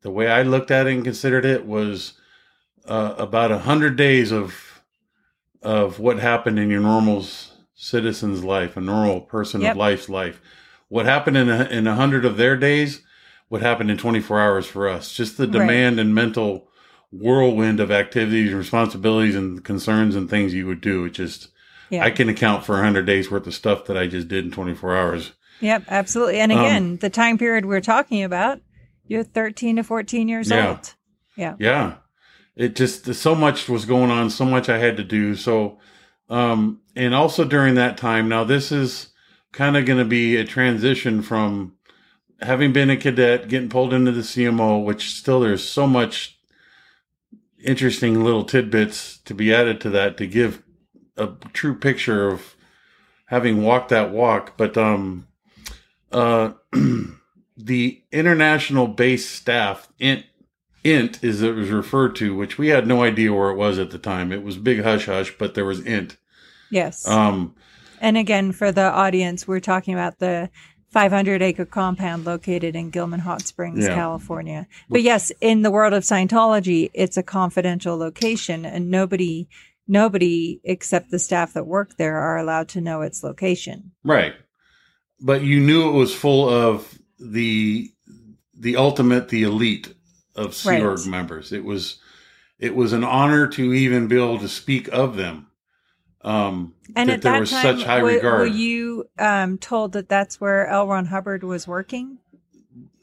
the 0.01 0.11
way 0.11 0.29
I 0.29 0.43
looked 0.43 0.71
at 0.71 0.87
it 0.87 0.93
and 0.93 1.03
considered 1.03 1.45
it 1.45 1.65
was 1.65 2.13
uh, 2.85 3.15
about 3.17 3.51
a 3.51 3.59
hundred 3.59 3.95
days 3.95 4.31
of 4.31 4.81
of 5.61 5.99
what 5.99 6.19
happened 6.19 6.57
in 6.57 6.69
your 6.69 6.79
normal 6.79 7.25
citizen's 7.73 8.43
life, 8.45 8.77
a 8.77 8.81
normal 8.81 9.19
person 9.21 9.59
Yep. 9.61 9.71
of 9.71 9.77
life's 9.77 10.07
life. 10.07 10.41
What 10.87 11.05
happened 11.05 11.35
in 11.35 11.49
a, 11.49 11.65
in 11.65 11.85
a 11.85 11.95
hundred 11.95 12.23
of 12.23 12.37
their 12.37 12.55
days, 12.55 13.01
what 13.49 13.61
happened 13.61 13.91
in 13.91 13.97
24 13.97 14.39
hours 14.39 14.65
for 14.65 14.87
us. 14.87 15.13
Just 15.13 15.37
the 15.37 15.43
Right. 15.47 15.53
demand 15.53 15.99
and 15.99 16.15
mental 16.15 16.67
whirlwind 17.11 17.79
of 17.79 17.91
activities, 17.91 18.53
responsibilities, 18.53 19.35
and 19.35 19.63
concerns 19.63 20.15
and 20.15 20.29
things 20.29 20.53
you 20.53 20.67
would 20.67 20.81
do. 20.81 21.05
It 21.05 21.13
just, 21.13 21.49
Yeah. 21.89 22.05
I 22.05 22.11
can 22.11 22.29
account 22.29 22.63
for 22.63 22.77
hundred 22.81 23.05
days 23.07 23.31
worth 23.31 23.47
of 23.47 23.53
stuff 23.55 23.85
that 23.85 23.97
I 23.97 24.05
just 24.07 24.27
did 24.27 24.45
in 24.45 24.51
24 24.51 24.95
hours. 24.95 25.31
Yep, 25.59 25.83
absolutely. 25.89 26.39
And 26.39 26.51
Um, 26.51 26.59
again, 26.59 26.97
the 27.01 27.09
time 27.09 27.37
period 27.37 27.65
we're 27.65 27.81
talking 27.81 28.23
about, 28.23 28.61
you're 29.07 29.23
13 29.23 29.75
to 29.77 29.83
14 29.83 30.29
years 30.29 30.49
Yeah. 30.51 30.69
old. 30.69 30.93
Yeah. 31.35 31.55
Yeah. 31.59 31.93
It 32.55 32.75
just 32.75 33.13
so 33.15 33.33
much 33.35 33.67
was 33.67 33.85
going 33.85 34.11
on, 34.11 34.29
so 34.29 34.45
much 34.45 34.69
I 34.69 34.77
had 34.77 34.95
to 34.97 35.03
do. 35.03 35.35
So 35.35 35.79
um 36.29 36.79
and 36.95 37.15
also 37.15 37.43
during 37.43 37.73
that 37.75 37.97
time, 37.97 38.29
now 38.29 38.43
this 38.43 38.71
is 38.71 39.07
kind 39.51 39.75
of 39.75 39.85
going 39.85 39.97
to 39.97 40.05
be 40.05 40.35
a 40.35 40.43
transition 40.45 41.23
from 41.23 41.73
having 42.41 42.73
been 42.73 42.89
a 42.89 42.97
cadet, 42.97 43.47
getting 43.47 43.69
pulled 43.69 43.93
into 43.93 44.11
the 44.11 44.21
CMO, 44.21 44.83
which 44.83 45.11
still 45.15 45.39
there's 45.39 45.67
so 45.67 45.85
much 45.87 46.37
interesting 47.63 48.23
little 48.23 48.45
tidbits 48.45 49.17
to 49.19 49.33
be 49.33 49.53
added 49.53 49.81
to 49.81 49.89
that 49.89 50.17
to 50.17 50.25
give 50.25 50.63
a 51.17 51.27
true 51.51 51.75
picture 51.75 52.27
of 52.29 52.55
having 53.25 53.63
walked 53.63 53.89
that 53.89 54.11
walk. 54.11 54.55
But 54.57 54.77
um 54.77 55.27
uh 56.11 56.53
the 57.57 58.01
international 58.11 58.87
base 58.87 59.29
staff 59.29 59.89
int 59.99 60.25
int 60.83 61.21
is 61.23 61.41
it 61.41 61.53
was 61.53 61.69
referred 61.69 62.15
to 62.15 62.33
which 62.33 62.57
we 62.57 62.69
had 62.69 62.87
no 62.87 63.03
idea 63.03 63.33
where 63.33 63.49
it 63.49 63.57
was 63.57 63.77
at 63.77 63.91
the 63.91 63.99
time 63.99 64.31
it 64.31 64.41
was 64.41 64.57
big 64.57 64.81
hush 64.81 65.05
hush 65.07 65.37
but 65.37 65.53
there 65.53 65.65
was 65.65 65.81
int 65.81 66.17
Yes. 66.71 67.05
um 67.05 67.53
and 68.01 68.17
again, 68.17 68.51
for 68.51 68.71
the 68.71 68.89
audience, 68.89 69.47
we're 69.47 69.59
talking 69.59 69.93
about 69.93 70.19
the 70.19 70.49
500 70.91 71.41
acre 71.41 71.65
compound 71.65 72.25
located 72.25 72.75
in 72.75 72.89
Gilman 72.89 73.19
Hot 73.19 73.41
Springs, 73.43 73.85
Yeah. 73.85 73.93
California. 73.93 74.67
But 74.89 75.03
yes, 75.03 75.31
in 75.39 75.61
the 75.61 75.71
world 75.71 75.93
of 75.93 76.03
Scientology, 76.03 76.89
it's 76.93 77.15
a 77.17 77.23
confidential 77.23 77.95
location 77.97 78.65
and 78.65 78.89
nobody, 78.89 79.47
nobody 79.87 80.59
except 80.63 81.11
the 81.11 81.19
staff 81.19 81.53
that 81.53 81.67
work 81.67 81.97
there 81.97 82.17
are 82.17 82.37
allowed 82.37 82.69
to 82.69 82.81
know 82.81 83.01
its 83.01 83.23
location. 83.23 83.91
right 84.03 84.33
but 85.21 85.41
you 85.43 85.59
knew 85.59 85.89
it 85.89 85.91
was 85.93 86.15
full 86.15 86.47
of 86.47 86.97
the 87.19 87.89
the 88.57 88.77
ultimate 88.77 89.27
the 89.29 89.43
elite 89.43 89.93
of 90.35 90.55
Sea 90.55 90.69
Right. 90.69 90.83
Org 90.83 91.05
members 91.07 91.51
it 91.51 91.65
was 91.65 91.99
it 92.57 92.73
was 92.75 92.93
an 92.93 93.03
honor 93.03 93.45
to 93.47 93.73
even 93.73 94.07
be 94.07 94.15
able 94.15 94.39
to 94.39 94.47
speak 94.47 94.87
of 94.89 95.15
them. 95.17 95.47
Um, 96.21 96.73
And 96.95 97.09
that 97.09 97.15
at 97.15 97.21
there 97.21 97.33
that 97.33 97.39
was 97.39 97.51
time, 97.51 97.77
such 97.77 97.83
high 97.85 98.01
wa- 98.03 98.09
regard. 98.09 98.39
were 98.41 98.45
you 98.47 99.09
um, 99.19 99.57
told 99.57 99.93
that 99.93 100.09
that's 100.09 100.41
where 100.41 100.67
L. 100.67 100.87
Ron 100.87 101.05
Hubbard 101.05 101.43
was 101.43 101.67
working? 101.67 102.17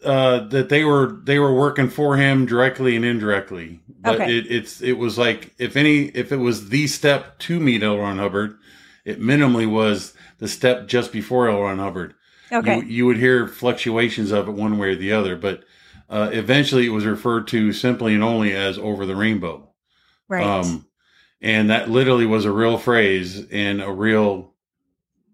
uh, 0.04 0.40
that 0.48 0.68
they 0.68 0.84
were 0.84 1.20
they 1.24 1.38
were 1.38 1.54
working 1.54 1.88
for 1.88 2.16
him 2.16 2.46
directly 2.46 2.94
and 2.96 3.04
indirectly. 3.04 3.80
But 4.00 4.20
Okay. 4.20 4.38
it, 4.38 4.46
it's 4.50 4.80
it 4.80 4.92
was 4.92 5.18
like 5.18 5.54
if 5.58 5.76
any 5.76 6.04
if 6.08 6.30
it 6.30 6.36
was 6.36 6.68
the 6.68 6.86
step 6.86 7.38
to 7.40 7.58
meet 7.58 7.82
L. 7.82 7.98
Ron 7.98 8.18
Hubbard, 8.18 8.56
it 9.04 9.20
minimally 9.20 9.68
was 9.68 10.14
the 10.38 10.46
step 10.48 10.86
just 10.86 11.12
before 11.12 11.48
L. 11.48 11.62
Ron 11.62 11.78
Hubbard. 11.78 12.14
Okay. 12.52 12.76
You, 12.80 12.82
you 12.84 13.06
would 13.06 13.16
hear 13.16 13.48
fluctuations 13.48 14.30
of 14.30 14.46
it 14.48 14.52
one 14.52 14.78
way 14.78 14.90
or 14.90 14.96
the 14.96 15.12
other, 15.12 15.34
but 15.34 15.64
uh, 16.08 16.30
eventually 16.32 16.86
it 16.86 16.90
was 16.90 17.04
referred 17.06 17.48
to 17.48 17.72
simply 17.72 18.14
and 18.14 18.22
only 18.22 18.52
as 18.52 18.78
over 18.78 19.06
the 19.06 19.16
rainbow. 19.16 19.68
right. 20.28 20.44
Um, 20.46 20.86
and 21.40 21.70
that 21.70 21.90
literally 21.90 22.26
was 22.26 22.44
a 22.44 22.50
real 22.52 22.78
phrase 22.78 23.46
and 23.50 23.82
a 23.82 23.92
real 23.92 24.52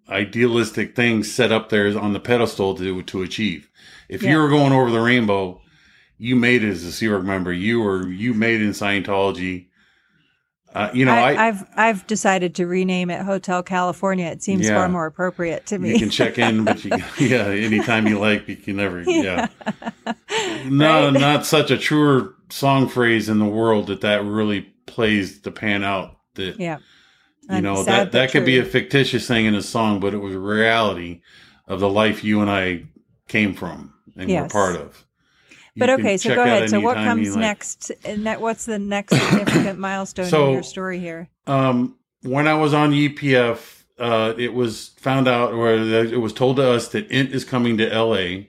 idealistic 0.08 0.94
thing 0.96 1.22
set 1.22 1.52
up 1.52 1.68
there 1.68 1.96
on 1.98 2.12
the 2.12 2.20
pedestal 2.20 2.74
to 2.76 3.02
to 3.02 3.22
achieve. 3.22 3.70
If 4.08 4.22
Yeah. 4.22 4.32
you 4.32 4.38
were 4.38 4.48
going 4.48 4.72
over 4.72 4.90
the 4.90 5.00
rainbow, 5.00 5.60
you 6.18 6.36
made 6.36 6.62
it 6.64 6.70
as 6.70 6.84
a 6.84 6.92
Sea 6.92 7.08
Org 7.08 7.24
member. 7.24 7.52
You 7.52 7.80
were 7.80 8.08
you 8.08 8.34
made 8.34 8.60
it 8.60 8.64
in 8.64 8.70
Scientology. 8.72 9.66
Uh, 10.74 10.88
you 10.94 11.04
know, 11.04 11.12
I, 11.12 11.34
have 11.34 11.68
I've 11.76 12.06
decided 12.06 12.54
to 12.54 12.66
rename 12.66 13.10
it 13.10 13.20
Hotel 13.22 13.62
California. 13.62 14.26
It 14.28 14.42
seems 14.42 14.66
Yeah. 14.66 14.76
far 14.76 14.88
more 14.88 15.04
appropriate 15.04 15.66
to 15.66 15.78
me. 15.78 15.90
you 15.92 15.98
can 15.98 16.08
check 16.08 16.38
in, 16.38 16.64
but 16.64 16.82
you 16.82 16.92
yeah, 17.18 17.44
anytime 17.44 18.06
you 18.06 18.18
like, 18.18 18.48
you 18.48 18.56
can 18.56 18.76
never 18.76 19.02
yeah. 19.02 19.48
No, 20.64 21.10
Right? 21.10 21.12
not 21.20 21.44
such 21.44 21.70
a 21.70 21.76
truer 21.76 22.34
song 22.48 22.88
phrase 22.88 23.28
in 23.28 23.38
the 23.38 23.44
world 23.44 23.88
that 23.88 24.00
that 24.00 24.24
really 24.24 24.71
plays 24.86 25.40
to 25.42 25.50
pan 25.50 25.84
out. 25.84 26.16
That 26.34 26.59
yeah. 26.59 26.78
you 27.50 27.60
know 27.60 27.82
sad 27.82 28.06
that 28.06 28.12
that 28.12 28.30
could 28.32 28.44
be 28.44 28.59
a 28.59 28.64
fictitious 28.64 29.26
thing 29.26 29.46
in 29.46 29.54
a 29.54 29.62
song, 29.62 30.00
but 30.00 30.14
it 30.14 30.18
was 30.18 30.34
a 30.34 30.38
reality 30.38 31.20
of 31.66 31.80
the 31.80 31.88
life 31.88 32.24
you 32.24 32.40
and 32.40 32.50
I 32.50 32.84
came 33.28 33.54
from 33.54 33.92
and 34.16 34.30
were 34.30 34.48
part 34.48 34.76
of. 34.76 35.04
You 35.74 35.80
But 35.80 35.90
okay, 35.90 36.16
so 36.18 36.34
go 36.34 36.42
ahead. 36.42 36.68
So 36.68 36.80
what 36.80 36.96
comes 36.96 37.30
like. 37.30 37.40
next? 37.40 37.90
And 38.04 38.26
that 38.26 38.40
what's 38.40 38.66
the 38.66 38.78
next 38.78 39.16
significant 39.16 39.78
milestone 39.78 40.26
So- 40.26 40.48
in 40.48 40.52
your 40.54 40.62
story 40.62 40.98
here? 40.98 41.28
Um, 41.46 41.96
when 42.22 42.46
I 42.46 42.54
was 42.54 42.74
on 42.74 42.92
EPF, 42.92 43.84
uh, 43.98 44.34
it 44.36 44.54
was 44.54 44.88
found 44.98 45.28
out, 45.28 45.52
or 45.52 45.72
it 45.72 46.20
was 46.20 46.32
told 46.32 46.56
to 46.56 46.70
us 46.70 46.88
that 46.88 47.10
INT 47.10 47.32
is 47.32 47.44
coming 47.44 47.78
to 47.78 47.88
LA. 47.88 48.44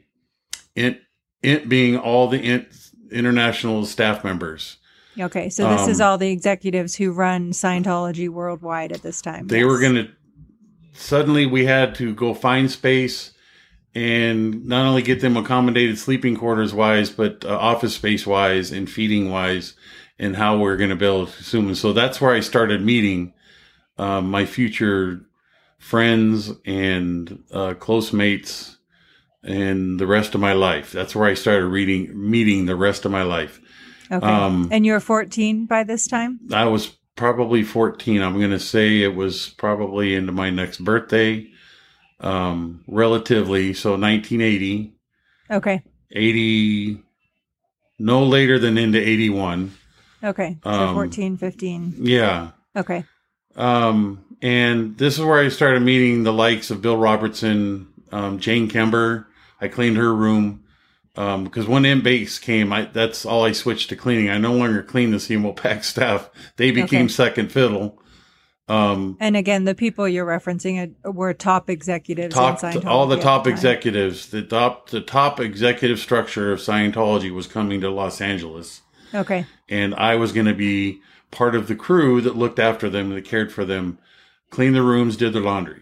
INT, 0.75 0.99
INT 1.41 1.69
being 1.69 1.97
all 1.97 2.27
the 2.27 2.39
INT 2.39 2.67
international 3.11 3.85
staff 3.85 4.23
members. 4.23 4.77
Okay, 5.19 5.49
so 5.49 5.69
this 5.69 5.87
is 5.87 6.01
Um, 6.01 6.07
all 6.07 6.17
the 6.17 6.31
executives 6.31 6.95
who 6.95 7.11
run 7.11 7.51
Scientology 7.51 8.29
worldwide 8.29 8.91
at 8.91 9.01
this 9.01 9.21
time. 9.21 9.47
They 9.47 9.59
yes. 9.59 9.67
were 9.67 9.79
going 9.79 9.95
to, 9.95 10.09
suddenly 10.93 11.45
we 11.45 11.65
had 11.65 11.95
to 11.95 12.13
go 12.15 12.33
find 12.33 12.71
space 12.71 13.31
and 13.95 14.65
not 14.65 14.87
only 14.87 15.03
get 15.03 15.21
them 15.21 15.37
accommodated 15.37 15.99
sleeping 15.99 16.35
quarters 16.35 16.73
wise, 16.73 17.11
but 17.11 17.45
uh, 17.45 17.55
office 17.55 17.93
space 17.95 18.25
wise 18.25 18.71
and 18.71 18.89
feeding 18.89 19.29
wise 19.29 19.75
and 20.17 20.35
how 20.35 20.57
we're 20.57 20.77
going 20.77 20.89
to 20.89 20.95
build 20.95 21.31
consume. 21.33 21.67
And 21.67 21.77
so 21.77 21.93
that's 21.93 22.19
where 22.19 22.33
I 22.33 22.39
started 22.39 22.81
meeting 22.81 23.33
um, 23.97 24.31
my 24.31 24.45
future 24.45 25.21
friends 25.77 26.51
and 26.65 27.43
uh, 27.51 27.75
close 27.75 28.11
mates 28.11 28.77
and 29.43 29.99
the 29.99 30.07
rest 30.07 30.33
of 30.33 30.41
my 30.41 30.53
life. 30.53 30.91
That's 30.91 31.15
where 31.15 31.27
I 31.27 31.33
started 31.33 31.67
reading, 31.67 32.11
meeting 32.31 32.65
the 32.65 32.75
rest 32.75 33.05
of 33.05 33.11
my 33.11 33.23
life. 33.23 33.59
Okay, 34.11 34.25
um, 34.25 34.69
and 34.71 34.85
you're 34.85 34.99
14 34.99 35.65
by 35.65 35.83
this 35.83 36.07
time. 36.07 36.39
I 36.51 36.65
was 36.65 36.97
probably 37.15 37.63
14. 37.63 38.21
I'm 38.21 38.37
going 38.37 38.51
to 38.51 38.59
say 38.59 39.01
it 39.01 39.15
was 39.15 39.49
probably 39.49 40.15
into 40.15 40.31
my 40.31 40.49
next 40.49 40.79
birthday, 40.83 41.47
um, 42.19 42.83
relatively. 42.87 43.73
So 43.73 43.91
1980, 43.91 44.95
Okay, 45.51 45.83
80, 46.11 46.99
no 47.99 48.23
later 48.23 48.57
than 48.59 48.77
into 48.77 48.99
81. 48.99 49.71
okay, 50.23 50.57
so 50.63 50.69
Um, 50.69 50.93
14, 50.95 51.37
15. 51.37 51.93
Yeah. 51.99 52.51
Okay, 52.75 53.03
Um, 53.55 54.19
and 54.41 54.97
this 54.97 55.17
is 55.19 55.23
where 55.23 55.39
I 55.39 55.49
started 55.49 55.81
meeting 55.83 56.23
the 56.23 56.33
likes 56.33 56.71
of 56.71 56.81
Bill 56.81 56.97
Robertson, 56.97 57.87
um, 58.11 58.39
Jane 58.39 58.67
Kember. 58.69 59.25
I 59.61 59.67
cleaned 59.67 59.97
her 59.97 60.13
room. 60.13 60.62
Um, 61.15 61.43
because 61.43 61.67
when 61.67 61.85
Int 61.85 62.03
base 62.03 62.39
came, 62.39 62.73
I, 62.73 62.85
that's 62.85 63.25
all 63.25 63.45
I 63.45 63.51
switched 63.51 63.89
to 63.89 63.95
cleaning. 63.95 64.29
I 64.29 64.37
no 64.39 64.53
longer 64.53 64.81
clean 64.81 65.11
the 65.11 65.17
CMO 65.17 65.55
PAC 65.55 65.83
staff. 65.83 66.29
They 66.57 66.71
became 66.71 67.05
Okay. 67.05 67.13
second 67.13 67.51
fiddle. 67.51 67.99
Um, 68.69 69.17
and 69.19 69.35
again, 69.35 69.65
the 69.65 69.75
people 69.75 70.07
you're 70.07 70.25
referencing 70.25 70.95
uh, 71.05 71.11
were 71.11 71.33
top 71.33 71.69
executives. 71.69 72.33
top 72.33 72.63
all 72.85 73.07
the 73.07 73.19
top 73.19 73.45
executives 73.45 74.29
the 74.29 74.41
top 74.41 74.89
the 74.89 75.01
top 75.01 75.41
executive 75.41 75.99
structure 75.99 76.53
of 76.53 76.59
Scientology 76.59 77.29
was 77.29 77.45
coming 77.45 77.81
to 77.81 77.89
Los 77.89 78.21
Angeles 78.21 78.81
Okay, 79.13 79.45
and 79.67 79.93
I 79.95 80.15
was 80.15 80.31
going 80.31 80.45
to 80.45 80.53
be 80.53 81.01
part 81.29 81.55
of 81.55 81.67
the 81.67 81.75
crew 81.75 82.21
that 82.21 82.37
looked 82.37 82.57
after 82.57 82.89
them 82.89 83.09
that 83.09 83.25
cared 83.25 83.51
for 83.51 83.65
them 83.65 83.97
cleaned 84.49 84.75
the 84.75 84.81
rooms 84.81 85.17
did 85.17 85.33
their 85.33 85.41
laundry 85.41 85.81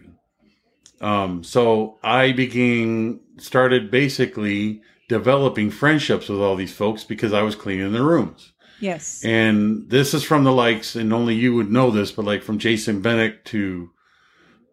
um 1.00 1.44
so 1.44 1.98
I 2.02 2.32
began 2.32 3.20
started 3.38 3.92
basically 3.92 4.82
developing 5.12 5.70
friendships 5.70 6.30
with 6.30 6.40
all 6.40 6.56
these 6.56 6.72
folks 6.72 7.04
because 7.04 7.34
I 7.34 7.42
was 7.42 7.54
cleaning 7.54 7.92
their 7.92 8.02
rooms 8.02 8.52
yes, 8.80 9.22
and 9.22 9.88
this 9.90 10.14
is 10.14 10.24
from 10.24 10.44
the 10.44 10.52
likes, 10.52 10.96
and 10.96 11.12
only 11.12 11.34
you 11.34 11.54
would 11.54 11.70
know 11.70 11.90
this, 11.90 12.10
but 12.12 12.24
like 12.24 12.42
from 12.42 12.58
Jason 12.58 13.02
Bennett 13.02 13.44
to 13.46 13.90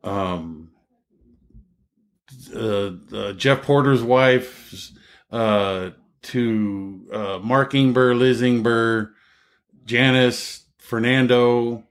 um, 0.03 0.71
uh, 2.55 2.91
uh, 3.13 3.33
Jeff 3.33 3.61
Porter's 3.61 4.01
wife, 4.01 4.91
uh, 5.31 5.89
to 6.21 7.07
uh, 7.13 7.39
Mark 7.39 7.73
Ingber, 7.73 8.17
Liz 8.17 8.41
Ingber, 8.41 9.11
Janice, 9.85 10.65
Fernando, 10.77 11.83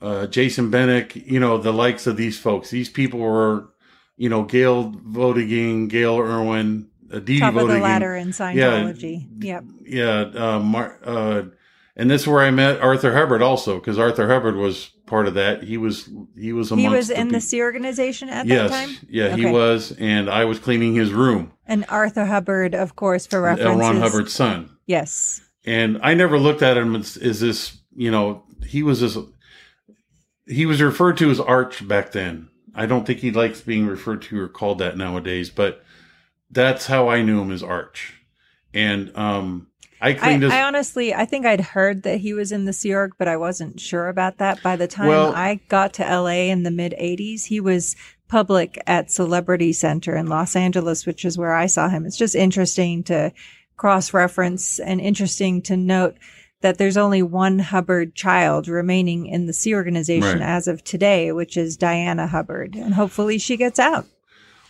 uh, 0.00 0.26
Jason 0.26 0.70
Bennett, 0.70 1.16
you 1.16 1.40
know, 1.40 1.58
the 1.58 1.72
likes 1.72 2.06
of 2.06 2.16
these 2.16 2.38
folks. 2.38 2.70
These 2.70 2.90
people 2.90 3.20
were, 3.20 3.70
you 4.16 4.28
know, 4.28 4.42
Gail 4.42 4.92
Vodiging, 4.92 5.88
Gail 5.88 6.18
Irwin, 6.18 6.88
uh, 7.12 7.18
Dee 7.20 7.40
top 7.40 7.54
of 7.56 7.68
the 7.68 7.78
ladder 7.78 8.14
in 8.16 8.28
Scientology. 8.28 9.26
yep. 9.42 9.64
yeah, 9.84 10.20
uh, 10.34 10.58
Mar- 10.60 10.98
uh, 11.04 11.42
and 11.96 12.10
this 12.10 12.22
is 12.22 12.28
where 12.28 12.42
I 12.44 12.50
met 12.50 12.80
Arthur 12.80 13.14
Hubbard 13.14 13.42
also, 13.42 13.78
because 13.78 13.98
Arthur 13.98 14.28
Hubbard 14.28 14.56
was 14.56 14.90
part 15.06 15.26
of 15.26 15.34
that. 15.34 15.62
He 15.62 15.76
was 15.78 16.08
he 16.36 16.52
was 16.52 16.70
He 16.70 16.88
was 16.88 17.08
in 17.10 17.28
the 17.28 17.40
Sea 17.40 17.62
organization 17.62 18.28
at 18.28 18.46
yes, 18.46 18.70
that 18.70 18.86
time. 18.86 18.96
yeah, 19.08 19.34
he 19.34 19.46
was, 19.46 19.92
and 19.98 20.28
I 20.28 20.44
was 20.44 20.58
cleaning 20.58 20.94
his 20.94 21.12
room. 21.12 21.52
And 21.66 21.84
Arthur 21.88 22.26
Hubbard, 22.26 22.74
of 22.74 22.96
course, 22.96 23.26
for 23.26 23.40
reference. 23.40 23.70
L. 23.70 23.78
Ron 23.78 23.96
Hubbard's 24.00 24.32
son, 24.34 24.70
Yes. 24.86 25.40
and 25.64 25.98
I 26.02 26.14
never 26.14 26.38
looked 26.38 26.62
at 26.62 26.76
him 26.76 26.94
as, 26.96 27.16
as 27.16 27.40
this. 27.40 27.78
You 27.94 28.10
know, 28.10 28.44
he 28.66 28.82
was 28.82 29.00
this. 29.00 29.16
He 30.46 30.66
was 30.66 30.80
referred 30.82 31.16
to 31.18 31.30
as 31.30 31.40
Arch 31.40 31.86
back 31.88 32.12
then. 32.12 32.48
I 32.74 32.84
don't 32.86 33.06
think 33.06 33.20
he 33.20 33.30
likes 33.30 33.62
being 33.62 33.86
referred 33.86 34.20
to 34.22 34.38
or 34.40 34.48
called 34.48 34.78
that 34.80 34.96
nowadays, 34.98 35.48
but 35.48 35.82
that's 36.50 36.86
how 36.86 37.08
I 37.08 37.22
knew 37.22 37.40
him 37.40 37.50
as 37.50 37.62
Arch. 37.62 38.14
And 38.74 39.16
um, 39.16 39.68
I 40.00 40.10
I, 40.20 40.38
his. 40.38 40.52
I 40.52 40.62
honestly, 40.62 41.14
I 41.14 41.24
think 41.24 41.46
I'd 41.46 41.60
heard 41.60 42.02
that 42.02 42.18
he 42.20 42.32
was 42.32 42.52
in 42.52 42.64
the 42.66 42.72
Sea 42.72 42.94
Org, 42.94 43.12
but 43.18 43.28
I 43.28 43.36
wasn't 43.36 43.80
sure 43.80 44.08
about 44.08 44.38
that. 44.38 44.62
By 44.62 44.76
the 44.76 44.86
time 44.86 45.08
Well- 45.08 45.34
I 45.34 45.60
got 45.68 45.94
to 45.94 46.02
LA 46.04 46.50
in 46.50 46.62
the 46.62 46.70
mid 46.70 46.94
80s, 47.00 47.44
he 47.46 47.60
was 47.60 47.96
public 48.28 48.78
at 48.86 49.10
Celebrity 49.10 49.72
Center 49.72 50.16
in 50.16 50.26
Los 50.26 50.56
Angeles, 50.56 51.06
which 51.06 51.24
is 51.24 51.38
where 51.38 51.54
I 51.54 51.66
saw 51.66 51.88
him. 51.88 52.04
It's 52.04 52.18
just 52.18 52.34
interesting 52.34 53.04
to 53.04 53.32
cross 53.76 54.12
reference 54.12 54.78
and 54.78 55.00
interesting 55.00 55.62
to 55.62 55.76
note 55.76 56.16
that 56.62 56.78
there's 56.78 56.96
only 56.96 57.22
one 57.22 57.58
Hubbard 57.58 58.14
child 58.14 58.66
remaining 58.66 59.26
in 59.26 59.46
the 59.46 59.52
Sea 59.52 59.74
organization 59.74 60.40
Right. 60.40 60.48
as 60.48 60.66
of 60.66 60.82
today, 60.82 61.30
which 61.30 61.56
is 61.56 61.76
Diana 61.76 62.26
Hubbard. 62.26 62.74
And 62.74 62.94
hopefully 62.94 63.38
she 63.38 63.56
gets 63.56 63.78
out. 63.78 64.06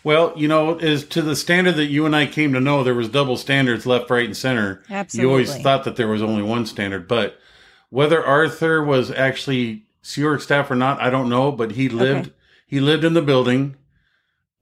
Well, 0.07 0.35
you 0.37 0.47
know, 0.47 0.79
as 0.79 1.03
to 1.07 1.21
the 1.21 1.35
standard 1.35 1.73
that 1.73 1.87
you 1.87 2.07
and 2.07 2.15
I 2.15 2.27
came 2.27 2.53
to 2.53 2.61
know, 2.61 2.85
there 2.85 2.95
was 2.95 3.09
double 3.09 3.37
standards, 3.37 3.87
left, 3.87 4.09
right, 4.09 4.25
and 4.27 4.37
center. 4.37 4.85
Absolutely. 4.89 5.27
You 5.27 5.31
always 5.33 5.57
thought 5.61 5.83
that 5.83 5.97
there 5.97 6.07
was 6.07 6.23
only 6.23 6.45
one 6.45 6.65
standard, 6.65 7.09
but 7.09 7.41
whether 7.91 8.25
Arthur 8.25 8.85
was 8.85 9.11
actually 9.11 9.87
Sea 10.03 10.39
staff 10.39 10.71
or 10.71 10.77
not, 10.77 11.01
I 11.03 11.11
don't 11.11 11.29
know. 11.29 11.51
But 11.51 11.73
he 11.73 11.89
lived, 11.89 12.29
Okay. 12.29 12.37
he 12.69 12.79
lived 12.79 13.03
in 13.03 13.15
the 13.15 13.21
building, 13.21 13.75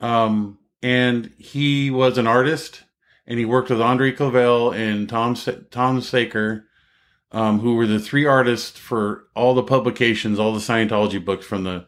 um, 0.01 0.61
and 0.83 1.31
he 1.37 1.91
was 1.91 2.17
an 2.17 2.27
artist, 2.27 2.85
and 3.27 3.39
he 3.39 3.45
worked 3.45 3.69
with 3.69 3.83
Andre 3.83 4.13
Clavell 4.13 4.75
and 4.75 5.07
Tom 5.11 5.37
Tom 5.71 6.01
Saker, 6.01 6.65
um, 7.33 7.61
who 7.61 7.75
were 7.75 7.87
the 7.87 8.01
three 8.01 8.25
artists 8.25 8.79
for 8.79 9.25
all 9.35 9.53
the 9.53 9.63
publications, 9.63 10.39
all 10.39 10.55
the 10.55 10.59
Scientology 10.59 11.23
books 11.23 11.45
from 11.45 11.65
the 11.65 11.85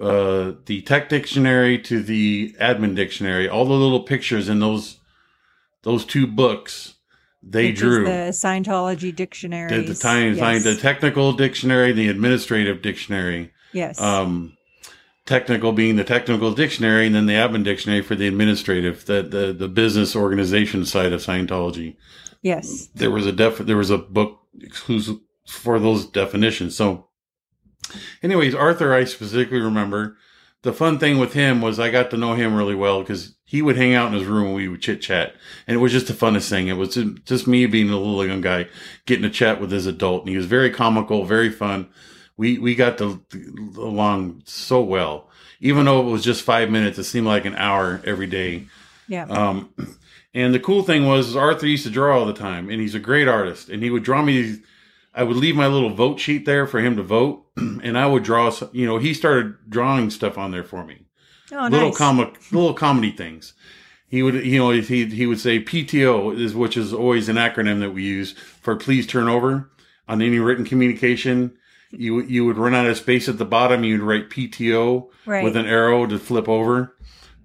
uh, 0.00 0.52
the 0.66 0.82
tech 0.82 1.08
dictionary 1.08 1.78
to 1.80 2.02
the 2.02 2.54
admin 2.60 2.94
dictionary, 2.94 3.48
all 3.48 3.64
the 3.64 3.72
little 3.72 4.02
pictures 4.02 4.48
in 4.48 4.60
those 4.60 4.98
those 5.82 6.04
two 6.04 6.26
books 6.26 6.94
they 7.42 7.68
which 7.70 7.78
drew. 7.78 8.04
the 8.04 8.30
Scientology 8.30 9.14
dictionary. 9.14 9.68
the, 9.68 9.92
the 9.92 9.94
time 9.94 10.34
yes. 10.34 10.64
the 10.64 10.76
technical 10.76 11.32
dictionary, 11.32 11.92
the 11.92 12.08
administrative 12.08 12.82
dictionary. 12.82 13.52
yes. 13.72 14.00
Um, 14.00 14.56
technical 15.24 15.72
being 15.72 15.96
the 15.96 16.04
technical 16.04 16.52
dictionary, 16.52 17.06
and 17.06 17.14
then 17.14 17.26
the 17.26 17.34
admin 17.34 17.62
dictionary 17.62 18.02
for 18.02 18.14
the 18.14 18.26
administrative, 18.26 19.04
the 19.06 19.22
the, 19.22 19.52
the 19.52 19.68
business 19.68 20.16
organization 20.16 20.84
side 20.84 21.12
of 21.12 21.20
Scientology. 21.20 21.96
yes. 22.42 22.88
There 22.94 23.10
was 23.10 23.26
a 23.26 23.32
def 23.32 23.58
there 23.58 23.76
was 23.76 23.90
a 23.90 23.98
book 23.98 24.40
exclusive 24.60 25.18
for 25.46 25.78
those 25.78 26.06
definitions. 26.06 26.76
So, 26.76 27.07
anyways, 28.22 28.54
Arthur, 28.54 28.94
I 28.94 29.04
specifically 29.04 29.60
remember 29.60 30.16
the 30.62 30.72
fun 30.72 30.98
thing 30.98 31.18
with 31.18 31.34
him 31.34 31.60
was 31.60 31.78
I 31.78 31.90
got 31.90 32.10
to 32.10 32.16
know 32.16 32.34
him 32.34 32.54
really 32.54 32.74
well 32.74 33.00
because 33.00 33.36
he 33.44 33.62
would 33.62 33.76
hang 33.76 33.94
out 33.94 34.08
in 34.08 34.18
his 34.18 34.26
room 34.26 34.46
and 34.46 34.54
we 34.54 34.68
would 34.68 34.82
chit 34.82 35.00
chat, 35.00 35.34
and 35.66 35.76
it 35.76 35.80
was 35.80 35.92
just 35.92 36.08
the 36.08 36.12
funnest 36.12 36.50
thing. 36.50 36.68
It 36.68 36.76
was 36.76 36.98
just 37.24 37.46
me 37.46 37.66
being 37.66 37.90
a 37.90 37.96
little 37.96 38.26
young 38.26 38.40
guy 38.40 38.66
getting 39.06 39.22
to 39.22 39.30
chat 39.30 39.60
with 39.60 39.70
his 39.70 39.86
adult, 39.86 40.22
and 40.22 40.30
he 40.30 40.36
was 40.36 40.46
very 40.46 40.70
comical, 40.70 41.24
very 41.24 41.50
fun. 41.50 41.88
We 42.36 42.58
we 42.58 42.74
got 42.74 42.98
to 42.98 43.24
along 43.76 44.42
so 44.46 44.80
well, 44.82 45.28
even 45.60 45.84
though 45.84 46.00
it 46.06 46.10
was 46.10 46.24
just 46.24 46.42
five 46.42 46.70
minutes. 46.70 46.98
It 46.98 47.04
seemed 47.04 47.26
like 47.26 47.44
an 47.44 47.54
hour 47.54 48.02
every 48.04 48.26
day. 48.26 48.66
Yeah. 49.06 49.24
Um, 49.24 49.72
and 50.34 50.52
the 50.52 50.60
cool 50.60 50.82
thing 50.82 51.06
was 51.06 51.36
Arthur 51.36 51.66
used 51.66 51.84
to 51.84 51.90
draw 51.90 52.18
all 52.18 52.26
the 52.26 52.32
time, 52.32 52.68
and 52.68 52.80
he's 52.80 52.94
a 52.94 53.00
great 53.00 53.28
artist. 53.28 53.68
And 53.68 53.82
he 53.82 53.90
would 53.90 54.02
draw 54.02 54.22
me. 54.22 54.42
These, 54.42 54.60
I 55.14 55.22
would 55.22 55.36
leave 55.36 55.56
my 55.56 55.66
little 55.66 55.90
vote 55.90 56.20
sheet 56.20 56.44
there 56.44 56.66
for 56.66 56.80
him 56.80 56.96
to 56.96 57.02
vote, 57.02 57.46
and 57.56 57.98
I 57.98 58.06
would 58.06 58.22
draw. 58.22 58.52
You 58.72 58.86
know, 58.86 58.98
he 58.98 59.14
started 59.14 59.56
drawing 59.68 60.10
stuff 60.10 60.38
on 60.38 60.50
there 60.50 60.64
for 60.64 60.84
me 60.84 61.06
oh, 61.52 61.68
little 61.68 61.88
nice. 61.88 61.98
comic, 61.98 62.52
little 62.52 62.74
comedy 62.74 63.10
things. 63.10 63.54
He 64.08 64.22
would, 64.22 64.34
you 64.34 64.58
know, 64.58 64.70
he 64.70 65.04
he 65.06 65.26
would 65.26 65.40
say 65.40 65.62
PTO 65.62 66.38
is 66.38 66.54
which 66.54 66.76
is 66.76 66.94
always 66.94 67.28
an 67.28 67.36
acronym 67.36 67.80
that 67.80 67.90
we 67.90 68.02
use 68.02 68.32
for 68.32 68.76
please 68.76 69.06
turn 69.06 69.28
over 69.28 69.70
on 70.08 70.22
any 70.22 70.38
written 70.38 70.64
communication. 70.64 71.56
You 71.90 72.22
you 72.22 72.46
would 72.46 72.56
run 72.56 72.74
out 72.74 72.86
of 72.86 72.96
space 72.96 73.28
at 73.28 73.38
the 73.38 73.44
bottom. 73.44 73.84
You'd 73.84 74.00
write 74.00 74.30
PTO 74.30 75.08
right. 75.26 75.44
with 75.44 75.56
an 75.56 75.66
arrow 75.66 76.06
to 76.06 76.18
flip 76.18 76.48
over. 76.48 76.96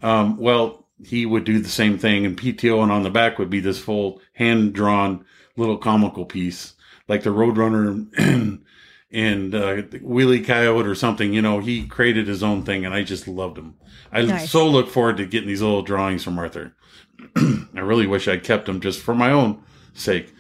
Um, 0.02 0.38
well, 0.38 0.86
he 1.06 1.26
would 1.26 1.44
do 1.44 1.60
the 1.60 1.70
same 1.70 1.98
thing, 1.98 2.26
and 2.26 2.38
PTO, 2.38 2.82
and 2.82 2.92
on 2.92 3.04
the 3.04 3.10
back 3.10 3.40
would 3.40 3.50
be 3.50 3.60
this 3.60 3.80
full 3.80 4.22
hand 4.34 4.74
drawn 4.74 5.26
little 5.58 5.78
comical 5.78 6.26
piece, 6.26 6.74
like 7.14 7.24
the 7.24 7.30
Roadrunner 7.30 8.10
and, 8.18 8.66
and 9.12 9.54
uh, 9.56 9.84
Wheelie 10.00 10.44
Coyote 10.44 10.88
or 10.88 10.96
something. 10.96 11.32
You 11.32 11.44
know, 11.44 11.60
he 11.60 11.86
created 11.86 12.28
his 12.28 12.42
own 12.42 12.64
thing, 12.64 12.86
and 12.86 12.94
I 12.94 13.04
just 13.04 13.28
loved 13.28 13.58
him. 13.58 13.76
I 14.12 14.24
Nice. 14.24 14.50
so 14.50 14.68
look 14.68 14.90
forward 14.90 15.18
to 15.18 15.28
getting 15.28 15.48
these 15.48 15.62
little 15.62 15.84
drawings 15.84 16.24
from 16.24 16.40
Arthur. 16.40 16.76
I 17.36 17.80
really 17.80 18.08
wish 18.08 18.28
I'd 18.28 18.44
kept 18.44 18.66
them 18.66 18.82
just 18.82 19.00
for 19.00 19.14
my 19.14 19.32
own 19.32 19.62
sake. 19.94 20.34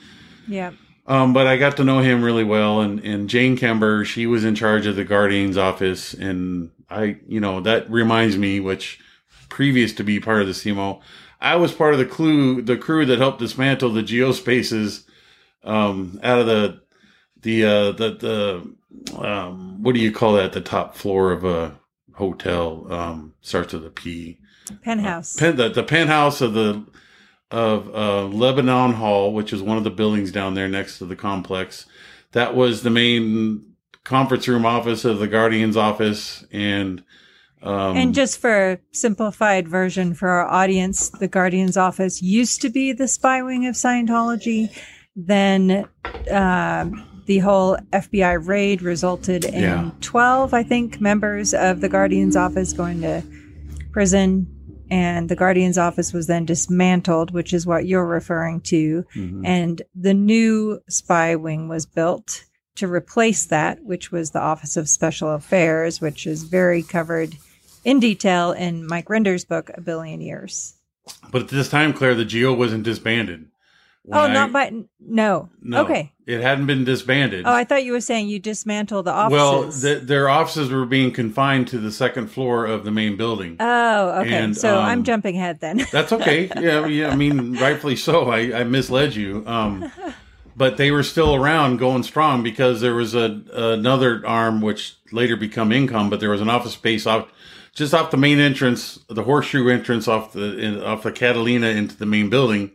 yeah. 0.47 0.71
Um, 1.05 1.33
but 1.33 1.47
I 1.47 1.57
got 1.57 1.75
to 1.77 1.83
know 1.83 1.99
him 1.99 2.23
really 2.23 2.45
well, 2.45 2.79
and, 2.79 2.99
and 3.01 3.29
Jane 3.29 3.57
Kember, 3.57 4.05
she 4.05 4.25
was 4.25 4.45
in 4.45 4.55
charge 4.55 4.85
of 4.85 4.95
the 4.95 5.03
Guardian's 5.03 5.57
office, 5.57 6.13
and 6.13 6.71
I, 6.89 7.17
you 7.27 7.41
know, 7.41 7.59
that 7.59 7.91
reminds 7.91 8.37
me, 8.37 8.61
which 8.61 9.01
previous 9.49 9.91
to 9.93 10.03
be 10.05 10.21
part 10.21 10.41
of 10.41 10.47
the 10.47 10.53
CMO, 10.53 11.01
I 11.41 11.57
was 11.57 11.73
part 11.73 11.93
of 11.93 11.99
the 11.99 12.05
clue, 12.05 12.61
the 12.61 12.77
crew 12.77 13.05
that 13.05 13.19
helped 13.19 13.39
dismantle 13.39 13.89
the 13.89 14.01
GO 14.01 14.31
spaces, 14.31 15.05
um, 15.63 16.19
out 16.23 16.39
of 16.39 16.45
the, 16.47 16.81
the, 17.41 17.65
uh, 17.65 17.91
the, 17.91 18.75
the, 19.11 19.17
um, 19.17 19.81
what 19.81 19.95
do 19.95 20.01
you 20.01 20.11
call 20.11 20.33
that? 20.33 20.53
The 20.53 20.61
top 20.61 20.95
floor 20.95 21.31
of 21.31 21.43
a 21.43 21.79
hotel, 22.13 22.91
um, 22.91 23.33
starts 23.41 23.73
with 23.73 23.85
a 23.85 23.89
P. 23.89 24.39
Penthouse. 24.83 25.35
Pen, 25.35 25.55
the, 25.55 25.69
the 25.69 25.83
penthouse 25.83 26.41
of 26.41 26.53
the 26.53 26.85
of 27.51 27.93
uh, 27.93 28.25
Lebanon 28.25 28.93
Hall, 28.93 29.31
which 29.31 29.53
is 29.53 29.61
one 29.61 29.77
of 29.77 29.83
the 29.83 29.91
buildings 29.91 30.31
down 30.31 30.55
there 30.55 30.67
next 30.67 30.97
to 30.97 31.05
the 31.05 31.15
complex. 31.15 31.85
That 32.31 32.55
was 32.55 32.81
the 32.81 32.89
main 32.89 33.75
conference 34.03 34.47
room 34.47 34.65
office 34.65 35.05
of 35.05 35.19
the 35.19 35.27
Guardian's 35.27 35.77
office, 35.77 36.43
and 36.51 37.03
um, 37.61 37.95
and 37.95 38.15
just 38.15 38.39
for 38.39 38.71
a 38.71 38.79
simplified 38.91 39.67
version 39.67 40.15
for 40.15 40.29
our 40.29 40.47
audience, 40.47 41.09
the 41.09 41.27
Guardian's 41.27 41.77
office 41.77 42.21
used 42.21 42.61
to 42.61 42.69
be 42.69 42.91
the 42.91 43.07
spy 43.07 43.41
wing 43.43 43.67
of 43.67 43.75
Scientology. 43.75 44.75
Then 45.15 45.87
um, 46.31 47.03
the 47.25 47.39
whole 47.39 47.77
FBI 47.91 48.45
raid 48.47 48.81
resulted 48.81 49.45
in 49.45 49.61
Yeah. 49.61 49.91
12, 50.01 50.53
I 50.53 50.63
think, 50.63 50.99
members 50.99 51.53
of 51.53 51.81
the 51.81 51.89
Guardian's 51.89 52.35
office 52.35 52.73
going 52.73 53.01
to 53.01 53.23
prison. 53.91 54.47
And 54.89 55.29
the 55.29 55.35
Guardian's 55.35 55.77
office 55.77 56.13
was 56.13 56.27
then 56.27 56.45
dismantled, 56.45 57.31
which 57.31 57.53
is 57.53 57.65
what 57.65 57.85
you're 57.87 58.05
referring 58.05 58.61
to. 58.61 59.03
mhm. 59.15 59.41
And 59.45 59.81
the 59.95 60.13
new 60.13 60.79
spy 60.89 61.35
wing 61.35 61.67
was 61.67 61.85
built 61.85 62.43
to 62.75 62.87
replace 62.87 63.45
that, 63.45 63.83
which 63.83 64.11
was 64.11 64.31
the 64.31 64.41
Office 64.41 64.75
of 64.77 64.89
Special 64.89 65.29
Affairs, 65.31 66.01
which 66.01 66.25
is 66.27 66.43
very 66.43 66.83
covered 66.83 67.35
in 67.85 67.99
detail 67.99 68.51
in 68.51 68.85
Mike 68.87 69.09
Rinder's 69.09 69.45
book, 69.45 69.69
A 69.75 69.81
Billion 69.81 70.21
Years. 70.21 70.73
but 71.31 71.43
at 71.43 71.47
this 71.49 71.69
time, 71.69 71.93
Claire, 71.93 72.15
the 72.15 72.25
GO 72.25 72.53
wasn't 72.53 72.83
disbanded. 72.83 73.45
Oh, 74.11 74.21
I- 74.21 74.33
not 74.33 74.51
by, 74.51 74.71
no. 74.99 75.49
no, 75.61 75.81
Okay. 75.81 76.11
it 76.27 76.41
hadn't 76.41 76.65
been 76.65 76.83
disbanded. 76.83 77.45
Oh, 77.47 77.53
I 77.53 77.63
thought 77.63 77.85
you 77.85 77.93
were 77.93 78.01
saying 78.01 78.27
you 78.27 78.37
dismantled 78.37 79.05
the 79.05 79.13
well, 79.31 79.63
offices. 79.63 79.81
the, 79.81 79.95
their 79.95 80.27
offices 80.27 80.69
were 80.71 80.85
being 80.85 81.11
confined 81.11 81.69
to 81.69 81.77
the 81.79 81.91
second 81.91 82.27
floor 82.27 82.65
of 82.65 82.83
the 82.83 82.91
main 82.91 83.15
building. 83.15 83.55
oh, 83.61 84.19
okay. 84.21 84.33
And, 84.33 84.57
so 84.57 84.77
um, 84.77 84.83
I'm 84.85 85.03
jumping 85.03 85.37
ahead 85.37 85.61
then. 85.61 85.85
That's 85.91 86.11
okay. 86.11 86.51
Yeah, 86.59 86.85
yeah. 86.85 87.09
I 87.09 87.15
mean, 87.15 87.53
rightfully 87.57 87.95
so. 87.95 88.29
I, 88.29 88.59
I 88.59 88.63
misled 88.65 89.15
you. 89.15 89.43
Um, 89.47 89.89
but 90.55 90.77
they 90.77 90.91
were 90.91 91.03
still 91.03 91.33
around, 91.35 91.77
going 91.77 92.03
strong 92.03 92.43
because 92.43 92.81
there 92.81 92.95
was 92.95 93.15
a 93.15 93.41
another 93.53 94.21
arm 94.27 94.61
which 94.61 94.95
later 95.11 95.35
become 95.37 95.71
income. 95.71 96.09
But 96.09 96.19
there 96.19 96.29
was 96.29 96.41
an 96.41 96.49
office 96.49 96.73
space 96.73 97.07
off 97.07 97.27
just 97.73 97.93
off 97.93 98.11
the 98.11 98.17
main 98.17 98.39
entrance, 98.39 98.99
the 99.09 99.23
horseshoe 99.23 99.67
entrance 99.69 100.07
off 100.07 100.33
the 100.33 100.57
in, 100.57 100.83
off 100.83 101.03
the 101.03 101.11
Catalina 101.11 101.67
into 101.67 101.95
the 101.97 102.05
main 102.05 102.29
building. 102.29 102.71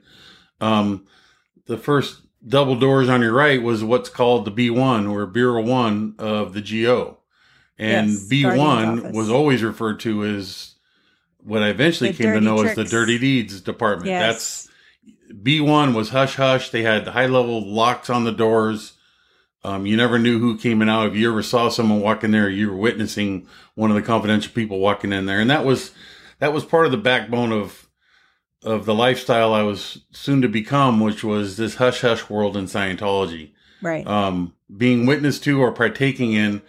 Um, 0.61 1.07
the 1.69 1.79
first 1.79 2.23
double 2.47 2.77
doors 2.77 3.09
on 3.09 3.23
your 3.23 3.33
right 3.33 3.63
was 3.63 3.85
what's 3.85 4.09
called 4.09 4.45
the 4.45 4.51
B 4.51 4.71
one 4.71 5.07
or 5.07 5.27
Bureau 5.27 5.63
one 5.63 6.15
of 6.19 6.55
the 6.55 6.61
GO, 6.61 7.19
and 7.79 8.09
Yes, 8.11 8.29
B1 8.29 9.13
was 9.13 9.31
always 9.31 9.63
referred 9.63 10.01
to 10.01 10.25
as 10.25 10.75
what 11.39 11.63
I 11.63 11.69
eventually 11.69 12.11
The 12.11 12.23
came 12.23 12.35
to 12.35 12.41
know 12.41 12.63
as 12.63 12.75
the. 12.75 12.85
Dirty 12.85 13.19
Deeds 13.19 13.61
Department. 13.61 14.09
Yes. 14.09 14.67
That's 14.67 14.69
B 15.43 15.61
one 15.61 15.95
was 15.95 16.09
hush 16.09 16.37
hush. 16.37 16.71
They 16.71 16.83
had 16.83 17.07
high 17.07 17.27
level 17.27 17.65
locks 17.65 18.11
on 18.11 18.25
the 18.25 18.33
doors. 18.33 18.95
Um, 19.65 19.85
you 19.87 19.97
never 19.97 20.19
knew 20.19 20.39
who 20.39 20.57
came 20.57 20.81
in 20.81 20.89
out. 20.89 21.09
If 21.09 21.17
you 21.17 21.31
ever 21.31 21.43
saw 21.43 21.69
someone 21.69 22.01
walk 22.01 22.25
in 22.25 22.31
there, 22.31 22.49
you 22.49 22.71
were 22.71 22.77
witnessing 22.77 23.47
one 23.75 23.91
of 23.91 23.97
the 23.97 24.03
confidential 24.03 24.53
people 24.53 24.79
walking 24.79 25.13
in 25.13 25.27
there, 25.27 25.41
and 25.41 25.51
that 25.51 25.65
was 25.65 25.91
that 26.39 26.53
was 26.53 26.65
part 26.65 26.87
of 26.87 26.93
the 26.93 26.99
backbone 26.99 27.53
of 27.53 27.88
of 28.63 28.85
the 28.85 28.95
lifestyle 28.95 29.55
I 29.55 29.63
was 29.63 30.03
soon 30.11 30.43
to 30.43 30.49
become, 30.49 31.01
which 31.01 31.23
was 31.23 31.57
this 31.57 31.77
hush 31.77 32.01
hush 32.01 32.29
world 32.29 32.57
in 32.57 32.65
Scientology 32.65 33.53
right. 33.83 34.07
um, 34.07 34.55
being 34.75 35.07
witness 35.07 35.39
to 35.41 35.61
or 35.61 35.73
partaking 35.73 36.33
in 36.33 36.63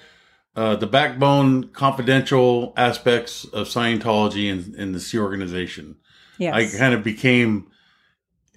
uh, 0.55 0.75
the 0.75 0.87
backbone 0.87 1.69
confidential 1.69 2.73
aspects 2.75 3.45
of 3.45 3.67
Scientology 3.67 4.51
and, 4.51 4.75
and 4.75 4.93
the 4.93 4.99
Sea 4.99 5.19
organization. 5.19 5.95
yes. 6.37 6.53
I 6.53 6.77
kind 6.77 6.93
of 6.93 7.03
became 7.03 7.71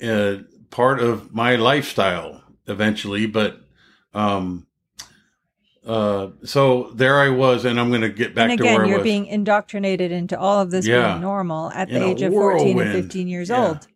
uh, 0.03 0.39
part 0.71 1.01
of 1.01 1.33
my 1.33 1.57
lifestyle 1.57 2.43
eventually, 2.67 3.27
but 3.27 3.61
um, 4.15 4.67
uh, 5.87 6.29
so 6.45 6.91
there 6.95 7.19
I 7.19 7.29
was, 7.29 7.65
and 7.65 7.79
I'm 7.81 7.89
going 7.91 8.03
to 8.03 8.09
get 8.11 8.35
back 8.35 8.51
and 8.51 8.59
to 8.59 8.65
where 8.65 8.75
again, 8.75 8.85
I 8.85 8.87
you're 8.89 8.99
was. 8.99 9.05
being 9.05 9.27
indoctrinated 9.27 10.13
into 10.13 10.39
all 10.39 10.61
of 10.61 10.71
this 10.71 10.87
Yeah. 10.87 11.07
being 11.07 11.21
normal 11.21 11.71
at 11.73 11.93
the 11.93 11.97
In 11.97 12.03
a 12.03 12.09
age 12.11 12.23
of 12.23 12.35
14 12.35 12.79
and 12.79 12.93
15 12.93 13.29
years 13.29 13.51
Yeah. 13.51 13.59
old. 13.59 13.89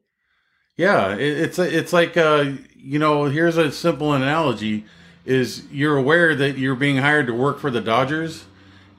Yeah, 0.76 1.14
it, 1.14 1.20
it's 1.38 1.58
it's 1.58 1.92
like 1.92 2.16
uh, 2.16 2.52
you 2.76 2.98
know, 2.98 3.24
here's 3.26 3.56
a 3.56 3.72
simple 3.72 4.12
analogy: 4.12 4.84
is 5.24 5.64
you're 5.72 5.96
aware 5.96 6.34
that 6.34 6.58
you're 6.58 6.74
being 6.76 6.98
hired 6.98 7.26
to 7.28 7.34
work 7.34 7.58
for 7.58 7.70
the 7.70 7.80
Dodgers, 7.80 8.44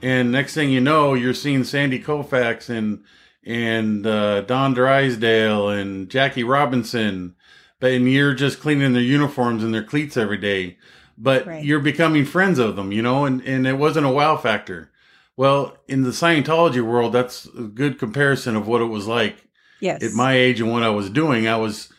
and 0.01 0.31
next 0.31 0.53
thing 0.55 0.71
you 0.71 0.81
know, 0.81 1.13
you're 1.13 1.33
seeing 1.35 1.63
Sandy 1.63 1.99
Koufax 2.01 2.69
and 2.69 3.03
and 3.45 4.07
uh, 4.07 4.41
Don 4.41 4.73
Drysdale 4.73 5.69
and 5.69 6.09
Jackie 6.09 6.43
Robinson, 6.43 7.35
but 7.79 7.91
and 7.91 8.11
you're 8.11 8.33
just 8.33 8.59
cleaning 8.59 8.93
their 8.93 9.01
uniforms 9.03 9.63
and 9.63 9.73
their 9.73 9.83
cleats 9.83 10.17
every 10.17 10.37
day, 10.37 10.77
but 11.17 11.45
Right. 11.47 11.63
you're 11.63 11.79
becoming 11.79 12.25
friends 12.25 12.59
of 12.59 12.75
them, 12.75 12.91
you 12.91 13.01
know, 13.01 13.25
and 13.25 13.41
and 13.41 13.65
it 13.67 13.77
wasn't 13.77 14.05
a 14.05 14.09
wow 14.11 14.37
factor. 14.37 14.91
Well, 15.35 15.77
in 15.87 16.03
the 16.03 16.09
Scientology 16.11 16.81
world, 16.81 17.13
that's 17.13 17.45
a 17.57 17.61
good 17.63 17.99
comparison 17.99 18.55
of 18.55 18.67
what 18.67 18.81
it 18.81 18.85
was 18.85 19.07
like 19.07 19.47
Yes. 19.79 20.01
at 20.03 20.13
my 20.13 20.33
age 20.35 20.59
and 20.61 20.71
what 20.71 20.83
I 20.83 20.89
was 20.89 21.09
doing, 21.09 21.47
I 21.47 21.57
was 21.57 21.91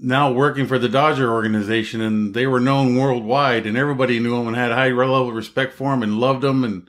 now 0.00 0.32
working 0.32 0.66
for 0.66 0.78
the 0.78 0.88
Dodger 0.88 1.32
organization, 1.32 2.00
and 2.00 2.34
they 2.34 2.46
were 2.46 2.60
known 2.60 2.96
worldwide, 2.96 3.66
and 3.66 3.76
everybody 3.76 4.18
knew 4.18 4.36
them 4.36 4.48
and 4.48 4.56
had 4.56 4.72
high 4.72 4.88
level 4.90 5.28
of 5.28 5.34
respect 5.34 5.72
for 5.74 5.90
them 5.90 6.02
and 6.02 6.18
loved 6.18 6.42
them, 6.42 6.64
and 6.64 6.88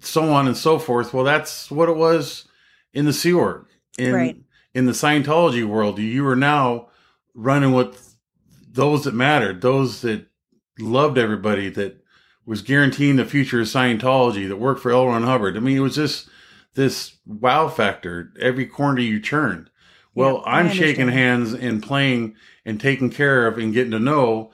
so 0.00 0.30
on 0.32 0.46
and 0.46 0.56
so 0.56 0.78
forth. 0.78 1.12
Well, 1.14 1.24
that's 1.24 1.70
what 1.70 1.88
it 1.88 1.96
was 1.96 2.46
in 2.92 3.04
the 3.04 3.12
Sea 3.12 3.32
Org. 3.32 3.66
In, 3.98 4.14
Right. 4.14 4.36
In 4.74 4.86
the 4.86 4.92
Scientology 4.92 5.64
world, 5.66 5.98
you 5.98 6.22
were 6.24 6.36
now 6.36 6.88
running 7.34 7.72
with 7.72 8.09
those 8.72 9.04
that 9.04 9.14
mattered, 9.14 9.60
those 9.60 10.02
that 10.02 10.26
loved 10.78 11.18
everybody, 11.18 11.68
that 11.70 12.02
was 12.46 12.62
guaranteeing 12.62 13.16
the 13.16 13.24
future 13.24 13.60
of 13.60 13.66
Scientology, 13.66 14.48
that 14.48 14.56
worked 14.56 14.80
for 14.80 14.90
L. 14.90 15.06
Ron 15.06 15.22
Hubbard. 15.22 15.56
I 15.56 15.60
mean, 15.60 15.76
it 15.76 15.80
was 15.80 15.96
just 15.96 16.28
this 16.74 17.16
wow 17.26 17.68
factor 17.68 18.32
every 18.40 18.66
corner 18.66 19.00
you 19.00 19.20
turned. 19.20 19.70
Well, 20.14 20.42
I'm 20.44 20.68
shaking 20.68 21.08
hands 21.08 21.52
and 21.52 21.82
playing 21.82 22.34
and 22.64 22.80
taking 22.80 23.10
care 23.10 23.46
of 23.46 23.58
and 23.58 23.72
getting 23.72 23.92
to 23.92 23.98
know 23.98 24.50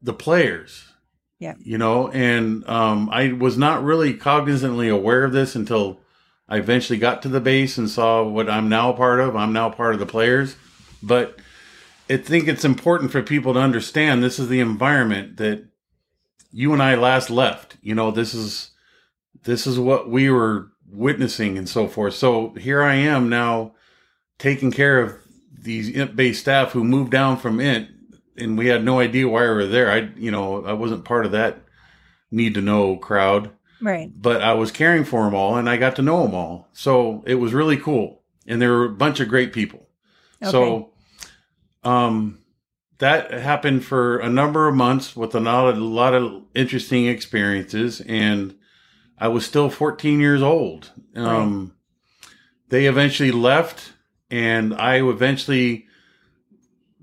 the 0.00 0.14
players. 0.14 0.84
Yeah. 1.38 1.54
You 1.58 1.76
know, 1.78 2.08
and 2.08 2.66
um, 2.68 3.10
I 3.10 3.32
was 3.32 3.58
not 3.58 3.84
really 3.84 4.14
cognizantly 4.14 4.90
aware 4.90 5.24
of 5.24 5.32
this 5.32 5.54
until 5.54 6.00
I 6.48 6.56
eventually 6.56 6.98
got 6.98 7.22
to 7.22 7.28
the 7.28 7.40
base 7.40 7.76
and 7.76 7.88
saw 7.88 8.22
what 8.22 8.48
I'm 8.48 8.68
now 8.68 8.92
a 8.92 8.96
part 8.96 9.20
of. 9.20 9.36
I'm 9.36 9.52
now 9.52 9.68
part 9.68 9.94
of 9.94 10.00
the 10.00 10.06
players. 10.06 10.56
But 11.02 11.38
I 12.08 12.18
think 12.18 12.48
it's 12.48 12.64
important 12.64 13.10
for 13.12 13.22
people 13.22 13.54
to 13.54 13.60
understand 13.60 14.22
this 14.22 14.38
is 14.38 14.48
the 14.48 14.60
environment 14.60 15.38
that 15.38 15.66
you 16.52 16.72
and 16.72 16.82
I 16.82 16.94
last 16.94 17.30
left. 17.30 17.76
You 17.82 17.94
know, 17.94 18.10
this 18.10 18.34
is 18.34 18.70
this 19.44 19.66
is 19.66 19.78
what 19.78 20.08
we 20.08 20.30
were 20.30 20.68
witnessing 20.90 21.58
and 21.58 21.68
so 21.68 21.88
forth. 21.88 22.14
So 22.14 22.50
here 22.54 22.82
I 22.82 22.94
am 22.94 23.28
now 23.28 23.74
taking 24.38 24.70
care 24.70 25.00
of 25.00 25.14
these 25.58 25.88
int 25.88 26.14
based 26.14 26.40
staff 26.40 26.72
who 26.72 26.84
moved 26.84 27.10
down 27.10 27.36
from 27.38 27.58
int 27.60 27.88
and 28.36 28.58
we 28.58 28.66
had 28.66 28.84
no 28.84 29.00
idea 29.00 29.28
why 29.28 29.42
we 29.42 29.48
were 29.48 29.66
there. 29.66 29.90
I 29.90 30.10
you 30.16 30.30
know, 30.30 30.64
I 30.64 30.72
wasn't 30.72 31.04
part 31.04 31.26
of 31.26 31.32
that 31.32 31.58
need 32.30 32.54
to 32.54 32.60
know 32.60 32.96
crowd 32.96 33.50
Right. 33.80 34.10
but 34.14 34.40
I 34.42 34.54
was 34.54 34.70
caring 34.72 35.04
for 35.04 35.24
them 35.24 35.34
all 35.34 35.56
and 35.56 35.68
I 35.68 35.76
got 35.76 35.96
to 35.96 36.02
know 36.02 36.22
them 36.22 36.34
all. 36.34 36.68
So 36.72 37.22
it 37.26 37.36
was 37.36 37.52
really 37.54 37.76
cool. 37.76 38.22
And 38.46 38.60
there 38.60 38.72
were 38.72 38.84
a 38.86 38.90
bunch 38.90 39.20
of 39.20 39.28
great 39.28 39.52
people. 39.52 39.88
So, 40.42 40.90
um, 41.84 42.38
that 42.98 43.32
happened 43.32 43.84
for 43.84 44.18
a 44.18 44.28
number 44.28 44.68
of 44.68 44.74
months 44.74 45.16
with 45.16 45.34
a 45.34 45.40
lot, 45.40 45.68
of, 45.68 45.78
a 45.78 45.80
lot 45.84 46.14
of 46.14 46.42
interesting 46.54 47.06
experiences. 47.06 48.00
And 48.00 48.54
I 49.18 49.28
was 49.28 49.44
still 49.44 49.70
14 49.70 50.20
years 50.20 50.42
old. 50.42 50.92
Um, 51.14 51.74
they 52.68 52.86
eventually 52.86 53.30
left 53.30 53.92
and 54.30 54.74
I 54.74 55.02
eventually 55.02 55.86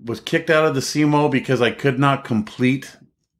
was 0.03 0.19
kicked 0.19 0.49
out 0.49 0.65
of 0.65 0.75
the 0.75 0.81
CMO 0.81 1.29
because 1.29 1.61
I 1.61 1.71
could 1.71 1.99
not 1.99 2.23
complete 2.23 2.97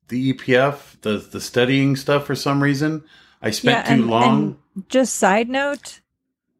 the 0.09 0.33
EPF, 0.33 1.01
the, 1.01 1.17
the 1.17 1.41
studying 1.41 1.95
stuff 1.95 2.25
for 2.25 2.35
some 2.35 2.61
reason. 2.61 3.03
I 3.41 3.49
spent 3.51 3.87
too 3.87 3.93
and- 3.93 4.07
long. 4.07 4.57
and 4.75 4.89
just 4.89 5.15
side 5.15 5.49
note, 5.49 6.01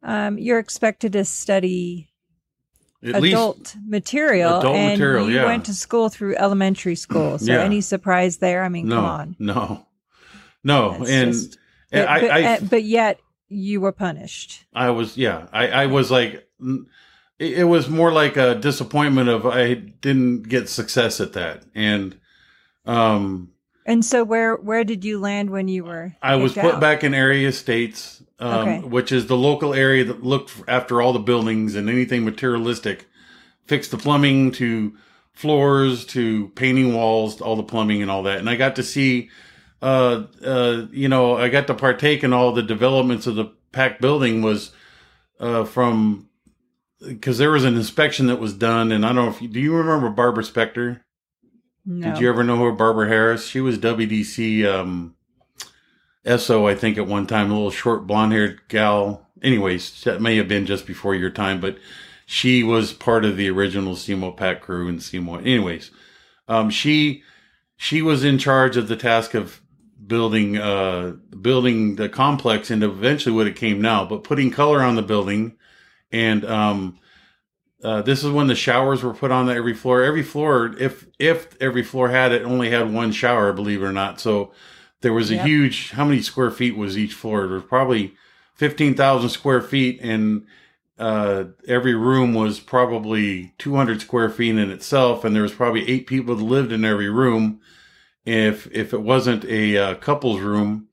um, 0.03 0.37
you're 0.37 0.59
expected 0.59 1.13
to 1.13 1.23
study 1.25 2.10
At 3.03 3.21
least 3.21 3.33
adult 3.33 3.75
material, 3.87 4.59
Adult 4.59 4.75
and 4.75 4.99
material, 4.99 5.27
you 5.29 5.35
yeah. 5.37 5.45
went 5.45 5.65
to 5.65 5.73
school 5.73 6.09
through 6.09 6.35
elementary 6.35 6.95
school. 6.95 7.39
So 7.39 7.51
Yeah. 7.51 7.63
any 7.63 7.81
surprise 7.81 8.37
there? 8.37 8.63
I 8.63 8.69
mean, 8.69 8.87
no, 8.87 8.95
come 8.97 9.05
on. 9.05 9.35
no, 9.39 9.87
no, 10.63 10.97
That's 10.99 11.09
and 11.09 11.33
just- 11.33 11.57
and 11.91 12.05
but, 12.05 12.09
I, 12.09 12.19
but, 12.21 12.31
I, 12.31 12.43
uh, 12.43 12.59
but 12.69 12.83
yet 12.83 13.19
you 13.49 13.81
were 13.81 13.91
punished. 13.91 14.65
I 14.73 14.91
was, 14.91 15.17
yeah, 15.17 15.47
I, 15.51 15.67
I 15.67 15.85
was 15.87 16.09
like, 16.11 16.47
it, 17.39 17.53
it 17.59 17.63
was 17.63 17.89
more 17.89 18.11
like 18.11 18.37
a 18.37 18.55
disappointment 18.55 19.29
of 19.29 19.45
I 19.47 19.73
didn't 19.73 20.43
get 20.43 20.69
success 20.69 21.19
at 21.19 21.33
that, 21.33 21.63
and 21.75 22.15
um, 22.85 23.49
And 23.85 24.05
so 24.05 24.23
where 24.23 24.55
where 24.55 24.83
did 24.83 25.03
you 25.03 25.19
land 25.19 25.49
when 25.49 25.67
you 25.67 25.83
were? 25.83 26.13
I 26.21 26.35
was 26.35 26.53
put 26.53 26.75
out? 26.75 26.79
back 26.81 27.03
in 27.03 27.13
area 27.13 27.51
states, 27.51 28.20
um, 28.41 28.67
Okay. 28.67 28.87
which 28.87 29.11
is 29.11 29.27
the 29.27 29.37
local 29.37 29.73
area 29.73 30.03
that 30.03 30.23
looked 30.23 30.51
after 30.67 31.01
all 31.01 31.13
the 31.13 31.19
buildings 31.19 31.75
and 31.75 31.89
anything 31.89 32.25
materialistic, 32.25 33.07
fixed 33.65 33.91
the 33.91 33.97
plumbing 33.97 34.51
to 34.53 34.93
floors 35.31 36.05
to 36.07 36.49
painting 36.55 36.93
walls, 36.93 37.39
all 37.39 37.55
the 37.55 37.63
plumbing 37.63 38.01
and 38.01 38.11
all 38.11 38.23
that. 38.23 38.39
And 38.39 38.49
I 38.49 38.55
got 38.55 38.75
to 38.77 38.83
see, 38.83 39.29
uh, 39.81 40.23
uh, 40.43 40.87
you 40.91 41.07
know, 41.07 41.37
I 41.37 41.49
got 41.49 41.67
to 41.67 41.73
partake 41.73 42.23
in 42.23 42.33
all 42.33 42.51
the 42.51 42.63
developments 42.63 43.27
of 43.27 43.35
the 43.35 43.45
PAC 43.71 44.01
building 44.01 44.41
was 44.41 44.71
uh, 45.39 45.63
from 45.63 46.27
because 47.07 47.37
there 47.37 47.49
was 47.51 47.63
an 47.63 47.75
inspection 47.75 48.27
that 48.27 48.39
was 48.39 48.53
done, 48.53 48.91
and 48.91 49.03
I 49.05 49.07
don't 49.09 49.15
know 49.25 49.29
if 49.31 49.41
you, 49.41 49.47
do 49.47 49.59
you 49.59 49.75
remember 49.75 50.09
Barbara 50.09 50.43
Spector? 50.43 51.01
No. 51.83 52.11
Did 52.11 52.21
you 52.21 52.29
ever 52.29 52.43
know 52.43 52.63
her, 52.63 52.71
Barbara 52.71 53.07
Harris? 53.07 53.47
She 53.47 53.59
was 53.59 53.79
WDC 53.79 54.65
um, 54.71 55.15
SO, 56.25 56.67
I 56.67 56.75
think, 56.75 56.97
at 56.97 57.07
one 57.07 57.27
time, 57.27 57.51
a 57.51 57.53
little 57.53 57.71
short 57.71 58.05
blonde 58.05 58.33
haired 58.33 58.61
gal. 58.67 59.27
Anyways, 59.41 60.03
that 60.03 60.21
may 60.21 60.37
have 60.37 60.47
been 60.47 60.65
just 60.65 60.85
before 60.85 61.15
your 61.15 61.29
time, 61.31 61.59
but 61.59 61.77
she 62.25 62.63
was 62.63 62.93
part 62.93 63.25
of 63.25 63.37
the 63.37 63.49
original 63.49 63.95
CMO 63.95 64.35
PAC 64.35 64.61
crew 64.61 64.87
and 64.87 64.99
CMO. 64.99 65.39
Anyways, 65.39 65.91
um, 66.47 66.69
she 66.69 67.23
she 67.75 68.01
was 68.01 68.23
in 68.23 68.37
charge 68.37 68.77
of 68.77 68.87
the 68.87 68.95
task 68.95 69.33
of 69.33 69.61
building 70.05 70.57
uh, 70.57 71.13
building 71.41 71.95
the 71.95 72.09
complex 72.09 72.69
into 72.69 72.89
eventually 72.89 73.35
what 73.35 73.47
it 73.47 73.55
came 73.55 73.81
now, 73.81 74.05
but 74.05 74.23
putting 74.23 74.51
color 74.51 74.81
on 74.81 74.95
the 74.95 75.01
building 75.01 75.57
and 76.11 76.45
um, 76.45 76.99
uh, 77.83 78.01
this 78.01 78.23
is 78.23 78.31
when 78.31 78.47
the 78.47 78.55
showers 78.55 79.01
were 79.03 79.13
put 79.13 79.31
on 79.31 79.49
every 79.49 79.73
floor. 79.73 80.03
Every 80.03 80.23
floor, 80.23 80.75
if 80.77 81.07
if 81.17 81.59
every 81.61 81.83
floor 81.83 82.09
had 82.09 82.31
it, 82.31 82.43
only 82.43 82.69
had 82.69 82.93
one 82.93 83.11
shower, 83.11 83.53
believe 83.53 83.81
it 83.81 83.85
or 83.85 83.91
not. 83.91 84.19
So 84.19 84.51
there 85.01 85.13
was 85.13 85.31
a 85.31 85.35
Yep. 85.35 85.45
huge. 85.45 85.91
How 85.91 86.05
many 86.05 86.21
square 86.21 86.51
feet 86.51 86.75
was 86.77 86.97
each 86.97 87.13
floor? 87.13 87.41
There 87.47 87.55
was 87.55 87.63
probably 87.63 88.13
fifteen 88.55 88.93
thousand 88.95 89.29
square 89.29 89.61
feet, 89.61 89.99
and 90.01 90.45
uh, 90.99 91.45
every 91.67 91.95
room 91.95 92.33
was 92.33 92.59
probably 92.59 93.53
two 93.57 93.75
hundred 93.75 94.01
square 94.01 94.29
feet 94.29 94.57
in 94.57 94.69
itself. 94.71 95.23
And 95.25 95.35
there 95.35 95.43
was 95.43 95.53
probably 95.53 95.87
eight 95.89 96.07
people 96.07 96.35
that 96.35 96.43
lived 96.43 96.71
in 96.71 96.85
every 96.85 97.09
room. 97.09 97.59
If 98.25 98.67
if 98.71 98.93
it 98.93 99.01
wasn't 99.01 99.43
a 99.45 99.77
uh, 99.77 99.95
couples 99.95 100.41
room, 100.41 100.87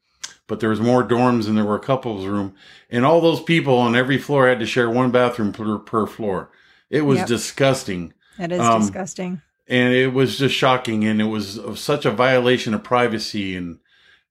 but 0.46 0.60
there 0.60 0.70
was 0.70 0.80
more 0.80 1.06
dorms 1.06 1.44
than 1.44 1.56
there 1.56 1.64
were 1.64 1.78
couples 1.78 2.24
room, 2.24 2.54
and 2.90 3.04
all 3.04 3.20
those 3.20 3.42
people 3.42 3.76
on 3.76 3.94
every 3.94 4.16
floor 4.16 4.48
had 4.48 4.60
to 4.60 4.66
share 4.66 4.88
one 4.88 5.10
bathroom 5.10 5.52
per, 5.52 5.78
per 5.78 6.06
floor. 6.06 6.50
It 6.88 7.02
was 7.02 7.18
Yep. 7.18 7.28
disgusting, 7.28 8.14
That 8.38 8.50
is 8.50 8.62
um, 8.62 8.80
disgusting. 8.80 9.42
and 9.68 9.92
it 9.92 10.14
was 10.14 10.38
just 10.38 10.54
shocking, 10.54 11.04
and 11.04 11.20
it 11.20 11.26
was 11.26 11.60
such 11.74 12.06
a 12.06 12.10
violation 12.10 12.72
of 12.72 12.82
privacy. 12.82 13.54
And 13.54 13.78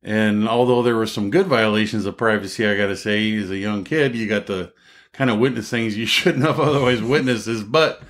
and 0.03 0.47
although 0.47 0.81
there 0.83 0.95
were 0.95 1.07
some 1.07 1.29
good 1.29 1.47
violations 1.47 2.05
of 2.05 2.17
privacy, 2.17 2.65
I 2.67 2.75
got 2.77 2.87
to 2.87 2.95
say, 2.97 3.35
as 3.37 3.49
a 3.49 3.57
young 3.57 3.83
kid, 3.83 4.15
you 4.15 4.27
got 4.27 4.47
to 4.47 4.71
kind 5.13 5.29
of 5.29 5.39
witness 5.39 5.69
things 5.69 5.97
you 5.97 6.05
shouldn't 6.17 6.45
have 6.45 6.59
otherwise 6.59 7.01
witnessed. 7.01 7.71
But 7.71 8.01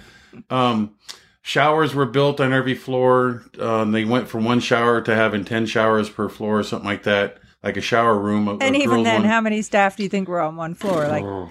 um, 0.49 0.95
showers 1.41 1.95
were 1.95 2.05
built 2.05 2.39
on 2.39 2.53
every 2.53 2.76
floor. 2.76 3.43
Um, 3.59 3.91
they 3.91 4.05
went 4.05 4.27
from 4.27 4.43
one 4.45 4.59
shower 4.59 5.01
to 5.01 5.15
having 5.15 5.45
ten 5.45 5.65
showers 5.65 6.09
per 6.09 6.30
floor, 6.30 6.59
or 6.59 6.64
something 6.64 6.88
like 6.88 7.03
that, 7.03 7.38
like 7.64 7.77
a 7.77 7.81
shower 7.81 8.18
room. 8.18 8.47
a- 8.47 8.51
a 8.53 8.57
And 8.59 8.76
even 8.76 9.03
then, 9.03 9.22
one. 9.22 9.30
how 9.30 9.41
many 9.41 9.61
staff 9.61 9.95
do 9.97 10.03
you 10.03 10.09
think 10.09 10.27
were 10.27 10.41
on 10.41 10.55
one 10.55 10.76
floor? 10.76 11.07
Like 11.07 11.23
Oh. 11.23 11.49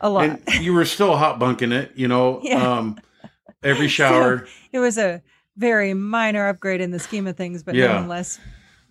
a 0.00 0.08
lot. 0.10 0.24
and 0.46 0.64
you 0.64 0.74
were 0.74 0.84
still 0.84 1.16
hot 1.16 1.38
bunking 1.38 1.72
it, 1.72 1.92
you 1.96 2.08
know. 2.08 2.40
Yeah. 2.44 2.62
Um, 2.78 2.98
every 3.62 3.88
shower, 3.98 4.46
it 4.72 4.78
was 4.78 4.98
a 4.98 5.22
very 5.56 5.92
minor 5.94 6.46
upgrade 6.48 6.80
in 6.80 6.92
the 6.92 7.00
scheme 7.00 7.26
of 7.26 7.36
things, 7.36 7.62
but 7.64 7.74
Yeah. 7.74 7.88
nonetheless, 7.94 8.38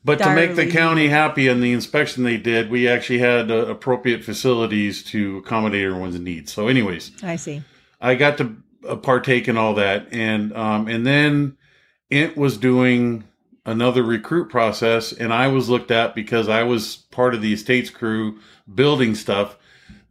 but 0.08 0.20
to 0.20 0.34
make 0.34 0.56
the 0.56 0.72
county 0.72 1.10
happy 1.10 1.50
in 1.50 1.60
the 1.60 1.74
inspection 1.74 2.24
they 2.24 2.38
did, 2.38 2.70
we 2.70 2.88
actually 2.88 3.20
had 3.20 3.52
uh, 3.52 3.66
appropriate 3.66 4.24
facilities 4.24 5.04
to 5.04 5.40
accommodate 5.40 5.86
everyone's 5.86 6.18
needs. 6.18 6.54
So, 6.54 6.70
anyways, 6.70 7.12
I 7.22 7.36
see. 7.36 7.62
I 8.00 8.16
got 8.16 8.38
to 8.38 8.56
uh, 8.88 8.96
partake 8.96 9.50
in 9.50 9.58
all 9.58 9.74
that, 9.74 10.08
and 10.14 10.56
um, 10.56 10.88
and 10.88 11.06
then 11.06 11.58
it 12.10 12.38
was 12.38 12.58
doing 12.58 13.26
another 13.66 14.02
recruit 14.02 14.50
process, 14.50 15.12
and 15.12 15.34
I 15.34 15.50
was 15.50 15.68
looked 15.68 15.92
at 15.92 16.16
because 16.16 16.48
I 16.48 16.64
was 16.64 16.96
part 17.12 17.36
of 17.36 17.42
the 17.42 17.52
estates 17.52 17.90
crew 17.90 18.40
building 18.74 19.14
stuff. 19.14 19.58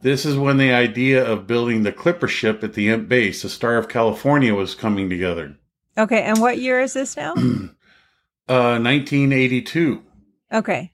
This 0.02 0.26
is 0.26 0.36
when 0.36 0.58
the 0.58 0.72
idea 0.72 1.24
of 1.24 1.46
building 1.46 1.84
the 1.84 1.92
clipper 1.92 2.28
ship 2.28 2.62
at 2.62 2.74
the 2.74 2.88
Int 2.88 3.08
base, 3.08 3.40
the 3.40 3.48
Star 3.48 3.78
of 3.78 3.88
California, 3.88 4.54
was 4.54 4.74
coming 4.74 5.08
together. 5.08 5.56
Okay, 5.96 6.20
and 6.20 6.38
what 6.38 6.58
year 6.58 6.82
is 6.82 6.92
this 6.92 7.16
now? 7.16 7.34
Uh, 8.48 8.78
1982. 8.78 10.02
Okay, 10.52 10.92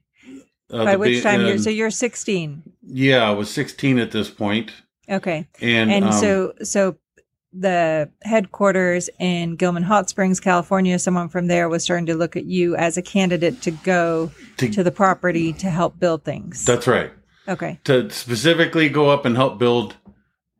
Uh, 0.70 0.84
by 0.84 0.96
which 0.96 1.22
ba- 1.22 1.28
time 1.30 1.46
you're 1.46 1.58
so 1.58 1.68
you're 1.70 1.90
16. 1.90 2.62
yeah, 2.82 3.28
I 3.28 3.30
was 3.32 3.50
16 3.50 3.98
at 3.98 4.10
this 4.10 4.30
point, 4.30 4.72
Okay, 5.10 5.46
and 5.60 5.90
and 5.92 6.04
um, 6.06 6.12
so 6.12 6.52
so 6.62 6.96
the 7.52 8.08
headquarters 8.22 9.10
in 9.18 9.56
Gilman 9.56 9.82
Hot 9.82 10.08
Springs, 10.08 10.40
California, 10.40 10.98
someone 10.98 11.28
from 11.28 11.48
there 11.48 11.68
was 11.68 11.84
starting 11.84 12.06
to 12.06 12.14
look 12.14 12.34
at 12.36 12.46
you 12.46 12.74
as 12.76 12.96
a 12.96 13.02
candidate 13.02 13.60
to 13.62 13.70
go 13.70 14.30
To- 14.56 14.70
to 14.70 14.82
the 14.82 14.90
property 14.90 15.52
to 15.54 15.68
help 15.68 15.98
build 15.98 16.24
things. 16.24 16.64
that's 16.64 16.86
right. 16.86 17.10
okay, 17.46 17.78
To 17.84 18.08
specifically 18.10 18.88
go 18.88 19.10
up 19.10 19.26
and 19.26 19.36
help 19.36 19.58
build, 19.58 19.96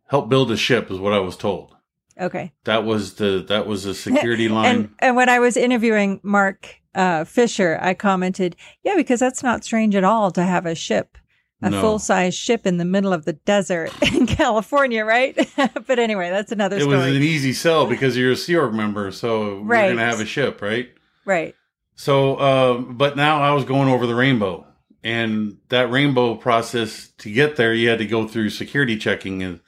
help 0.09 0.28
build 0.28 0.51
a 0.51 0.56
ship 0.59 0.90
is 0.90 0.98
what 0.98 1.14
I 1.14 1.20
was 1.20 1.36
told. 1.39 1.74
okay. 2.20 2.52
That 2.64 2.85
was 2.85 3.14
the 3.14 3.43
that 3.48 3.66
was 3.66 3.85
the 3.85 3.94
security 4.06 4.48
line. 4.51 4.66
And 4.77 4.89
and 4.98 5.16
when 5.16 5.31
I 5.31 5.39
was 5.39 5.56
interviewing 5.56 6.20
Mark 6.23 6.77
uh, 6.94 7.24
Fisher, 7.24 7.78
I 7.81 7.94
commented, 7.94 8.56
"Yeah, 8.82 8.97
because 8.97 9.20
that's 9.20 9.43
not 9.43 9.64
strange 9.64 9.94
at 9.94 10.05
all 10.05 10.31
to 10.32 10.43
have 10.43 10.66
a 10.66 10.74
ship 10.74 11.19
a 11.62 11.70
No. 11.70 11.81
full 11.81 11.98
size 11.98 12.35
ship 12.35 12.66
in 12.66 12.77
the 12.77 12.85
middle 12.85 13.12
of 13.12 13.24
the 13.24 13.35
desert 13.35 13.93
in 14.14 14.27
California, 14.27 15.05
right? 15.05 15.36
but 15.86 15.98
anyway, 15.98 16.28
that's 16.28 16.52
another 16.52 16.77
It 16.77 16.86
was 16.86 17.06
an 17.06 17.23
easy 17.23 17.52
sell 17.52 17.86
because 17.86 18.16
you're 18.16 18.32
a 18.32 18.36
Sea 18.36 18.56
Org 18.56 18.74
member, 18.74 19.10
so 19.12 19.60
we're 19.62 19.77
going 19.77 19.97
to 19.97 20.02
have 20.05 20.20
a 20.20 20.27
ship, 20.27 20.60
right? 20.60 20.90
right. 21.24 21.55
So, 21.94 22.36
uh, 22.36 22.78
but 22.78 23.16
now 23.16 23.40
I 23.40 23.52
was 23.52 23.64
going 23.64 23.89
over 23.89 24.06
the 24.06 24.14
rainbow, 24.14 24.66
and 25.05 25.59
that 25.69 25.90
rainbow 25.90 26.35
process 26.35 27.12
to 27.19 27.31
get 27.31 27.56
there, 27.56 27.73
you 27.73 27.89
had 27.89 27.98
to 27.98 28.06
go 28.06 28.27
through 28.27 28.51
security 28.51 28.97
checking, 28.97 29.43
and 29.43 29.60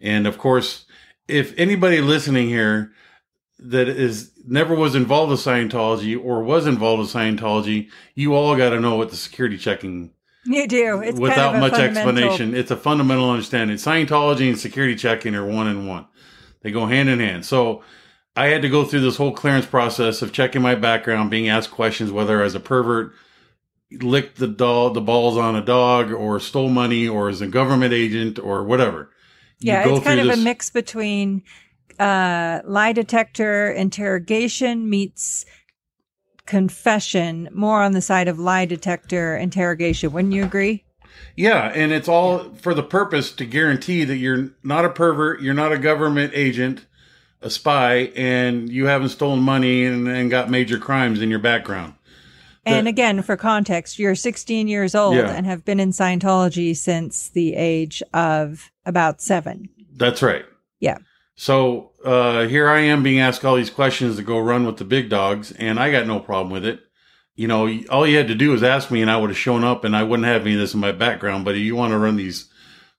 and 0.00 0.26
of 0.26 0.38
course, 0.38 0.86
if 1.28 1.58
anybody 1.58 2.00
listening 2.00 2.48
here 2.48 2.92
that 3.58 3.88
is 3.88 4.32
never 4.46 4.74
was 4.74 4.94
involved 4.94 5.30
with 5.30 5.40
Scientology 5.40 6.18
or 6.22 6.42
was 6.42 6.66
involved 6.66 7.00
with 7.00 7.12
Scientology, 7.12 7.88
you 8.14 8.34
all 8.34 8.56
got 8.56 8.70
to 8.70 8.80
know 8.80 8.96
what 8.96 9.10
the 9.10 9.16
security 9.16 9.56
checking 9.56 10.10
You 10.44 10.68
do. 10.68 11.00
It's 11.02 11.18
without 11.18 11.52
kind 11.52 11.64
of 11.64 11.70
much 11.72 11.80
explanation. 11.80 12.54
It's 12.54 12.70
a 12.70 12.76
fundamental 12.76 13.30
understanding. 13.30 13.76
Scientology 13.76 14.48
and 14.48 14.58
security 14.58 14.94
checking 14.94 15.34
are 15.34 15.46
one 15.46 15.66
and 15.66 15.88
one. 15.88 16.06
They 16.62 16.70
go 16.70 16.86
hand 16.86 17.08
in 17.08 17.18
hand. 17.20 17.46
So 17.46 17.82
I 18.36 18.48
had 18.48 18.62
to 18.62 18.68
go 18.68 18.84
through 18.84 19.00
this 19.00 19.16
whole 19.16 19.32
clearance 19.32 19.66
process 19.66 20.20
of 20.20 20.32
checking 20.32 20.60
my 20.62 20.74
background, 20.74 21.30
being 21.30 21.48
asked 21.48 21.70
questions 21.70 22.10
whether 22.12 22.42
as 22.42 22.54
a 22.54 22.60
pervert, 22.60 23.12
licked 23.90 24.38
the 24.38 24.48
dog, 24.48 24.94
the 24.94 25.00
balls 25.00 25.38
on 25.38 25.56
a 25.56 25.64
dog, 25.64 26.12
or 26.12 26.38
stole 26.40 26.68
money, 26.68 27.08
or 27.08 27.28
as 27.28 27.40
a 27.40 27.46
government 27.46 27.94
agent, 27.94 28.38
or 28.38 28.62
whatever. 28.64 29.10
You 29.60 29.72
Yeah, 29.72 29.88
it's 29.88 30.04
kind 30.04 30.20
of 30.20 30.26
this- 30.26 30.38
a 30.38 30.42
mix 30.44 30.68
between 30.68 31.42
uh, 31.98 32.60
lie 32.64 32.92
detector 32.92 33.70
interrogation 33.70 34.88
meets 34.88 35.44
confession, 36.46 37.48
more 37.52 37.82
on 37.82 37.92
the 37.92 38.00
side 38.00 38.28
of 38.28 38.38
lie 38.38 38.64
detector 38.64 39.36
interrogation. 39.36 40.12
Wouldn't 40.12 40.32
you 40.34 40.44
agree? 40.44 40.84
Yeah, 41.34 41.72
and 41.74 41.92
it's 41.92 42.08
all 42.08 42.50
for 42.54 42.74
the 42.74 42.82
purpose 42.82 43.32
to 43.32 43.44
guarantee 43.44 44.04
that 44.04 44.16
you're 44.16 44.50
not 44.62 44.84
a 44.84 44.90
pervert, 44.90 45.40
you're 45.40 45.54
not 45.54 45.72
a 45.72 45.78
government 45.78 46.32
agent, 46.34 46.86
a 47.42 47.50
spy, 47.50 48.12
and 48.16 48.70
you 48.70 48.86
haven't 48.86 49.10
stolen 49.10 49.40
money 49.40 49.84
and, 49.84 50.08
and 50.08 50.30
got 50.30 50.50
major 50.50 50.78
crimes 50.78 51.20
in 51.20 51.30
your 51.30 51.38
background. 51.38 51.94
And 52.64 52.88
again, 52.88 53.22
for 53.22 53.36
context, 53.36 53.96
you're 53.98 54.16
16 54.16 54.66
years 54.66 54.96
old 54.96 55.14
Yeah. 55.14 55.30
and 55.30 55.46
have 55.46 55.64
been 55.64 55.78
in 55.78 55.90
Scientology 55.90 56.76
since 56.76 57.28
the 57.28 57.54
age 57.54 58.02
of 58.12 58.72
about 58.84 59.20
seven. 59.20 59.68
That's 59.94 60.20
right. 60.20 60.44
Yeah. 60.80 60.98
So 61.36 61.92
uh, 62.02 62.46
here 62.48 62.68
I 62.68 62.80
am 62.80 63.02
being 63.02 63.20
asked 63.20 63.44
all 63.44 63.56
these 63.56 63.70
questions 63.70 64.16
to 64.16 64.22
go 64.22 64.38
run 64.38 64.66
with 64.66 64.78
the 64.78 64.84
big 64.84 65.10
dogs, 65.10 65.52
and 65.52 65.78
I 65.78 65.90
got 65.90 66.06
no 66.06 66.18
problem 66.18 66.50
with 66.50 66.64
it. 66.64 66.80
You 67.34 67.46
know, 67.46 67.68
all 67.90 68.06
you 68.06 68.16
had 68.16 68.28
to 68.28 68.34
do 68.34 68.50
was 68.50 68.62
ask 68.62 68.90
me, 68.90 69.02
and 69.02 69.10
I 69.10 69.18
would 69.18 69.28
have 69.28 69.38
shown 69.38 69.62
up, 69.62 69.84
and 69.84 69.94
I 69.94 70.02
wouldn't 70.02 70.26
have 70.26 70.42
any 70.42 70.54
of 70.54 70.60
this 70.60 70.72
in 70.72 70.80
my 70.80 70.92
background. 70.92 71.44
But 71.44 71.54
if 71.54 71.60
you 71.60 71.76
want 71.76 71.92
to 71.92 71.98
run 71.98 72.16
these 72.16 72.50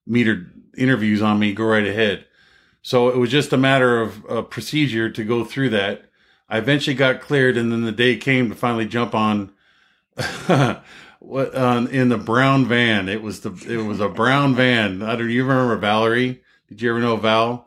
metered 0.07 0.51
interviews 0.77 1.23
on 1.23 1.39
me, 1.39 1.51
go 1.51 1.65
right 1.65 1.85
ahead. 1.85 2.26
So 2.84 3.09
it 3.09 3.18
was 3.18 3.31
just 3.31 3.51
a 3.51 3.57
matter 3.57 3.99
of 3.99 4.23
a 4.30 4.43
procedure 4.43 5.09
to 5.09 5.23
go 5.23 5.43
through 5.43 5.72
that. 5.72 6.05
I 6.47 6.59
eventually 6.59 6.95
got 6.95 7.19
cleared, 7.19 7.57
and 7.57 7.72
then 7.72 7.81
the 7.81 7.91
day 7.91 8.15
came 8.15 8.49
to 8.49 8.55
finally 8.55 8.85
jump 8.85 9.15
on 9.15 9.51
what 11.19 11.55
on 11.55 11.88
in 11.88 12.09
the 12.09 12.18
brown 12.18 12.68
van. 12.68 13.09
It 13.09 13.23
was 13.23 13.41
the 13.41 13.51
it 13.68 13.84
was 13.84 13.99
a 13.99 14.07
brown 14.07 14.53
van. 14.53 15.01
I 15.01 15.15
don't. 15.15 15.30
You 15.30 15.43
remember 15.43 15.76
Valerie? 15.76 16.43
Did 16.69 16.84
you 16.84 16.91
ever 16.91 16.99
know 16.99 17.18
Val? 17.18 17.66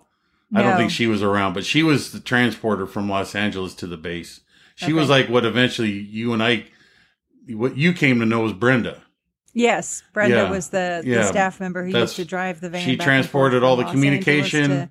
I 0.55 0.63
don't 0.63 0.77
think 0.77 0.91
she 0.91 1.07
was 1.07 1.23
around, 1.23 1.55
but 1.55 1.65
she 1.65 1.83
was 1.83 2.13
the 2.13 2.21
transporter 2.21 2.87
from 2.87 3.09
Los 3.09 3.35
Angeles 3.35 3.75
to 3.77 3.87
the 3.87 3.97
base. 3.97 4.41
She 4.75 4.93
was 4.93 5.09
like 5.09 5.29
what 5.29 5.45
eventually 5.45 5.91
you 5.91 6.33
and 6.33 6.43
I, 6.43 6.67
what 7.51 7.77
you 7.77 7.93
came 7.93 8.19
to 8.21 8.27
know 8.27 8.47
as 8.47 8.53
Brenda. 8.53 9.03
Yes, 9.53 10.03
Brenda 10.13 10.37
Yeah. 10.37 10.51
was 10.51 10.69
the, 10.71 11.03
the 11.05 11.11
Yeah. 11.11 11.25
staff 11.27 11.61
member 11.61 11.85
who 11.85 11.93
That's- 11.93 12.11
used 12.11 12.17
to 12.17 12.25
drive 12.25 12.61
the 12.61 12.71
van. 12.71 12.85
she 12.85 12.97
transported 12.97 13.63
all 13.63 13.77
the 13.77 13.83
Los 13.83 13.93
communication 13.93 14.89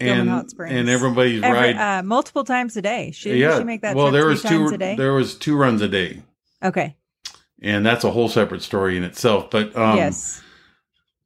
and 0.00 0.30
and 0.60 0.88
everybody's 0.88 1.42
every- 1.42 1.72
ride. 1.72 1.76
uh, 1.76 2.02
multiple 2.04 2.44
times 2.44 2.76
a 2.76 2.82
day. 2.82 3.10
She, 3.12 3.34
yeah, 3.38 3.58
she 3.58 3.64
make 3.64 3.80
that 3.82 3.96
well, 3.96 4.10
there 4.12 4.26
was 4.26 4.42
two. 4.42 4.76
There 4.76 5.12
was 5.14 5.34
two 5.34 5.56
runs 5.56 5.82
a 5.82 5.88
day, 5.88 6.22
okay. 6.62 6.96
and 7.60 7.84
that's 7.84 8.04
a 8.04 8.10
whole 8.10 8.28
separate 8.28 8.62
story 8.62 8.96
in 8.96 9.02
itself. 9.04 9.50
But 9.50 9.74
um, 9.76 9.96
yes. 9.96 10.42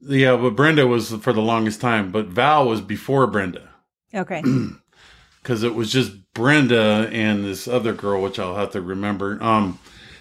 Yeah, 0.02 0.36
but 0.36 0.50
Brenda 0.56 0.86
was 0.86 1.10
for 1.16 1.32
the 1.32 1.42
longest 1.42 1.80
time, 1.80 2.10
but 2.12 2.26
Val 2.26 2.68
was 2.68 2.80
before 2.80 3.26
Brenda. 3.26 3.68
Okay. 4.14 4.42
because 5.42 5.62
it 5.62 5.74
was 5.74 5.90
just 5.90 6.12
Brenda 6.34 7.08
and 7.12 7.44
this 7.44 7.66
other 7.66 7.92
girl, 7.92 8.22
which 8.22 8.38
I'll 8.38 8.56
have 8.56 8.70
to 8.72 8.80
remember, 8.80 9.42
um, 9.42 9.78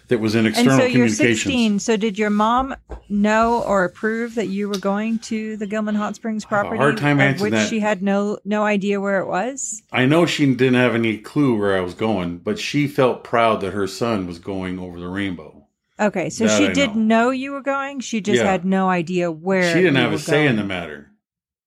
that 0.07 0.19
was 0.19 0.35
in 0.35 0.45
and 0.45 0.49
external 0.49 0.79
so 0.79 0.85
you're 0.85 1.07
16. 1.07 1.79
So 1.79 1.95
did 1.95 2.19
your 2.19 2.29
mom 2.29 2.75
know 3.07 3.63
or 3.63 3.85
approve 3.85 4.35
that 4.35 4.47
you 4.47 4.67
were 4.67 4.77
going 4.77 5.19
to 5.19 5.55
the 5.55 5.65
Gilman 5.65 5.95
Hot 5.95 6.15
Springs 6.15 6.45
I 6.45 6.49
have 6.49 6.65
a 6.65 6.69
property? 6.69 6.77
hard 6.79 6.97
time 6.97 7.21
answering 7.21 7.51
which 7.51 7.61
that. 7.61 7.69
she 7.69 7.79
had 7.79 8.03
no 8.03 8.37
no 8.43 8.65
idea 8.65 8.99
where 8.99 9.21
it 9.21 9.27
was. 9.27 9.81
I 9.91 10.05
know 10.05 10.25
she 10.25 10.45
didn't 10.53 10.73
have 10.73 10.95
any 10.95 11.17
clue 11.17 11.57
where 11.57 11.77
I 11.77 11.79
was 11.79 11.93
going, 11.93 12.39
but 12.39 12.59
she 12.59 12.87
felt 12.87 13.23
proud 13.23 13.61
that 13.61 13.71
her 13.71 13.87
son 13.87 14.27
was 14.27 14.37
going 14.37 14.79
over 14.79 14.99
the 14.99 15.07
rainbow. 15.07 15.60
Okay, 16.01 16.29
so 16.31 16.47
That 16.47 16.57
she 16.57 16.67
I 16.67 16.73
did 16.73 16.95
know. 16.95 17.25
know. 17.25 17.29
you 17.29 17.51
were 17.51 17.61
going. 17.61 17.99
She 17.99 18.21
just 18.21 18.41
Yeah. 18.41 18.49
had 18.51 18.65
no 18.65 18.89
idea 18.89 19.31
where. 19.31 19.71
she 19.71 19.81
didn't 19.81 19.95
you 19.95 20.01
have 20.01 20.11
were 20.11 20.15
a 20.15 20.19
say 20.19 20.41
in 20.47 20.55
going. 20.55 20.57
the 20.57 20.63
matter. 20.63 21.11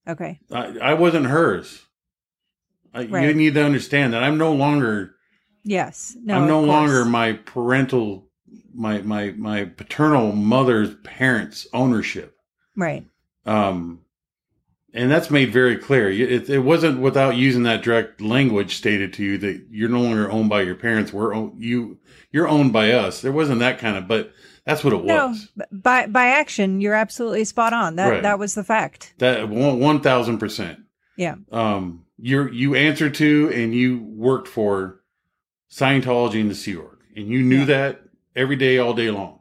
Okay. 0.08 0.40
I, 0.52 0.78
I 0.82 0.94
wasn't 0.94 1.26
hers. 1.26 1.82
I, 2.92 3.04
Right. 3.06 3.28
You 3.28 3.34
need 3.34 3.54
to 3.54 3.64
understand 3.64 4.12
that 4.12 4.22
I'm 4.24 4.36
no 4.38 4.52
longer. 4.52 5.14
Yes. 5.62 6.16
No. 6.22 6.34
I'm 6.36 6.46
no 6.46 6.58
course. 6.58 6.68
longer 6.68 7.04
my 7.04 7.32
parental, 7.34 8.28
my 8.74 9.00
my 9.02 9.30
my 9.32 9.64
paternal 9.64 10.32
mother's 10.32 10.94
parents' 11.04 11.66
ownership. 11.72 12.36
right. 12.76 13.06
um, 13.46 14.00
and 14.94 15.10
that's 15.10 15.30
made 15.30 15.52
very 15.52 15.76
clear. 15.76 16.08
It, 16.10 16.48
it 16.48 16.60
wasn't 16.60 17.00
without 17.00 17.36
using 17.36 17.64
that 17.64 17.82
direct 17.82 18.20
language 18.20 18.76
stated 18.76 19.12
to 19.14 19.24
you 19.24 19.38
that 19.38 19.66
you're 19.70 19.88
no 19.90 20.00
longer 20.00 20.30
owned 20.30 20.48
by 20.48 20.62
your 20.62 20.76
parents. 20.76 21.12
We're 21.12 21.34
own, 21.34 21.56
you 21.58 21.98
you're 22.32 22.48
owned 22.48 22.72
by 22.72 22.92
us. 22.92 23.20
There 23.20 23.32
wasn't 23.32 23.58
that 23.60 23.78
kind 23.78 23.96
of, 23.96 24.08
but 24.08 24.32
that's 24.64 24.82
what 24.82 24.92
it 24.94 25.04
No, 25.04 25.28
was. 25.28 25.48
by 25.70 26.06
by 26.06 26.26
action, 26.28 26.80
you're 26.80 26.94
absolutely 26.94 27.44
spot 27.44 27.72
on. 27.74 27.96
That 27.96 28.08
Right. 28.08 28.22
that 28.22 28.38
was 28.38 28.54
the 28.54 28.64
fact. 28.64 29.12
That 29.18 29.48
one 29.48 29.78
one 29.80 30.00
thousand 30.00 30.38
percent. 30.38 30.80
Yeah. 31.16 31.34
Um, 31.52 32.04
you 32.18 32.48
you 32.48 32.74
answered 32.74 33.14
to 33.16 33.50
and 33.54 33.74
you 33.74 33.98
worked 34.02 34.48
for 34.48 35.00
Scientology 35.70 36.40
and 36.40 36.50
the 36.50 36.54
Sea 36.54 36.76
Org, 36.76 36.98
and 37.16 37.26
you 37.28 37.42
knew 37.42 37.60
Yeah. 37.60 37.64
that 37.66 38.02
every 38.36 38.56
day, 38.56 38.78
all 38.78 38.94
day 38.94 39.10
long. 39.10 39.40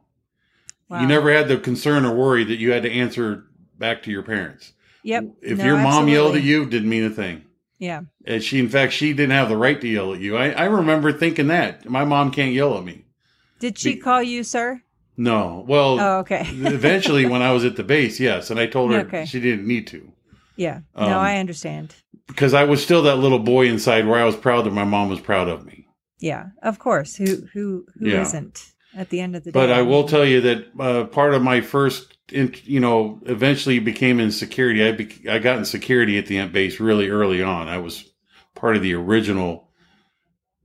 Wow. 0.89 1.01
You 1.01 1.07
never 1.07 1.31
had 1.31 1.47
the 1.47 1.57
concern 1.57 2.05
or 2.05 2.13
worry 2.15 2.43
that 2.43 2.57
you 2.57 2.71
had 2.71 2.83
to 2.83 2.91
answer 2.91 3.45
back 3.77 4.03
to 4.03 4.11
your 4.11 4.23
parents. 4.23 4.73
Yep. 5.03 5.23
If 5.41 5.57
No, 5.59 5.65
your 5.65 5.77
mom 5.77 6.07
yelled 6.07 6.35
at 6.35 6.43
you, 6.43 6.65
didn't 6.65 6.89
mean 6.89 7.03
a 7.05 7.09
thing. 7.09 7.43
Yeah. 7.79 8.01
And 8.25 8.41
she, 8.41 8.59
in 8.59 8.69
fact, 8.69 8.93
she 8.93 9.11
didn't 9.13 9.31
have 9.31 9.49
the 9.49 9.57
right 9.57 9.79
to 9.81 9.87
yell 9.87 10.13
at 10.13 10.21
you. 10.21 10.37
I, 10.37 10.51
I 10.51 10.63
remember 10.65 11.11
thinking 11.11 11.47
that 11.47 11.89
my 11.89 12.05
mom 12.05 12.31
can't 12.31 12.53
yell 12.53 12.77
at 12.77 12.85
me. 12.85 13.05
Did 13.59 13.77
she 13.77 13.95
Be- 13.95 13.99
call 13.99 14.23
you 14.23 14.43
sir? 14.43 14.81
No, 15.17 15.63
well, 15.67 15.99
Oh, 15.99 16.17
okay. 16.19 16.43
eventually 16.49 17.25
when 17.25 17.41
I 17.41 17.51
was 17.51 17.65
at 17.65 17.75
the 17.75 17.83
base, 17.83 18.19
yes, 18.19 18.49
and 18.49 18.59
I 18.59 18.65
told 18.67 18.91
her 18.91 19.01
Okay. 19.01 19.25
she 19.25 19.39
didn't 19.39 19.67
need 19.67 19.87
to 19.87 20.11
yeah. 20.55 20.81
Um, 20.95 21.09
no, 21.09 21.17
I 21.19 21.37
understand. 21.37 21.95
because 22.27 22.53
I 22.53 22.63
was 22.63 22.81
still 22.83 23.01
that 23.03 23.15
little 23.17 23.39
boy 23.39 23.67
inside 23.67 24.05
where 24.07 24.19
I 24.19 24.25
was 24.25 24.35
proud 24.35 24.65
that 24.65 24.71
my 24.73 24.83
mom 24.83 25.09
was 25.09 25.19
proud 25.19 25.47
of 25.49 25.65
me. 25.65 25.87
Yeah. 26.19 26.47
Of 26.61 26.77
course. 26.79 27.15
Who 27.15 27.25
who 27.53 27.85
who 27.99 28.09
Yeah. 28.09 28.23
not 28.31 28.63
at 28.95 29.09
the 29.09 29.19
end 29.19 29.35
of 29.35 29.43
the 29.43 29.51
day? 29.51 29.59
But 29.59 29.71
I 29.71 29.81
will 29.81 30.07
tell 30.07 30.23
you 30.23 30.41
that 30.41 30.65
uh, 30.79 31.03
part 31.05 31.33
of 31.33 31.41
my 31.41 31.61
first, 31.61 32.12
in, 32.31 32.55
you 32.63 32.79
know, 32.79 33.19
eventually 33.25 33.79
became 33.79 34.19
in 34.19 34.31
security. 34.31 34.83
I 34.83 34.91
bec 34.91 35.27
I 35.27 35.39
got 35.39 35.57
in 35.57 35.65
security 35.65 36.17
at 36.17 36.27
the 36.27 36.37
Int 36.37 36.53
base 36.53 36.79
really 36.79 37.09
early 37.09 37.41
on. 37.41 37.67
I 37.67 37.77
was 37.77 38.11
part 38.55 38.75
of 38.75 38.81
the 38.81 38.93
original 38.93 39.69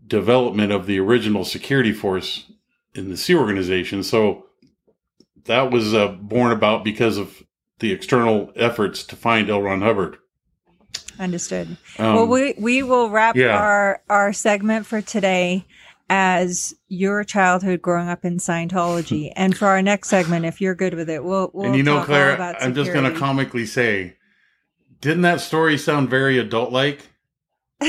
development 0.06 0.72
of 0.72 0.86
the 0.86 0.98
original 1.00 1.44
security 1.44 1.92
force 1.92 2.50
in 2.94 3.10
the 3.10 3.16
Sea 3.16 3.34
organization. 3.34 4.02
So 4.02 4.46
that 5.44 5.70
was 5.70 5.94
uh, 5.94 6.08
born 6.08 6.52
about 6.52 6.84
because 6.84 7.18
of 7.18 7.42
the 7.80 7.92
external 7.92 8.52
efforts 8.56 9.04
to 9.04 9.16
find 9.16 9.50
L. 9.50 9.62
Ron 9.62 9.82
Hubbard. 9.82 10.18
Understood. 11.18 11.76
Um, 11.98 12.14
well, 12.14 12.26
we 12.26 12.54
we 12.58 12.82
will 12.82 13.10
wrap 13.10 13.34
yeah. 13.34 13.56
our 13.58 14.02
our 14.08 14.32
segment 14.32 14.86
for 14.86 15.02
today 15.02 15.66
as 16.08 16.74
your 16.88 17.24
childhood 17.24 17.82
growing 17.82 18.08
up 18.08 18.24
in 18.24 18.36
Scientology, 18.38 19.32
and 19.36 19.56
for 19.56 19.66
our 19.66 19.82
next 19.82 20.08
segment, 20.08 20.44
if 20.44 20.60
you're 20.60 20.74
good 20.74 20.94
with 20.94 21.10
it, 21.10 21.24
we'll 21.24 21.50
we'll 21.52 21.66
and 21.66 21.76
you 21.76 21.82
know, 21.82 22.02
Claire, 22.02 22.34
about 22.34 22.62
I'm 22.62 22.74
just 22.74 22.92
going 22.92 23.12
to 23.12 23.18
comically 23.18 23.66
say, 23.66 24.16
didn't 25.00 25.22
that 25.22 25.40
story 25.40 25.78
sound 25.78 26.10
very 26.10 26.38
adult 26.38 26.72
like? 26.72 27.08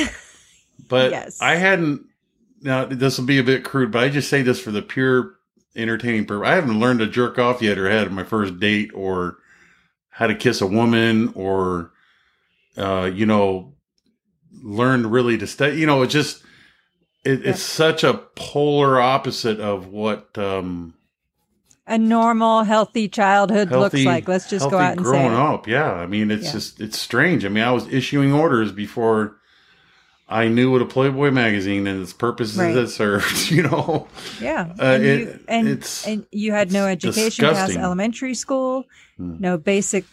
But 0.89 1.11
Yes. 1.11 1.39
I 1.39 1.55
hadn't. 1.55 2.07
Now 2.61 2.83
this 2.83 3.17
will 3.17 3.25
be 3.25 3.37
a 3.37 3.43
bit 3.43 3.63
crude, 3.63 3.91
but 3.91 4.03
I 4.03 4.09
just 4.09 4.29
say 4.29 4.41
this 4.41 4.59
for 4.59 4.71
the 4.71 4.81
pure 4.81 5.35
entertaining 5.75 6.25
purpose. 6.25 6.49
I 6.49 6.55
haven't 6.55 6.79
learned 6.79 6.99
to 6.99 7.07
jerk 7.07 7.39
off 7.39 7.61
yet, 7.61 7.77
or 7.77 7.89
had 7.89 8.11
my 8.11 8.23
first 8.23 8.59
date, 8.59 8.91
or 8.93 9.37
how 10.09 10.27
to 10.27 10.35
kiss 10.35 10.59
a 10.59 10.67
woman, 10.67 11.31
or 11.35 11.91
uh, 12.75 13.09
you 13.13 13.25
know, 13.25 13.75
learned 14.61 15.11
really 15.11 15.37
to 15.37 15.47
stay. 15.47 15.77
You 15.77 15.85
know, 15.85 16.01
it 16.01 16.07
just 16.07 16.43
it, 17.23 17.41
Yeah. 17.41 17.49
it's 17.51 17.61
such 17.61 18.03
a 18.03 18.13
polar 18.35 18.99
opposite 18.99 19.59
of 19.59 19.87
what 19.87 20.37
um, 20.37 20.93
a 21.87 21.97
normal, 21.97 22.63
healthy 22.63 23.07
childhood 23.09 23.71
looks 23.71 24.03
like. 24.03 24.27
Let's 24.27 24.49
just 24.49 24.69
go 24.69 24.77
out 24.77 24.97
and 24.97 24.99
say 25.05 25.11
growing 25.11 25.33
it. 25.33 25.39
up. 25.39 25.67
Yeah, 25.67 25.91
I 25.91 26.05
mean, 26.05 26.31
it's 26.31 26.45
Yeah. 26.45 26.51
just 26.53 26.79
it's 26.81 26.97
strange. 26.99 27.45
I 27.45 27.49
mean, 27.49 27.63
I 27.63 27.71
was 27.71 27.87
issuing 27.87 28.31
orders 28.33 28.71
before 28.71 29.35
I 30.31 30.47
knew 30.47 30.71
what 30.71 30.83
a 30.83 30.85
Playboy 30.85 31.31
magazine 31.31 31.87
and 31.87 32.03
its 32.03 32.13
purposes 32.13 32.57
Right. 32.59 32.75
it 32.77 32.87
served. 32.89 33.49
You 33.51 33.63
know, 33.63 34.07
Yeah, 34.39 34.71
Uh, 34.79 34.83
and, 34.83 35.03
it- 35.03 35.19
you, 35.19 35.39
and, 35.47 35.67
it's- 35.67 36.05
and 36.07 36.25
you 36.31 36.51
had 36.51 36.71
no 36.71 36.85
education 36.85 37.45
past 37.49 37.75
elementary 37.75 38.35
school, 38.35 38.85
Hmm. 39.17 39.37
no 39.39 39.57
basic, 39.57 40.05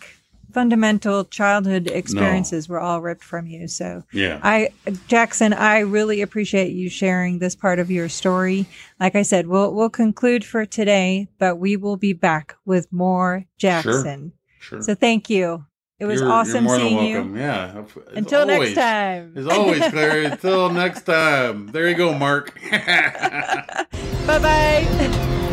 fundamental 0.56 1.26
childhood 1.26 1.86
experiences 1.86 2.66
were 2.66 2.80
all 2.80 3.02
ripped 3.02 3.22
from 3.22 3.46
you. 3.46 3.68
So, 3.68 4.04
yeah, 4.10 4.40
I 4.42 4.70
Jackson, 5.06 5.52
I 5.52 5.80
really 5.80 6.22
appreciate 6.22 6.72
you 6.72 6.88
sharing 6.88 7.40
this 7.40 7.54
part 7.54 7.78
of 7.78 7.90
your 7.90 8.08
story. 8.08 8.64
Like 8.98 9.14
I 9.14 9.20
said, 9.20 9.48
we'll 9.48 9.74
we'll 9.74 9.90
conclude 9.90 10.46
for 10.46 10.64
today, 10.64 11.28
but 11.38 11.56
we 11.58 11.76
will 11.76 11.98
be 11.98 12.14
back 12.14 12.56
with 12.64 12.90
more 12.90 13.44
Jackson. 13.58 14.32
sure. 14.58 14.80
So, 14.80 14.94
thank 14.94 15.28
you. 15.28 15.66
It 15.98 16.06
was 16.06 16.20
You're- 16.20 16.32
awesome 16.32 16.64
you're 16.64 16.78
more 16.78 16.78
than 16.78 16.88
seeing 16.88 17.04
you. 17.06 17.16
welcome. 17.16 17.36
Yeah. 17.36 17.82
As 18.12 18.16
Until 18.16 18.40
always. 18.40 18.58
next 18.60 18.74
time. 18.80 19.32
As 19.36 19.46
always, 19.48 19.88
Claire. 19.90 20.22
Until 20.32 20.70
next 20.70 21.02
time. 21.02 21.66
There 21.68 21.86
you 21.86 21.94
go, 21.96 22.14
Marc. 22.14 22.58
bye 22.70 23.86
bye. 24.26 25.45